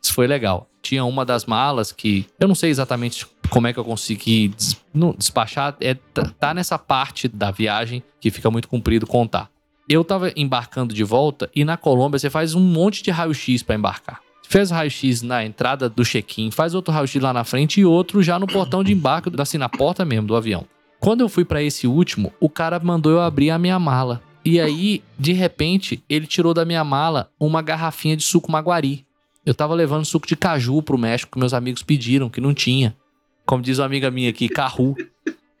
isso 0.00 0.14
foi 0.14 0.26
legal. 0.26 0.66
Tinha 0.80 1.04
uma 1.04 1.26
das 1.26 1.44
malas 1.44 1.92
que 1.92 2.24
eu 2.40 2.48
não 2.48 2.54
sei 2.54 2.70
exatamente 2.70 3.26
como 3.50 3.66
é 3.66 3.72
que 3.74 3.78
eu 3.78 3.84
consegui 3.84 4.48
des- 4.48 4.80
não, 4.94 5.12
despachar. 5.12 5.76
É, 5.78 5.92
tá- 5.92 6.32
tá 6.40 6.54
nessa 6.54 6.78
parte 6.78 7.28
da 7.28 7.50
viagem 7.50 8.02
que 8.18 8.30
fica 8.30 8.50
muito 8.50 8.66
comprido 8.66 9.06
contar. 9.06 9.50
Eu 9.86 10.02
tava 10.02 10.32
embarcando 10.34 10.94
de 10.94 11.04
volta 11.04 11.50
e 11.54 11.66
na 11.66 11.76
Colômbia 11.76 12.18
você 12.18 12.30
faz 12.30 12.54
um 12.54 12.60
monte 12.60 13.02
de 13.02 13.10
raio-x 13.10 13.62
pra 13.62 13.74
embarcar. 13.76 14.20
Fez 14.48 14.70
raio-x 14.70 15.20
na 15.20 15.44
entrada 15.44 15.86
do 15.86 16.02
check-in, 16.02 16.50
faz 16.50 16.74
outro 16.74 16.94
raio-x 16.94 17.20
lá 17.22 17.30
na 17.34 17.44
frente 17.44 17.78
e 17.80 17.84
outro 17.84 18.22
já 18.22 18.38
no 18.38 18.46
portão 18.46 18.82
de 18.82 18.90
embarque, 18.94 19.30
assim, 19.38 19.58
na 19.58 19.68
porta 19.68 20.02
mesmo 20.06 20.26
do 20.28 20.34
avião. 20.34 20.64
Quando 20.98 21.20
eu 21.20 21.28
fui 21.28 21.44
pra 21.44 21.62
esse 21.62 21.86
último, 21.86 22.32
o 22.40 22.48
cara 22.48 22.80
mandou 22.82 23.12
eu 23.12 23.20
abrir 23.20 23.50
a 23.50 23.58
minha 23.58 23.78
mala. 23.78 24.22
E 24.44 24.58
aí, 24.60 25.02
de 25.18 25.32
repente, 25.32 26.02
ele 26.08 26.26
tirou 26.26 26.54
da 26.54 26.64
minha 26.64 26.82
mala 26.82 27.30
uma 27.38 27.60
garrafinha 27.60 28.16
de 28.16 28.22
suco 28.22 28.50
maguari. 28.50 29.06
Eu 29.44 29.54
tava 29.54 29.74
levando 29.74 30.04
suco 30.04 30.26
de 30.26 30.36
caju 30.36 30.82
pro 30.82 30.98
México 30.98 31.32
que 31.32 31.38
meus 31.38 31.52
amigos 31.54 31.82
pediram, 31.82 32.28
que 32.30 32.40
não 32.40 32.54
tinha. 32.54 32.96
Como 33.44 33.62
diz 33.62 33.78
uma 33.78 33.86
amiga 33.86 34.10
minha 34.10 34.30
aqui, 34.30 34.48
carru. 34.48 34.94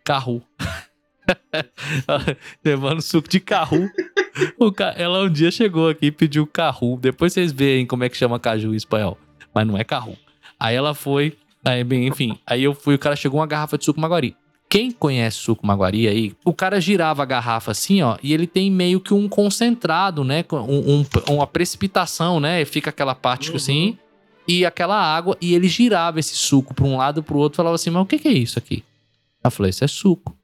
Carru. 0.04 0.42
levando 2.64 3.02
suco 3.02 3.28
de 3.28 3.40
carru. 3.40 3.88
Ca- 4.76 4.94
Ela 4.96 5.22
um 5.24 5.30
dia 5.30 5.50
chegou 5.50 5.88
aqui 5.88 6.06
e 6.06 6.12
pediu 6.12 6.46
carru. 6.46 6.96
Depois 7.00 7.32
vocês 7.32 7.52
veem 7.52 7.86
como 7.86 8.04
é 8.04 8.08
que 8.08 8.16
chama 8.16 8.38
caju 8.38 8.72
em 8.72 8.76
espanhol. 8.76 9.18
Mas 9.54 9.66
não 9.66 9.76
é 9.76 9.84
carru. 9.84 10.16
Aí 10.58 10.74
ela 10.74 10.94
foi. 10.94 11.36
Aí, 11.64 11.84
bem, 11.84 12.06
enfim. 12.06 12.38
Aí 12.46 12.62
eu 12.64 12.74
fui, 12.74 12.94
o 12.94 12.98
cara 12.98 13.16
chegou 13.16 13.40
uma 13.40 13.46
garrafa 13.46 13.76
de 13.76 13.84
suco 13.84 14.00
maguari. 14.00 14.34
Quem 14.70 14.92
conhece 14.92 15.36
suco 15.38 15.66
maguari 15.66 16.06
aí, 16.06 16.32
o 16.44 16.54
cara 16.54 16.80
girava 16.80 17.22
a 17.22 17.26
garrafa 17.26 17.72
assim, 17.72 18.02
ó, 18.02 18.16
e 18.22 18.32
ele 18.32 18.46
tem 18.46 18.70
meio 18.70 19.00
que 19.00 19.12
um 19.12 19.28
concentrado, 19.28 20.22
né? 20.22 20.44
com 20.44 20.56
Um, 20.60 21.00
um- 21.00 21.34
uma 21.34 21.46
precipitação, 21.46 22.38
né? 22.38 22.64
Fica 22.64 22.88
aquela 22.90 23.14
parte 23.14 23.50
Uhum. 23.50 23.56
assim, 23.56 23.98
e 24.46 24.64
aquela 24.64 24.96
água, 24.96 25.36
e 25.40 25.54
ele 25.54 25.66
girava 25.68 26.20
esse 26.20 26.36
suco 26.36 26.72
pra 26.72 26.84
um 26.86 26.96
lado 26.96 27.18
e 27.18 27.22
pro 27.22 27.36
outro, 27.38 27.56
falava 27.56 27.74
assim, 27.74 27.90
mas 27.90 28.02
o 28.02 28.06
que, 28.06 28.16
que 28.18 28.28
é 28.28 28.32
isso 28.32 28.58
aqui? 28.60 28.84
Eu 29.42 29.50
falei, 29.50 29.70
isso 29.70 29.82
é 29.84 29.88
suco. 29.88 30.36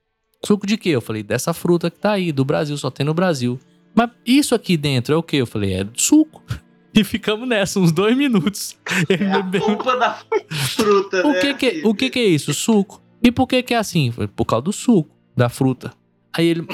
Suco 0.45 0.67
de 0.67 0.77
quê? 0.77 0.89
Eu 0.91 1.01
falei, 1.01 1.23
dessa 1.23 1.55
fruta 1.55 1.89
que 1.89 1.99
tá 1.99 2.11
aí, 2.13 2.33
do 2.33 2.45
Brasil, 2.45 2.77
só 2.77 2.91
tem 2.91 3.07
no 3.07 3.15
Brasil. 3.15 3.59
Mas 3.95 4.11
isso 4.27 4.55
aqui 4.57 4.77
dentro 4.77 5.15
é 5.15 5.17
o 5.17 5.23
quê? 5.23 5.37
Eu 5.37 5.47
falei, 5.47 5.73
é 5.75 5.87
suco. 5.97 6.43
E 6.99 7.05
ficamos 7.05 7.47
nessa 7.47 7.79
uns 7.79 7.93
dois 7.93 8.17
minutos. 8.17 8.75
É 9.11 9.31
a 9.31 9.43
bebeu 9.43 9.61
polpa 9.61 9.97
da 9.99 10.19
fruta, 10.51 11.27
o 11.27 11.33
né? 11.33 11.41
que 11.41 11.55
que, 11.55 11.83
o 11.87 11.95
que 11.95 12.09
que 12.09 12.19
é 12.19 12.25
isso? 12.25 12.55
Suco. 12.55 13.03
E 13.27 13.33
por 13.33 13.49
que 13.49 13.61
que 13.61 13.75
é 13.75 13.77
assim? 13.77 14.13
Falei, 14.13 14.29
Por 14.29 14.45
causa 14.45 14.63
do 14.63 14.73
suco, 14.73 15.11
da 15.37 15.49
fruta. 15.49 15.93
Aí 16.33 16.47
ele. 16.47 16.65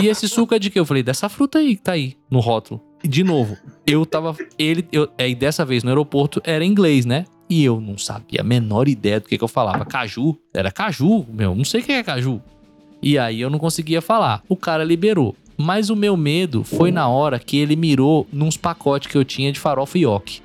E, 0.00 0.04
e 0.04 0.08
esse 0.08 0.28
suco 0.28 0.52
é 0.52 0.58
de 0.58 0.68
quê? 0.68 0.80
Eu 0.80 0.84
falei, 0.84 1.00
dessa 1.00 1.28
fruta 1.28 1.60
aí 1.60 1.76
que 1.76 1.82
tá 1.82 1.92
aí 1.92 2.16
no 2.28 2.40
rótulo. 2.40 2.82
E 3.04 3.06
de 3.06 3.22
novo, 3.22 3.56
eu 3.86 4.04
tava. 4.04 4.36
Ele. 4.58 4.84
Eu, 4.90 5.08
é, 5.16 5.28
e 5.28 5.34
dessa 5.36 5.64
vez 5.64 5.84
no 5.84 5.90
aeroporto 5.90 6.42
era 6.42 6.64
inglês, 6.64 7.06
né? 7.06 7.24
E 7.48 7.64
eu 7.64 7.80
não 7.80 7.96
sabia 7.96 8.40
a 8.40 8.42
menor 8.42 8.88
ideia 8.88 9.20
do 9.20 9.28
que, 9.28 9.38
que 9.38 9.44
eu 9.44 9.46
falava. 9.46 9.84
Caju. 9.84 10.36
Era 10.52 10.72
caju, 10.72 11.24
meu. 11.32 11.54
Não 11.54 11.64
sei 11.64 11.82
o 11.82 11.84
que 11.84 11.92
é 11.92 12.02
caju. 12.02 12.42
E 13.00 13.16
aí 13.16 13.40
eu 13.40 13.48
não 13.48 13.60
conseguia 13.60 14.02
falar. 14.02 14.42
O 14.48 14.56
cara 14.56 14.82
liberou. 14.82 15.36
Mas 15.56 15.90
o 15.90 15.96
meu 15.96 16.16
medo 16.16 16.62
foi 16.62 16.90
na 16.90 17.08
hora 17.08 17.38
que 17.38 17.56
ele 17.56 17.76
mirou 17.76 18.26
nos 18.32 18.56
pacotes 18.56 19.10
que 19.10 19.16
eu 19.16 19.24
tinha 19.24 19.50
de 19.50 19.58
farofa 19.58 19.98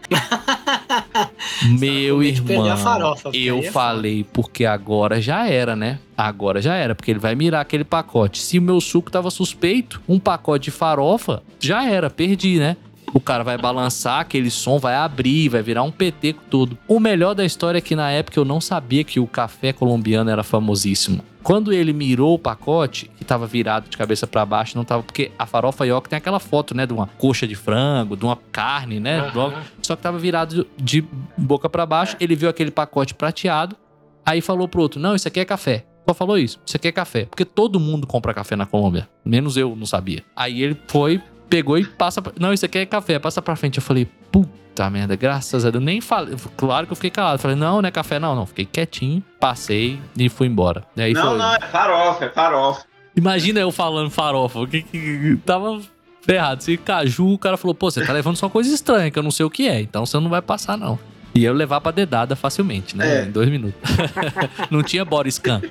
meu 1.79 2.17
com 2.17 2.21
medo 2.21 2.35
de 2.35 2.41
perder 2.41 2.69
irmão, 2.69 2.77
farofa, 2.77 3.29
eu 3.33 3.59
é 3.59 3.63
falei 3.63 4.25
porque 4.31 4.65
agora 4.65 5.21
já 5.21 5.47
era, 5.47 5.75
né? 5.75 5.99
Agora 6.17 6.61
já 6.61 6.75
era, 6.75 6.95
porque 6.95 7.11
ele 7.11 7.19
vai 7.19 7.35
mirar 7.35 7.61
aquele 7.61 7.83
pacote. 7.83 8.39
Se 8.39 8.59
o 8.59 8.61
meu 8.61 8.79
suco 8.79 9.11
tava 9.11 9.29
suspeito, 9.31 10.01
um 10.07 10.19
pacote 10.19 10.65
de 10.65 10.71
farofa, 10.71 11.41
já 11.59 11.85
era, 11.85 12.09
perdi, 12.09 12.57
né? 12.57 12.77
O 13.13 13.19
cara 13.19 13.43
vai 13.43 13.57
balançar, 13.57 14.19
aquele 14.19 14.49
som 14.49 14.79
vai 14.79 14.95
abrir, 14.95 15.49
vai 15.49 15.61
virar 15.61 15.83
um 15.83 15.91
PT 15.91 16.35
todo. 16.49 16.77
O 16.87 16.99
melhor 16.99 17.33
da 17.33 17.45
história 17.45 17.77
é 17.77 17.81
que 17.81 17.95
na 17.95 18.11
época 18.11 18.39
eu 18.39 18.45
não 18.45 18.61
sabia 18.61 19.03
que 19.03 19.19
o 19.19 19.27
café 19.27 19.73
colombiano 19.73 20.29
era 20.29 20.43
famosíssimo. 20.43 21.23
Quando 21.43 21.73
ele 21.73 21.91
mirou 21.91 22.35
o 22.35 22.39
pacote, 22.39 23.09
que 23.17 23.25
tava 23.25 23.47
virado 23.47 23.89
de 23.89 23.97
cabeça 23.97 24.27
para 24.27 24.45
baixo, 24.45 24.77
não 24.77 24.85
tava. 24.85 25.01
Porque 25.01 25.31
a 25.39 25.45
farofa 25.45 25.85
Yoke 25.85 26.07
tem 26.07 26.17
aquela 26.17 26.39
foto, 26.39 26.75
né? 26.75 26.85
De 26.85 26.93
uma 26.93 27.07
coxa 27.07 27.47
de 27.47 27.55
frango, 27.55 28.15
de 28.15 28.23
uma 28.23 28.37
carne, 28.51 28.99
né? 28.99 29.19
Aham. 29.21 29.63
Só 29.81 29.95
que 29.95 30.03
tava 30.03 30.19
virado 30.19 30.67
de 30.77 31.03
boca 31.35 31.67
para 31.67 31.83
baixo. 31.85 32.15
Ele 32.19 32.35
viu 32.35 32.47
aquele 32.47 32.69
pacote 32.69 33.15
prateado. 33.15 33.75
Aí 34.23 34.39
falou 34.39 34.67
pro 34.67 34.83
outro: 34.83 34.99
Não, 34.99 35.15
isso 35.15 35.27
aqui 35.27 35.39
é 35.39 35.45
café. 35.45 35.85
Só 36.07 36.13
falou 36.13 36.37
isso. 36.37 36.59
Isso 36.65 36.75
aqui 36.75 36.87
é 36.87 36.91
café. 36.91 37.25
Porque 37.25 37.45
todo 37.45 37.79
mundo 37.79 38.05
compra 38.05 38.33
café 38.33 38.55
na 38.55 38.65
Colômbia. 38.65 39.07
Menos 39.23 39.57
eu, 39.57 39.75
não 39.75 39.85
sabia. 39.85 40.23
Aí 40.35 40.61
ele 40.61 40.77
foi, 40.87 41.21
pegou 41.51 41.77
e 41.77 41.85
passa. 41.85 42.21
Pra... 42.21 42.31
Não, 42.39 42.53
isso 42.53 42.65
aqui 42.65 42.79
é 42.79 42.85
café. 42.85 43.19
Passa 43.19 43.41
pra 43.41 43.55
frente. 43.57 43.77
Eu 43.77 43.83
falei: 43.83 44.07
Puta 44.31 44.89
merda, 44.89 45.15
graças 45.17 45.65
a 45.65 45.69
Deus. 45.69 45.83
Nem 45.83 45.99
falei. 45.99 46.35
Claro 46.55 46.87
que 46.87 46.93
eu 46.93 46.95
fiquei 46.95 47.11
calado. 47.11 47.39
Falei: 47.39 47.57
Não, 47.57 47.81
não 47.81 47.87
é 47.87 47.91
café, 47.91 48.17
não. 48.17 48.33
Não. 48.33 48.45
Fiquei 48.45 48.65
quietinho, 48.65 49.21
passei 49.39 49.99
e 50.17 50.29
fui 50.29 50.47
embora. 50.47 50.85
E 50.95 51.01
aí 51.01 51.13
não, 51.13 51.29
foi. 51.29 51.37
não, 51.37 51.53
é 51.53 51.59
farofa, 51.59 52.25
é 52.25 52.29
farofa. 52.29 52.85
Imagina 53.15 53.59
eu 53.59 53.71
falando 53.71 54.09
farofa. 54.09 54.59
O 54.59 54.67
que 54.67 54.81
que. 54.81 55.37
Tava 55.45 55.81
ferrado. 56.21 56.63
Se 56.63 56.77
caju, 56.77 57.33
o 57.33 57.37
cara 57.37 57.57
falou: 57.57 57.75
Pô, 57.75 57.91
você 57.91 58.03
tá 58.05 58.13
levando 58.13 58.37
só 58.37 58.47
coisa 58.47 58.73
estranha 58.73 59.11
que 59.11 59.19
eu 59.19 59.23
não 59.23 59.31
sei 59.31 59.45
o 59.45 59.49
que 59.49 59.67
é. 59.67 59.81
Então 59.81 60.05
você 60.05 60.17
não 60.19 60.29
vai 60.29 60.41
passar, 60.41 60.77
não. 60.77 60.97
E 61.33 61.45
eu 61.45 61.53
levar 61.53 61.79
pra 61.79 61.91
dedada 61.91 62.35
facilmente, 62.35 62.97
né? 62.97 63.21
É. 63.21 63.23
Em 63.23 63.31
dois 63.31 63.47
minutos. 63.47 63.79
não 64.69 64.83
tinha 64.83 65.05
body 65.05 65.31
scan. 65.31 65.61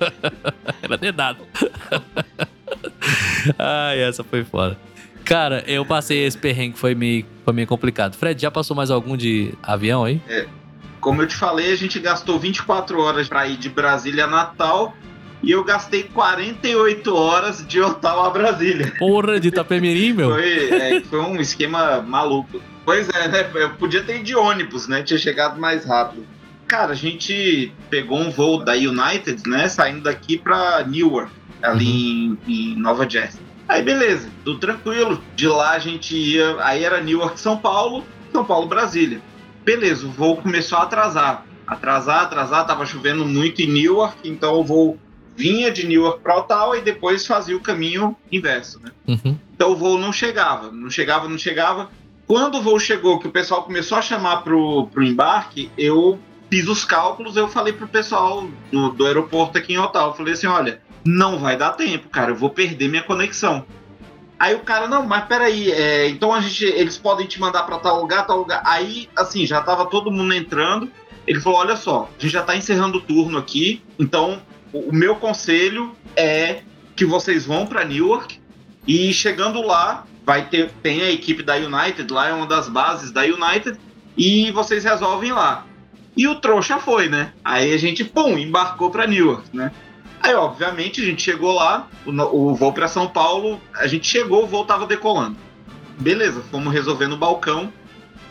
Era 0.82 0.96
dedada. 0.96 1.38
Ai, 3.58 4.00
essa 4.00 4.24
foi 4.24 4.42
fora. 4.42 4.76
Cara, 5.26 5.64
eu 5.66 5.84
passei 5.84 6.24
esse 6.24 6.38
perrengue, 6.38 6.78
foi 6.78 6.94
meio, 6.94 7.26
foi 7.44 7.52
meio 7.52 7.66
complicado. 7.66 8.14
Fred, 8.16 8.40
já 8.40 8.50
passou 8.50 8.76
mais 8.76 8.90
algum 8.90 9.16
de 9.16 9.52
avião 9.60 10.04
aí? 10.04 10.20
Como 11.00 11.20
eu 11.20 11.26
te 11.26 11.34
falei, 11.34 11.72
a 11.72 11.76
gente 11.76 11.98
gastou 11.98 12.38
24 12.38 13.00
horas 13.00 13.28
pra 13.28 13.46
ir 13.46 13.56
de 13.56 13.68
Brasília 13.68 14.24
a 14.24 14.28
Natal 14.28 14.94
e 15.42 15.50
eu 15.50 15.62
gastei 15.64 16.04
48 16.04 17.14
horas 17.14 17.66
de 17.66 17.80
Ottawa 17.80 18.28
a 18.28 18.30
Brasília. 18.30 18.94
Porra, 18.98 19.38
de 19.38 19.48
Itapemirim, 19.48 20.12
meu. 20.14 20.30
Foi, 20.30 20.70
é, 20.70 21.00
foi 21.02 21.20
um 21.20 21.40
esquema 21.40 22.00
maluco. 22.02 22.60
Pois 22.84 23.08
é, 23.08 23.28
né? 23.28 23.50
Eu 23.54 23.70
podia 23.70 24.02
ter 24.02 24.16
ido 24.16 24.24
de 24.24 24.36
ônibus, 24.36 24.86
né? 24.86 25.02
Tinha 25.02 25.18
chegado 25.18 25.60
mais 25.60 25.84
rápido. 25.84 26.24
Cara, 26.68 26.92
a 26.92 26.96
gente 26.96 27.72
pegou 27.90 28.18
um 28.18 28.30
voo 28.30 28.64
da 28.64 28.74
United, 28.74 29.42
né? 29.48 29.68
Saindo 29.68 30.02
daqui 30.02 30.38
pra 30.38 30.84
Newark, 30.84 31.30
ali 31.62 31.88
em, 31.88 32.38
em 32.48 32.76
Nova 32.76 33.08
Jersey. 33.08 33.45
Aí 33.68 33.82
beleza, 33.82 34.28
tudo 34.44 34.58
tranquilo. 34.58 35.22
De 35.34 35.48
lá 35.48 35.72
a 35.72 35.78
gente 35.78 36.16
ia. 36.16 36.56
Aí 36.60 36.84
era 36.84 37.00
Newark, 37.00 37.38
São 37.38 37.56
Paulo, 37.56 38.04
São 38.32 38.44
Paulo, 38.44 38.66
Brasília. 38.66 39.20
Beleza, 39.64 40.06
o 40.06 40.10
voo 40.10 40.36
começou 40.36 40.78
a 40.78 40.82
atrasar. 40.82 41.44
Atrasar, 41.66 42.22
atrasar, 42.22 42.66
tava 42.66 42.86
chovendo 42.86 43.24
muito 43.26 43.60
em 43.60 43.66
Newark, 43.66 44.16
então 44.28 44.54
o 44.54 44.64
voo 44.64 44.98
vinha 45.36 45.70
de 45.70 45.86
Newark 45.86 46.20
para 46.20 46.38
Ottawa 46.38 46.78
e 46.78 46.80
depois 46.80 47.26
fazia 47.26 47.56
o 47.56 47.60
caminho 47.60 48.16
inverso, 48.30 48.80
né? 48.80 48.90
Uhum. 49.06 49.36
Então 49.54 49.72
o 49.72 49.76
voo 49.76 49.98
não 49.98 50.12
chegava, 50.12 50.70
não 50.70 50.88
chegava, 50.88 51.28
não 51.28 51.36
chegava. 51.36 51.90
Quando 52.26 52.58
o 52.58 52.62
voo 52.62 52.78
chegou, 52.78 53.18
que 53.18 53.28
o 53.28 53.32
pessoal 53.32 53.64
começou 53.64 53.98
a 53.98 54.02
chamar 54.02 54.38
pro, 54.38 54.86
pro 54.86 55.02
embarque, 55.02 55.70
eu 55.76 56.18
fiz 56.50 56.68
os 56.68 56.84
cálculos, 56.84 57.36
eu 57.36 57.48
falei 57.48 57.72
pro 57.72 57.88
pessoal 57.88 58.48
do, 58.70 58.90
do 58.90 59.06
aeroporto 59.06 59.58
aqui 59.58 59.74
em 59.74 59.78
Ottawa, 59.78 60.14
falei 60.14 60.34
assim, 60.34 60.46
olha, 60.46 60.80
não 61.06 61.38
vai 61.38 61.56
dar 61.56 61.72
tempo, 61.72 62.08
cara, 62.08 62.30
eu 62.30 62.36
vou 62.36 62.50
perder 62.50 62.88
minha 62.88 63.02
conexão. 63.02 63.64
Aí 64.38 64.54
o 64.54 64.60
cara, 64.60 64.86
não, 64.86 65.06
mas 65.06 65.24
peraí, 65.24 65.70
é, 65.72 66.08
então 66.08 66.34
a 66.34 66.40
gente, 66.40 66.64
eles 66.64 66.98
podem 66.98 67.26
te 67.26 67.40
mandar 67.40 67.62
para 67.62 67.78
tal 67.78 68.00
lugar, 68.00 68.26
tal 68.26 68.38
lugar. 68.38 68.62
Aí, 68.66 69.08
assim, 69.16 69.46
já 69.46 69.62
tava 69.62 69.86
todo 69.86 70.10
mundo 70.10 70.34
entrando. 70.34 70.90
Ele 71.26 71.40
falou, 71.40 71.60
olha 71.60 71.76
só, 71.76 72.10
a 72.18 72.22
gente 72.22 72.32
já 72.32 72.42
tá 72.42 72.54
encerrando 72.54 72.98
o 72.98 73.00
turno 73.00 73.38
aqui, 73.38 73.82
então 73.98 74.40
o, 74.72 74.92
meu 74.92 75.16
conselho 75.16 75.92
é 76.14 76.60
que 76.94 77.04
vocês 77.04 77.44
vão 77.44 77.66
para 77.66 77.84
Newark 77.84 78.38
e 78.86 79.12
chegando 79.12 79.60
lá, 79.62 80.06
vai 80.24 80.48
ter 80.48 80.70
tem 80.82 81.02
a 81.02 81.10
equipe 81.10 81.42
da 81.42 81.56
United, 81.56 82.12
lá 82.12 82.28
é 82.28 82.32
uma 82.32 82.46
das 82.46 82.68
bases 82.68 83.10
da 83.10 83.22
United, 83.22 83.76
e 84.16 84.50
vocês 84.52 84.84
resolvem 84.84 85.32
lá. 85.32 85.66
E 86.16 86.28
o 86.28 86.36
trouxa 86.36 86.78
foi, 86.78 87.08
né? 87.08 87.32
Aí 87.44 87.72
a 87.72 87.76
gente, 87.76 88.04
pum, 88.04 88.38
embarcou 88.38 88.90
para 88.90 89.06
Newark, 89.06 89.44
né? 89.52 89.72
Aí, 90.26 90.34
obviamente, 90.34 91.00
a 91.00 91.04
gente 91.04 91.22
chegou 91.22 91.52
lá, 91.52 91.88
o, 92.04 92.10
o 92.10 92.54
voo 92.56 92.72
para 92.72 92.88
São 92.88 93.06
Paulo, 93.06 93.60
a 93.72 93.86
gente 93.86 94.08
chegou, 94.08 94.42
o 94.42 94.46
voo 94.46 94.64
tava 94.64 94.84
decolando. 94.84 95.36
Beleza, 96.00 96.42
fomos 96.50 96.72
resolvendo 96.72 97.12
o 97.12 97.16
balcão. 97.16 97.72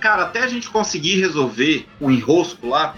Cara, 0.01 0.23
até 0.23 0.43
a 0.43 0.47
gente 0.47 0.69
conseguir 0.69 1.21
resolver 1.21 1.87
o 2.01 2.11
enrosco 2.11 2.67
lá, 2.67 2.95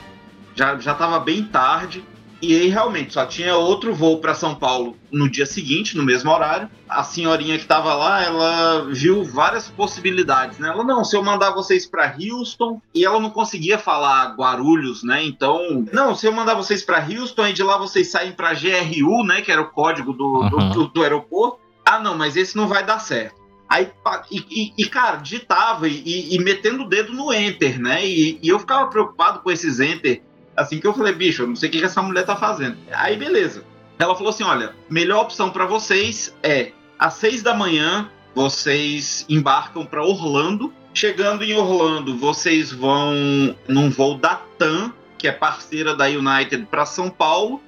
já, 0.55 0.79
já 0.79 0.95
tava 0.95 1.19
bem 1.19 1.43
tarde. 1.43 2.03
E 2.39 2.53
aí, 2.53 2.67
realmente, 2.69 3.13
só 3.13 3.25
tinha 3.25 3.55
outro 3.55 3.95
voo 3.95 4.19
para 4.19 4.35
São 4.35 4.53
Paulo 4.53 4.95
no 5.11 5.27
dia 5.27 5.45
seguinte, 5.47 5.97
no 5.97 6.03
mesmo 6.03 6.29
horário. 6.29 6.69
A 6.87 7.03
senhorinha 7.03 7.57
que 7.57 7.65
tava 7.65 7.95
lá, 7.95 8.23
ela 8.23 8.87
viu 8.91 9.23
várias 9.23 9.69
possibilidades, 9.69 10.59
né? 10.59 10.69
Ela, 10.69 10.83
não, 10.83 11.03
se 11.03 11.15
eu 11.17 11.23
mandar 11.23 11.49
vocês 11.51 11.87
para 11.87 12.15
Houston, 12.15 12.79
e 12.93 13.03
ela 13.03 13.19
não 13.19 13.31
conseguia 13.31 13.79
falar 13.79 14.35
Guarulhos, 14.37 15.03
né? 15.03 15.23
Então, 15.25 15.83
não, 15.91 16.13
se 16.13 16.27
eu 16.27 16.31
mandar 16.31 16.53
vocês 16.53 16.83
para 16.83 17.03
Houston 17.03 17.47
e 17.47 17.53
de 17.53 17.63
lá 17.63 17.77
vocês 17.77 18.11
saem 18.11 18.31
para 18.31 18.53
GRU, 18.53 19.23
né? 19.23 19.41
Que 19.41 19.51
era 19.51 19.61
o 19.61 19.69
código 19.71 20.13
do, 20.13 20.47
do- 20.49 20.57
Aham. 20.59 20.69
do- 20.69 20.87
do 20.89 21.01
aeroporto. 21.03 21.57
Ah, 21.83 21.99
não, 21.99 22.15
mas 22.15 22.35
esse 22.35 22.55
não 22.55 22.67
vai 22.67 22.85
dar 22.85 22.99
certo. 22.99 23.35
Aí, 23.69 23.89
e, 24.31 24.37
e- 24.49 24.73
e, 24.77 24.85
cara, 24.85 25.17
digitava 25.17 25.87
e, 25.89 26.01
e- 26.05 26.35
e 26.35 26.39
metendo 26.39 26.83
o 26.83 26.87
dedo 26.87 27.11
no 27.13 27.33
enter, 27.33 27.79
né? 27.81 28.05
E, 28.07 28.39
e 28.41 28.47
eu 28.47 28.59
ficava 28.59 28.87
preocupado 28.89 29.39
com 29.39 29.49
esses 29.51 29.79
enter. 29.79 30.21
Assim 30.57 30.79
que 30.79 30.87
eu 30.87 30.93
falei, 30.93 31.13
bicho, 31.13 31.43
eu 31.43 31.47
não 31.47 31.55
sei 31.55 31.69
o 31.69 31.71
que 31.71 31.83
essa 31.83 32.01
mulher 32.01 32.25
tá 32.25 32.35
fazendo. 32.35 32.77
Aí, 32.91 33.15
beleza. 33.15 33.63
Ela 33.99 34.15
falou 34.15 34.31
assim: 34.31 34.43
olha, 34.43 34.75
melhor 34.89 35.21
opção 35.21 35.51
para 35.51 35.65
vocês 35.65 36.35
é 36.41 36.71
às 36.97 37.13
seis 37.13 37.43
da 37.43 37.53
manhã 37.53 38.09
vocês 38.33 39.25
embarcam 39.29 39.85
para 39.85 40.03
Orlando. 40.03 40.73
Chegando 40.93 41.43
em 41.43 41.53
Orlando, 41.53 42.17
vocês 42.17 42.71
vão 42.71 43.13
num 43.67 43.89
voo 43.89 44.17
da 44.17 44.35
TAM, 44.57 44.91
que 45.15 45.27
é 45.27 45.31
parceira 45.31 45.95
da 45.95 46.05
United, 46.05 46.65
para 46.65 46.87
São 46.87 47.07
Paulo. 47.07 47.61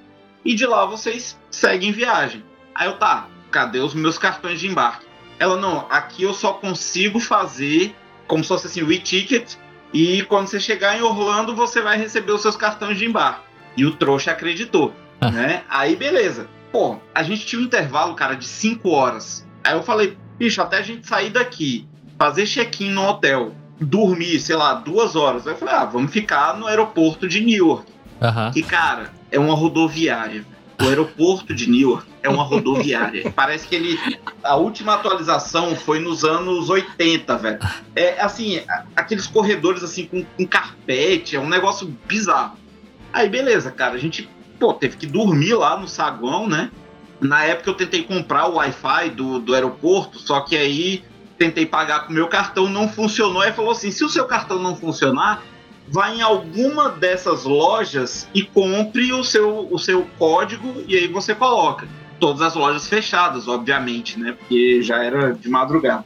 E 0.44 0.54
de 0.54 0.66
lá 0.66 0.84
vocês 0.84 1.38
seguem 1.48 1.92
viagem. 1.92 2.42
Aí 2.74 2.88
eu, 2.88 2.98
tá, 2.98 3.28
cadê 3.52 3.78
os 3.78 3.94
meus 3.94 4.18
cartões 4.18 4.58
de 4.58 4.66
embarque? 4.66 5.06
Ela, 5.38 5.56
não, 5.56 5.86
aqui 5.88 6.24
eu 6.24 6.34
só 6.34 6.54
consigo 6.54 7.20
fazer 7.20 7.94
como 8.30 8.44
se 8.44 8.48
fosse 8.48 8.68
assim, 8.68 8.82
o 8.82 8.92
e-ticket. 8.92 9.56
E 9.92 10.22
quando 10.24 10.46
você 10.46 10.60
chegar 10.60 10.96
em 10.98 11.02
Orlando, 11.02 11.54
você 11.54 11.80
vai 11.80 11.98
receber 11.98 12.32
os 12.32 12.42
seus 12.42 12.56
cartões 12.56 12.96
de 12.98 13.04
embarque. 13.06 13.42
E 13.76 13.84
o 13.84 13.92
trouxa 13.92 14.30
acreditou, 14.32 14.92
Ah. 15.20 15.30
né? 15.30 15.62
Aí, 15.68 15.96
beleza. 15.96 16.48
Pô, 16.72 16.98
a 17.14 17.22
gente 17.22 17.44
tinha 17.46 17.60
um 17.60 17.64
intervalo, 17.64 18.14
cara, 18.14 18.34
de 18.34 18.46
5 18.46 18.88
horas. 18.90 19.46
Aí 19.64 19.74
eu 19.74 19.82
falei, 19.82 20.16
bicho, 20.38 20.62
até 20.62 20.78
a 20.78 20.82
gente 20.82 21.06
sair 21.06 21.30
daqui, 21.30 21.88
fazer 22.18 22.46
check-in 22.46 22.90
no 22.90 23.04
hotel, 23.08 23.52
dormir, 23.80 24.38
sei 24.40 24.54
lá, 24.56 24.74
duas 24.74 25.16
horas. 25.16 25.46
Aí 25.46 25.54
eu 25.54 25.58
falei, 25.58 25.74
ah, 25.74 25.84
vamos 25.84 26.12
ficar 26.12 26.56
no 26.56 26.66
aeroporto 26.66 27.26
de 27.26 27.40
Newark. 27.40 27.90
Aham. 28.22 28.50
Que, 28.52 28.62
cara, 28.62 29.10
é 29.30 29.38
uma 29.38 29.54
rodoviária. 29.54 30.44
O 30.80 30.88
aeroporto 30.88 31.54
de 31.54 31.68
Newark 31.68 32.06
é 32.22 32.28
uma 32.28 32.42
rodoviária. 32.42 33.30
Parece 33.36 33.68
que 33.68 33.74
ele. 33.74 33.98
A 34.42 34.56
última 34.56 34.94
atualização 34.94 35.76
foi 35.76 36.00
nos 36.00 36.24
anos 36.24 36.70
80, 36.70 37.36
velho. 37.36 37.58
É 37.94 38.20
assim, 38.20 38.62
aqueles 38.96 39.26
corredores 39.26 39.82
assim 39.82 40.06
com, 40.06 40.24
com 40.24 40.46
carpete, 40.46 41.36
é 41.36 41.40
um 41.40 41.48
negócio 41.48 41.86
bizarro. 42.06 42.56
Aí, 43.12 43.28
beleza, 43.28 43.70
cara, 43.70 43.94
a 43.94 43.98
gente, 43.98 44.28
pô, 44.58 44.72
teve 44.72 44.96
que 44.96 45.06
dormir 45.06 45.54
lá 45.54 45.78
no 45.78 45.88
saguão, 45.88 46.48
né? 46.48 46.70
Na 47.20 47.44
época 47.44 47.70
eu 47.70 47.74
tentei 47.74 48.02
comprar 48.02 48.46
o 48.46 48.54
Wi-Fi 48.54 49.10
do, 49.10 49.38
do 49.38 49.54
aeroporto, 49.54 50.18
só 50.18 50.40
que 50.40 50.56
aí 50.56 51.04
tentei 51.36 51.66
pagar 51.66 52.06
com 52.06 52.12
o 52.12 52.14
meu 52.14 52.28
cartão, 52.28 52.68
não 52.68 52.88
funcionou. 52.88 53.42
Aí 53.42 53.52
falou 53.52 53.72
assim: 53.72 53.90
se 53.90 54.04
o 54.04 54.08
seu 54.08 54.26
cartão 54.26 54.58
não 54.58 54.76
funcionar, 54.76 55.42
vá 55.90 56.10
em 56.14 56.22
alguma 56.22 56.90
dessas 56.90 57.44
lojas 57.44 58.28
e 58.32 58.42
compre 58.42 59.12
o 59.12 59.24
seu, 59.24 59.68
o 59.70 59.78
seu 59.78 60.06
código 60.18 60.82
e 60.86 60.96
aí 60.96 61.08
você 61.08 61.34
coloca. 61.34 61.86
Todas 62.18 62.42
as 62.42 62.54
lojas 62.54 62.86
fechadas, 62.86 63.48
obviamente, 63.48 64.18
né? 64.18 64.32
Porque 64.32 64.82
já 64.82 65.02
era 65.02 65.32
de 65.32 65.48
madrugada. 65.48 66.04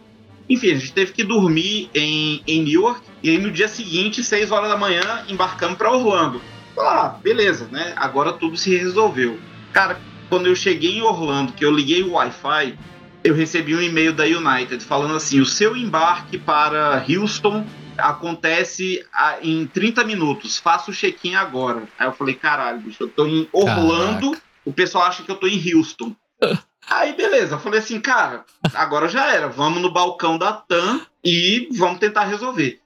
Enfim, 0.49 0.70
a 0.72 0.74
gente 0.76 0.93
teve 0.93 1.12
que 1.12 1.24
dormir 1.24 1.91
em, 1.95 2.43
em 2.47 2.62
Newark 2.62 3.03
e 3.22 3.30
aí 3.30 3.39
no 3.39 3.51
dia 3.51 3.68
seguinte, 3.68 4.22
6 4.22 4.51
horas 4.51 4.70
da 4.70 4.76
manhã, 4.76 5.24
embarcamos 5.28 5.76
para 5.76 5.93
Orlando. 5.93 6.41
Ah, 6.78 7.16
beleza, 7.22 7.68
né? 7.70 7.93
Agora 7.97 8.32
tudo 8.32 8.57
se 8.57 8.76
resolveu. 8.76 9.39
Cara, 9.72 10.01
quando 10.28 10.47
eu 10.47 10.57
cheguei 10.57 10.99
em 10.99 11.03
Orlando, 11.03 11.53
que 11.53 11.64
eu 11.64 11.70
liguei 11.70 12.03
o 12.03 12.12
Wi-Fi, 12.12 12.78
eu 13.22 13.35
recebi 13.35 13.74
um 13.74 13.80
e-mail 13.80 14.12
da 14.12 14.24
United 14.24 14.85
falando 14.85 15.14
assim: 15.14 15.41
o 15.41 15.47
seu 15.47 15.76
embarque 15.76 16.39
para 16.39 17.05
Houston 17.09 17.64
acontece 17.99 19.05
em 19.43 19.67
30 19.67 20.05
minutos, 20.05 20.59
faça 20.59 20.91
o 20.91 20.95
check-in 20.95 21.35
agora. 21.35 21.85
Aí 21.99 22.07
eu 22.07 22.13
falei: 22.13 22.35
caralho, 22.35 22.81
bicho, 22.81 23.03
eu 23.03 23.09
tô 23.09 23.27
em 23.27 23.49
Orlando, 23.53 24.37
o 24.65 24.73
pessoal 24.73 25.05
acha 25.05 25.23
que 25.23 25.31
eu 25.31 25.37
tô 25.37 25.47
em 25.47 25.75
Houston. 25.75 26.15
Aí, 26.89 27.15
beleza, 27.15 27.55
eu 27.55 27.59
falei 27.59 27.81
assim, 27.81 27.99
cara, 27.99 28.45
agora 28.75 29.09
já 29.09 29.33
era, 29.33 29.49
vamos 29.49 29.81
no 29.81 29.91
balcão 29.91 30.37
da 30.37 30.53
TAM 30.53 31.01
e 31.25 31.69
vamos 31.73 31.99
tentar 31.99 32.25
resolver. 32.25 32.79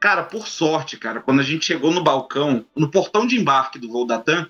Cara, 0.00 0.22
por 0.22 0.48
sorte, 0.48 0.96
cara, 0.96 1.20
quando 1.20 1.40
a 1.40 1.44
gente 1.44 1.66
chegou 1.66 1.90
no 1.92 2.02
balcão, 2.02 2.64
no 2.74 2.90
portão 2.90 3.26
de 3.26 3.38
embarque 3.38 3.78
do 3.78 3.90
voo 3.90 4.06
da 4.06 4.18
TAM, 4.18 4.46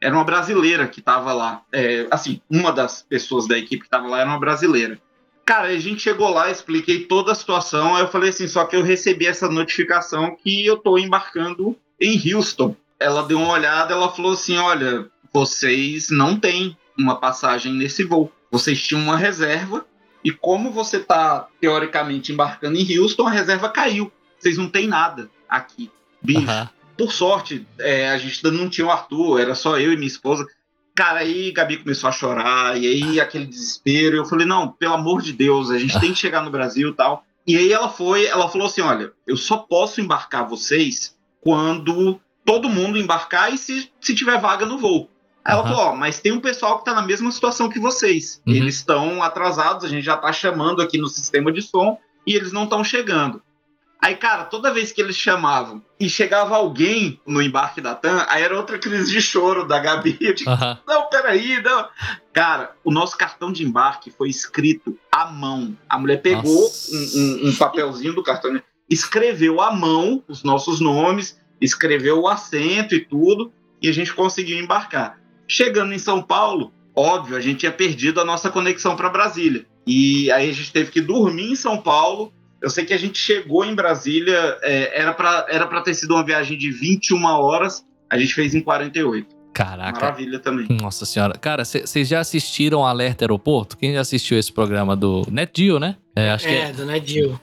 era 0.00 0.14
uma 0.14 0.24
brasileira 0.24 0.88
que 0.88 1.00
tava 1.00 1.32
lá. 1.32 1.62
É, 1.72 2.06
assim, 2.10 2.40
uma 2.50 2.72
das 2.72 3.02
pessoas 3.02 3.46
da 3.46 3.58
equipe 3.58 3.84
que 3.84 3.90
tava 3.90 4.08
lá 4.08 4.20
era 4.20 4.28
uma 4.28 4.40
brasileira. 4.40 4.98
Cara, 5.46 5.68
a 5.68 5.78
gente 5.78 6.02
chegou 6.02 6.28
lá, 6.28 6.50
expliquei 6.50 7.04
toda 7.04 7.32
a 7.32 7.34
situação, 7.34 7.94
aí 7.94 8.02
eu 8.02 8.08
falei 8.08 8.30
assim, 8.30 8.48
só 8.48 8.64
que 8.64 8.74
eu 8.74 8.82
recebi 8.82 9.26
essa 9.26 9.48
notificação 9.48 10.36
que 10.36 10.66
eu 10.66 10.76
tô 10.76 10.98
embarcando 10.98 11.76
em 12.00 12.20
Houston. 12.34 12.74
Ela 12.98 13.22
deu 13.22 13.38
uma 13.38 13.52
olhada, 13.52 13.94
ela 13.94 14.10
falou 14.10 14.32
assim, 14.32 14.56
olha, 14.56 15.08
vocês 15.32 16.10
não 16.10 16.38
têm 16.38 16.76
uma 16.98 17.14
passagem 17.14 17.72
nesse 17.72 18.02
voo 18.02 18.32
vocês 18.50 18.82
tinham 18.82 19.02
uma 19.02 19.16
reserva 19.16 19.86
e 20.24 20.32
como 20.32 20.70
você 20.70 20.96
está 20.96 21.48
teoricamente 21.60 22.32
embarcando 22.32 22.78
em 22.78 22.98
Houston, 22.98 23.26
a 23.26 23.30
reserva 23.30 23.68
caiu. 23.68 24.10
Vocês 24.38 24.56
não 24.56 24.68
têm 24.68 24.86
nada 24.86 25.30
aqui. 25.48 25.90
Bicho, 26.22 26.50
uhum. 26.50 26.68
por 26.96 27.12
sorte, 27.12 27.66
é, 27.78 28.10
a 28.10 28.18
gente 28.18 28.42
não 28.44 28.68
tinha 28.68 28.86
o 28.86 28.90
Arthur, 28.90 29.40
era 29.40 29.54
só 29.54 29.78
eu 29.78 29.92
e 29.92 29.96
minha 29.96 30.08
esposa. 30.08 30.46
Cara, 30.96 31.20
aí 31.20 31.52
Gabi 31.52 31.76
começou 31.76 32.08
a 32.08 32.12
chorar, 32.12 32.80
e 32.80 32.86
aí 32.86 33.20
aquele 33.20 33.44
desespero. 33.44 34.16
Eu 34.16 34.24
falei, 34.24 34.46
não, 34.46 34.68
pelo 34.68 34.94
amor 34.94 35.20
de 35.20 35.32
Deus, 35.32 35.70
a 35.70 35.78
gente 35.78 36.00
tem 36.00 36.12
que 36.12 36.18
chegar 36.18 36.42
no 36.42 36.50
Brasil 36.50 36.88
e 36.88 36.94
tal. 36.94 37.22
E 37.46 37.56
aí 37.56 37.70
ela 37.70 37.88
foi, 37.88 38.24
ela 38.24 38.48
falou 38.48 38.66
assim: 38.66 38.80
olha, 38.80 39.12
eu 39.26 39.36
só 39.36 39.58
posso 39.58 40.00
embarcar 40.00 40.48
vocês 40.48 41.14
quando 41.40 42.18
todo 42.44 42.68
mundo 42.68 42.98
embarcar 42.98 43.52
e 43.52 43.58
se, 43.58 43.90
se 44.00 44.14
tiver 44.14 44.40
vaga 44.40 44.64
no 44.64 44.78
voo. 44.78 45.10
Aí 45.44 45.52
ela 45.52 45.62
falou, 45.62 45.80
ó, 45.80 45.94
mas 45.94 46.18
tem 46.18 46.32
um 46.32 46.40
pessoal 46.40 46.78
que 46.78 46.84
tá 46.84 46.92
na 46.92 47.02
mesma 47.02 47.30
situação 47.30 47.68
que 47.68 47.78
vocês. 47.78 48.42
Uhum. 48.44 48.54
Eles 48.54 48.76
estão 48.76 49.22
atrasados, 49.22 49.84
a 49.84 49.88
gente 49.88 50.04
já 50.04 50.16
tá 50.16 50.32
chamando 50.32 50.82
aqui 50.82 50.98
no 50.98 51.06
sistema 51.06 51.52
de 51.52 51.62
som 51.62 51.98
e 52.26 52.34
eles 52.34 52.50
não 52.50 52.64
estão 52.64 52.82
chegando. 52.82 53.40
Aí, 54.06 54.14
cara, 54.14 54.44
toda 54.44 54.72
vez 54.72 54.92
que 54.92 55.02
eles 55.02 55.16
chamavam 55.16 55.82
e 55.98 56.08
chegava 56.08 56.54
alguém 56.54 57.20
no 57.26 57.42
embarque 57.42 57.80
da 57.80 57.92
TAM, 57.92 58.24
aí 58.28 58.40
era 58.40 58.56
outra 58.56 58.78
crise 58.78 59.10
de 59.10 59.20
choro 59.20 59.66
da 59.66 59.80
Gabi. 59.80 60.16
Eu 60.20 60.32
digo, 60.32 60.48
uhum. 60.48 60.76
não, 60.86 61.08
peraí, 61.10 61.60
não. 61.60 61.88
Cara, 62.32 62.76
o 62.84 62.92
nosso 62.92 63.18
cartão 63.18 63.50
de 63.50 63.64
embarque 63.64 64.12
foi 64.12 64.28
escrito 64.28 64.96
à 65.10 65.26
mão. 65.26 65.76
A 65.88 65.98
mulher 65.98 66.22
pegou 66.22 66.70
um, 66.92 66.98
um, 67.16 67.48
um, 67.48 67.56
papelzinho 67.56 68.12
do 68.12 68.22
cartão, 68.22 68.62
escreveu 68.88 69.60
à 69.60 69.72
mão 69.72 70.22
os 70.28 70.44
nossos 70.44 70.78
nomes, 70.78 71.36
escreveu 71.60 72.20
o 72.20 72.28
assento 72.28 72.94
e 72.94 73.04
tudo, 73.04 73.52
e 73.82 73.88
a 73.88 73.92
gente 73.92 74.14
conseguiu 74.14 74.56
embarcar. 74.56 75.18
Chegando 75.48 75.92
em 75.92 75.98
São 75.98 76.22
Paulo, 76.22 76.72
óbvio, 76.94 77.36
a 77.36 77.40
gente 77.40 77.58
tinha 77.58 77.72
perdido 77.72 78.20
a 78.20 78.24
nossa 78.24 78.50
conexão 78.50 78.94
para 78.94 79.10
Brasília. 79.10 79.66
E 79.84 80.30
aí 80.30 80.48
a 80.48 80.52
gente 80.52 80.72
teve 80.72 80.92
que 80.92 81.00
dormir 81.00 81.50
em 81.50 81.56
São 81.56 81.78
Paulo. 81.78 82.32
Eu 82.62 82.70
sei 82.70 82.84
que 82.84 82.94
a 82.94 82.98
gente 82.98 83.18
chegou 83.18 83.64
em 83.64 83.74
Brasília, 83.74 84.58
é, 84.62 85.00
era 85.00 85.12
para 85.12 85.46
era 85.48 85.82
ter 85.82 85.94
sido 85.94 86.14
uma 86.14 86.24
viagem 86.24 86.56
de 86.56 86.70
21 86.70 87.24
horas, 87.24 87.84
a 88.10 88.18
gente 88.18 88.34
fez 88.34 88.54
em 88.54 88.60
48. 88.60 89.36
Caraca. 89.52 90.00
Maravilha 90.00 90.38
também. 90.38 90.66
Nossa 90.68 91.06
senhora. 91.06 91.32
Cara, 91.38 91.64
vocês 91.64 92.06
já 92.06 92.20
assistiram 92.20 92.84
Alerta 92.84 93.24
Aeroporto? 93.24 93.78
Quem 93.78 93.94
já 93.94 94.00
assistiu 94.02 94.38
esse 94.38 94.52
programa 94.52 94.94
do 94.94 95.26
NetGeo, 95.30 95.78
né? 95.78 95.96
É, 96.14 96.30
acho 96.30 96.46
é, 96.46 96.50
que 96.50 96.56
é 96.56 96.72
do 96.72 96.84
NetGeo. 96.84 97.40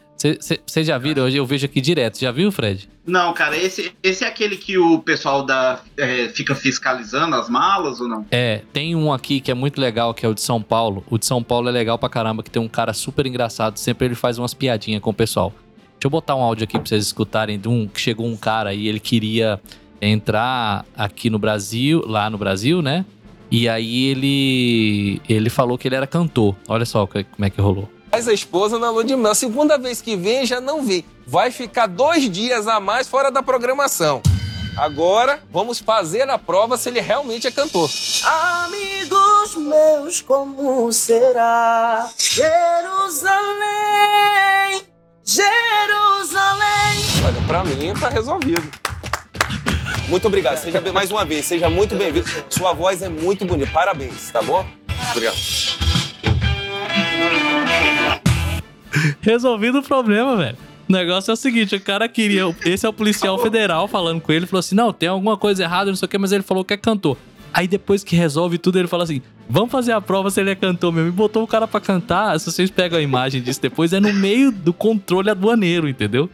Vocês 0.65 0.87
já 0.87 0.97
viram? 0.97 1.23
Hoje 1.23 1.37
eu 1.37 1.45
vejo 1.45 1.65
aqui 1.65 1.81
direto. 1.81 2.19
Já 2.19 2.31
viu, 2.31 2.51
Fred? 2.51 2.89
Não, 3.05 3.33
cara, 3.33 3.57
esse, 3.57 3.91
esse 4.01 4.23
é 4.23 4.27
aquele 4.27 4.55
que 4.55 4.77
o 4.77 4.99
pessoal 4.99 5.45
da, 5.45 5.81
é, 5.97 6.29
fica 6.29 6.55
fiscalizando 6.55 7.35
as 7.35 7.49
malas 7.49 7.99
ou 7.99 8.07
não? 8.07 8.25
É, 8.31 8.61
tem 8.71 8.95
um 8.95 9.11
aqui 9.11 9.41
que 9.41 9.51
é 9.51 9.53
muito 9.53 9.81
legal, 9.81 10.13
que 10.13 10.25
é 10.25 10.29
o 10.29 10.33
de 10.33 10.41
São 10.41 10.61
Paulo. 10.61 11.03
O 11.09 11.17
de 11.17 11.25
São 11.25 11.43
Paulo 11.43 11.67
é 11.67 11.71
legal 11.71 11.99
pra 11.99 12.07
caramba, 12.07 12.41
que 12.41 12.49
tem 12.49 12.61
um 12.61 12.69
cara 12.69 12.93
super 12.93 13.25
engraçado. 13.25 13.77
Sempre 13.77 14.07
ele 14.07 14.15
faz 14.15 14.37
umas 14.37 14.53
piadinhas 14.53 15.01
com 15.01 15.09
o 15.09 15.13
pessoal. 15.13 15.53
Deixa 16.03 16.05
eu 16.05 16.09
botar 16.09 16.35
um 16.35 16.41
áudio 16.41 16.63
aqui 16.63 16.77
pra 16.77 16.87
vocês 16.87 17.05
escutarem 17.05 17.59
de 17.59 17.67
um 17.67 17.87
que 17.87 17.99
chegou 17.99 18.25
um 18.25 18.37
cara 18.37 18.73
e 18.73 18.87
ele 18.87 18.99
queria 18.99 19.59
entrar 20.01 20.85
aqui 20.95 21.29
no 21.29 21.39
Brasil, 21.39 22.03
lá 22.05 22.29
no 22.29 22.37
Brasil, 22.37 22.81
né? 22.81 23.05
E 23.49 23.69
aí 23.69 24.05
ele 24.05 25.21
ele 25.29 25.49
falou 25.49 25.77
que 25.77 25.87
ele 25.87 25.95
era 25.95 26.07
cantor. 26.07 26.55
Olha 26.67 26.85
só 26.85 27.05
como 27.05 27.45
é 27.45 27.49
que 27.49 27.61
rolou. 27.61 27.92
Mas 28.13 28.27
a 28.27 28.33
esposa 28.33 28.77
na 28.77 28.91
lua 28.91 29.03
de 29.03 29.15
mel. 29.15 29.33
Segunda 29.33 29.75
vez 29.75 29.99
que 29.99 30.15
vem, 30.15 30.45
já 30.45 30.61
não 30.61 30.83
vê. 30.83 31.03
Vai 31.25 31.49
ficar 31.49 31.87
dois 31.87 32.29
dias 32.29 32.67
a 32.67 32.79
mais 32.79 33.07
fora 33.07 33.31
da 33.31 33.41
programação. 33.41 34.21
Agora, 34.77 35.41
vamos 35.51 35.79
fazer 35.79 36.29
a 36.29 36.37
prova 36.37 36.77
se 36.77 36.89
ele 36.89 37.01
realmente 37.01 37.47
é 37.47 37.51
cantor. 37.51 37.89
Amigos 38.23 39.55
meus, 39.55 40.21
como 40.21 40.93
será? 40.93 42.07
Jerusalém, 42.15 43.33
Jerusalém. 45.25 46.99
Olha, 47.25 47.47
pra 47.47 47.63
mim 47.63 47.95
tá 47.99 48.09
resolvido. 48.09 48.61
Muito 50.07 50.27
obrigado. 50.27 50.57
Seja 50.57 50.79
bem, 50.79 50.93
mais 50.93 51.09
uma 51.09 51.25
vez, 51.25 51.47
seja 51.47 51.67
muito 51.67 51.95
bem-vindo. 51.95 52.27
Sua 52.47 52.73
voz 52.73 53.01
é 53.01 53.09
muito 53.09 53.43
bonita. 53.43 53.71
Parabéns, 53.71 54.29
tá 54.29 54.43
bom? 54.43 54.63
Obrigado. 55.09 55.35
Resolvido 59.21 59.79
o 59.79 59.83
problema, 59.83 60.35
velho. 60.35 60.57
O 60.87 60.91
negócio 60.91 61.31
é 61.31 61.33
o 61.33 61.37
seguinte, 61.37 61.75
o 61.75 61.81
cara 61.81 62.07
queria. 62.09 62.43
Esse 62.65 62.85
é 62.85 62.89
o 62.89 62.93
policial 62.93 63.39
federal 63.39 63.87
falando 63.87 64.21
com 64.21 64.31
ele, 64.31 64.45
falou 64.45 64.59
assim: 64.59 64.75
não, 64.75 64.91
tem 64.91 65.09
alguma 65.09 65.37
coisa 65.37 65.63
errada, 65.63 65.89
não 65.89 65.95
sei 65.95 66.05
o 66.05 66.09
que, 66.09 66.17
mas 66.17 66.31
ele 66.31 66.43
falou 66.43 66.63
que 66.63 66.73
é 66.73 66.77
cantor. 66.77 67.17
Aí 67.53 67.67
depois 67.67 68.03
que 68.03 68.15
resolve 68.15 68.57
tudo, 68.57 68.79
ele 68.79 68.87
fala 68.87 69.03
assim: 69.03 69.21
vamos 69.49 69.71
fazer 69.71 69.91
a 69.91 70.01
prova 70.01 70.29
se 70.29 70.41
ele 70.41 70.49
é 70.49 70.55
cantor 70.55 70.91
mesmo. 70.91 71.09
E 71.09 71.11
botou 71.11 71.43
o 71.43 71.47
cara 71.47 71.67
pra 71.67 71.79
cantar. 71.79 72.37
Se 72.39 72.51
vocês 72.51 72.69
pegam 72.69 72.99
a 72.99 73.01
imagem 73.01 73.41
disso 73.41 73.61
depois, 73.61 73.93
é 73.93 73.99
no 73.99 74.11
meio 74.11 74.51
do 74.51 74.73
controle 74.73 75.29
aduaneiro, 75.29 75.87
entendeu? 75.87 76.29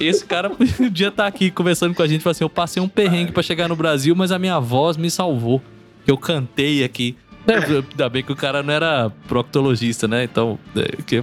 Esse 0.00 0.24
cara 0.24 0.48
podia 0.50 1.08
estar 1.08 1.24
tá 1.24 1.26
aqui 1.26 1.50
conversando 1.50 1.94
com 1.94 2.02
a 2.02 2.06
gente, 2.06 2.22
falando 2.22 2.36
assim: 2.36 2.44
eu 2.44 2.50
passei 2.50 2.82
um 2.82 2.88
perrengue 2.88 3.32
para 3.32 3.42
chegar 3.42 3.68
no 3.68 3.76
Brasil, 3.76 4.14
mas 4.14 4.32
a 4.32 4.38
minha 4.38 4.58
voz 4.60 4.96
me 4.96 5.10
salvou. 5.10 5.60
Eu 6.06 6.16
cantei 6.16 6.84
aqui. 6.84 7.16
É, 7.46 7.56
ainda 7.56 8.08
bem 8.08 8.22
que 8.22 8.32
o 8.32 8.36
cara 8.36 8.62
não 8.62 8.72
era 8.72 9.10
proctologista, 9.28 10.08
né? 10.08 10.24
Então, 10.24 10.58
é, 10.76 11.22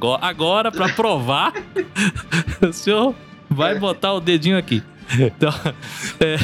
agora, 0.20 0.70
para 0.70 0.88
provar, 0.90 1.52
o 2.62 2.72
senhor 2.72 3.14
vai 3.50 3.74
é. 3.74 3.78
botar 3.78 4.12
o 4.12 4.20
dedinho 4.20 4.56
aqui. 4.56 4.82
Então, 5.18 5.50
é... 6.20 6.36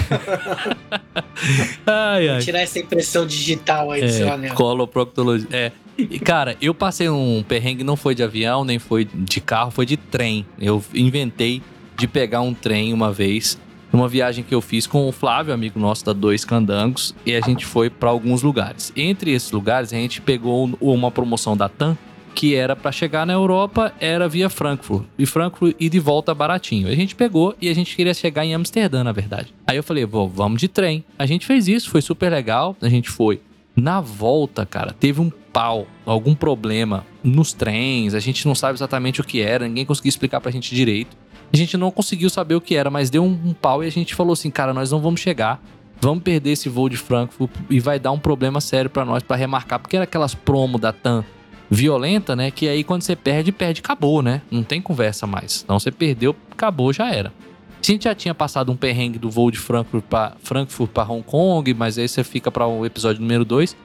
ai, 1.87 2.29
ai. 2.29 2.41
Tirar 2.41 2.61
essa 2.61 2.79
impressão 2.79 3.27
digital 3.27 3.91
aí 3.91 4.01
do 4.01 4.07
é, 4.07 4.11
seu 4.11 4.33
anel. 4.33 4.55
Coloproctologia. 4.55 5.47
É. 5.53 5.73
E, 5.97 6.19
cara, 6.19 6.57
eu 6.61 6.75
passei 6.75 7.09
um 7.09 7.45
perrengue, 7.47 7.85
não 7.85 7.95
foi 7.95 8.15
de 8.15 8.23
avião, 8.23 8.65
nem 8.65 8.79
foi 8.79 9.05
de 9.05 9.41
carro, 9.41 9.71
foi 9.71 9.87
de 9.87 9.97
trem. 9.97 10.45
Eu 10.59 10.83
inventei 10.93 11.63
de 11.97 12.09
pegar 12.09 12.41
um 12.41 12.53
trem 12.53 12.93
uma 12.93 13.13
vez 13.13 13.59
numa 13.95 14.09
viagem 14.09 14.43
que 14.43 14.53
eu 14.53 14.61
fiz 14.61 14.89
com 14.89 15.09
o 15.09 15.13
Flávio, 15.13 15.55
amigo 15.55 15.79
nosso 15.79 16.05
da 16.05 16.13
Dois 16.13 16.45
Candangos, 16.45 17.15
e 17.25 17.33
a 17.33 17.41
gente 17.41 17.65
foi 17.65 17.89
para 17.89 18.11
alguns 18.11 18.43
lugares. 18.43 18.93
Entre 18.97 19.31
esses 19.31 19.53
lugares, 19.53 19.93
a 19.93 19.97
gente 19.97 20.21
pegou 20.21 20.69
uma 20.81 21.13
promoção 21.13 21.57
da 21.57 21.69
TAM, 21.69 21.97
que 22.35 22.57
era 22.57 22.75
para 22.75 22.91
chegar 22.91 23.25
na 23.25 23.33
Europa, 23.33 23.95
era 24.01 24.29
via 24.29 24.51
Frankfurt. 24.51 25.05
E 25.17 25.25
Frankfurt 25.25 25.77
e 25.79 25.89
de 25.89 26.01
volta 26.01 26.35
baratinho. 26.35 26.89
A 26.89 26.95
gente 26.97 27.15
pegou 27.15 27.55
e 27.61 27.69
a 27.69 27.75
gente 27.75 27.95
queria 27.95 28.13
chegar 28.13 28.45
em 28.45 28.53
Amsterdã, 28.53 29.05
na 29.05 29.13
verdade. 29.13 29.55
Aí 29.65 29.77
eu 29.77 29.83
falei, 29.85 30.05
vamos 30.05 30.61
de 30.61 30.67
trem. 30.67 31.05
A 31.17 31.25
gente 31.25 31.47
fez 31.47 31.69
isso, 31.69 31.89
foi 31.89 32.03
super 32.03 32.33
legal. 32.33 32.77
A 32.83 32.89
gente 32.89 33.09
foi. 33.09 33.41
Na 33.77 34.01
volta, 34.01 34.67
cara, 34.67 34.93
teve 34.93 35.21
um 35.21 35.31
pau, 35.53 35.87
algum 36.05 36.35
problema 36.35 37.07
nos 37.23 37.53
trens, 37.53 38.13
a 38.13 38.19
gente 38.19 38.45
não 38.47 38.57
sabe 38.57 38.75
exatamente 38.77 39.21
o 39.21 39.25
que 39.25 39.41
era, 39.41 39.69
ninguém 39.69 39.87
conseguiu 39.87 40.09
explicar 40.09 40.41
pra 40.41 40.51
gente 40.51 40.75
direito. 40.75 41.17
A 41.55 41.57
gente 41.57 41.77
não 41.77 41.93
conseguiu 41.93 42.29
saber 42.29 42.57
o 42.57 42.61
que 42.61 42.75
era, 42.75 42.91
mas 42.91 43.11
deu 43.11 43.23
um, 43.23 43.29
um 43.29 43.55
pau 43.55 43.85
e 43.85 43.87
a 43.87 43.91
gente 43.91 44.13
falou 44.13 44.33
assim, 44.33 44.51
cara, 44.51 44.75
nós 44.75 44.91
não 44.91 44.99
vamos 45.01 45.21
chegar. 45.21 45.63
Vamos 46.01 46.25
perder 46.25 46.51
esse 46.51 46.69
voo 46.69 46.89
de 46.89 46.97
Frankfurt 46.97 47.49
e 47.71 47.79
vai 47.79 47.97
dar 48.01 48.11
um 48.11 48.19
problema 48.19 48.61
sério 48.61 48.91
para 48.91 49.05
nós 49.05 49.23
para 49.23 49.37
remarcar, 49.37 49.79
porque 49.79 49.95
era 49.95 50.03
aquelas 50.03 50.35
promo 50.35 50.81
da 50.81 50.93
TAM 50.93 51.25
violenta, 51.71 52.35
né? 52.35 52.51
Que 52.51 52.69
aí 52.69 52.83
quando 52.83 53.03
você 53.03 53.15
perde, 53.15 53.53
perde, 53.53 53.81
acabou, 53.81 54.21
né? 54.21 54.43
Não 54.51 54.65
tem 54.65 54.83
conversa 54.83 55.29
mais. 55.29 55.63
Então 55.63 55.79
você 55.79 55.93
perdeu, 55.93 56.35
acabou, 56.51 56.93
já 56.93 57.09
era. 57.15 57.29
A 57.29 57.87
gente 57.87 58.03
já 58.03 58.17
tinha 58.17 58.35
passado 58.35 58.73
um 58.73 58.77
perrengue 58.77 59.21
do 59.21 59.31
voo 59.31 59.49
de 59.49 59.59
Frankfurt 59.59 60.03
para 60.11 60.33
Frankfurt 60.43 60.91
para 60.91 61.09
Hong 61.09 61.23
Kong, 61.23 61.73
mas 61.73 61.97
aí 61.97 62.09
você 62.09 62.25
fica 62.25 62.51
para 62.51 62.67
o 62.67 62.85
episódio 62.85 63.23
número 63.23 63.45
2. 63.45 63.77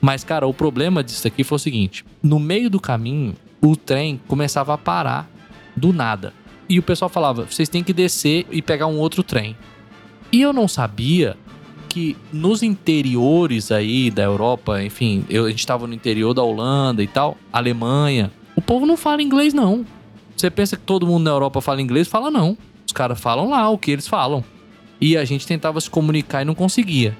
Mas 0.00 0.24
cara, 0.24 0.44
o 0.44 0.52
problema 0.52 1.04
disso 1.04 1.28
aqui 1.28 1.44
foi 1.44 1.54
o 1.54 1.60
seguinte: 1.60 2.04
no 2.20 2.40
meio 2.40 2.68
do 2.68 2.80
caminho, 2.80 3.36
o 3.60 3.76
trem 3.76 4.20
começava 4.26 4.74
a 4.74 4.78
parar 4.78 5.30
do 5.76 5.92
nada. 5.92 6.41
E 6.72 6.78
o 6.78 6.82
pessoal 6.82 7.10
falava: 7.10 7.44
vocês 7.44 7.68
têm 7.68 7.84
que 7.84 7.92
descer 7.92 8.46
e 8.50 8.62
pegar 8.62 8.86
um 8.86 8.98
outro 8.98 9.22
trem. 9.22 9.54
E 10.32 10.40
eu 10.40 10.54
não 10.54 10.66
sabia 10.66 11.36
que 11.86 12.16
nos 12.32 12.62
interiores 12.62 13.70
aí 13.70 14.10
da 14.10 14.22
Europa, 14.22 14.82
enfim, 14.82 15.22
eu, 15.28 15.44
a 15.44 15.50
gente 15.50 15.58
estava 15.58 15.86
no 15.86 15.92
interior 15.92 16.32
da 16.32 16.42
Holanda 16.42 17.02
e 17.02 17.06
tal, 17.06 17.36
Alemanha, 17.52 18.32
o 18.56 18.62
povo 18.62 18.86
não 18.86 18.96
fala 18.96 19.20
inglês 19.20 19.52
não. 19.52 19.84
Você 20.34 20.50
pensa 20.50 20.74
que 20.74 20.82
todo 20.82 21.06
mundo 21.06 21.24
na 21.24 21.30
Europa 21.32 21.60
fala 21.60 21.82
inglês? 21.82 22.08
Fala 22.08 22.30
não. 22.30 22.56
Os 22.86 22.92
caras 22.94 23.20
falam 23.20 23.50
lá 23.50 23.68
o 23.68 23.76
que 23.76 23.90
eles 23.90 24.08
falam. 24.08 24.42
E 24.98 25.14
a 25.14 25.26
gente 25.26 25.46
tentava 25.46 25.78
se 25.78 25.90
comunicar 25.90 26.40
e 26.40 26.46
não 26.46 26.54
conseguia. 26.54 27.14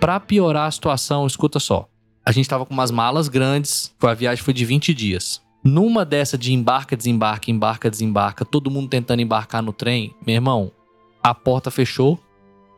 Para 0.00 0.18
piorar 0.18 0.66
a 0.66 0.70
situação, 0.70 1.26
escuta 1.26 1.60
só. 1.60 1.86
a 2.24 2.32
gente 2.32 2.48
tava 2.48 2.64
com 2.64 2.72
umas 2.72 2.90
malas 2.90 3.28
grandes, 3.28 3.94
a 4.00 4.14
viagem 4.14 4.42
foi 4.42 4.54
de 4.54 4.64
20 4.64 4.94
dias. 4.94 5.43
Numa 5.64 6.04
dessa 6.04 6.36
de 6.36 6.52
embarca, 6.52 6.94
desembarca, 6.94 7.50
embarca, 7.50 7.90
desembarca, 7.90 8.44
todo 8.44 8.70
mundo 8.70 8.88
tentando 8.88 9.22
embarcar 9.22 9.62
no 9.62 9.72
trem, 9.72 10.14
meu 10.26 10.34
irmão, 10.34 10.70
a 11.22 11.34
porta 11.34 11.70
fechou, 11.70 12.20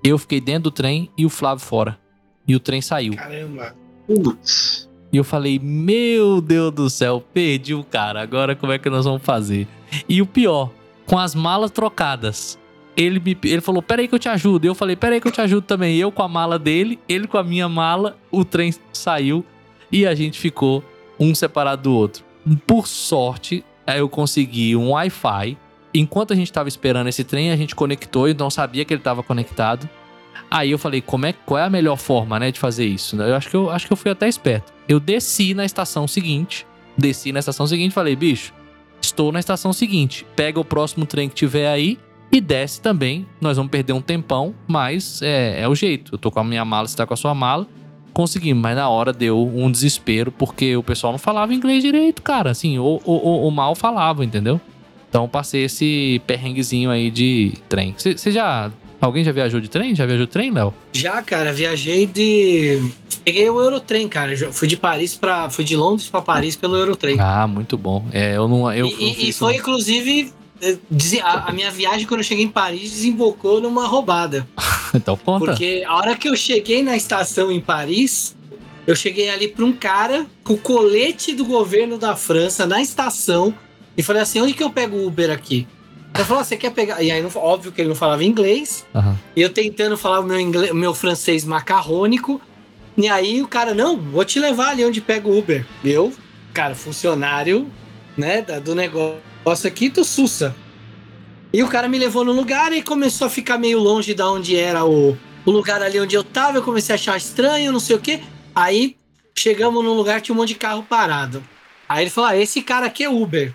eu 0.04 0.16
fiquei 0.16 0.40
dentro 0.40 0.64
do 0.64 0.70
trem 0.70 1.10
e 1.18 1.26
o 1.26 1.28
Flávio 1.28 1.64
fora. 1.64 1.98
E 2.46 2.54
o 2.54 2.60
trem 2.60 2.80
saiu. 2.80 3.16
Caramba. 3.16 3.74
Putz. 4.06 4.88
E 5.12 5.16
eu 5.16 5.24
falei, 5.24 5.58
meu 5.58 6.40
Deus 6.40 6.72
do 6.72 6.88
céu, 6.88 7.24
perdi 7.34 7.74
o 7.74 7.82
cara, 7.82 8.22
agora 8.22 8.54
como 8.54 8.72
é 8.72 8.78
que 8.78 8.88
nós 8.88 9.04
vamos 9.04 9.22
fazer? 9.22 9.66
E 10.08 10.22
o 10.22 10.26
pior, 10.26 10.70
com 11.06 11.18
as 11.18 11.34
malas 11.34 11.70
trocadas. 11.70 12.58
Ele, 12.96 13.20
me, 13.20 13.36
ele 13.44 13.60
falou, 13.60 13.82
peraí 13.82 14.08
que 14.08 14.14
eu 14.14 14.18
te 14.18 14.28
ajudo. 14.28 14.64
Eu 14.64 14.74
falei, 14.74 14.96
peraí 14.96 15.20
que 15.20 15.28
eu 15.28 15.32
te 15.32 15.40
ajudo 15.40 15.62
também. 15.62 15.96
Eu 15.96 16.10
com 16.10 16.22
a 16.22 16.28
mala 16.28 16.58
dele, 16.58 16.98
ele 17.08 17.26
com 17.26 17.36
a 17.36 17.44
minha 17.44 17.68
mala, 17.68 18.16
o 18.30 18.44
trem 18.44 18.74
saiu 18.92 19.44
e 19.92 20.06
a 20.06 20.14
gente 20.14 20.38
ficou 20.38 20.82
um 21.18 21.34
separado 21.34 21.82
do 21.82 21.94
outro. 21.94 22.25
Por 22.66 22.86
sorte, 22.86 23.64
aí 23.86 23.98
eu 23.98 24.08
consegui 24.08 24.76
um 24.76 24.90
Wi-Fi. 24.90 25.56
Enquanto 25.94 26.32
a 26.32 26.36
gente 26.36 26.52
tava 26.52 26.68
esperando 26.68 27.08
esse 27.08 27.24
trem, 27.24 27.50
a 27.50 27.56
gente 27.56 27.74
conectou, 27.74 28.28
então 28.28 28.50
sabia 28.50 28.84
que 28.84 28.92
ele 28.92 29.02
tava 29.02 29.22
conectado. 29.22 29.88
Aí 30.50 30.70
eu 30.70 30.78
falei, 30.78 31.00
como 31.00 31.26
é, 31.26 31.32
qual 31.32 31.58
é 31.58 31.64
a 31.64 31.70
melhor 31.70 31.96
forma, 31.96 32.38
né, 32.38 32.52
de 32.52 32.60
fazer 32.60 32.86
isso? 32.86 33.16
Eu 33.20 33.34
acho 33.34 33.48
que 33.48 33.56
eu, 33.56 33.70
acho 33.70 33.86
que 33.86 33.92
eu 33.92 33.96
fui 33.96 34.10
até 34.10 34.28
esperto. 34.28 34.72
Eu 34.88 35.00
desci 35.00 35.54
na 35.54 35.64
estação 35.64 36.06
seguinte, 36.06 36.66
desci 36.96 37.32
na 37.32 37.40
estação 37.40 37.66
seguinte 37.66 37.90
e 37.90 37.94
falei, 37.94 38.14
bicho, 38.14 38.52
estou 39.00 39.32
na 39.32 39.40
estação 39.40 39.72
seguinte, 39.72 40.24
pega 40.36 40.60
o 40.60 40.64
próximo 40.64 41.04
trem 41.06 41.28
que 41.28 41.34
tiver 41.34 41.68
aí 41.68 41.98
e 42.30 42.40
desce 42.40 42.80
também. 42.80 43.26
Nós 43.40 43.56
vamos 43.56 43.70
perder 43.70 43.92
um 43.92 44.00
tempão, 44.00 44.54
mas 44.68 45.20
é, 45.22 45.62
é 45.62 45.68
o 45.68 45.74
jeito. 45.74 46.14
Eu 46.14 46.18
tô 46.18 46.30
com 46.30 46.40
a 46.40 46.44
minha 46.44 46.64
mala, 46.64 46.86
você 46.86 46.96
tá 46.96 47.06
com 47.06 47.14
a 47.14 47.16
sua 47.16 47.34
mala. 47.34 47.66
Conseguimos, 48.16 48.62
mas 48.62 48.74
na 48.74 48.88
hora 48.88 49.12
deu 49.12 49.46
um 49.54 49.70
desespero, 49.70 50.32
porque 50.32 50.74
o 50.74 50.82
pessoal 50.82 51.12
não 51.12 51.18
falava 51.18 51.52
inglês 51.52 51.82
direito, 51.82 52.22
cara. 52.22 52.50
Assim, 52.50 52.78
ou, 52.78 52.98
ou, 53.04 53.22
ou- 53.22 53.50
mal 53.50 53.74
falava, 53.74 54.24
entendeu? 54.24 54.58
Então 55.10 55.28
passei 55.28 55.64
esse 55.64 56.18
perrenguezinho 56.26 56.90
aí 56.90 57.10
de 57.10 57.52
trem. 57.68 57.94
Você 57.94 58.30
já. 58.32 58.70
Alguém 58.98 59.22
já 59.22 59.32
viajou 59.32 59.60
de 59.60 59.68
trem? 59.68 59.94
Já 59.94 60.06
viajou 60.06 60.24
de 60.24 60.32
trem, 60.32 60.50
Léo? 60.50 60.72
Já, 60.94 61.20
cara, 61.20 61.52
viajei 61.52 62.06
de. 62.06 62.90
Peguei 63.22 63.50
o 63.50 63.60
Eurotrem, 63.60 64.08
cara. 64.08 64.34
Fui 64.50 64.66
de 64.66 64.78
Paris 64.78 65.14
para, 65.14 65.50
fui 65.50 65.62
de 65.64 65.76
Londres 65.76 66.08
pra 66.08 66.22
Paris 66.22 66.56
pelo 66.56 66.74
Eurotrem. 66.74 67.18
Ah, 67.20 67.46
muito 67.46 67.76
bom. 67.76 68.02
É, 68.12 68.34
eu 68.34 68.48
não. 68.48 68.72
Eu, 68.72 68.86
e, 68.86 68.92
eu 68.92 68.98
e- 68.98 69.28
isso 69.28 69.40
foi 69.40 69.56
inclusive 69.56 70.32
a, 71.22 71.48
a 71.48 71.52
minha 71.52 71.70
viagem 71.70 72.06
quando 72.06 72.20
eu 72.20 72.24
cheguei 72.24 72.44
em 72.44 72.48
Paris 72.48 72.90
desembocou 72.90 73.60
numa 73.60 73.86
roubada. 73.86 74.46
Então 74.94 75.16
conta. 75.16 75.44
Porque 75.44 75.82
a 75.86 75.94
hora 75.94 76.16
que 76.16 76.26
eu 76.28 76.34
cheguei 76.36 76.82
na 76.82 76.96
estação 76.96 77.50
em 77.52 77.60
Paris, 77.60 78.34
eu 78.86 78.94
cheguei 78.96 79.28
ali 79.28 79.46
pra 79.48 79.64
um 79.64 79.72
cara 79.72 80.24
com 80.42 80.54
o 80.54 80.58
colete 80.58 81.34
do 81.34 81.44
governo 81.44 81.98
da 81.98 82.16
França 82.16 82.64
na 82.66 82.80
estação 82.80 83.52
e 83.96 84.02
falei 84.02 84.22
assim: 84.22 84.40
onde 84.40 84.54
que 84.54 84.62
eu 84.62 84.70
pego 84.70 84.96
o 84.96 85.06
Uber 85.06 85.30
aqui? 85.30 85.66
Ele 86.14 86.24
falou: 86.24 86.40
"Ah, 86.40 86.44
você 86.44 86.56
quer 86.56 86.70
pegar. 86.70 87.02
E 87.02 87.10
aí, 87.10 87.20
não- 87.20 87.30
óbvio 87.34 87.72
que 87.72 87.80
ele 87.82 87.88
não 87.90 87.96
falava 87.96 88.24
inglês. 88.24 88.86
Aham. 88.94 89.18
E 89.34 89.42
eu 89.42 89.50
tentando 89.50 89.98
falar 89.98 90.20
o 90.20 90.22
meu, 90.22 90.40
inglês, 90.40 90.72
meu 90.72 90.94
francês 90.94 91.44
macarrônico. 91.44 92.40
E 92.96 93.06
aí 93.08 93.42
o 93.42 93.48
cara, 93.48 93.74
não, 93.74 93.98
vou 93.98 94.24
te 94.24 94.38
levar 94.38 94.70
ali 94.70 94.84
onde 94.84 95.02
pega 95.02 95.28
o 95.28 95.36
Uber. 95.36 95.66
Eu, 95.84 96.10
cara, 96.54 96.74
funcionário, 96.74 97.70
né, 98.16 98.40
do 98.40 98.74
negócio 98.74 99.18
aqui 99.46 99.88
do 99.88 100.04
Sussa. 100.04 100.54
E 101.52 101.62
o 101.62 101.68
cara 101.68 101.88
me 101.88 101.98
levou 101.98 102.24
no 102.24 102.32
lugar 102.32 102.72
e 102.72 102.82
começou 102.82 103.28
a 103.28 103.30
ficar 103.30 103.58
meio 103.58 103.78
longe 103.78 104.12
da 104.12 104.28
onde 104.28 104.56
era 104.56 104.84
o, 104.84 105.16
o 105.44 105.50
lugar 105.50 105.80
ali 105.80 106.00
onde 106.00 106.16
eu 106.16 106.24
tava. 106.24 106.58
Eu 106.58 106.62
comecei 106.62 106.92
a 106.92 106.96
achar 106.96 107.16
estranho, 107.16 107.72
não 107.72 107.80
sei 107.80 107.96
o 107.96 108.00
quê. 108.00 108.20
Aí 108.54 108.96
chegamos 109.36 109.84
num 109.84 109.94
lugar 109.94 110.20
que 110.20 110.26
tinha 110.26 110.34
um 110.34 110.38
monte 110.38 110.48
de 110.48 110.56
carro 110.56 110.82
parado. 110.82 111.42
Aí 111.88 112.02
ele 112.02 112.10
falou: 112.10 112.30
ah, 112.30 112.36
esse 112.36 112.60
cara 112.60 112.86
aqui 112.86 113.04
é 113.04 113.08
Uber. 113.08 113.54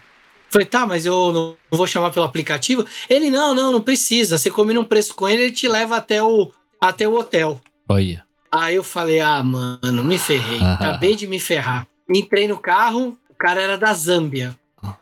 Falei, 0.50 0.66
tá, 0.66 0.86
mas 0.86 1.06
eu 1.06 1.32
não 1.32 1.58
vou 1.78 1.88
chamar 1.88 2.12
pelo 2.12 2.26
aplicativo. 2.26 2.86
Ele, 3.10 3.30
não, 3.30 3.54
não, 3.54 3.72
não 3.72 3.82
precisa. 3.82 4.38
Você 4.38 4.50
combina 4.50 4.80
um 4.80 4.86
preço 4.86 5.14
com 5.16 5.28
ele, 5.28 5.44
ele 5.44 5.52
te 5.52 5.68
leva 5.68 5.96
até 5.96 6.22
o, 6.22 6.52
até 6.80 7.08
o 7.08 7.16
hotel. 7.16 7.62
Olha. 7.88 8.26
Aí 8.52 8.76
eu 8.76 8.84
falei, 8.84 9.22
ah, 9.22 9.42
mano, 9.42 10.04
me 10.04 10.18
ferrei. 10.18 10.60
Aham. 10.60 10.74
Acabei 10.74 11.16
de 11.16 11.26
me 11.26 11.40
ferrar. 11.40 11.88
Entrei 12.10 12.50
no 12.50 12.58
carro, 12.58 13.18
o 13.30 13.36
cara 13.36 13.62
era 13.62 13.78
da 13.78 13.94
Zâmbia. 13.94 14.54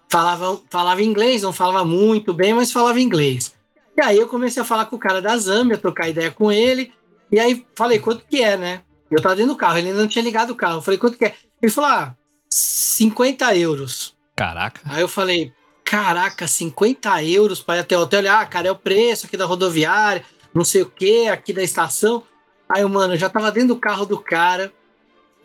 Falava, 0.09 0.59
falava 0.69 1.03
inglês, 1.03 1.43
não 1.43 1.53
falava 1.53 1.85
muito 1.85 2.33
bem, 2.33 2.53
mas 2.53 2.71
falava 2.71 2.99
inglês. 2.99 3.53
E 3.95 4.01
aí 4.01 4.17
eu 4.17 4.27
comecei 4.27 4.61
a 4.61 4.65
falar 4.65 4.85
com 4.85 4.95
o 4.95 4.99
cara 4.99 5.21
da 5.21 5.37
Zâmbia, 5.37 5.77
trocar 5.77 6.09
ideia 6.09 6.31
com 6.31 6.51
ele. 6.51 6.91
E 7.31 7.39
aí 7.39 7.65
falei, 7.75 7.99
quanto 7.99 8.25
que 8.25 8.41
é, 8.41 8.57
né? 8.57 8.81
Eu 9.11 9.21
tava 9.21 9.35
dentro 9.35 9.53
do 9.53 9.57
carro, 9.57 9.77
ele 9.77 9.89
ainda 9.89 10.01
não 10.01 10.07
tinha 10.07 10.23
ligado 10.23 10.51
o 10.51 10.55
carro. 10.55 10.77
Eu 10.77 10.81
falei, 10.81 10.97
quanto 10.97 11.17
que 11.17 11.25
é? 11.25 11.35
Ele 11.61 11.71
falou, 11.71 11.89
ah, 11.89 12.15
50 12.49 13.55
euros. 13.55 14.15
Caraca. 14.35 14.81
Aí 14.85 15.01
eu 15.01 15.07
falei, 15.07 15.53
caraca, 15.83 16.47
50 16.47 17.23
euros 17.23 17.61
para 17.61 17.77
ir 17.77 17.79
até 17.81 17.97
o 17.97 18.01
hotel. 18.01 18.19
Ele, 18.19 18.29
ah, 18.29 18.45
cara, 18.45 18.67
é 18.67 18.71
o 18.71 18.75
preço 18.75 19.25
aqui 19.25 19.35
da 19.35 19.45
rodoviária, 19.45 20.23
não 20.53 20.63
sei 20.63 20.81
o 20.81 20.89
que, 20.89 21.27
aqui 21.27 21.53
da 21.53 21.61
estação. 21.61 22.23
Aí, 22.67 22.81
eu, 22.81 22.89
mano, 22.89 23.13
eu 23.13 23.17
já 23.17 23.29
tava 23.29 23.51
dentro 23.51 23.69
do 23.69 23.79
carro 23.79 24.05
do 24.05 24.19
cara. 24.19 24.71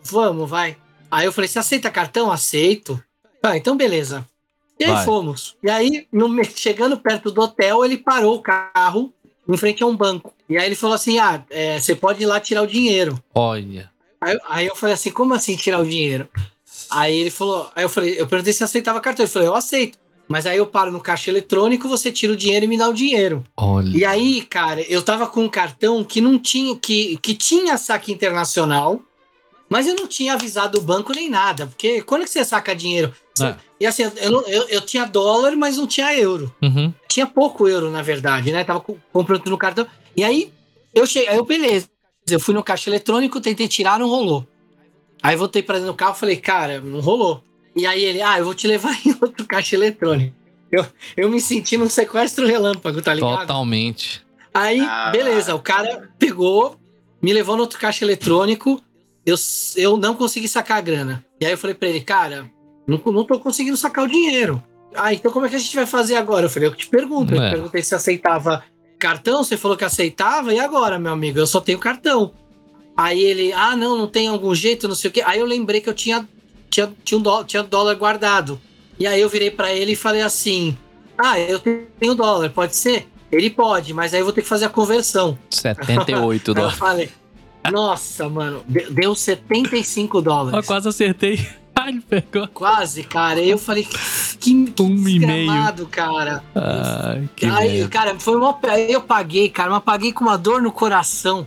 Vamos, 0.03 0.49
vai. 0.49 0.77
Aí 1.11 1.27
eu 1.27 1.32
falei, 1.32 1.49
você 1.49 1.59
aceita 1.59 1.91
cartão? 1.91 2.31
Aceito. 2.31 3.03
Ah, 3.43 3.57
então 3.57 3.77
beleza. 3.77 4.27
E 4.78 4.84
aí 4.84 5.05
fomos. 5.05 5.56
E 5.62 5.70
aí, 5.70 6.06
no 6.12 6.28
chegando 6.44 6.98
perto 6.98 7.30
do 7.30 7.40
hotel, 7.40 7.84
ele 7.84 7.98
parou 7.98 8.36
o 8.36 8.42
carro 8.42 9.12
em 9.48 9.56
frente 9.56 9.82
a 9.82 9.86
um 9.86 9.96
banco. 9.96 10.34
E 10.48 10.56
aí 10.56 10.66
ele 10.66 10.74
falou 10.74 10.94
assim: 10.94 11.18
ah, 11.18 11.44
é, 11.51 11.78
você 11.78 11.94
pode 11.94 12.22
ir 12.22 12.26
lá 12.26 12.40
tirar 12.40 12.62
o 12.62 12.66
dinheiro. 12.66 13.22
Olha. 13.34 13.90
Aí, 14.20 14.38
aí 14.48 14.66
eu 14.66 14.74
falei 14.74 14.94
assim, 14.94 15.10
como 15.10 15.34
assim 15.34 15.55
tirar 15.55 15.80
o 15.80 15.86
dinheiro? 15.86 16.28
Aí 16.90 17.14
ele 17.14 17.30
falou, 17.30 17.70
aí 17.74 17.84
eu 17.84 17.88
falei, 17.88 18.18
eu 18.18 18.26
perguntei 18.26 18.52
se 18.52 18.64
aceitava 18.64 19.01
cartão. 19.01 19.24
Ele 19.24 19.32
falou, 19.32 19.48
eu 19.48 19.55
aceito. 19.55 19.98
Mas 20.26 20.46
aí 20.46 20.56
eu 20.56 20.66
paro 20.66 20.90
no 20.90 21.01
caixa 21.01 21.30
eletrônico, 21.30 21.88
você 21.88 22.10
tira 22.10 22.32
o 22.32 22.36
dinheiro 22.36 22.64
e 22.64 22.68
me 22.68 22.78
dá 22.78 22.88
o 22.88 22.94
dinheiro. 22.94 23.44
Olha. 23.56 23.94
E 23.94 24.05
aí, 24.05 24.42
cara, 24.42 24.80
eu 24.82 25.02
tava 25.02 25.26
com 25.26 25.44
um 25.44 25.48
cartão 25.48 26.02
que 26.02 26.20
não 26.20 26.38
tinha, 26.38 26.74
que, 26.76 27.18
que 27.18 27.34
tinha 27.34 27.76
saque 27.76 28.10
internacional, 28.10 29.02
mas 29.68 29.86
eu 29.86 29.94
não 29.94 30.06
tinha 30.06 30.32
avisado 30.32 30.78
o 30.78 30.80
banco 30.80 31.12
nem 31.12 31.28
nada. 31.28 31.66
Porque 31.66 32.01
quando 32.01 32.24
que 32.24 32.30
você 32.30 32.42
saca 32.44 32.74
dinheiro? 32.74 33.14
É. 33.40 33.55
E 33.85 33.86
assim, 33.86 34.02
eu, 34.16 34.31
não- 34.31 34.43
eu, 34.48 34.66
eu 34.69 34.81
tinha 34.81 35.05
dólar, 35.05 35.55
mas 35.56 35.77
não 35.77 35.86
tinha 35.86 36.16
euro 36.16 36.51
Uhum. 36.62 36.90
tinha 37.06 37.27
pouco 37.27 37.69
euro, 37.69 37.90
na 37.90 38.01
verdade, 38.01 38.51
né? 38.51 38.65
Tava 38.65 38.81
co- 38.81 38.97
comprando 39.12 39.47
no 39.51 39.59
cartão. 39.59 39.86
E 40.16 40.24
aí, 40.24 40.51
eu 40.94 41.06
cheguei, 41.06 41.28
aí 41.28 41.36
eu, 41.36 41.44
beleza. 41.44 41.86
Eu 42.31 42.40
fui 42.40 42.55
no 42.55 42.62
caixa 42.65 42.89
eletrônico, 42.89 43.43
tentei 43.43 43.69
tirar, 43.69 43.98
não 43.98 44.09
rolou. 44.09 44.47
Aí 45.23 45.36
voltei 45.36 45.62
pra 45.62 45.74
dentro 45.77 45.93
do 45.93 45.97
carro 45.97 46.15
falei, 46.15 46.36
cara, 46.36 46.81
não 46.81 47.01
rolou. 47.01 47.44
E 47.77 47.86
aí 47.86 48.02
ele, 48.02 48.23
ah, 48.23 48.39
eu 48.39 48.47
vou 48.47 48.55
te 48.55 48.66
levar 48.66 48.94
em 49.06 49.15
outro 49.20 49.44
caixa 49.47 49.77
eletrônico. 49.77 50.35
Eu, 50.73 50.86
eu 51.15 51.28
me 51.28 51.39
senti 51.40 51.77
num 51.77 51.90
sequestro 51.90 52.47
relâmpago, 52.47 53.02
tá 53.02 53.12
ligado? 53.12 53.40
Totalmente. 53.40 54.24
Aí, 54.55 54.81
Ah. 54.81 55.11
beleza, 55.11 55.55
o 55.55 55.61
cara 55.61 56.11
pegou, 56.19 56.77
me 57.20 57.35
levou 57.35 57.55
no 57.55 57.62
outro 57.65 57.78
caixa 57.78 58.02
eletrônico, 58.02 58.81
eu, 59.27 59.36
eu 59.77 59.98
não 59.98 60.15
consegui 60.15 60.48
sacar 60.48 60.78
a 60.78 60.81
grana. 60.81 61.23
E 61.39 61.44
aí 61.44 61.52
eu 61.52 61.59
falei 61.59 61.74
pra 61.74 61.89
ele, 61.89 62.01
cara, 62.01 62.51
não, 62.86 63.01
não 63.12 63.24
tô 63.24 63.39
conseguindo 63.39 63.77
sacar 63.77 64.05
o 64.05 64.09
dinheiro. 64.09 64.62
Ah, 64.94 65.12
então 65.12 65.32
como 65.32 65.47
é 65.47 65.48
que 65.48 65.56
a 65.56 65.59
gente 65.59 65.74
vai 65.74 65.86
fazer 65.86 66.15
agora? 66.16 66.47
Eu 66.47 66.51
falei, 66.51 66.69
eu 66.69 66.74
te 66.74 66.86
pergunto. 66.86 67.35
Eu 67.35 67.43
É. 67.43 67.48
te 67.48 67.52
perguntei 67.55 67.82
se 67.82 67.94
aceitava 67.94 68.62
cartão, 68.98 69.43
você 69.43 69.56
falou 69.56 69.77
que 69.77 69.85
aceitava, 69.85 70.55
e 70.55 70.61
agora, 70.61 70.98
meu 70.98 71.12
amigo? 71.12 71.39
Eu 71.39 71.47
só 71.47 71.61
tenho 71.61 71.78
cartão. 71.78 72.32
Aí 72.97 73.20
ele, 73.20 73.52
ah, 73.52 73.74
não, 73.77 73.98
não 73.98 74.06
tem 74.06 74.28
algum 74.28 74.55
jeito, 74.55 74.86
não 74.86 74.94
sei 74.94 75.11
o 75.11 75.12
quê. 75.12 75.20
Aí 75.27 75.40
eu 75.40 75.47
lembrei 75.47 75.81
que 75.81 75.89
eu 75.90 75.94
tinha, 75.94 76.28
tinha, 76.70 76.93
tinha, 77.05 77.19
um 77.19 77.23
dó- 77.23 77.43
tinha 77.43 77.62
dólar 77.62 77.94
guardado. 77.97 78.61
E 78.98 79.06
aí 79.06 79.20
eu 79.20 79.28
virei 79.28 79.51
pra 79.51 79.73
ele 79.73 79.93
e 79.93 79.97
falei 79.97 80.23
assim: 80.23 80.78
Ah, 81.19 81.39
eu 81.40 81.59
tenho 81.98 82.15
dólar, 82.15 82.51
pode 82.51 82.77
ser? 82.77 83.09
Ele 83.32 83.51
pode, 83.51 83.93
mas 83.93 84.15
aí 84.15 84.20
eu 84.20 84.24
vou 84.24 84.32
ter 84.32 84.43
que 84.43 84.48
fazer 84.48 84.66
a 84.66 84.69
conversão. 84.69 85.36
78 85.51 86.52
Aí 86.52 86.52
eu 86.52 86.55
dólares. 86.55 86.78
falei, 86.78 87.11
nossa, 87.73 88.28
mano, 88.28 88.62
de- 88.69 88.89
deu 88.93 89.12
75 89.15 90.19
Eu 90.19 90.23
dólares. 90.23 90.66
quase 90.66 90.89
acertei. 90.89 91.44
Ele 91.89 92.01
pegou. 92.01 92.48
Quase, 92.48 93.02
cara. 93.05 93.40
Aí 93.40 93.51
eu 93.51 93.59
falei, 93.59 93.86
que 94.40 94.52
Um 94.52 94.65
e 94.85 95.19
meio. 95.19 95.20
desgramado, 95.20 95.86
cara. 95.86 96.43
Ai, 96.55 97.28
que 97.36 97.47
aí, 97.47 97.73
merda. 97.78 97.89
cara, 97.89 98.19
foi 98.19 98.36
uma. 98.36 98.59
Aí 98.69 98.93
eu 98.93 99.01
paguei, 99.01 99.48
cara, 99.48 99.70
mas 99.70 99.82
paguei 99.82 100.12
com 100.12 100.24
uma 100.24 100.36
dor 100.39 100.61
no 100.62 100.73
coração. 100.73 101.47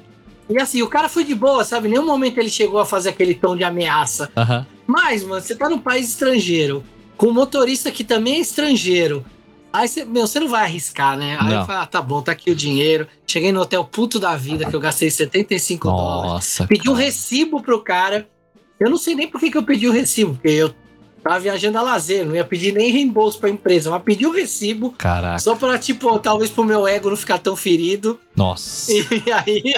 E 0.49 0.57
assim, 0.59 0.81
o 0.81 0.88
cara 0.88 1.09
foi 1.09 1.23
de 1.26 1.35
boa, 1.35 1.64
sabe? 1.65 1.88
Em 1.88 1.91
nenhum 1.91 2.05
momento 2.05 2.38
ele 2.38 2.49
chegou 2.49 2.80
a 2.80 2.85
fazer 2.85 3.09
aquele 3.09 3.34
tom 3.35 3.55
de 3.55 3.64
ameaça. 3.65 4.31
Mas, 4.85 5.23
mano, 5.23 5.41
você 5.41 5.53
tá 5.53 5.69
num 5.69 5.80
país 5.80 6.07
estrangeiro, 6.09 6.84
com 7.18 7.27
um 7.27 7.34
motorista 7.34 7.91
que 7.91 8.03
também 8.03 8.35
é 8.35 8.39
estrangeiro. 8.39 9.26
Aí 9.73 9.88
você, 9.88 10.05
meu, 10.05 10.26
você 10.26 10.39
não 10.39 10.47
vai 10.47 10.64
arriscar, 10.64 11.18
né? 11.18 11.38
Aí 11.39 11.49
Não. 11.49 11.59
eu 11.59 11.65
falei, 11.65 11.81
ah, 11.81 11.85
tá 11.85 12.01
bom, 12.01 12.22
tá 12.22 12.31
aqui 12.31 12.49
o 12.49 12.55
dinheiro. 12.55 13.05
Cheguei 13.27 13.51
no 13.51 13.59
hotel 13.59 13.84
puto 13.84 14.18
da 14.18 14.35
vida, 14.35 14.65
que 14.65 14.73
eu 14.76 14.80
gastei 14.80 15.11
75 15.11 15.89
dólares. 15.89 16.31
Nossa. 16.31 16.65
Pedi 16.65 16.89
um 16.89 16.93
cara. 16.93 17.05
recibo 17.05 17.61
pro 17.61 17.81
cara. 17.81 18.27
Eu 18.79 18.89
não 18.89 18.97
sei 18.97 19.15
nem 19.15 19.27
por 19.27 19.39
que, 19.39 19.51
que 19.51 19.57
eu 19.57 19.63
pedi 19.63 19.87
o 19.87 19.91
recibo, 19.91 20.33
porque 20.33 20.49
eu 20.49 20.73
Tava 21.27 21.39
viajando 21.39 21.77
a 21.77 21.81
lazer, 21.81 22.25
não 22.25 22.33
ia 22.33 22.45
pedir 22.45 22.71
nem 22.71 22.89
reembolso 22.89 23.37
pra 23.37 23.49
empresa, 23.49 23.89
mas 23.89 24.01
pedi 24.01 24.25
o 24.25 24.31
recibo 24.31 24.93
Caraca. 24.97 25.39
só 25.39 25.55
pra, 25.55 25.77
tipo, 25.77 26.17
talvez 26.19 26.49
pro 26.49 26.63
meu 26.63 26.87
ego 26.87 27.09
não 27.09 27.17
ficar 27.17 27.37
tão 27.37 27.53
ferido. 27.53 28.17
Nossa. 28.33 28.93
E 28.93 29.31
aí, 29.31 29.73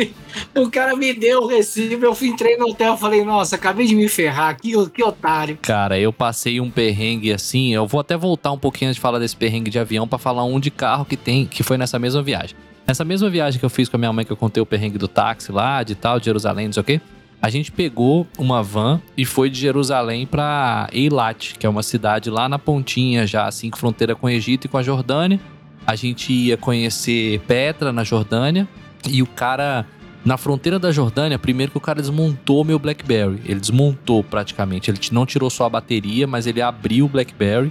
o 0.56 0.70
cara 0.70 0.96
me 0.96 1.12
deu 1.12 1.42
o 1.42 1.46
recibo, 1.46 2.06
eu 2.06 2.14
fui, 2.14 2.28
entrei 2.28 2.56
no 2.56 2.70
hotel 2.70 2.94
e 2.94 2.98
falei, 2.98 3.22
nossa, 3.22 3.56
acabei 3.56 3.86
de 3.86 3.94
me 3.94 4.08
ferrar, 4.08 4.56
que, 4.56 4.72
que 4.90 5.02
otário. 5.02 5.58
Cara, 5.60 5.98
eu 5.98 6.10
passei 6.10 6.58
um 6.58 6.70
perrengue 6.70 7.34
assim. 7.34 7.74
Eu 7.74 7.86
vou 7.86 8.00
até 8.00 8.16
voltar 8.16 8.52
um 8.52 8.58
pouquinho 8.58 8.88
antes 8.88 8.96
de 8.96 9.02
falar 9.02 9.18
desse 9.18 9.36
perrengue 9.36 9.70
de 9.70 9.78
avião 9.78 10.08
pra 10.08 10.18
falar 10.18 10.44
um 10.44 10.58
de 10.58 10.70
carro 10.70 11.04
que 11.04 11.18
tem, 11.18 11.44
que 11.44 11.62
foi 11.62 11.76
nessa 11.76 11.98
mesma 11.98 12.22
viagem. 12.22 12.56
Nessa 12.86 13.04
mesma 13.04 13.28
viagem 13.28 13.58
que 13.58 13.64
eu 13.66 13.70
fiz 13.70 13.90
com 13.90 13.96
a 13.96 13.98
minha 13.98 14.12
mãe, 14.12 14.24
que 14.24 14.32
eu 14.32 14.36
contei 14.38 14.62
o 14.62 14.66
perrengue 14.66 14.96
do 14.96 15.08
táxi 15.08 15.52
lá, 15.52 15.82
de 15.82 15.94
tal, 15.94 16.18
de 16.18 16.24
Jerusalém, 16.24 16.66
não 16.66 16.72
sei 16.72 16.80
o 16.80 16.84
quê. 16.84 17.00
A 17.44 17.50
gente 17.50 17.70
pegou 17.70 18.26
uma 18.38 18.62
van 18.62 19.02
e 19.14 19.26
foi 19.26 19.50
de 19.50 19.60
Jerusalém 19.60 20.26
pra 20.26 20.88
Eilat, 20.90 21.58
que 21.58 21.66
é 21.66 21.68
uma 21.68 21.82
cidade 21.82 22.30
lá 22.30 22.48
na 22.48 22.58
pontinha, 22.58 23.26
já 23.26 23.46
assim, 23.46 23.70
fronteira 23.70 24.14
com 24.14 24.26
o 24.26 24.30
Egito 24.30 24.64
e 24.64 24.68
com 24.68 24.78
a 24.78 24.82
Jordânia. 24.82 25.38
A 25.86 25.94
gente 25.94 26.32
ia 26.32 26.56
conhecer 26.56 27.40
Petra, 27.40 27.92
na 27.92 28.02
Jordânia, 28.02 28.66
e 29.06 29.20
o 29.20 29.26
cara, 29.26 29.84
na 30.24 30.38
fronteira 30.38 30.78
da 30.78 30.90
Jordânia, 30.90 31.38
primeiro 31.38 31.70
que 31.70 31.76
o 31.76 31.82
cara 31.82 32.00
desmontou 32.00 32.64
meu 32.64 32.78
Blackberry. 32.78 33.38
Ele 33.44 33.60
desmontou 33.60 34.24
praticamente. 34.24 34.90
Ele 34.90 34.98
não 35.12 35.26
tirou 35.26 35.50
só 35.50 35.66
a 35.66 35.68
bateria, 35.68 36.26
mas 36.26 36.46
ele 36.46 36.62
abriu 36.62 37.04
o 37.04 37.08
Blackberry 37.10 37.70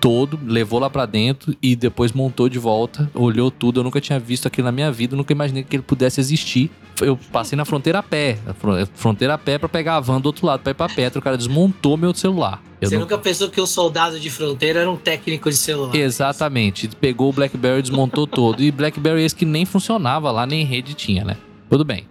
todo, 0.00 0.38
levou 0.46 0.78
lá 0.80 0.88
pra 0.88 1.04
dentro 1.06 1.54
e 1.62 1.76
depois 1.76 2.12
montou 2.12 2.48
de 2.48 2.58
volta, 2.58 3.10
olhou 3.14 3.50
tudo. 3.50 3.80
Eu 3.80 3.84
nunca 3.84 4.00
tinha 4.00 4.18
visto 4.18 4.46
aquilo 4.46 4.64
na 4.66 4.72
minha 4.72 4.90
vida, 4.90 5.14
nunca 5.14 5.32
imaginei 5.32 5.62
que 5.62 5.76
ele 5.76 5.82
pudesse 5.82 6.20
existir. 6.20 6.70
Eu 7.00 7.18
passei 7.32 7.56
na 7.56 7.64
fronteira 7.64 8.00
a 8.00 8.02
pé, 8.02 8.38
fron- 8.58 8.86
fronteira 8.94 9.34
a 9.34 9.38
pé 9.38 9.56
pra 9.58 9.68
pegar 9.68 9.96
a 9.96 10.00
van 10.00 10.20
do 10.20 10.26
outro 10.26 10.46
lado 10.46 10.60
pra 10.60 10.70
ir 10.70 10.74
pra 10.74 10.88
Petra. 10.88 11.18
O 11.18 11.22
cara 11.22 11.36
desmontou 11.36 11.96
meu 11.96 12.14
celular. 12.14 12.62
Eu 12.80 12.88
Você 12.88 12.94
não- 12.94 13.02
nunca 13.02 13.16
pensou 13.18 13.48
que 13.48 13.60
um 13.60 13.66
soldado 13.66 14.18
de 14.20 14.28
fronteira 14.30 14.80
era 14.80 14.90
um 14.90 14.96
técnico 14.96 15.48
de 15.50 15.56
celular. 15.56 15.94
Exatamente. 15.94 16.88
Pegou 17.00 17.30
o 17.30 17.32
BlackBerry, 17.32 17.80
desmontou 17.82 18.26
todo. 18.26 18.62
E 18.62 18.70
BlackBerry 18.70 19.22
esse 19.22 19.34
que 19.34 19.44
nem 19.46 19.64
funcionava 19.64 20.30
lá, 20.30 20.46
nem 20.46 20.64
rede 20.64 20.92
tinha, 20.94 21.24
né? 21.24 21.36
Tudo 21.70 21.84
bem. 21.84 22.06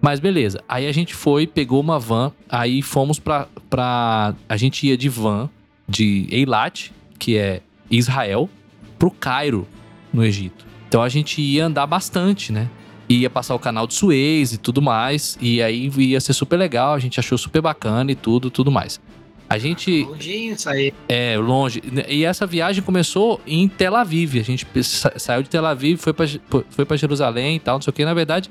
Mas 0.00 0.18
beleza. 0.20 0.62
Aí 0.66 0.86
a 0.86 0.92
gente 0.92 1.14
foi, 1.14 1.46
pegou 1.46 1.78
uma 1.80 1.98
van, 1.98 2.32
aí 2.48 2.80
fomos 2.80 3.18
pra. 3.18 3.46
pra 3.68 4.34
a 4.48 4.56
gente 4.56 4.86
ia 4.86 4.96
de 4.96 5.08
van 5.10 5.50
de 5.86 6.26
Eilat, 6.30 6.90
que 7.20 7.36
é 7.36 7.60
Israel, 7.90 8.50
pro 8.98 9.10
Cairo, 9.12 9.68
no 10.12 10.24
Egito. 10.24 10.66
Então 10.88 11.02
a 11.02 11.08
gente 11.08 11.40
ia 11.40 11.66
andar 11.66 11.86
bastante, 11.86 12.52
né? 12.52 12.68
Ia 13.08 13.28
passar 13.30 13.54
o 13.54 13.58
canal 13.58 13.86
de 13.86 13.94
Suez 13.94 14.52
e 14.52 14.58
tudo 14.58 14.80
mais. 14.82 15.36
E 15.40 15.62
aí 15.62 15.88
ia 15.98 16.20
ser 16.20 16.32
super 16.32 16.56
legal, 16.56 16.94
a 16.94 16.98
gente 16.98 17.20
achou 17.20 17.36
super 17.38 17.60
bacana 17.60 18.10
e 18.10 18.14
tudo, 18.14 18.50
tudo 18.50 18.70
mais. 18.72 19.00
A 19.48 19.58
gente. 19.58 20.04
Longinho, 20.04 20.54
isso 20.54 20.68
aí. 20.70 20.94
É, 21.08 21.36
longe. 21.36 21.82
E 22.08 22.24
essa 22.24 22.46
viagem 22.46 22.82
começou 22.84 23.40
em 23.46 23.66
Tel 23.68 23.96
Aviv. 23.96 24.38
A 24.38 24.44
gente 24.44 24.64
sa- 24.84 25.12
saiu 25.16 25.42
de 25.42 25.50
Tel 25.50 25.66
Aviv, 25.66 25.98
foi 25.98 26.14
Je- 26.26 26.40
foi 26.70 26.84
pra 26.84 26.96
Jerusalém 26.96 27.56
e 27.56 27.58
tal, 27.58 27.74
não 27.76 27.82
sei 27.82 27.90
o 27.90 27.94
que. 27.94 28.04
Na 28.04 28.14
verdade, 28.14 28.48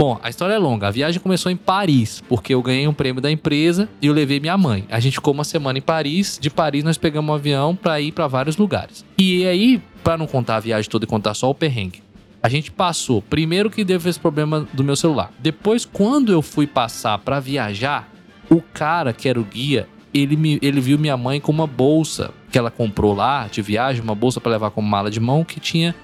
bom, 0.00 0.18
a 0.22 0.30
história 0.30 0.54
é 0.54 0.58
longa. 0.58 0.88
A 0.88 0.90
viagem 0.90 1.20
começou 1.20 1.52
em 1.52 1.56
Paris, 1.56 2.22
porque 2.26 2.54
eu 2.54 2.62
ganhei 2.62 2.88
um 2.88 2.94
prêmio 2.94 3.20
da 3.20 3.30
empresa 3.30 3.86
e 4.00 4.06
eu 4.06 4.14
levei 4.14 4.40
minha 4.40 4.56
mãe. 4.56 4.86
A 4.90 4.98
gente 4.98 5.12
ficou 5.16 5.34
uma 5.34 5.44
semana 5.44 5.78
em 5.78 5.82
Paris. 5.82 6.38
De 6.40 6.48
Paris, 6.48 6.82
nós 6.82 6.96
pegamos 6.96 7.30
um 7.30 7.34
avião 7.34 7.76
pra 7.76 8.00
ir 8.00 8.10
pra 8.10 8.26
vários 8.26 8.56
lugares. 8.56 9.04
E 9.18 9.44
aí, 9.46 9.82
pra 10.02 10.16
não 10.16 10.26
contar 10.26 10.56
a 10.56 10.60
viagem 10.60 10.90
toda 10.90 11.04
e 11.04 11.06
contar 11.06 11.34
só 11.34 11.50
o 11.50 11.54
perrengue, 11.54 12.02
a 12.42 12.48
gente 12.48 12.70
passou. 12.70 13.20
Primeiro 13.20 13.68
que 13.68 13.84
teve 13.84 14.08
esse 14.08 14.18
problema 14.18 14.66
do 14.72 14.82
meu 14.82 14.96
celular. 14.96 15.30
Depois, 15.38 15.84
quando 15.84 16.32
eu 16.32 16.40
fui 16.40 16.66
passar 16.66 17.18
pra 17.18 17.38
viajar, 17.38 18.08
o 18.48 18.62
cara 18.62 19.12
que 19.12 19.28
era 19.28 19.38
o 19.38 19.44
guia, 19.44 19.86
ele, 20.14 20.34
me, 20.34 20.58
ele 20.62 20.80
viu 20.80 20.98
minha 20.98 21.18
mãe 21.18 21.42
com 21.42 21.52
uma 21.52 21.66
bolsa 21.66 22.30
que 22.50 22.56
ela 22.56 22.70
comprou 22.70 23.14
lá 23.14 23.48
de 23.48 23.60
viagem, 23.60 24.00
uma 24.00 24.14
bolsa 24.14 24.40
pra 24.40 24.50
levar 24.50 24.70
como 24.70 24.88
mala 24.88 25.10
de 25.10 25.20
mão, 25.20 25.44
que 25.44 25.60
tinha 25.60 25.94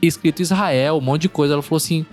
escrito 0.00 0.40
Israel, 0.40 0.96
um 0.96 1.02
monte 1.02 1.22
de 1.22 1.28
coisa. 1.28 1.52
Ela 1.52 1.62
falou 1.62 1.76
assim: 1.76 2.06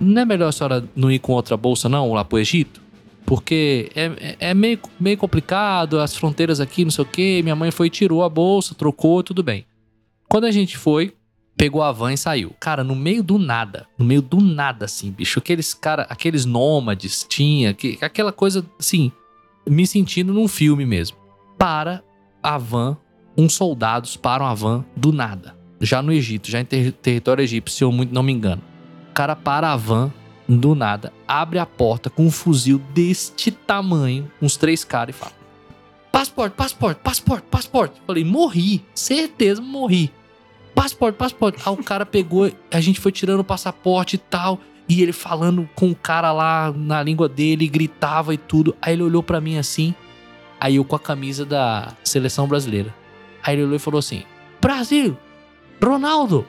não 0.00 0.22
é 0.22 0.24
melhor 0.24 0.48
a 0.48 0.52
senhora 0.52 0.84
não 0.94 1.10
ir 1.10 1.18
com 1.18 1.32
outra 1.32 1.56
bolsa, 1.56 1.88
não, 1.88 2.12
lá 2.12 2.24
pro 2.24 2.38
Egito? 2.38 2.80
Porque 3.26 3.90
é, 3.94 4.04
é- 4.20 4.36
é 4.50 4.54
meio, 4.54 4.78
meio 4.98 5.18
complicado, 5.18 5.98
as 6.00 6.16
fronteiras 6.16 6.60
aqui, 6.60 6.84
não 6.84 6.90
sei 6.90 7.02
o 7.04 7.06
quê. 7.06 7.40
Minha 7.42 7.54
mãe 7.56 7.70
foi 7.70 7.90
tirou 7.90 8.22
a 8.24 8.28
bolsa, 8.28 8.74
trocou, 8.74 9.22
tudo 9.22 9.42
bem. 9.42 9.66
Quando 10.28 10.44
a 10.44 10.50
gente 10.50 10.76
foi, 10.78 11.12
pegou 11.56 11.82
a 11.82 11.92
van 11.92 12.12
e 12.12 12.16
saiu. 12.16 12.52
Cara, 12.58 12.82
no 12.82 12.94
meio 12.94 13.22
do 13.22 13.38
nada, 13.38 13.86
no 13.98 14.04
meio 14.04 14.22
do 14.22 14.40
nada, 14.40 14.84
assim, 14.86 15.10
bicho, 15.10 15.38
aqueles 15.38 15.74
cara, 15.74 16.06
aqueles 16.08 16.44
nômades 16.46 17.26
tinha, 17.28 17.74
que, 17.74 17.98
aquela 18.00 18.32
coisa, 18.32 18.64
assim, 18.78 19.12
me 19.68 19.86
sentindo 19.86 20.32
num 20.32 20.48
filme 20.48 20.86
mesmo. 20.86 21.16
Para 21.58 22.02
a 22.42 22.56
van, 22.56 22.96
uns 23.36 23.54
soldados 23.54 24.16
param 24.16 24.46
a 24.46 24.54
van 24.54 24.84
do 24.96 25.12
nada, 25.12 25.56
já 25.80 26.00
no 26.00 26.12
Egito, 26.12 26.50
já 26.50 26.60
em 26.60 26.64
ter- 26.64 26.92
território 26.92 27.42
egípcio, 27.42 27.76
se 27.76 27.84
eu 27.84 27.90
muito 27.92 28.14
não 28.14 28.22
me 28.22 28.32
engano. 28.32 28.62
Cara 29.18 29.34
para 29.34 29.72
a 29.72 29.76
van 29.76 30.12
do 30.48 30.76
nada, 30.76 31.12
abre 31.26 31.58
a 31.58 31.66
porta 31.66 32.08
com 32.08 32.26
um 32.26 32.30
fuzil 32.30 32.78
deste 32.94 33.50
tamanho, 33.50 34.30
uns 34.40 34.56
três 34.56 34.84
caras 34.84 35.12
e 35.12 35.18
fala: 35.18 35.32
Passaporte, 36.12 36.54
passaporte, 36.54 37.00
passaporte, 37.02 37.46
passaporte. 37.50 38.02
Falei, 38.06 38.22
morri, 38.22 38.84
certeza, 38.94 39.60
morri. 39.60 40.12
Passaporte, 40.72 41.18
passaporte. 41.18 41.60
Aí 41.66 41.74
o 41.74 41.82
cara 41.82 42.06
pegou, 42.06 42.48
a 42.70 42.80
gente 42.80 43.00
foi 43.00 43.10
tirando 43.10 43.40
o 43.40 43.44
passaporte 43.44 44.14
e 44.14 44.18
tal. 44.18 44.60
E 44.88 45.02
ele 45.02 45.12
falando 45.12 45.68
com 45.74 45.90
o 45.90 45.96
cara 45.96 46.30
lá 46.30 46.72
na 46.72 47.02
língua 47.02 47.28
dele, 47.28 47.66
gritava 47.66 48.32
e 48.32 48.38
tudo. 48.38 48.76
Aí 48.80 48.92
ele 48.92 49.02
olhou 49.02 49.24
pra 49.24 49.40
mim 49.40 49.58
assim. 49.58 49.96
Aí 50.60 50.76
eu 50.76 50.84
com 50.84 50.94
a 50.94 51.00
camisa 51.00 51.44
da 51.44 51.92
seleção 52.04 52.46
brasileira. 52.46 52.94
Aí 53.42 53.56
ele 53.56 53.64
olhou 53.64 53.74
e 53.74 53.80
falou 53.80 53.98
assim: 53.98 54.22
Brasil, 54.60 55.18
Ronaldo, 55.82 56.46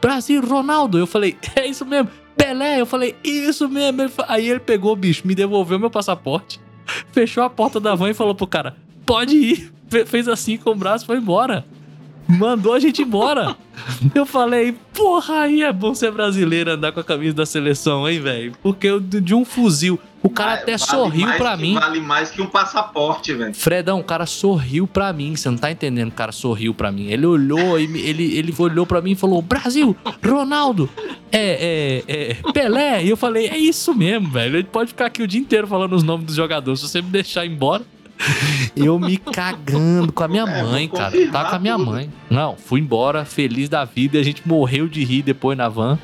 Brasil, 0.00 0.40
Ronaldo. 0.44 0.98
Eu 0.98 1.06
falei: 1.06 1.36
É 1.56 1.66
isso 1.66 1.84
mesmo, 1.84 2.08
Pelé. 2.36 2.80
Eu 2.80 2.86
falei: 2.86 3.14
Isso 3.22 3.68
mesmo. 3.68 4.02
Ele 4.02 4.12
Aí 4.28 4.48
ele 4.48 4.60
pegou, 4.60 4.94
bicho, 4.96 5.26
me 5.26 5.34
devolveu 5.34 5.78
meu 5.78 5.90
passaporte, 5.90 6.60
fechou 7.12 7.42
a 7.42 7.50
porta 7.50 7.78
da 7.80 7.94
van 7.94 8.10
e 8.10 8.14
falou 8.14 8.34
pro 8.34 8.46
cara: 8.46 8.76
Pode 9.04 9.36
ir. 9.36 9.72
Fe- 9.88 10.06
Fez 10.06 10.28
assim 10.28 10.56
com 10.56 10.70
o 10.70 10.74
braço 10.74 11.04
foi 11.06 11.16
embora. 11.18 11.64
Mandou 12.28 12.72
a 12.74 12.78
gente 12.78 13.02
embora. 13.02 13.56
Eu 14.14 14.24
falei, 14.24 14.76
porra, 14.94 15.40
aí 15.40 15.62
é 15.62 15.72
bom 15.72 15.94
ser 15.96 16.12
brasileiro 16.12 16.70
andar 16.70 16.92
com 16.92 17.00
a 17.00 17.04
camisa 17.04 17.34
da 17.34 17.44
seleção, 17.44 18.08
hein, 18.08 18.20
velho? 18.20 18.52
Porque 18.62 18.86
eu, 18.86 19.00
de 19.00 19.34
um 19.34 19.44
fuzil. 19.44 19.98
O 20.22 20.28
cara 20.28 20.54
até 20.54 20.76
vale 20.76 20.78
sorriu 20.78 21.26
que- 21.32 21.56
mim. 21.56 21.74
Vale 21.74 22.00
mais 22.00 22.30
que 22.30 22.42
um 22.42 22.46
passaporte, 22.46 23.32
velho. 23.32 23.54
Fredão, 23.54 24.00
o 24.00 24.04
cara 24.04 24.26
sorriu 24.26 24.86
pra 24.86 25.12
mim. 25.12 25.34
Você 25.34 25.48
não 25.48 25.56
tá 25.56 25.70
entendendo? 25.70 26.08
O 26.08 26.12
cara 26.14 26.30
sorriu 26.30 26.74
pra 26.74 26.92
mim. 26.92 27.06
Ele 27.06 27.24
olhou 27.24 27.80
e 27.80 27.88
me- 27.88 28.00
ele, 28.00 28.36
ele 28.36 28.54
olhou 28.58 28.84
pra 28.84 29.00
mim 29.00 29.12
e 29.12 29.14
falou: 29.16 29.40
Brasil, 29.40 29.96
Ronaldo, 30.26 30.90
é, 31.32 32.02
é, 32.06 32.30
é, 32.30 32.52
Pelé. 32.52 33.02
E 33.04 33.08
eu 33.10 33.16
falei: 33.16 33.46
É 33.48 33.56
isso 33.56 33.94
mesmo, 33.94 34.28
velho. 34.28 34.56
Ele 34.56 34.64
pode 34.68 34.88
ficar 34.88 35.06
aqui 35.06 35.22
o 35.22 35.26
dia 35.26 35.40
inteiro 35.40 35.66
falando 35.66 35.94
os 35.94 36.02
nomes 36.02 36.26
dos 36.26 36.36
jogadores. 36.36 36.80
Se 36.80 36.88
você 36.88 37.00
me 37.00 37.08
deixar 37.10 37.46
embora. 37.46 37.82
Eu 38.76 38.98
me 38.98 39.16
cagando 39.16 40.12
com 40.12 40.22
a 40.22 40.28
minha 40.28 40.42
É, 40.42 40.62
mãe, 40.62 40.86
cara. 40.88 41.10
Tava 41.32 41.48
com 41.50 41.56
a 41.56 41.58
minha 41.58 41.76
tudo. 41.78 41.90
mãe. 41.90 42.10
Não, 42.28 42.54
fui 42.54 42.78
embora, 42.78 43.24
feliz 43.24 43.66
da 43.70 43.86
vida. 43.86 44.18
E 44.18 44.20
a 44.20 44.22
gente 44.22 44.46
morreu 44.46 44.86
de 44.88 45.02
rir 45.02 45.22
depois 45.22 45.56
na 45.56 45.70
van. 45.70 45.98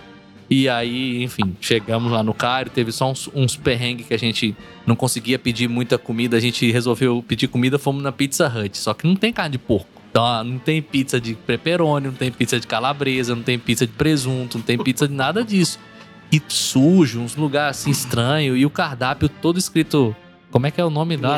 E 0.48 0.68
aí, 0.68 1.22
enfim, 1.24 1.56
chegamos 1.60 2.10
lá 2.12 2.22
no 2.22 2.32
Cairo. 2.32 2.70
Teve 2.70 2.92
só 2.92 3.10
uns, 3.10 3.28
uns 3.34 3.56
perrengues 3.56 4.06
que 4.06 4.14
a 4.14 4.18
gente 4.18 4.54
não 4.86 4.94
conseguia 4.94 5.38
pedir 5.38 5.68
muita 5.68 5.98
comida. 5.98 6.36
A 6.36 6.40
gente 6.40 6.70
resolveu 6.70 7.24
pedir 7.26 7.48
comida, 7.48 7.78
fomos 7.78 8.02
na 8.02 8.12
Pizza 8.12 8.46
Hut. 8.48 8.76
Só 8.78 8.94
que 8.94 9.06
não 9.06 9.16
tem 9.16 9.32
carne 9.32 9.52
de 9.52 9.58
porco. 9.58 9.88
Então, 10.10 10.24
ah, 10.24 10.44
não 10.44 10.58
tem 10.58 10.80
pizza 10.80 11.20
de 11.20 11.34
pepperoni, 11.34 12.06
não 12.06 12.14
tem 12.14 12.30
pizza 12.30 12.58
de 12.60 12.66
calabresa, 12.66 13.34
não 13.34 13.42
tem 13.42 13.58
pizza 13.58 13.86
de 13.86 13.92
presunto, 13.92 14.56
não 14.58 14.64
tem 14.64 14.78
pizza 14.78 15.06
de 15.08 15.12
nada 15.14 15.44
disso. 15.44 15.78
E 16.32 16.40
sujo, 16.48 17.20
uns 17.20 17.36
lugares 17.36 17.78
assim 17.78 17.90
estranhos. 17.90 18.58
E 18.58 18.64
o 18.64 18.70
cardápio 18.70 19.28
todo 19.28 19.58
escrito. 19.58 20.14
Como 20.50 20.64
é 20.66 20.70
que 20.70 20.80
é 20.80 20.84
o 20.84 20.88
nome 20.88 21.16
da- 21.16 21.36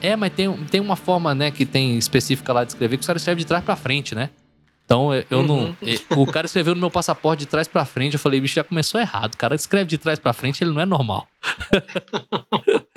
é, 0.00 0.16
mas 0.16 0.32
tem, 0.32 0.52
tem 0.70 0.80
uma 0.80 0.96
forma, 0.96 1.32
né, 1.34 1.50
que 1.50 1.64
tem 1.66 1.96
específica 1.98 2.52
lá 2.52 2.64
de 2.64 2.72
escrever 2.72 2.96
que 2.96 3.04
o 3.04 3.06
cara 3.06 3.18
escreve 3.18 3.40
de 3.40 3.46
trás 3.46 3.62
pra 3.62 3.76
frente, 3.76 4.14
né? 4.14 4.30
Então 4.88 5.10
eu, 5.30 5.42
não. 5.42 5.76
Uhum. 5.82 6.22
O 6.22 6.26
cara 6.26 6.46
escreveu 6.46 6.74
no 6.74 6.80
meu 6.80 6.90
passaporte 6.90 7.40
de 7.40 7.46
trás 7.46 7.68
pra 7.68 7.84
frente. 7.84 8.14
Eu 8.14 8.18
falei, 8.18 8.40
bicho, 8.40 8.54
já 8.54 8.64
começou 8.64 8.98
errado. 8.98 9.34
O 9.34 9.36
cara 9.36 9.54
escreve 9.54 9.84
de 9.84 9.98
trás 9.98 10.18
pra 10.18 10.32
frente, 10.32 10.64
ele 10.64 10.72
não 10.72 10.80
é 10.80 10.86
normal. 10.86 11.28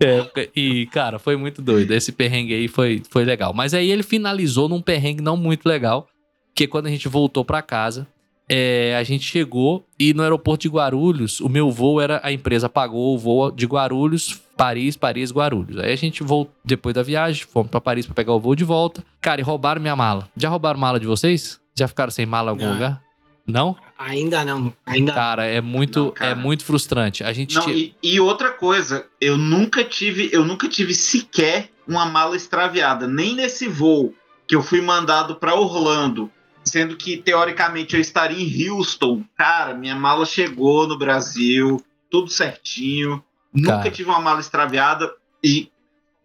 É, 0.00 0.48
e, 0.56 0.86
cara, 0.86 1.18
foi 1.18 1.36
muito 1.36 1.60
doido. 1.60 1.92
Esse 1.92 2.10
perrengue 2.10 2.54
aí 2.54 2.66
foi, 2.66 3.02
foi 3.10 3.24
legal. 3.24 3.52
Mas 3.52 3.74
aí 3.74 3.90
ele 3.90 4.02
finalizou 4.02 4.68
num 4.68 4.80
perrengue 4.80 5.22
não 5.22 5.36
muito 5.36 5.68
legal. 5.68 6.08
Que 6.54 6.66
quando 6.66 6.86
a 6.86 6.90
gente 6.90 7.08
voltou 7.08 7.44
pra 7.44 7.60
casa, 7.60 8.06
é, 8.48 8.96
a 8.98 9.02
gente 9.02 9.24
chegou 9.24 9.86
e 9.98 10.14
no 10.14 10.22
aeroporto 10.22 10.62
de 10.62 10.68
Guarulhos, 10.68 11.40
o 11.40 11.48
meu 11.48 11.70
voo 11.70 12.00
era. 12.00 12.20
A 12.24 12.32
empresa 12.32 12.68
pagou 12.68 13.14
o 13.14 13.18
voo 13.18 13.50
de 13.50 13.66
Guarulhos, 13.66 14.40
Paris, 14.56 14.96
Paris, 14.96 15.32
Guarulhos. 15.32 15.78
Aí 15.78 15.92
a 15.92 15.96
gente 15.96 16.22
voltou, 16.22 16.54
depois 16.64 16.94
da 16.94 17.02
viagem, 17.02 17.44
fomos 17.44 17.70
pra 17.70 17.80
Paris 17.80 18.06
pra 18.06 18.14
pegar 18.14 18.32
o 18.32 18.40
voo 18.40 18.54
de 18.54 18.64
volta. 18.64 19.04
Cara, 19.20 19.40
e 19.40 19.44
roubaram 19.44 19.80
minha 19.80 19.96
mala. 19.96 20.28
Já 20.36 20.48
roubaram 20.48 20.78
mala 20.78 21.00
de 21.00 21.06
vocês? 21.06 21.60
Já 21.74 21.88
ficaram 21.88 22.10
sem 22.10 22.24
mala 22.26 22.48
em 22.48 22.50
algum 22.50 22.64
Não. 22.66 22.72
lugar? 22.74 23.02
Não? 23.46 23.76
Ainda 23.98 24.42
não. 24.44 24.72
Ainda 24.86 25.12
Cara, 25.12 25.44
é 25.44 25.60
muito, 25.60 26.04
Não, 26.04 26.10
cara. 26.12 26.30
é 26.30 26.34
muito 26.34 26.64
frustrante. 26.64 27.22
A 27.22 27.32
gente 27.32 27.54
Não, 27.56 27.68
e, 27.68 27.94
e 28.02 28.18
outra 28.18 28.50
coisa, 28.50 29.06
eu 29.20 29.36
nunca 29.36 29.84
tive, 29.84 30.30
eu 30.32 30.44
nunca 30.44 30.68
tive 30.68 30.94
sequer 30.94 31.70
uma 31.86 32.06
mala 32.06 32.36
extraviada, 32.36 33.06
nem 33.06 33.34
nesse 33.34 33.68
voo 33.68 34.14
que 34.46 34.54
eu 34.56 34.62
fui 34.62 34.80
mandado 34.80 35.36
para 35.36 35.54
Orlando, 35.54 36.30
sendo 36.64 36.96
que 36.96 37.18
teoricamente 37.18 37.94
eu 37.94 38.00
estaria 38.00 38.38
em 38.42 38.70
Houston. 38.70 39.22
Cara, 39.36 39.74
minha 39.74 39.94
mala 39.94 40.24
chegou 40.24 40.86
no 40.88 40.96
Brasil, 40.98 41.82
tudo 42.10 42.30
certinho. 42.30 43.22
Nunca 43.54 43.78
Cara. 43.78 43.90
tive 43.90 44.08
uma 44.10 44.20
mala 44.20 44.40
extraviada 44.40 45.10
e 45.42 45.68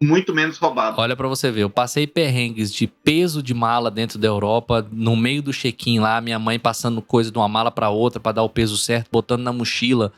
muito 0.02 0.34
menos 0.34 0.56
roubada. 0.56 0.98
Olha 1.00 1.14
pra 1.14 1.28
você 1.28 1.50
ver, 1.50 1.60
eu 1.62 1.70
passei 1.70 2.06
perrengues 2.06 2.72
de 2.72 2.86
peso 2.86 3.42
de 3.42 3.52
mala 3.52 3.90
dentro 3.90 4.18
da 4.18 4.26
Europa, 4.26 4.86
no 4.90 5.14
meio 5.14 5.42
do 5.42 5.52
check-in 5.52 5.98
lá, 6.00 6.20
minha 6.20 6.38
mãe 6.38 6.58
passando 6.58 7.02
coisa 7.02 7.30
de 7.30 7.36
uma 7.38 7.48
mala 7.48 7.70
pra 7.70 7.90
outra 7.90 8.18
pra 8.18 8.32
dar 8.32 8.42
o 8.42 8.48
peso 8.48 8.76
certo, 8.78 9.08
botando 9.12 9.42
na 9.42 9.52
mochila, 9.52 10.10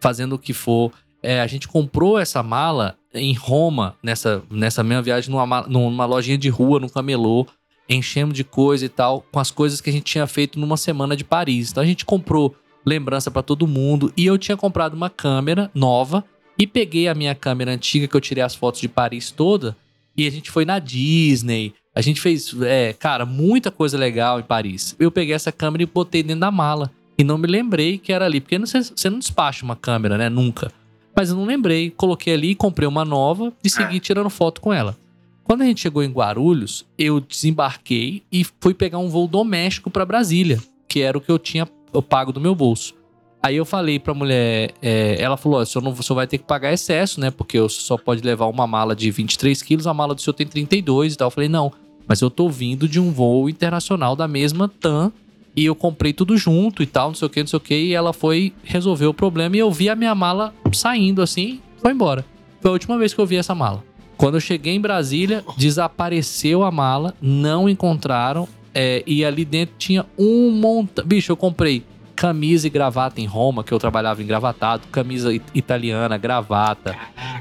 fazendo 0.00 0.34
o 0.34 0.38
que 0.38 0.52
for. 0.52 0.92
É, 1.22 1.40
a 1.40 1.46
gente 1.46 1.68
comprou 1.68 2.18
essa 2.18 2.42
mala 2.42 2.96
em 3.14 3.32
Roma, 3.32 3.96
nessa, 4.02 4.42
nessa 4.50 4.82
mesma 4.82 5.02
viagem, 5.02 5.30
numa, 5.30 5.46
ma- 5.46 5.66
numa 5.68 6.04
lojinha 6.04 6.36
de 6.36 6.48
rua, 6.48 6.78
no 6.80 6.90
camelô, 6.90 7.46
enchemos 7.88 8.34
de 8.34 8.44
coisa 8.44 8.84
e 8.84 8.88
tal, 8.88 9.24
com 9.32 9.38
as 9.40 9.50
coisas 9.50 9.80
que 9.80 9.88
a 9.88 9.92
gente 9.92 10.04
tinha 10.04 10.26
feito 10.26 10.58
numa 10.58 10.76
semana 10.76 11.16
de 11.16 11.24
Paris. 11.24 11.70
Então 11.70 11.82
a 11.82 11.86
gente 11.86 12.04
comprou 12.04 12.54
lembrança 12.84 13.30
pra 13.30 13.42
todo 13.42 13.66
mundo 13.66 14.12
e 14.16 14.26
eu 14.26 14.36
tinha 14.36 14.56
comprado 14.56 14.94
uma 14.94 15.08
câmera 15.08 15.70
nova 15.74 16.24
e 16.58 16.66
peguei 16.66 17.08
a 17.08 17.14
minha 17.14 17.34
câmera 17.34 17.72
antiga 17.72 18.08
que 18.08 18.16
eu 18.16 18.20
tirei 18.20 18.42
as 18.42 18.54
fotos 18.54 18.80
de 18.80 18.88
Paris 18.88 19.30
toda 19.30 19.76
e 20.16 20.26
a 20.26 20.30
gente 20.30 20.50
foi 20.50 20.64
na 20.64 20.78
Disney. 20.78 21.72
A 21.94 22.00
gente 22.00 22.20
fez, 22.20 22.54
é, 22.62 22.92
cara, 22.92 23.24
muita 23.24 23.70
coisa 23.70 23.96
legal 23.96 24.40
em 24.40 24.42
Paris. 24.42 24.96
Eu 24.98 25.10
peguei 25.10 25.34
essa 25.34 25.52
câmera 25.52 25.82
e 25.82 25.86
botei 25.86 26.22
dentro 26.22 26.40
da 26.40 26.50
mala. 26.50 26.90
E 27.16 27.24
não 27.24 27.38
me 27.38 27.46
lembrei 27.46 27.98
que 27.98 28.12
era 28.12 28.24
ali. 28.24 28.40
Porque 28.40 28.58
não- 28.58 28.66
você 28.66 29.10
não 29.10 29.18
despacha 29.18 29.64
uma 29.64 29.74
câmera, 29.76 30.16
né? 30.18 30.28
Nunca. 30.28 30.72
Mas 31.16 31.30
eu 31.30 31.36
não 31.36 31.44
lembrei. 31.44 31.90
Coloquei 31.90 32.34
ali, 32.34 32.54
comprei 32.54 32.86
uma 32.86 33.04
nova 33.04 33.52
e 33.62 33.68
segui 33.70 33.98
tirando 34.00 34.30
foto 34.30 34.60
com 34.60 34.72
ela. 34.72 34.96
Quando 35.42 35.62
a 35.62 35.64
gente 35.64 35.80
chegou 35.80 36.02
em 36.02 36.10
Guarulhos, 36.10 36.84
eu 36.96 37.20
desembarquei 37.20 38.22
e 38.30 38.44
fui 38.60 38.74
pegar 38.74 38.98
um 38.98 39.08
voo 39.08 39.26
doméstico 39.26 39.90
para 39.90 40.04
Brasília, 40.04 40.62
que 40.86 41.00
era 41.00 41.16
o 41.16 41.20
que 41.20 41.30
eu 41.30 41.38
tinha 41.38 41.66
eu 41.92 42.02
pago 42.02 42.32
do 42.32 42.40
meu 42.40 42.54
bolso. 42.54 42.94
Aí 43.42 43.56
eu 43.56 43.64
falei 43.64 43.98
pra 43.98 44.12
mulher, 44.12 44.72
é, 44.82 45.16
ela 45.20 45.36
falou: 45.36 45.60
ó, 45.60 45.62
o 45.62 45.80
não, 45.80 45.94
senhor 45.94 46.16
vai 46.16 46.26
ter 46.26 46.38
que 46.38 46.44
pagar 46.44 46.72
excesso, 46.72 47.20
né? 47.20 47.30
Porque 47.30 47.58
o 47.58 47.68
senhor 47.68 47.82
só 47.82 47.96
pode 47.96 48.22
levar 48.22 48.46
uma 48.46 48.66
mala 48.66 48.96
de 48.96 49.10
23 49.10 49.62
quilos, 49.62 49.86
a 49.86 49.94
mala 49.94 50.14
do 50.14 50.20
senhor 50.20 50.34
tem 50.34 50.46
32 50.46 51.14
e 51.14 51.16
tal. 51.16 51.26
Eu 51.26 51.30
falei: 51.30 51.48
não, 51.48 51.72
mas 52.06 52.20
eu 52.20 52.30
tô 52.30 52.48
vindo 52.48 52.88
de 52.88 52.98
um 52.98 53.12
voo 53.12 53.48
internacional 53.48 54.16
da 54.16 54.26
mesma 54.26 54.68
TAM 54.68 55.12
e 55.54 55.64
eu 55.64 55.74
comprei 55.74 56.12
tudo 56.12 56.36
junto 56.36 56.82
e 56.82 56.86
tal, 56.86 57.08
não 57.08 57.14
sei 57.14 57.26
o 57.26 57.30
que, 57.30 57.40
não 57.40 57.46
sei 57.46 57.56
o 57.56 57.60
que. 57.60 57.74
E 57.74 57.92
ela 57.94 58.12
foi 58.12 58.52
resolver 58.64 59.06
o 59.06 59.14
problema 59.14 59.56
e 59.56 59.58
eu 59.60 59.70
vi 59.70 59.88
a 59.88 59.94
minha 59.94 60.14
mala 60.14 60.54
saindo 60.72 61.22
assim, 61.22 61.60
foi 61.78 61.92
embora. 61.92 62.24
Foi 62.60 62.70
a 62.70 62.72
última 62.72 62.98
vez 62.98 63.14
que 63.14 63.20
eu 63.20 63.26
vi 63.26 63.36
essa 63.36 63.54
mala. 63.54 63.84
Quando 64.16 64.34
eu 64.34 64.40
cheguei 64.40 64.74
em 64.74 64.80
Brasília, 64.80 65.44
desapareceu 65.56 66.64
a 66.64 66.70
mala, 66.72 67.14
não 67.20 67.68
encontraram. 67.68 68.48
é, 68.74 69.02
e 69.06 69.24
ali 69.24 69.44
dentro 69.44 69.74
tinha 69.78 70.04
um 70.18 70.50
montão. 70.50 71.04
Bicho, 71.04 71.32
eu 71.32 71.36
comprei 71.36 71.84
camisa 72.18 72.66
e 72.66 72.70
gravata 72.70 73.20
em 73.20 73.26
Roma, 73.26 73.62
que 73.62 73.70
eu 73.72 73.78
trabalhava 73.78 74.20
em 74.20 74.26
gravatado, 74.26 74.88
camisa 74.90 75.30
it- 75.30 75.44
italiana, 75.54 76.18
gravata, 76.18 76.96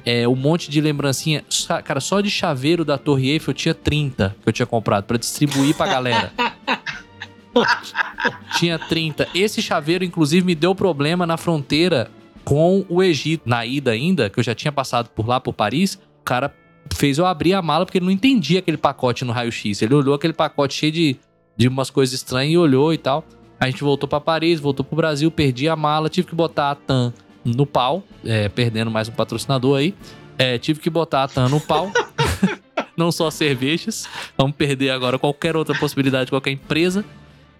é, 0.05 0.27
um 0.27 0.35
monte 0.35 0.69
de 0.69 0.79
lembrancinha. 0.79 1.43
Cara, 1.83 1.99
só 1.99 2.21
de 2.21 2.29
chaveiro 2.29 2.85
da 2.85 2.95
Torre 2.95 3.31
Eiffel 3.31 3.51
eu 3.51 3.55
tinha 3.55 3.73
30 3.73 4.35
que 4.43 4.47
eu 4.47 4.53
tinha 4.53 4.67
comprado 4.67 5.05
pra 5.05 5.17
distribuir 5.17 5.75
pra 5.75 5.87
galera. 5.87 6.31
tinha 8.59 8.77
30. 8.77 9.27
Esse 9.33 9.63
chaveiro, 9.63 10.03
inclusive, 10.03 10.45
me 10.45 10.53
deu 10.53 10.75
problema 10.75 11.25
na 11.25 11.37
fronteira 11.37 12.11
com 12.45 12.85
o 12.87 13.01
Egito. 13.01 13.49
Na 13.49 13.65
ida 13.65 13.89
ainda, 13.91 14.29
que 14.29 14.39
eu 14.39 14.43
já 14.43 14.53
tinha 14.53 14.71
passado 14.71 15.09
por 15.09 15.27
lá, 15.27 15.39
por 15.39 15.53
Paris, 15.53 15.95
o 16.21 16.23
cara 16.23 16.53
fez 16.93 17.17
eu 17.17 17.25
abrir 17.25 17.55
a 17.55 17.63
mala 17.63 17.83
porque 17.83 17.97
ele 17.97 18.05
não 18.05 18.11
entendia 18.11 18.59
aquele 18.59 18.77
pacote 18.77 19.25
no 19.25 19.33
raio-x. 19.33 19.81
Ele 19.81 19.95
olhou 19.95 20.13
aquele 20.13 20.33
pacote 20.33 20.75
cheio 20.75 20.91
de, 20.91 21.17
de 21.57 21.67
umas 21.67 21.89
coisas 21.89 22.13
estranhas 22.13 22.53
e 22.53 22.57
olhou 22.57 22.93
e 22.93 22.97
tal. 22.99 23.25
A 23.59 23.65
gente 23.65 23.83
voltou 23.83 24.07
pra 24.07 24.19
Paris, 24.19 24.59
voltou 24.59 24.85
pro 24.85 24.95
Brasil, 24.95 25.31
perdi 25.31 25.67
a 25.67 25.75
mala, 25.75 26.09
tive 26.09 26.27
que 26.27 26.35
botar 26.35 26.71
a 26.71 26.75
TAM 26.75 27.13
no 27.43 27.65
pau, 27.65 28.03
é, 28.23 28.49
perdendo 28.49 28.91
mais 28.91 29.07
um 29.09 29.13
patrocinador 29.13 29.79
aí. 29.79 29.93
É, 30.37 30.57
tive 30.57 30.79
que 30.79 30.89
botar 30.89 31.23
a 31.23 31.27
TAM 31.27 31.49
no 31.49 31.59
pau. 31.59 31.91
não 32.97 33.11
só 33.11 33.29
cervejas. 33.29 34.07
Vamos 34.37 34.55
perder 34.55 34.89
agora 34.89 35.17
qualquer 35.19 35.55
outra 35.55 35.77
possibilidade 35.77 36.25
de 36.25 36.31
qualquer 36.31 36.51
empresa. 36.51 37.05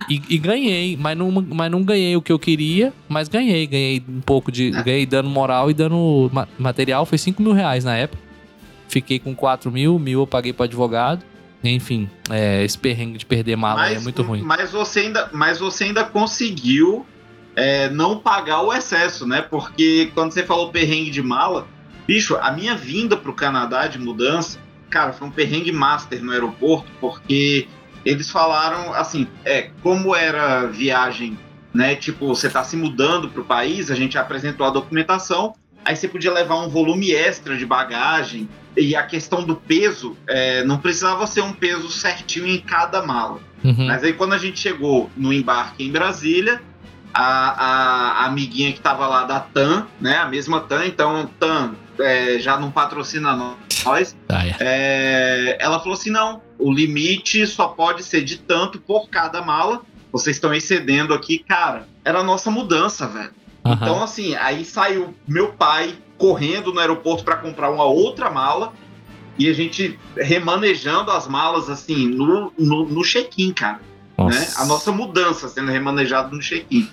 E, 0.10 0.22
e 0.30 0.38
ganhei, 0.38 0.96
mas 0.96 1.18
não, 1.18 1.32
mas 1.32 1.72
não 1.72 1.84
ganhei 1.84 2.16
o 2.16 2.22
que 2.22 2.32
eu 2.32 2.38
queria, 2.40 2.94
mas 3.10 3.28
ganhei. 3.28 3.66
Ganhei 3.66 4.04
um 4.08 4.22
pouco 4.22 4.52
de. 4.52 4.70
Ganhei 4.70 5.06
dano 5.06 5.30
moral 5.30 5.72
e 5.72 5.74
dano 5.74 6.30
ma- 6.32 6.48
material. 6.58 7.06
Foi 7.06 7.18
5 7.18 7.42
mil 7.42 7.54
reais 7.54 7.84
na 7.84 7.96
época. 7.96 8.22
Fiquei 8.88 9.20
com 9.20 9.36
4 9.36 9.72
mil, 9.72 9.98
mil 10.00 10.22
eu 10.22 10.28
paguei 10.28 10.54
pro 10.54 10.64
advogado. 10.64 11.24
Enfim, 11.70 12.10
é, 12.30 12.64
esse 12.64 12.78
perrengue 12.78 13.18
de 13.18 13.26
perder 13.26 13.56
mala 13.56 13.84
aí 13.84 13.96
é 13.96 14.00
muito 14.00 14.22
ruim. 14.22 14.42
Mas 14.42 14.72
você 14.72 15.02
ainda, 15.02 15.30
mas 15.34 15.60
você 15.60 15.86
ainda 15.86 16.04
conseguiu 16.04 17.06
é, 17.56 17.90
não 17.90 18.20
pagar 18.20 18.62
o 18.62 18.72
excesso, 18.72 19.26
né? 19.26 19.42
Porque 19.42 20.12
quando 20.14 20.32
você 20.32 20.44
falou 20.44 20.72
perrengue 20.72 21.10
de 21.10 21.24
mala, 21.24 21.68
bicho, 22.08 22.38
a 22.38 22.52
minha 22.52 22.76
vinda 22.76 23.18
pro 23.18 23.34
Canadá 23.34 23.88
de 23.88 23.98
mudança, 23.98 24.60
cara, 24.90 25.12
foi 25.12 25.28
um 25.28 25.32
perrengue 25.32 25.72
master 25.72 26.24
no 26.24 26.32
aeroporto, 26.32 26.90
porque 27.02 27.68
eles 28.06 28.30
falaram 28.30 28.94
assim, 28.94 29.28
é, 29.44 29.72
como 29.82 30.16
era 30.16 30.66
viagem, 30.68 31.38
né? 31.74 31.96
Tipo, 31.96 32.28
você 32.28 32.50
tá 32.50 32.64
se 32.64 32.78
mudando 32.78 33.30
pro 33.30 33.44
país, 33.44 33.92
a 33.92 33.96
gente 33.96 34.18
apresentou 34.18 34.66
a 34.66 34.70
documentação, 34.70 35.54
aí 35.84 35.96
você 35.96 36.08
podia 36.08 36.32
levar 36.32 36.56
um 36.56 36.70
volume 36.70 37.12
extra 37.12 37.58
de 37.58 37.66
bagagem. 37.66 38.48
E 38.78 38.96
a 38.96 39.04
questão 39.04 39.44
do 39.44 39.56
peso, 39.56 40.16
é, 40.28 40.64
não 40.64 40.78
precisava 40.78 41.26
ser 41.28 41.42
um 41.42 41.52
peso 41.54 41.90
certinho 41.90 42.46
em 42.48 42.60
cada 42.60 43.02
mala. 43.02 43.40
Uhum. 43.64 43.88
Mas 43.88 44.04
aí 44.04 44.14
quando 44.14 44.34
a 44.34 44.38
gente 44.38 44.60
chegou 44.60 45.10
no 45.18 45.34
embarque 45.34 45.84
em 45.84 45.92
Brasília, 45.92 46.62
a, 47.14 47.24
a- 47.24 48.12
a 48.22 48.26
amiguinha 48.26 48.72
que 48.72 48.80
tava 48.80 49.08
lá 49.08 49.24
da 49.24 49.40
TAM, 49.40 49.88
né? 50.00 50.18
A 50.18 50.28
mesma 50.28 50.60
TAM, 50.62 50.86
então 50.86 51.28
TAM 51.40 51.74
é, 52.00 52.38
já 52.40 52.60
não 52.60 52.70
patrocina 52.70 53.36
nós. 53.36 54.16
Ah, 54.30 54.46
é. 54.46 54.56
é, 54.60 55.58
ela 55.60 55.80
falou 55.80 55.94
assim: 55.96 56.12
não, 56.12 56.42
o 56.60 56.72
limite 56.72 57.46
só 57.48 57.70
pode 57.70 58.04
ser 58.04 58.24
de 58.24 58.38
tanto 58.38 58.80
por 58.80 59.10
cada 59.10 59.42
mala. 59.42 59.82
Vocês 60.12 60.36
estão 60.38 60.54
excedendo 60.54 61.14
aqui, 61.14 61.40
cara. 61.40 61.88
Era 62.06 62.20
a 62.20 62.24
nossa 62.24 62.50
mudança, 62.52 63.08
velho. 63.08 63.32
Aham. 63.66 63.78
Então, 63.82 64.04
assim, 64.04 64.36
aí 64.36 64.64
saiu 64.64 65.14
meu 65.28 65.50
pai 65.54 65.96
correndo 66.18 66.74
no 66.74 66.80
aeroporto 66.80 67.24
para 67.24 67.38
comprar 67.38 67.70
uma 67.70 67.86
outra 67.86 68.30
mala 68.30 68.74
e 69.38 69.48
a 69.48 69.54
gente 69.54 70.00
remanejando 70.16 71.12
as 71.12 71.28
malas, 71.28 71.70
assim, 71.70 72.08
no, 72.08 72.52
no, 72.58 72.86
no 72.86 73.04
check-in, 73.04 73.54
cara. 73.54 73.80
Né? 74.18 74.48
A 74.58 74.66
nossa 74.66 74.92
mudança 74.92 75.48
sendo 75.48 75.72
remanejada 75.72 76.30
no 76.36 76.42
check-in. 76.42 76.90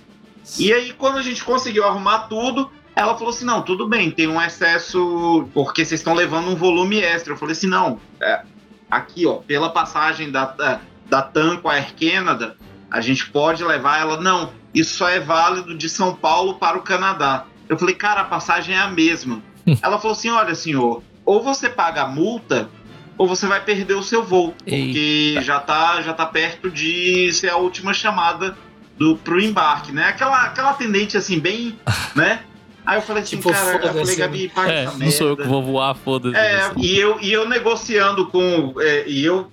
E 0.58 0.72
aí, 0.72 0.92
quando 0.92 1.16
a 1.16 1.22
gente 1.22 1.42
conseguiu 1.42 1.84
arrumar 1.84 2.28
tudo, 2.28 2.70
ela 2.94 3.14
falou 3.14 3.30
assim: 3.30 3.46
não, 3.46 3.62
tudo 3.62 3.88
bem, 3.88 4.10
tem 4.10 4.28
um 4.28 4.40
excesso, 4.40 5.48
porque 5.54 5.84
vocês 5.84 6.00
estão 6.00 6.12
levando 6.12 6.48
um 6.48 6.54
volume 6.54 6.98
extra. 7.00 7.32
Eu 7.32 7.36
falei 7.38 7.52
assim: 7.52 7.66
não, 7.66 7.98
é, 8.20 8.42
aqui, 8.90 9.26
ó, 9.26 9.36
pela 9.36 9.70
passagem 9.70 10.30
da, 10.30 10.44
da, 10.46 10.80
da 11.08 11.22
TAM 11.22 11.56
com 11.56 11.68
a 11.70 11.74
Air 11.74 11.94
Canada, 11.98 12.56
a 12.90 13.00
gente 13.00 13.30
pode 13.30 13.64
levar 13.64 14.00
ela. 14.00 14.20
Não, 14.20 14.52
isso 14.74 14.98
só 14.98 15.08
é 15.08 15.18
válido 15.18 15.74
de 15.74 15.88
São 15.88 16.14
Paulo 16.14 16.56
para 16.56 16.76
o 16.76 16.82
Canadá. 16.82 17.46
Eu 17.68 17.78
falei, 17.78 17.94
cara, 17.94 18.20
a 18.22 18.24
passagem 18.24 18.74
é 18.74 18.78
a 18.78 18.88
mesma. 18.88 19.42
ela 19.82 19.98
falou 19.98 20.12
assim: 20.12 20.30
olha, 20.30 20.54
senhor, 20.54 21.02
ou 21.24 21.42
você 21.42 21.68
paga 21.68 22.02
a 22.02 22.06
multa, 22.08 22.68
ou 23.16 23.26
você 23.26 23.46
vai 23.46 23.60
perder 23.64 23.94
o 23.94 24.02
seu 24.02 24.22
voo. 24.22 24.54
Porque 24.58 25.36
já 25.40 25.58
tá, 25.60 26.02
já 26.02 26.12
tá 26.12 26.26
perto 26.26 26.70
de 26.70 27.32
ser 27.32 27.48
a 27.50 27.56
última 27.56 27.94
chamada 27.94 28.56
do, 28.98 29.16
pro 29.16 29.40
embarque, 29.40 29.92
né? 29.92 30.04
Aquela, 30.08 30.42
aquela 30.44 30.70
atendente 30.70 31.16
assim, 31.16 31.38
bem, 31.38 31.78
né? 32.14 32.40
Aí 32.86 32.98
eu 32.98 33.02
falei 33.02 33.22
assim, 33.22 33.36
Tipo, 33.38 33.50
cara, 33.50 33.76
eu 33.86 33.94
falei, 33.94 34.16
Gabi, 34.16 34.48
paga 34.50 34.70
É, 34.72 34.84
essa 34.84 34.98
não 34.98 35.10
sou 35.10 35.28
eu 35.28 35.36
merda. 35.36 35.42
que 35.44 35.48
vou 35.48 35.62
voar, 35.62 35.94
foda-se. 35.94 36.36
É, 36.36 36.70
e 36.76 36.98
eu, 36.98 37.18
e 37.20 37.32
eu 37.32 37.48
negociando 37.48 38.26
com. 38.26 38.74
é, 38.78 39.08
e 39.08 39.24
eu 39.24 39.50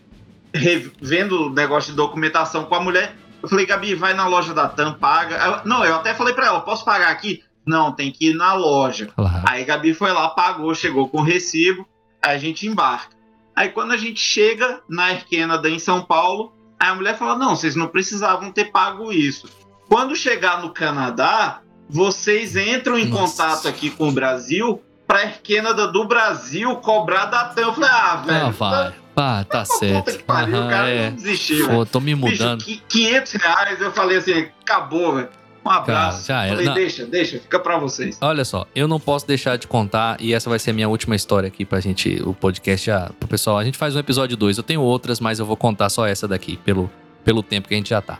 vendo 1.01 1.47
o 1.47 1.49
negócio 1.49 1.91
de 1.91 1.95
documentação 1.97 2.65
com 2.65 2.75
a 2.75 2.79
mulher. 2.81 3.15
Eu 3.41 3.47
falei, 3.49 3.65
Gabi, 3.65 3.95
vai 3.95 4.13
na 4.13 4.27
loja 4.27 4.53
da 4.53 4.67
TAM, 4.67 4.93
paga. 4.95 5.35
Ela- 5.35 5.61
não, 5.65 5.83
eu 5.85 5.95
até 5.95 6.13
falei 6.13 6.33
pra 6.33 6.45
ela, 6.47 6.59
posso 6.61 6.83
pagar 6.85 7.09
aqui? 7.09 7.41
Não, 7.65 7.91
tem 7.91 8.11
que 8.11 8.29
ir 8.29 8.33
na 8.33 8.53
loja. 8.53 9.07
Claro. 9.15 9.43
Aí 9.47 9.63
Gabi 9.63 9.93
foi 9.93 10.11
lá, 10.11 10.29
pagou, 10.29 10.73
chegou 10.73 11.07
com 11.07 11.19
o 11.19 11.23
recibo, 11.23 11.87
aí 12.21 12.35
a 12.35 12.39
gente 12.39 12.67
embarca. 12.67 13.15
Aí 13.55 13.69
quando 13.69 13.91
a 13.91 13.97
gente 13.97 14.19
chega 14.19 14.81
na 14.89 15.15
Canada 15.17 15.69
em 15.69 15.77
São 15.79 16.01
Paulo, 16.01 16.53
aí 16.79 16.89
a 16.89 16.95
mulher 16.95 17.17
fala: 17.17 17.35
não, 17.37 17.55
vocês 17.55 17.75
não 17.75 17.87
precisavam 17.87 18.51
ter 18.51 18.71
pago 18.71 19.11
isso. 19.11 19.47
Quando 19.87 20.15
chegar 20.15 20.61
no 20.61 20.71
Canadá, 20.73 21.61
vocês 21.89 22.55
entram 22.55 22.97
em 22.97 23.05
Nossa. 23.05 23.43
contato 23.43 23.67
aqui 23.67 23.89
com 23.89 24.07
o 24.09 24.11
Brasil 24.11 24.81
pra 25.05 25.19
Air 25.19 25.41
Canada 25.43 25.87
do 25.87 26.05
Brasil 26.05 26.73
cobrar 26.77 27.25
da 27.25 27.45
TAM. 27.49 27.61
Eu 27.63 27.73
falei, 27.73 27.89
ah, 27.91 28.15
velho. 28.25 28.45
Ah, 28.47 28.49
vai. 28.49 28.93
Ah, 29.13 29.43
tá 29.43 29.63
Puta 29.63 29.75
certo. 29.77 30.17
que 30.17 30.23
pariu, 30.23 30.69
cara 30.69 30.89
é. 30.89 31.09
não 31.09 31.17
desistiu. 31.17 31.67
Pô, 31.67 31.85
tô 31.85 31.99
me 31.99 32.15
Bicho, 32.15 32.27
mudando. 32.41 32.63
qui- 32.63 32.81
500 32.87 33.33
reais, 33.33 33.81
eu 33.81 33.91
falei 33.91 34.17
assim, 34.17 34.47
acabou, 34.61 35.15
velho. 35.15 35.29
Um 35.63 35.69
abraço. 35.69 36.27
já 36.27 36.45
era. 36.45 36.55
Falei, 36.55 36.73
deixa, 36.73 37.05
deixa, 37.05 37.39
fica 37.39 37.59
pra 37.59 37.77
vocês. 37.77 38.17
Olha 38.21 38.43
só, 38.43 38.65
eu 38.75 38.87
não 38.87 38.99
posso 38.99 39.27
deixar 39.27 39.57
de 39.57 39.67
contar, 39.67 40.17
e 40.19 40.33
essa 40.33 40.49
vai 40.49 40.59
ser 40.59 40.71
a 40.71 40.73
minha 40.73 40.89
última 40.89 41.15
história 41.15 41.47
aqui 41.47 41.65
pra 41.65 41.79
gente, 41.79 42.21
o 42.25 42.33
podcast 42.33 42.85
já, 42.85 43.11
pro 43.19 43.27
pessoal. 43.27 43.57
A 43.57 43.63
gente 43.63 43.77
faz 43.77 43.95
um 43.95 43.99
episódio 43.99 44.35
2, 44.35 44.57
eu 44.57 44.63
tenho 44.63 44.81
outras, 44.81 45.19
mas 45.19 45.39
eu 45.39 45.45
vou 45.45 45.55
contar 45.55 45.89
só 45.89 46.07
essa 46.07 46.27
daqui, 46.27 46.57
pelo, 46.57 46.89
pelo 47.23 47.43
tempo 47.43 47.67
que 47.67 47.73
a 47.73 47.77
gente 47.77 47.89
já 47.89 48.01
tá. 48.01 48.19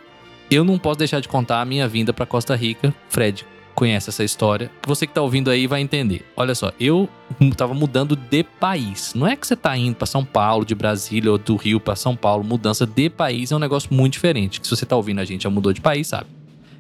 Eu 0.50 0.64
não 0.64 0.78
posso 0.78 1.00
deixar 1.00 1.20
de 1.22 1.30
contar 1.30 1.62
a 1.62 1.66
minha 1.66 1.88
vinda 1.88 2.12
pra 2.12 2.26
Costa 2.26 2.56
Rica. 2.56 2.94
Fred 3.10 3.46
conhece 3.74 4.10
essa 4.10 4.22
história. 4.22 4.70
Você 4.86 5.08
que 5.08 5.14
tá 5.14 5.22
ouvindo 5.22 5.50
aí 5.50 5.66
vai 5.66 5.80
entender. 5.80 6.26
Olha 6.36 6.54
só, 6.54 6.74
eu 6.78 7.08
tava 7.56 7.74
mudando 7.74 8.18
de 8.18 8.44
país. 8.44 9.14
Não 9.16 9.26
é 9.26 9.38
que 9.38 9.48
você 9.48 9.56
tá 9.56 9.76
indo 9.78 9.96
pra 9.96 10.06
São 10.06 10.26
Paulo, 10.26 10.66
de 10.66 10.76
Brasília 10.76 11.32
ou 11.32 11.38
do 11.38 11.56
Rio 11.56 11.80
pra 11.80 11.96
São 11.96 12.18
Paulo. 12.18 12.44
Mudança 12.44 12.86
de 12.86 13.10
país 13.10 13.52
é 13.52 13.56
um 13.56 13.60
negócio 13.60 13.94
muito 13.94 14.14
diferente. 14.14 14.60
Que 14.60 14.68
se 14.68 14.76
você 14.76 14.86
tá 14.86 14.96
ouvindo 14.96 15.20
a 15.20 15.26
gente 15.26 15.44
já 15.44 15.50
mudou 15.50 15.72
de 15.72 15.80
país, 15.80 16.08
sabe? 16.08 16.28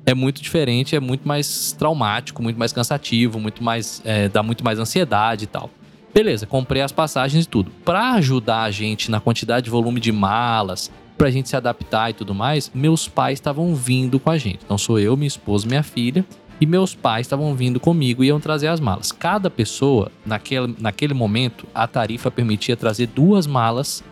É 0.05 0.13
muito 0.13 0.41
diferente, 0.41 0.95
é 0.95 0.99
muito 0.99 1.27
mais 1.27 1.71
traumático, 1.73 2.41
muito 2.41 2.57
mais 2.57 2.73
cansativo, 2.73 3.39
muito 3.39 3.63
mais. 3.63 4.01
é, 4.05 4.27
dá 4.29 4.41
muito 4.41 4.63
mais 4.63 4.79
ansiedade 4.79 5.45
e 5.45 5.47
tal. 5.47 5.69
Beleza, 6.13 6.45
comprei 6.45 6.81
as 6.81 6.91
passagens 6.91 7.45
e 7.45 7.47
tudo. 7.47 7.71
Pra 7.85 8.13
ajudar 8.13 8.63
a 8.63 8.71
gente 8.71 9.09
na 9.09 9.19
quantidade 9.19 9.65
de 9.65 9.69
volume 9.69 9.99
de 9.99 10.11
malas, 10.11 10.91
pra 11.17 11.29
gente 11.29 11.47
se 11.47 11.55
adaptar 11.55 12.09
e 12.09 12.13
tudo 12.13 12.33
mais, 12.33 12.69
meus 12.73 13.07
pais 13.07 13.39
estavam 13.39 13.73
vindo 13.75 14.19
com 14.19 14.29
a 14.29 14.37
gente. 14.37 14.59
Então 14.65 14.77
sou 14.77 14.99
eu, 14.99 15.15
minha 15.15 15.27
esposa, 15.27 15.67
minha 15.67 15.83
filha, 15.83 16.25
e 16.59 16.65
meus 16.65 16.93
pais 16.93 17.25
estavam 17.25 17.55
vindo 17.55 17.79
comigo 17.79 18.23
e 18.23 18.27
iam 18.27 18.39
trazer 18.39 18.67
as 18.67 18.79
malas. 18.79 19.11
Cada 19.11 19.49
pessoa, 19.49 20.11
naquele, 20.25 20.75
naquele 20.79 21.13
momento, 21.13 21.65
a 21.73 21.87
tarifa 21.87 22.29
permitia 22.29 22.75
trazer 22.75 23.07
duas 23.07 23.47
malas 23.47 24.03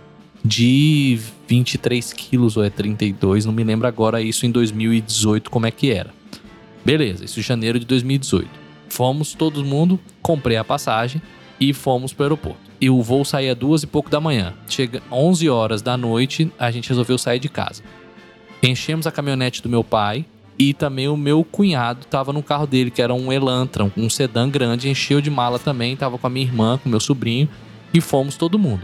de 0.49 1.19
23 1.47 2.11
quilos 2.11 2.57
ou 2.57 2.63
é 2.63 2.71
32, 2.71 3.45
não 3.45 3.53
me 3.53 3.63
lembro 3.63 3.87
agora 3.87 4.19
isso 4.19 4.47
em 4.47 4.51
2018 4.51 5.51
como 5.51 5.67
é 5.67 5.71
que 5.71 5.91
era. 5.91 6.11
Beleza, 6.83 7.23
isso 7.23 7.39
em 7.39 7.43
janeiro 7.43 7.79
de 7.79 7.85
2018. 7.85 8.49
Fomos 8.89 9.35
todo 9.35 9.63
mundo, 9.63 9.99
comprei 10.23 10.57
a 10.57 10.63
passagem 10.63 11.21
e 11.59 11.71
fomos 11.71 12.13
pro 12.13 12.23
aeroporto. 12.23 12.59
E 12.81 12.89
o 12.89 12.99
voo 13.03 13.23
saía 13.23 13.53
duas 13.53 13.83
e 13.83 13.87
pouco 13.87 14.09
da 14.09 14.19
manhã. 14.19 14.55
Chega 14.67 15.03
11 15.11 15.47
horas 15.49 15.83
da 15.83 15.95
noite, 15.95 16.51
a 16.57 16.71
gente 16.71 16.89
resolveu 16.89 17.19
sair 17.19 17.39
de 17.39 17.47
casa. 17.47 17.83
Enchemos 18.63 19.05
a 19.05 19.11
caminhonete 19.11 19.61
do 19.61 19.69
meu 19.69 19.83
pai 19.83 20.25
e 20.57 20.73
também 20.73 21.07
o 21.07 21.15
meu 21.15 21.43
cunhado 21.43 22.07
tava 22.07 22.33
no 22.33 22.41
carro 22.41 22.65
dele, 22.65 22.89
que 22.89 23.03
era 23.03 23.13
um 23.13 23.31
Elantra, 23.31 23.91
um 23.95 24.09
sedã 24.09 24.49
grande, 24.49 24.89
encheu 24.89 25.21
de 25.21 25.29
mala 25.29 25.59
também, 25.59 25.95
tava 25.95 26.17
com 26.17 26.25
a 26.25 26.29
minha 26.29 26.47
irmã, 26.47 26.79
com 26.81 26.89
meu 26.89 26.99
sobrinho 26.99 27.47
e 27.93 28.01
fomos 28.01 28.35
todo 28.35 28.57
mundo. 28.57 28.81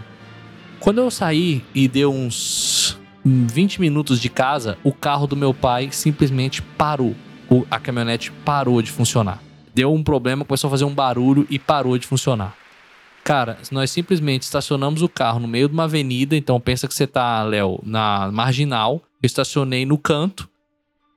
Quando 0.80 1.00
eu 1.00 1.10
saí 1.10 1.64
e 1.74 1.88
deu 1.88 2.14
uns 2.14 2.98
20 3.24 3.82
minutos 3.82 4.20
de 4.22 4.30
casa, 4.30 4.78
o 4.84 4.92
carro 4.94 5.26
do 5.26 5.36
meu 5.36 5.54
pai 5.54 5.90
simplesmente 5.92 6.62
parou. 6.62 7.16
O- 7.50 7.66
a 7.70 7.80
caminhonete 7.80 8.32
parou 8.44 8.82
de 8.82 8.92
funcionar. 8.92 9.42
Deu 9.74 9.94
um 9.94 10.04
problema, 10.04 10.46
começou 10.46 10.68
a 10.68 10.72
fazer 10.72 10.86
um 10.86 10.94
barulho 10.94 11.46
e 11.50 11.58
parou 11.60 11.98
de 11.98 12.08
funcionar. 12.08 12.56
Cara, 13.24 13.58
nós 13.72 13.90
simplesmente 13.90 14.44
estacionamos 14.44 15.02
o 15.02 15.10
carro 15.10 15.40
no 15.40 15.48
meio 15.48 15.68
de 15.68 15.74
uma 15.74 15.86
avenida, 15.86 16.36
então 16.38 16.60
pensa 16.60 16.88
que 16.88 16.94
você 16.94 17.08
tá, 17.08 17.42
Léo, 17.44 17.80
na 17.84 18.32
marginal. 18.32 19.02
Eu 19.22 19.26
estacionei 19.26 19.86
no 19.86 19.98
canto 19.98 20.48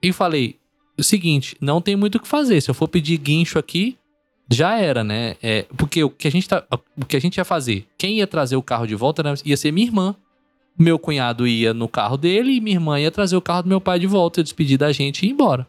e 0.03 0.11
falei: 0.13 0.57
o 0.99 1.03
seguinte, 1.03 1.55
não 1.61 1.83
tem 1.83 1.95
muito 1.97 2.15
o 2.17 2.21
que 2.21 2.27
fazer. 2.27 2.61
Se 2.63 2.71
eu 2.71 2.75
for 2.75 2.89
pedir 2.89 3.19
guincho 3.19 3.59
aqui, 3.59 3.99
já 4.51 4.79
era, 4.79 5.05
né? 5.05 5.37
É, 5.43 5.67
porque 5.77 6.03
o 6.03 6.11
que, 6.11 6.27
a 6.27 6.31
gente 6.31 6.49
tá, 6.49 6.65
o 6.97 7.05
que 7.05 7.17
a 7.17 7.21
gente 7.21 7.37
ia 7.37 7.45
fazer? 7.45 7.87
Quem 7.99 8.19
ia 8.19 8.27
trazer 8.27 8.57
o 8.57 8.63
carro 8.63 8.87
de 8.87 8.95
volta 8.95 9.23
era- 9.23 9.35
ia 9.45 9.57
ser 9.57 9.73
minha 9.73 9.87
irmã. 9.87 10.15
Meu 10.79 10.99
cunhado 10.99 11.47
ia 11.47 11.75
no 11.75 11.89
carro 11.89 12.17
dele 12.17 12.53
e 12.53 12.61
minha 12.61 12.77
irmã 12.77 13.01
ia 13.01 13.11
trazer 13.11 13.37
o 13.37 13.41
carro 13.43 13.63
do 13.65 13.69
meu 13.69 13.81
pai 13.81 13.99
de 13.99 14.07
volta, 14.07 14.41
ia 14.41 14.45
despedir 14.45 14.79
da 14.79 14.93
gente 14.93 15.25
e 15.25 15.29
ir 15.29 15.33
embora. 15.33 15.67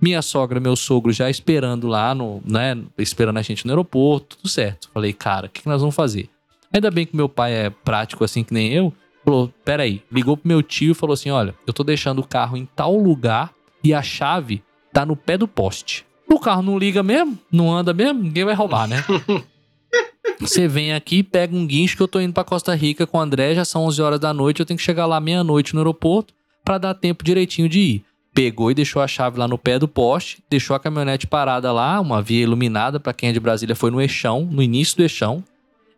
Minha 0.00 0.20
sogra, 0.20 0.60
meu 0.60 0.76
sogro 0.76 1.12
já 1.12 1.30
esperando 1.30 1.86
lá, 1.86 2.14
no, 2.14 2.42
né? 2.44 2.76
Esperando 2.98 3.38
a 3.38 3.42
gente 3.42 3.64
no 3.64 3.72
aeroporto, 3.72 4.36
tudo 4.36 4.48
certo. 4.48 4.90
Falei, 4.92 5.12
cara, 5.12 5.46
o 5.46 5.48
que, 5.48 5.62
que 5.62 5.68
nós 5.68 5.80
vamos 5.80 5.94
fazer? 5.94 6.28
Ainda 6.72 6.90
bem 6.90 7.06
que 7.06 7.16
meu 7.16 7.28
pai 7.28 7.52
é 7.52 7.70
prático 7.70 8.24
assim 8.24 8.42
que 8.44 8.52
nem 8.52 8.72
eu. 8.72 8.92
Falou, 9.24 9.52
peraí. 9.64 10.02
Ligou 10.10 10.36
pro 10.36 10.48
meu 10.48 10.62
tio 10.62 10.90
e 10.90 10.94
falou 10.94 11.14
assim: 11.14 11.30
olha, 11.30 11.54
eu 11.66 11.72
tô 11.72 11.84
deixando 11.84 12.18
o 12.18 12.26
carro 12.26 12.56
em 12.56 12.66
tal 12.74 12.96
lugar 12.96 13.52
e 13.82 13.94
a 13.94 14.02
chave 14.02 14.62
tá 14.92 15.06
no 15.06 15.16
pé 15.16 15.38
do 15.38 15.46
poste. 15.46 16.04
O 16.32 16.40
carro 16.40 16.62
não 16.62 16.78
liga 16.78 17.02
mesmo? 17.02 17.38
Não 17.52 17.70
anda 17.70 17.92
mesmo? 17.92 18.22
Ninguém 18.22 18.42
vai 18.42 18.54
roubar, 18.54 18.88
né? 18.88 19.04
Você 20.40 20.66
vem 20.66 20.94
aqui, 20.94 21.22
pega 21.22 21.54
um 21.54 21.66
guincho 21.66 21.94
que 21.94 22.02
eu 22.02 22.08
tô 22.08 22.18
indo 22.18 22.32
pra 22.32 22.42
Costa 22.42 22.74
Rica 22.74 23.06
com 23.06 23.18
o 23.18 23.20
André, 23.20 23.54
já 23.54 23.66
são 23.66 23.84
11 23.84 24.00
horas 24.00 24.20
da 24.20 24.32
noite, 24.32 24.60
eu 24.60 24.66
tenho 24.66 24.78
que 24.78 24.82
chegar 24.82 25.04
lá 25.04 25.20
meia-noite 25.20 25.74
no 25.74 25.80
aeroporto 25.80 26.32
pra 26.64 26.78
dar 26.78 26.94
tempo 26.94 27.22
direitinho 27.22 27.68
de 27.68 27.80
ir. 27.80 28.04
Pegou 28.32 28.70
e 28.70 28.74
deixou 28.74 29.02
a 29.02 29.06
chave 29.06 29.38
lá 29.38 29.46
no 29.46 29.58
pé 29.58 29.78
do 29.78 29.86
poste, 29.86 30.42
deixou 30.48 30.74
a 30.74 30.80
caminhonete 30.80 31.26
parada 31.26 31.70
lá, 31.70 32.00
uma 32.00 32.22
via 32.22 32.42
iluminada 32.42 32.98
pra 32.98 33.12
quem 33.12 33.28
é 33.28 33.32
de 33.32 33.38
Brasília 33.38 33.76
foi 33.76 33.90
no 33.90 34.00
Eixão, 34.00 34.48
no 34.50 34.62
início 34.62 34.96
do 34.96 35.02
Eixão, 35.02 35.44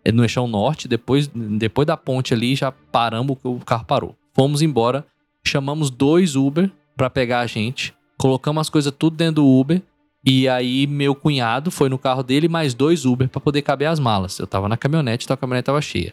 é 0.05 0.11
no 0.11 0.25
Eixão 0.25 0.49
Norte, 0.49 0.89
depois, 0.89 1.29
depois 1.33 1.87
da 1.87 1.97
ponte 1.97 2.35
ali 2.35 2.57
já 2.57 2.73
paramos, 2.73 3.37
o 3.45 3.61
carro 3.61 3.85
parou. 3.85 4.17
Fomos 4.35 4.63
embora, 4.63 5.07
chamamos 5.47 5.91
dois 5.91 6.35
Uber 6.35 6.69
pra 6.97 7.09
pegar 7.09 7.39
a 7.41 7.47
gente, 7.47 7.95
colocamos 8.19 8.63
as 8.63 8.69
coisas 8.69 8.93
tudo 8.99 9.17
dentro 9.17 9.37
do 9.37 9.47
Uber 9.47 9.81
e 10.25 10.49
aí 10.49 10.87
meu 10.87 11.15
cunhado 11.15 11.71
foi 11.71 11.89
no 11.89 11.99
carro 11.99 12.23
dele 12.23 12.49
mais 12.49 12.75
dois 12.75 13.05
Uber 13.05 13.29
pra 13.29 13.41
poder 13.41 13.63
caber 13.63 13.89
as 13.89 13.99
malas. 14.01 14.39
Eu 14.39 14.47
tava 14.47 14.69
na 14.69 14.77
caminhonete, 14.77 15.25
então 15.27 15.35
a 15.35 15.37
caminhonete 15.37 15.67
tava 15.67 15.81
cheia. 15.83 16.13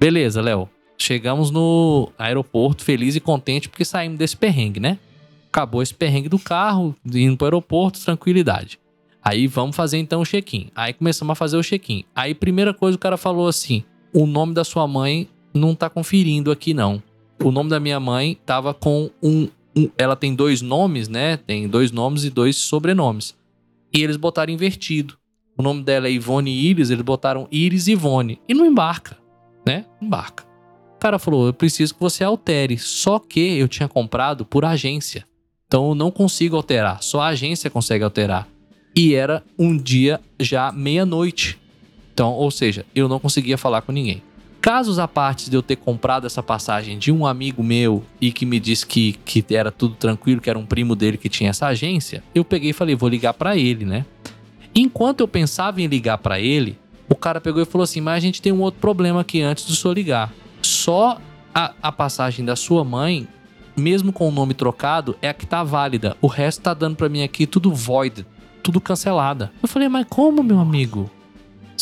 Beleza, 0.00 0.40
Léo. 0.40 0.68
Chegamos 0.98 1.50
no 1.50 2.10
aeroporto 2.18 2.84
feliz 2.84 3.16
e 3.16 3.20
contente 3.20 3.68
porque 3.68 3.84
saímos 3.84 4.18
desse 4.18 4.36
perrengue, 4.36 4.78
né? 4.80 4.98
Acabou 5.48 5.82
esse 5.82 5.92
perrengue 5.92 6.28
do 6.28 6.38
carro, 6.38 6.94
indo 7.04 7.36
pro 7.36 7.46
aeroporto, 7.46 8.00
tranquilidade. 8.02 8.78
Aí 9.22 9.46
vamos 9.46 9.76
fazer 9.76 9.98
então 9.98 10.20
o 10.22 10.24
check-in. 10.24 10.68
Aí 10.74 10.92
começamos 10.92 11.32
a 11.32 11.34
fazer 11.34 11.56
o 11.56 11.62
check-in. 11.62 12.04
Aí 12.14 12.34
primeira 12.34 12.72
coisa 12.72 12.96
o 12.96 13.00
cara 13.00 13.16
falou 13.16 13.46
assim: 13.48 13.84
"O 14.12 14.26
nome 14.26 14.54
da 14.54 14.64
sua 14.64 14.86
mãe 14.88 15.28
não 15.52 15.74
tá 15.74 15.90
conferindo 15.90 16.50
aqui 16.50 16.72
não. 16.72 17.02
O 17.42 17.50
nome 17.50 17.68
da 17.68 17.78
minha 17.78 18.00
mãe 18.00 18.38
tava 18.46 18.72
com 18.72 19.10
um, 19.22 19.48
um- 19.76 19.90
ela 19.98 20.16
tem 20.16 20.34
dois 20.34 20.62
nomes, 20.62 21.08
né? 21.08 21.36
Tem 21.36 21.68
dois 21.68 21.90
nomes 21.92 22.24
e 22.24 22.30
dois 22.30 22.56
sobrenomes. 22.56 23.34
E 23.92 24.02
eles 24.02 24.16
botaram 24.16 24.52
invertido. 24.52 25.18
O 25.56 25.62
nome 25.62 25.82
dela 25.82 26.08
é 26.08 26.12
Ivone 26.12 26.50
Iris, 26.50 26.90
eles 26.90 27.04
botaram 27.04 27.46
Iris 27.50 27.88
Ivone. 27.88 28.40
E 28.48 28.54
não 28.54 28.64
embarca, 28.64 29.18
né? 29.66 29.84
Embarca. 30.00 30.44
O 30.96 30.98
cara 30.98 31.18
falou: 31.18 31.46
eu 31.46 31.52
preciso 31.52 31.94
que 31.94 32.00
você 32.00 32.24
altere. 32.24 32.78
Só 32.78 33.18
que 33.18 33.58
eu 33.58 33.68
tinha 33.68 33.88
comprado 33.88 34.44
por 34.44 34.64
agência. 34.64 35.26
Então 35.66 35.88
eu 35.88 35.94
não 35.94 36.10
consigo 36.10 36.56
alterar. 36.56 37.02
Só 37.02 37.20
a 37.20 37.28
agência 37.28 37.70
consegue 37.70 38.04
alterar. 38.04 38.48
E 38.94 39.14
era 39.14 39.42
um 39.58 39.76
dia 39.76 40.20
já 40.38 40.70
meia-noite. 40.70 41.58
Então, 42.12 42.32
ou 42.32 42.50
seja, 42.50 42.84
eu 42.94 43.08
não 43.08 43.18
conseguia 43.18 43.56
falar 43.56 43.82
com 43.82 43.90
ninguém. 43.90 44.22
Casos 44.62 45.00
à 45.00 45.08
parte 45.08 45.50
de 45.50 45.56
eu 45.56 45.62
ter 45.62 45.76
comprado 45.76 46.26
essa 46.26 46.42
passagem 46.42 46.96
de 46.96 47.10
um 47.10 47.26
amigo 47.26 47.64
meu 47.64 48.04
e 48.20 48.30
que 48.30 48.46
me 48.46 48.60
disse 48.60 48.86
que, 48.86 49.14
que 49.24 49.44
era 49.54 49.72
tudo 49.72 49.96
tranquilo, 49.96 50.40
que 50.40 50.48
era 50.48 50.58
um 50.58 50.64
primo 50.64 50.94
dele 50.94 51.18
que 51.18 51.28
tinha 51.28 51.50
essa 51.50 51.66
agência, 51.66 52.22
eu 52.32 52.44
peguei 52.44 52.70
e 52.70 52.72
falei, 52.72 52.94
vou 52.94 53.08
ligar 53.08 53.34
pra 53.34 53.56
ele, 53.56 53.84
né? 53.84 54.06
Enquanto 54.74 55.20
eu 55.20 55.28
pensava 55.28 55.82
em 55.82 55.86
ligar 55.86 56.16
pra 56.18 56.40
ele, 56.40 56.78
o 57.08 57.14
cara 57.14 57.40
pegou 57.40 57.60
e 57.60 57.66
falou 57.66 57.82
assim: 57.82 58.00
Mas 58.00 58.16
a 58.16 58.20
gente 58.20 58.40
tem 58.40 58.52
um 58.52 58.60
outro 58.60 58.80
problema 58.80 59.20
aqui 59.20 59.42
antes 59.42 59.66
do 59.66 59.74
senhor 59.74 59.94
ligar. 59.94 60.32
Só 60.62 61.18
a, 61.54 61.74
a 61.82 61.92
passagem 61.92 62.44
da 62.44 62.56
sua 62.56 62.84
mãe, 62.84 63.28
mesmo 63.76 64.12
com 64.12 64.28
o 64.28 64.32
nome 64.32 64.54
trocado, 64.54 65.16
é 65.20 65.28
a 65.28 65.34
que 65.34 65.46
tá 65.46 65.62
válida. 65.62 66.16
O 66.22 66.26
resto 66.26 66.62
tá 66.62 66.72
dando 66.72 66.96
pra 66.96 67.08
mim 67.08 67.22
aqui 67.22 67.46
tudo 67.46 67.74
void, 67.74 68.24
tudo 68.62 68.80
cancelada. 68.80 69.52
Eu 69.62 69.68
falei, 69.68 69.88
mas 69.88 70.06
como, 70.08 70.42
meu 70.42 70.58
amigo? 70.58 71.10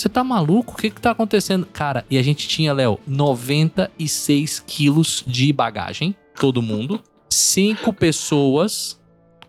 Você 0.00 0.08
tá 0.08 0.24
maluco? 0.24 0.72
O 0.72 0.76
que 0.76 0.88
que 0.88 0.98
tá 0.98 1.10
acontecendo? 1.10 1.66
Cara, 1.66 2.06
e 2.10 2.16
a 2.16 2.22
gente 2.22 2.48
tinha, 2.48 2.72
Léo, 2.72 2.98
96 3.06 4.64
quilos 4.66 5.22
de 5.26 5.52
bagagem, 5.52 6.16
todo 6.40 6.62
mundo. 6.62 7.02
Cinco 7.28 7.92
pessoas, 7.92 8.98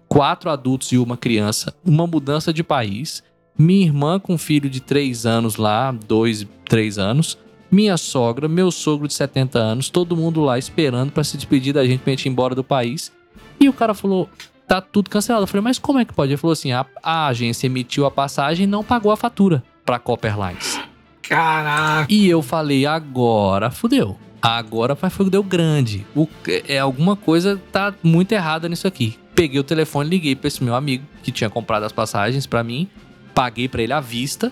quatro 0.10 0.49
adultos 0.49 0.91
e 0.91 0.98
uma 0.98 1.15
criança. 1.15 1.73
Uma 1.86 2.06
mudança 2.06 2.52
de 2.52 2.65
país. 2.65 3.23
Minha 3.57 3.86
irmã 3.86 4.19
com 4.19 4.34
um 4.34 4.38
filho 4.38 4.69
de 4.69 4.82
3 4.82 5.26
anos 5.26 5.56
lá, 5.56 5.94
2, 6.06 6.45
3 6.65 6.98
anos. 6.98 7.38
Minha 7.72 7.95
sogra, 7.95 8.49
meu 8.49 8.72
sogro 8.72 9.07
de 9.07 9.14
70 9.14 9.57
anos, 9.57 9.90
todo 9.90 10.18
mundo 10.18 10.41
lá 10.41 10.60
esperando 10.60 11.14
pra 11.14 11.23
se 11.23 11.38
despedir 11.38 11.73
da 11.73 11.88
gente 11.88 12.02
pra 12.02 12.11
gente 12.11 12.26
ir 12.26 12.30
embora 12.30 12.53
do 12.53 12.64
país. 12.64 13.10
E 13.57 13.69
o 13.69 13.73
cara 13.73 13.94
falou: 13.94 14.30
tá 14.68 14.82
tudo 14.82 15.10
cancelado. 15.10 15.44
Eu 15.44 15.48
falei, 15.48 15.64
mas 15.64 15.80
como 15.80 15.99
é 15.99 16.03
que 16.03 16.14
pode? 16.14 16.34
Ele 16.34 16.38
falou 16.38 16.52
assim: 16.52 16.73
a, 16.73 16.86
a 17.02 17.28
agência 17.28 17.68
emitiu 17.68 18.06
a 18.06 18.11
passagem 18.11 18.65
e 18.65 18.68
não 18.68 18.84
pagou 18.84 19.14
a 19.14 19.15
fatura 19.15 19.64
pra 19.86 19.99
Copper 19.99 20.32
Airlines. 20.32 20.80
Caraca. 21.22 22.08
E 22.10 22.28
eu 22.30 22.41
falei, 22.41 22.86
agora 22.86 23.72
fudeu. 23.72 24.18
Agora 24.41 24.95
vai 24.95 25.10
fudeu 25.10 25.44
grande. 25.44 26.06
O, 26.16 26.28
é 26.68 26.80
alguma 26.80 27.16
coisa 27.16 27.62
tá 27.72 27.94
muito 28.02 28.32
errada 28.32 28.68
nisso 28.68 28.88
aqui. 28.88 29.18
Peguei 29.36 29.60
o 29.60 29.64
telefone, 29.64 30.10
liguei 30.10 30.36
pra 30.36 30.48
esse 30.48 30.64
meu 30.64 30.76
amigo 30.76 31.06
que 31.24 31.32
tinha 31.32 31.49
comprado 31.49 31.84
as 31.84 31.91
passagens 31.91 32.45
pra 32.45 32.64
mim, 32.64 32.88
paguei 33.34 33.68
pra 33.68 33.82
ele 33.82 33.94
à 33.94 33.99
vista 33.99 34.52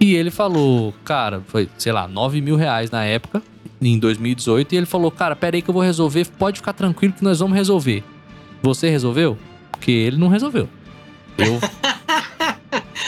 e 0.00 0.14
ele 0.14 0.30
falou, 0.30 0.92
cara, 1.04 1.42
foi 1.46 1.68
sei 1.78 1.92
lá 1.92 2.06
9 2.06 2.40
mil 2.40 2.56
reais 2.56 2.90
na 2.90 3.04
época 3.04 3.42
em 3.80 3.98
2018 3.98 4.72
e 4.72 4.76
ele 4.76 4.86
falou: 4.86 5.10
Cara, 5.10 5.36
pera 5.36 5.56
aí 5.56 5.62
que 5.62 5.70
eu 5.70 5.74
vou 5.74 5.82
resolver, 5.82 6.26
pode 6.38 6.58
ficar 6.58 6.72
tranquilo 6.72 7.14
que 7.14 7.24
nós 7.24 7.38
vamos 7.38 7.56
resolver. 7.56 8.02
Você 8.62 8.90
resolveu? 8.90 9.38
Porque 9.70 9.90
ele 9.90 10.16
não 10.16 10.28
resolveu. 10.28 10.68
Eu. 11.36 11.60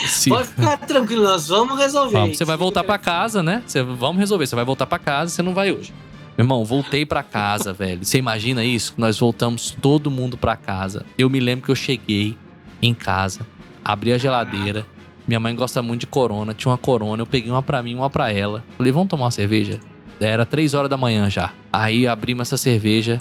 Se- 0.06 0.31
Pode 0.31 0.48
ficar 0.48 0.77
tranquilo, 0.78 1.22
nós 1.24 1.48
vamos 1.48 1.78
resolver. 1.78 2.12
Vamos, 2.12 2.36
você 2.39 2.44
vai 2.44 2.56
voltar 2.56 2.85
pra 2.85 2.98
casa, 2.98 3.43
né? 3.43 3.62
Você, 3.66 3.82
vamos 3.82 4.18
resolver. 4.18 4.47
Você 4.47 4.56
vai 4.56 4.64
voltar 4.64 4.86
pra 4.86 4.98
casa, 4.98 5.31
você 5.31 5.43
não 5.43 5.55
vai 5.55 5.72
hoje. 5.72 5.93
Meu 6.39 6.44
irmão, 6.44 6.64
voltei 6.64 7.05
pra 7.05 7.22
casa, 7.22 7.72
velho. 7.74 8.05
Você 8.05 8.18
imagina 8.18 8.64
isso? 8.64 8.94
Nós 8.97 9.18
voltamos 9.18 9.77
todo 9.81 10.10
mundo 10.10 10.36
pra 10.36 10.56
casa. 10.56 11.05
Eu 11.18 11.28
me 11.28 11.40
lembro 11.40 11.64
que 11.66 11.70
eu 11.70 11.77
cheguei 11.77 12.36
em 12.82 12.94
casa, 12.94 13.40
abri 13.85 14.12
a 14.12 14.18
geladeira. 14.18 14.86
Minha 15.28 15.39
mãe 15.39 15.55
gosta 15.55 15.81
muito 15.82 16.01
de 16.01 16.06
corona, 16.06 16.55
tinha 16.55 16.70
uma 16.70 16.78
corona. 16.78 17.22
Eu 17.22 17.27
peguei 17.27 17.51
uma 17.51 17.62
pra 17.62 17.82
mim, 17.82 17.94
uma 17.94 18.10
pra 18.10 18.32
ela. 18.32 18.64
Falei, 18.77 18.90
vamos 18.90 19.09
tomar 19.09 19.24
uma 19.27 19.31
cerveja? 19.31 19.78
Era 20.18 20.44
três 20.44 20.74
horas 20.74 20.90
da 20.90 20.97
manhã 20.97 21.31
já. 21.31 21.52
Aí 21.72 22.06
abrimos 22.06 22.48
essa 22.48 22.56
cerveja 22.56 23.20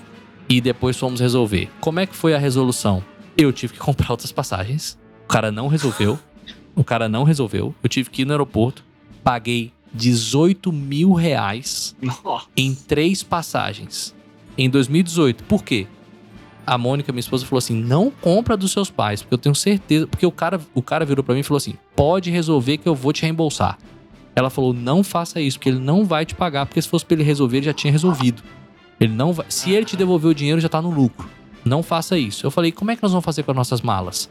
e 0.49 0.59
depois 0.59 0.97
fomos 0.97 1.19
resolver. 1.19 1.69
Como 1.79 1.99
é 1.99 2.05
que 2.05 2.15
foi 2.15 2.33
a 2.33 2.37
resolução? 2.37 3.03
Eu 3.37 3.51
tive 3.53 3.73
que 3.73 3.79
comprar 3.79 4.11
outras 4.11 4.31
passagens. 4.31 4.97
O 5.25 5.27
cara 5.27 5.51
não 5.51 5.67
resolveu. 5.67 6.17
O 6.75 6.83
cara 6.83 7.09
não 7.09 7.23
resolveu. 7.23 7.73
Eu 7.83 7.89
tive 7.89 8.09
que 8.09 8.21
ir 8.21 8.25
no 8.25 8.31
aeroporto. 8.31 8.83
Paguei 9.23 9.71
18 9.93 10.71
mil 10.71 11.13
reais 11.13 11.95
Nossa. 12.01 12.45
em 12.55 12.73
três 12.75 13.23
passagens 13.23 14.15
em 14.57 14.69
2018. 14.69 15.43
Por 15.43 15.63
quê? 15.63 15.87
A 16.65 16.77
Mônica, 16.77 17.11
minha 17.11 17.19
esposa, 17.19 17.45
falou 17.45 17.57
assim: 17.57 17.75
não 17.75 18.11
compra 18.11 18.55
dos 18.55 18.71
seus 18.71 18.91
pais, 18.91 19.21
porque 19.21 19.33
eu 19.33 19.39
tenho 19.39 19.55
certeza. 19.55 20.05
Porque 20.05 20.25
o 20.25 20.31
cara, 20.31 20.61
o 20.73 20.81
cara 20.81 21.03
virou 21.05 21.23
pra 21.23 21.33
mim 21.33 21.41
e 21.41 21.43
falou 21.43 21.57
assim: 21.57 21.73
pode 21.95 22.29
resolver 22.29 22.77
que 22.77 22.87
eu 22.87 22.93
vou 22.93 23.11
te 23.11 23.23
reembolsar. 23.23 23.77
Ela 24.35 24.49
falou: 24.49 24.73
não 24.73 25.03
faça 25.03 25.41
isso, 25.41 25.57
porque 25.57 25.69
ele 25.69 25.79
não 25.79 26.05
vai 26.05 26.25
te 26.25 26.35
pagar, 26.35 26.65
porque 26.65 26.81
se 26.81 26.87
fosse 26.87 27.05
pra 27.05 27.15
ele 27.15 27.23
resolver, 27.23 27.57
ele 27.57 27.65
já 27.65 27.73
tinha 27.73 27.91
resolvido. 27.91 28.43
Ele 28.99 29.13
não 29.13 29.33
vai. 29.33 29.45
Se 29.49 29.71
ele 29.71 29.85
te 29.85 29.97
devolver 29.97 30.29
o 30.29 30.35
dinheiro, 30.35 30.61
já 30.61 30.69
tá 30.69 30.81
no 30.81 30.91
lucro. 30.91 31.27
Não 31.65 31.81
faça 31.81 32.17
isso. 32.17 32.45
Eu 32.45 32.51
falei: 32.51 32.71
como 32.71 32.91
é 32.91 32.95
que 32.95 33.01
nós 33.01 33.11
vamos 33.11 33.25
fazer 33.25 33.43
com 33.43 33.51
as 33.51 33.57
nossas 33.57 33.81
malas? 33.81 34.29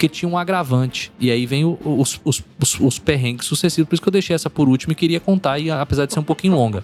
Porque 0.00 0.08
tinha 0.08 0.30
um 0.30 0.38
agravante. 0.38 1.12
E 1.20 1.30
aí 1.30 1.44
vem 1.44 1.62
o- 1.62 1.78
os, 1.84 2.18
os, 2.24 2.42
os, 2.58 2.80
os 2.80 2.98
perrengues 2.98 3.44
sucessivos. 3.46 3.86
Por 3.86 3.94
isso 3.96 4.02
que 4.02 4.08
eu 4.08 4.12
deixei 4.12 4.34
essa 4.34 4.48
por 4.48 4.66
último 4.66 4.92
e 4.92 4.96
queria 4.96 5.20
contar, 5.20 5.58
e 5.58 5.70
apesar 5.70 6.06
de 6.06 6.14
ser 6.14 6.20
um 6.20 6.22
pouquinho 6.24 6.54
longa. 6.54 6.82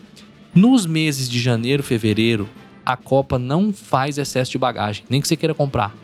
Nos 0.54 0.84
meses 0.84 1.26
de 1.26 1.40
janeiro, 1.40 1.82
fevereiro, 1.82 2.46
a 2.84 2.94
Copa 2.94 3.38
não 3.38 3.72
faz 3.72 4.18
excesso 4.18 4.50
de 4.52 4.58
bagagem, 4.58 5.02
nem 5.08 5.18
que 5.22 5.26
você 5.26 5.34
queira 5.34 5.54
comprar. 5.54 5.94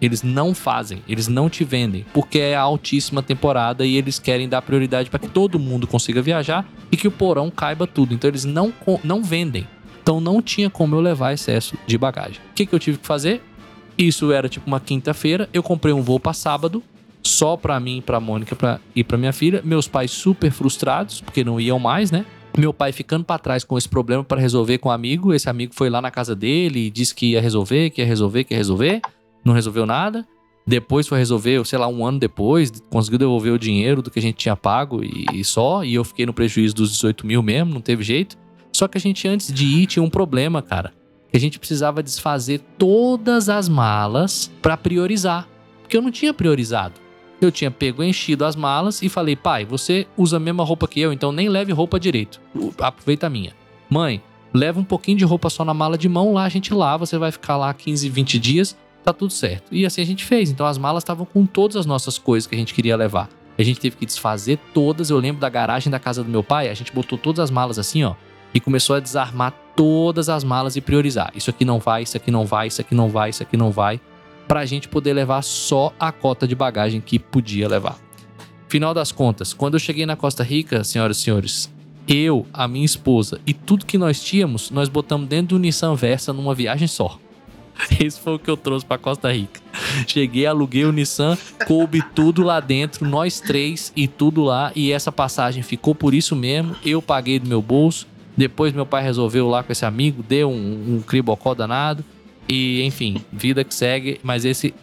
Eles 0.00 0.22
não 0.22 0.54
fazem, 0.54 1.02
eles 1.06 1.28
não 1.28 1.50
te 1.50 1.62
vendem, 1.62 2.06
porque 2.14 2.38
é 2.38 2.56
a 2.56 2.60
altíssima 2.62 3.22
temporada 3.22 3.84
e 3.84 3.94
eles 3.94 4.18
querem 4.18 4.48
dar 4.48 4.62
prioridade 4.62 5.10
para 5.10 5.18
que 5.18 5.28
todo 5.28 5.58
mundo 5.58 5.86
consiga 5.86 6.22
viajar 6.22 6.66
e 6.90 6.96
que 6.96 7.06
o 7.06 7.10
porão 7.10 7.50
caiba 7.50 7.86
tudo. 7.86 8.14
Então 8.14 8.28
eles 8.30 8.46
não, 8.46 8.72
não 9.04 9.22
vendem. 9.22 9.68
Então 10.02 10.22
não 10.22 10.40
tinha 10.40 10.70
como 10.70 10.94
eu 10.96 11.00
levar 11.00 11.34
excesso 11.34 11.76
de 11.86 11.98
bagagem. 11.98 12.40
O 12.50 12.54
que, 12.54 12.64
que 12.64 12.74
eu 12.74 12.78
tive 12.78 12.96
que 12.96 13.06
fazer? 13.06 13.42
Isso 13.98 14.30
era 14.32 14.48
tipo 14.48 14.66
uma 14.66 14.80
quinta-feira. 14.80 15.48
Eu 15.52 15.62
comprei 15.62 15.92
um 15.92 16.02
voo 16.02 16.20
para 16.20 16.32
sábado, 16.32 16.82
só 17.22 17.56
pra 17.56 17.80
mim, 17.80 18.02
pra 18.04 18.20
Mônica 18.20 18.54
pra, 18.54 18.80
e 18.94 19.02
pra 19.02 19.16
minha 19.16 19.32
filha. 19.32 19.62
Meus 19.64 19.88
pais 19.88 20.10
super 20.10 20.50
frustrados, 20.50 21.20
porque 21.20 21.42
não 21.42 21.60
iam 21.60 21.78
mais, 21.78 22.10
né? 22.10 22.24
Meu 22.56 22.72
pai 22.72 22.92
ficando 22.92 23.24
pra 23.24 23.38
trás 23.38 23.64
com 23.64 23.76
esse 23.76 23.88
problema 23.88 24.24
pra 24.24 24.40
resolver 24.40 24.78
com 24.78 24.88
um 24.88 24.92
amigo. 24.92 25.34
Esse 25.34 25.48
amigo 25.48 25.74
foi 25.74 25.90
lá 25.90 26.00
na 26.00 26.10
casa 26.10 26.34
dele 26.34 26.86
e 26.86 26.90
disse 26.90 27.14
que 27.14 27.32
ia 27.32 27.40
resolver, 27.40 27.90
que 27.90 28.00
ia 28.00 28.06
resolver, 28.06 28.44
que 28.44 28.54
ia 28.54 28.58
resolver. 28.58 29.00
Não 29.44 29.52
resolveu 29.52 29.84
nada. 29.84 30.26
Depois 30.66 31.06
foi 31.06 31.18
resolver, 31.18 31.64
sei 31.64 31.78
lá, 31.78 31.86
um 31.86 32.04
ano 32.04 32.18
depois, 32.18 32.72
conseguiu 32.90 33.20
devolver 33.20 33.52
o 33.52 33.58
dinheiro 33.58 34.02
do 34.02 34.10
que 34.10 34.18
a 34.18 34.22
gente 34.22 34.34
tinha 34.34 34.56
pago 34.56 35.04
e, 35.04 35.24
e 35.32 35.44
só. 35.44 35.84
E 35.84 35.94
eu 35.94 36.02
fiquei 36.02 36.26
no 36.26 36.32
prejuízo 36.32 36.74
dos 36.74 36.90
18 36.92 37.24
mil 37.24 37.42
mesmo, 37.42 37.72
não 37.72 37.80
teve 37.80 38.02
jeito. 38.02 38.36
Só 38.72 38.88
que 38.88 38.98
a 38.98 39.00
gente, 39.00 39.28
antes 39.28 39.52
de 39.52 39.64
ir, 39.64 39.86
tinha 39.86 40.02
um 40.02 40.10
problema, 40.10 40.60
cara. 40.60 40.92
A 41.36 41.38
gente 41.38 41.58
precisava 41.58 42.02
desfazer 42.02 42.62
todas 42.78 43.50
as 43.50 43.68
malas 43.68 44.50
pra 44.62 44.74
priorizar. 44.74 45.46
Porque 45.82 45.94
eu 45.94 46.00
não 46.00 46.10
tinha 46.10 46.32
priorizado. 46.32 46.94
Eu 47.38 47.52
tinha 47.52 47.70
pego, 47.70 48.02
enchido 48.02 48.42
as 48.42 48.56
malas 48.56 49.02
e 49.02 49.10
falei, 49.10 49.36
pai, 49.36 49.62
você 49.62 50.06
usa 50.16 50.38
a 50.38 50.40
mesma 50.40 50.64
roupa 50.64 50.88
que 50.88 50.98
eu, 50.98 51.12
então 51.12 51.32
nem 51.32 51.50
leve 51.50 51.72
roupa 51.72 52.00
direito. 52.00 52.40
Aproveita 52.78 53.26
a 53.26 53.30
minha. 53.30 53.52
Mãe, 53.90 54.22
leva 54.54 54.80
um 54.80 54.84
pouquinho 54.84 55.18
de 55.18 55.26
roupa 55.26 55.50
só 55.50 55.62
na 55.62 55.74
mala 55.74 55.98
de 55.98 56.08
mão, 56.08 56.32
lá 56.32 56.44
a 56.44 56.48
gente 56.48 56.72
lava, 56.72 57.04
você 57.04 57.18
vai 57.18 57.30
ficar 57.30 57.58
lá 57.58 57.74
15, 57.74 58.08
20 58.08 58.38
dias, 58.38 58.74
tá 59.04 59.12
tudo 59.12 59.30
certo. 59.30 59.74
E 59.74 59.84
assim 59.84 60.00
a 60.00 60.06
gente 60.06 60.24
fez. 60.24 60.50
Então 60.50 60.64
as 60.64 60.78
malas 60.78 61.02
estavam 61.02 61.26
com 61.26 61.44
todas 61.44 61.76
as 61.76 61.84
nossas 61.84 62.16
coisas 62.16 62.46
que 62.46 62.54
a 62.54 62.58
gente 62.58 62.72
queria 62.72 62.96
levar. 62.96 63.28
A 63.58 63.62
gente 63.62 63.78
teve 63.78 63.96
que 63.96 64.06
desfazer 64.06 64.58
todas. 64.72 65.10
Eu 65.10 65.18
lembro 65.18 65.42
da 65.42 65.50
garagem 65.50 65.90
da 65.90 65.98
casa 65.98 66.24
do 66.24 66.30
meu 66.30 66.42
pai, 66.42 66.70
a 66.70 66.74
gente 66.74 66.94
botou 66.94 67.18
todas 67.18 67.40
as 67.40 67.50
malas 67.50 67.78
assim, 67.78 68.04
ó, 68.04 68.14
e 68.54 68.58
começou 68.58 68.96
a 68.96 69.00
desarmar 69.00 69.52
todas 69.76 70.28
as 70.28 70.42
malas 70.42 70.74
e 70.74 70.80
priorizar. 70.80 71.30
Isso 71.36 71.50
aqui 71.50 71.64
não 71.64 71.78
vai, 71.78 72.02
isso 72.02 72.16
aqui 72.16 72.30
não 72.30 72.44
vai, 72.44 72.66
isso 72.68 72.80
aqui 72.80 72.94
não 72.94 73.08
vai, 73.08 73.30
isso 73.30 73.42
aqui 73.42 73.56
não 73.56 73.70
vai, 73.70 74.00
pra 74.48 74.64
gente 74.64 74.88
poder 74.88 75.12
levar 75.12 75.42
só 75.42 75.92
a 76.00 76.10
cota 76.10 76.48
de 76.48 76.54
bagagem 76.54 77.00
que 77.00 77.18
podia 77.18 77.68
levar. 77.68 77.98
Final 78.68 78.94
das 78.94 79.12
contas, 79.12 79.52
quando 79.52 79.74
eu 79.74 79.80
cheguei 79.80 80.06
na 80.06 80.16
Costa 80.16 80.42
Rica, 80.42 80.82
senhoras 80.82 81.18
e 81.18 81.20
senhores, 81.20 81.72
eu, 82.08 82.46
a 82.52 82.66
minha 82.66 82.84
esposa 82.84 83.40
e 83.46 83.52
tudo 83.52 83.86
que 83.86 83.98
nós 83.98 84.20
tínhamos, 84.22 84.70
nós 84.70 84.88
botamos 84.88 85.28
dentro 85.28 85.56
do 85.56 85.60
Nissan 85.60 85.94
Versa 85.94 86.32
numa 86.32 86.54
viagem 86.54 86.88
só. 86.88 87.18
Esse 88.00 88.18
foi 88.18 88.34
o 88.34 88.38
que 88.38 88.50
eu 88.50 88.56
trouxe 88.56 88.86
pra 88.86 88.96
Costa 88.96 89.32
Rica. 89.32 89.60
Cheguei, 90.06 90.46
aluguei 90.46 90.84
o 90.84 90.92
Nissan, 90.92 91.36
coube 91.66 92.02
tudo 92.14 92.42
lá 92.42 92.60
dentro, 92.60 93.06
nós 93.06 93.40
três 93.40 93.92
e 93.94 94.08
tudo 94.08 94.42
lá. 94.42 94.72
E 94.74 94.92
essa 94.92 95.12
passagem 95.12 95.62
ficou 95.62 95.94
por 95.94 96.14
isso 96.14 96.34
mesmo. 96.34 96.74
Eu 96.84 97.02
paguei 97.02 97.38
do 97.38 97.48
meu 97.48 97.60
bolso. 97.60 98.06
Depois 98.36 98.72
meu 98.72 98.86
pai 98.86 99.02
resolveu 99.02 99.48
lá 99.48 99.62
com 99.62 99.72
esse 99.72 99.84
amigo, 99.84 100.22
deu 100.22 100.50
um, 100.50 100.96
um 100.96 101.00
cribocó 101.00 101.54
danado. 101.54 102.04
E 102.48 102.82
enfim, 102.82 103.22
vida 103.32 103.64
que 103.64 103.74
segue. 103.74 104.20
Mas 104.22 104.44
esse, 104.44 104.74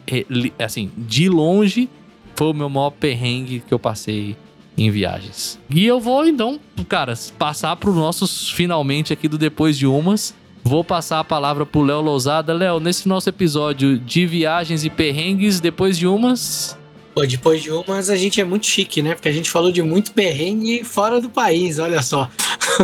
assim, 0.59 0.91
de 0.97 1.29
longe, 1.29 1.89
foi 2.35 2.47
o 2.47 2.53
meu 2.53 2.69
maior 2.69 2.89
perrengue 2.89 3.63
que 3.65 3.73
eu 3.73 3.79
passei 3.79 4.35
em 4.77 4.89
viagens. 4.89 5.59
E 5.69 5.85
eu 5.85 5.99
vou 5.99 6.25
então, 6.25 6.59
cara, 6.89 7.13
passar 7.37 7.75
pro 7.75 7.93
nossos 7.93 8.49
finalmente 8.49 9.13
aqui 9.13 9.27
do 9.27 9.37
Depois 9.37 9.77
de 9.77 9.85
Umas. 9.85 10.33
Vou 10.63 10.83
passar 10.83 11.19
a 11.19 11.23
palavra 11.23 11.65
pro 11.65 11.81
Léo 11.81 12.01
Lousada. 12.01 12.53
Léo, 12.53 12.79
nesse 12.79 13.07
nosso 13.07 13.27
episódio 13.27 13.99
de 13.99 14.25
viagens 14.25 14.85
e 14.85 14.89
perrengues, 14.89 15.59
depois 15.59 15.97
de 15.97 16.07
umas. 16.07 16.77
Pô, 17.13 17.25
depois 17.25 17.61
de 17.61 17.69
umas, 17.69 18.09
a 18.09 18.15
gente 18.15 18.41
é 18.41 18.43
muito 18.43 18.65
chique, 18.65 19.01
né? 19.01 19.13
Porque 19.13 19.29
a 19.29 19.31
gente 19.31 19.49
falou 19.49 19.71
de 19.71 19.81
muito 19.83 20.11
perrengue 20.13 20.83
fora 20.83 21.21
do 21.21 21.29
país, 21.29 21.77
olha 21.77 22.01
só. 22.01 22.29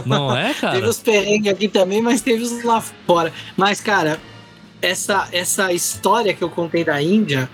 Não 0.05 0.35
é, 0.35 0.53
Teve 0.53 0.59
cara? 0.59 0.89
os 0.89 0.99
perrengues 0.99 1.51
aqui 1.51 1.67
também, 1.67 2.01
mas 2.01 2.21
teve 2.21 2.43
os 2.43 2.63
lá 2.63 2.79
fora. 2.79 3.33
Mas, 3.57 3.81
cara, 3.81 4.19
essa, 4.81 5.27
essa 5.31 5.73
história 5.73 6.33
que 6.33 6.43
eu 6.43 6.49
contei 6.49 6.83
da 6.83 7.01
Índia, 7.01 7.49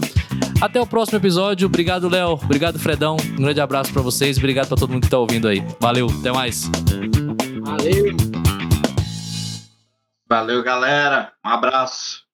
Até 0.60 0.80
o 0.80 0.86
próximo 0.86 1.18
episódio. 1.18 1.66
Obrigado, 1.66 2.09
Léo. 2.09 2.32
Obrigado, 2.32 2.78
Fredão. 2.78 3.16
Um 3.39 3.43
grande 3.43 3.60
abraço 3.60 3.93
pra 3.93 4.02
vocês. 4.02 4.36
Obrigado 4.39 4.68
pra 4.68 4.76
todo 4.76 4.90
mundo 4.90 5.05
que 5.05 5.10
tá 5.10 5.18
ouvindo 5.18 5.48
aí. 5.48 5.64
Valeu, 5.80 6.09
até 6.20 6.32
mais. 6.32 6.70
Valeu! 7.62 8.16
Valeu, 10.28 10.62
galera. 10.62 11.32
Um 11.44 11.48
abraço. 11.48 12.27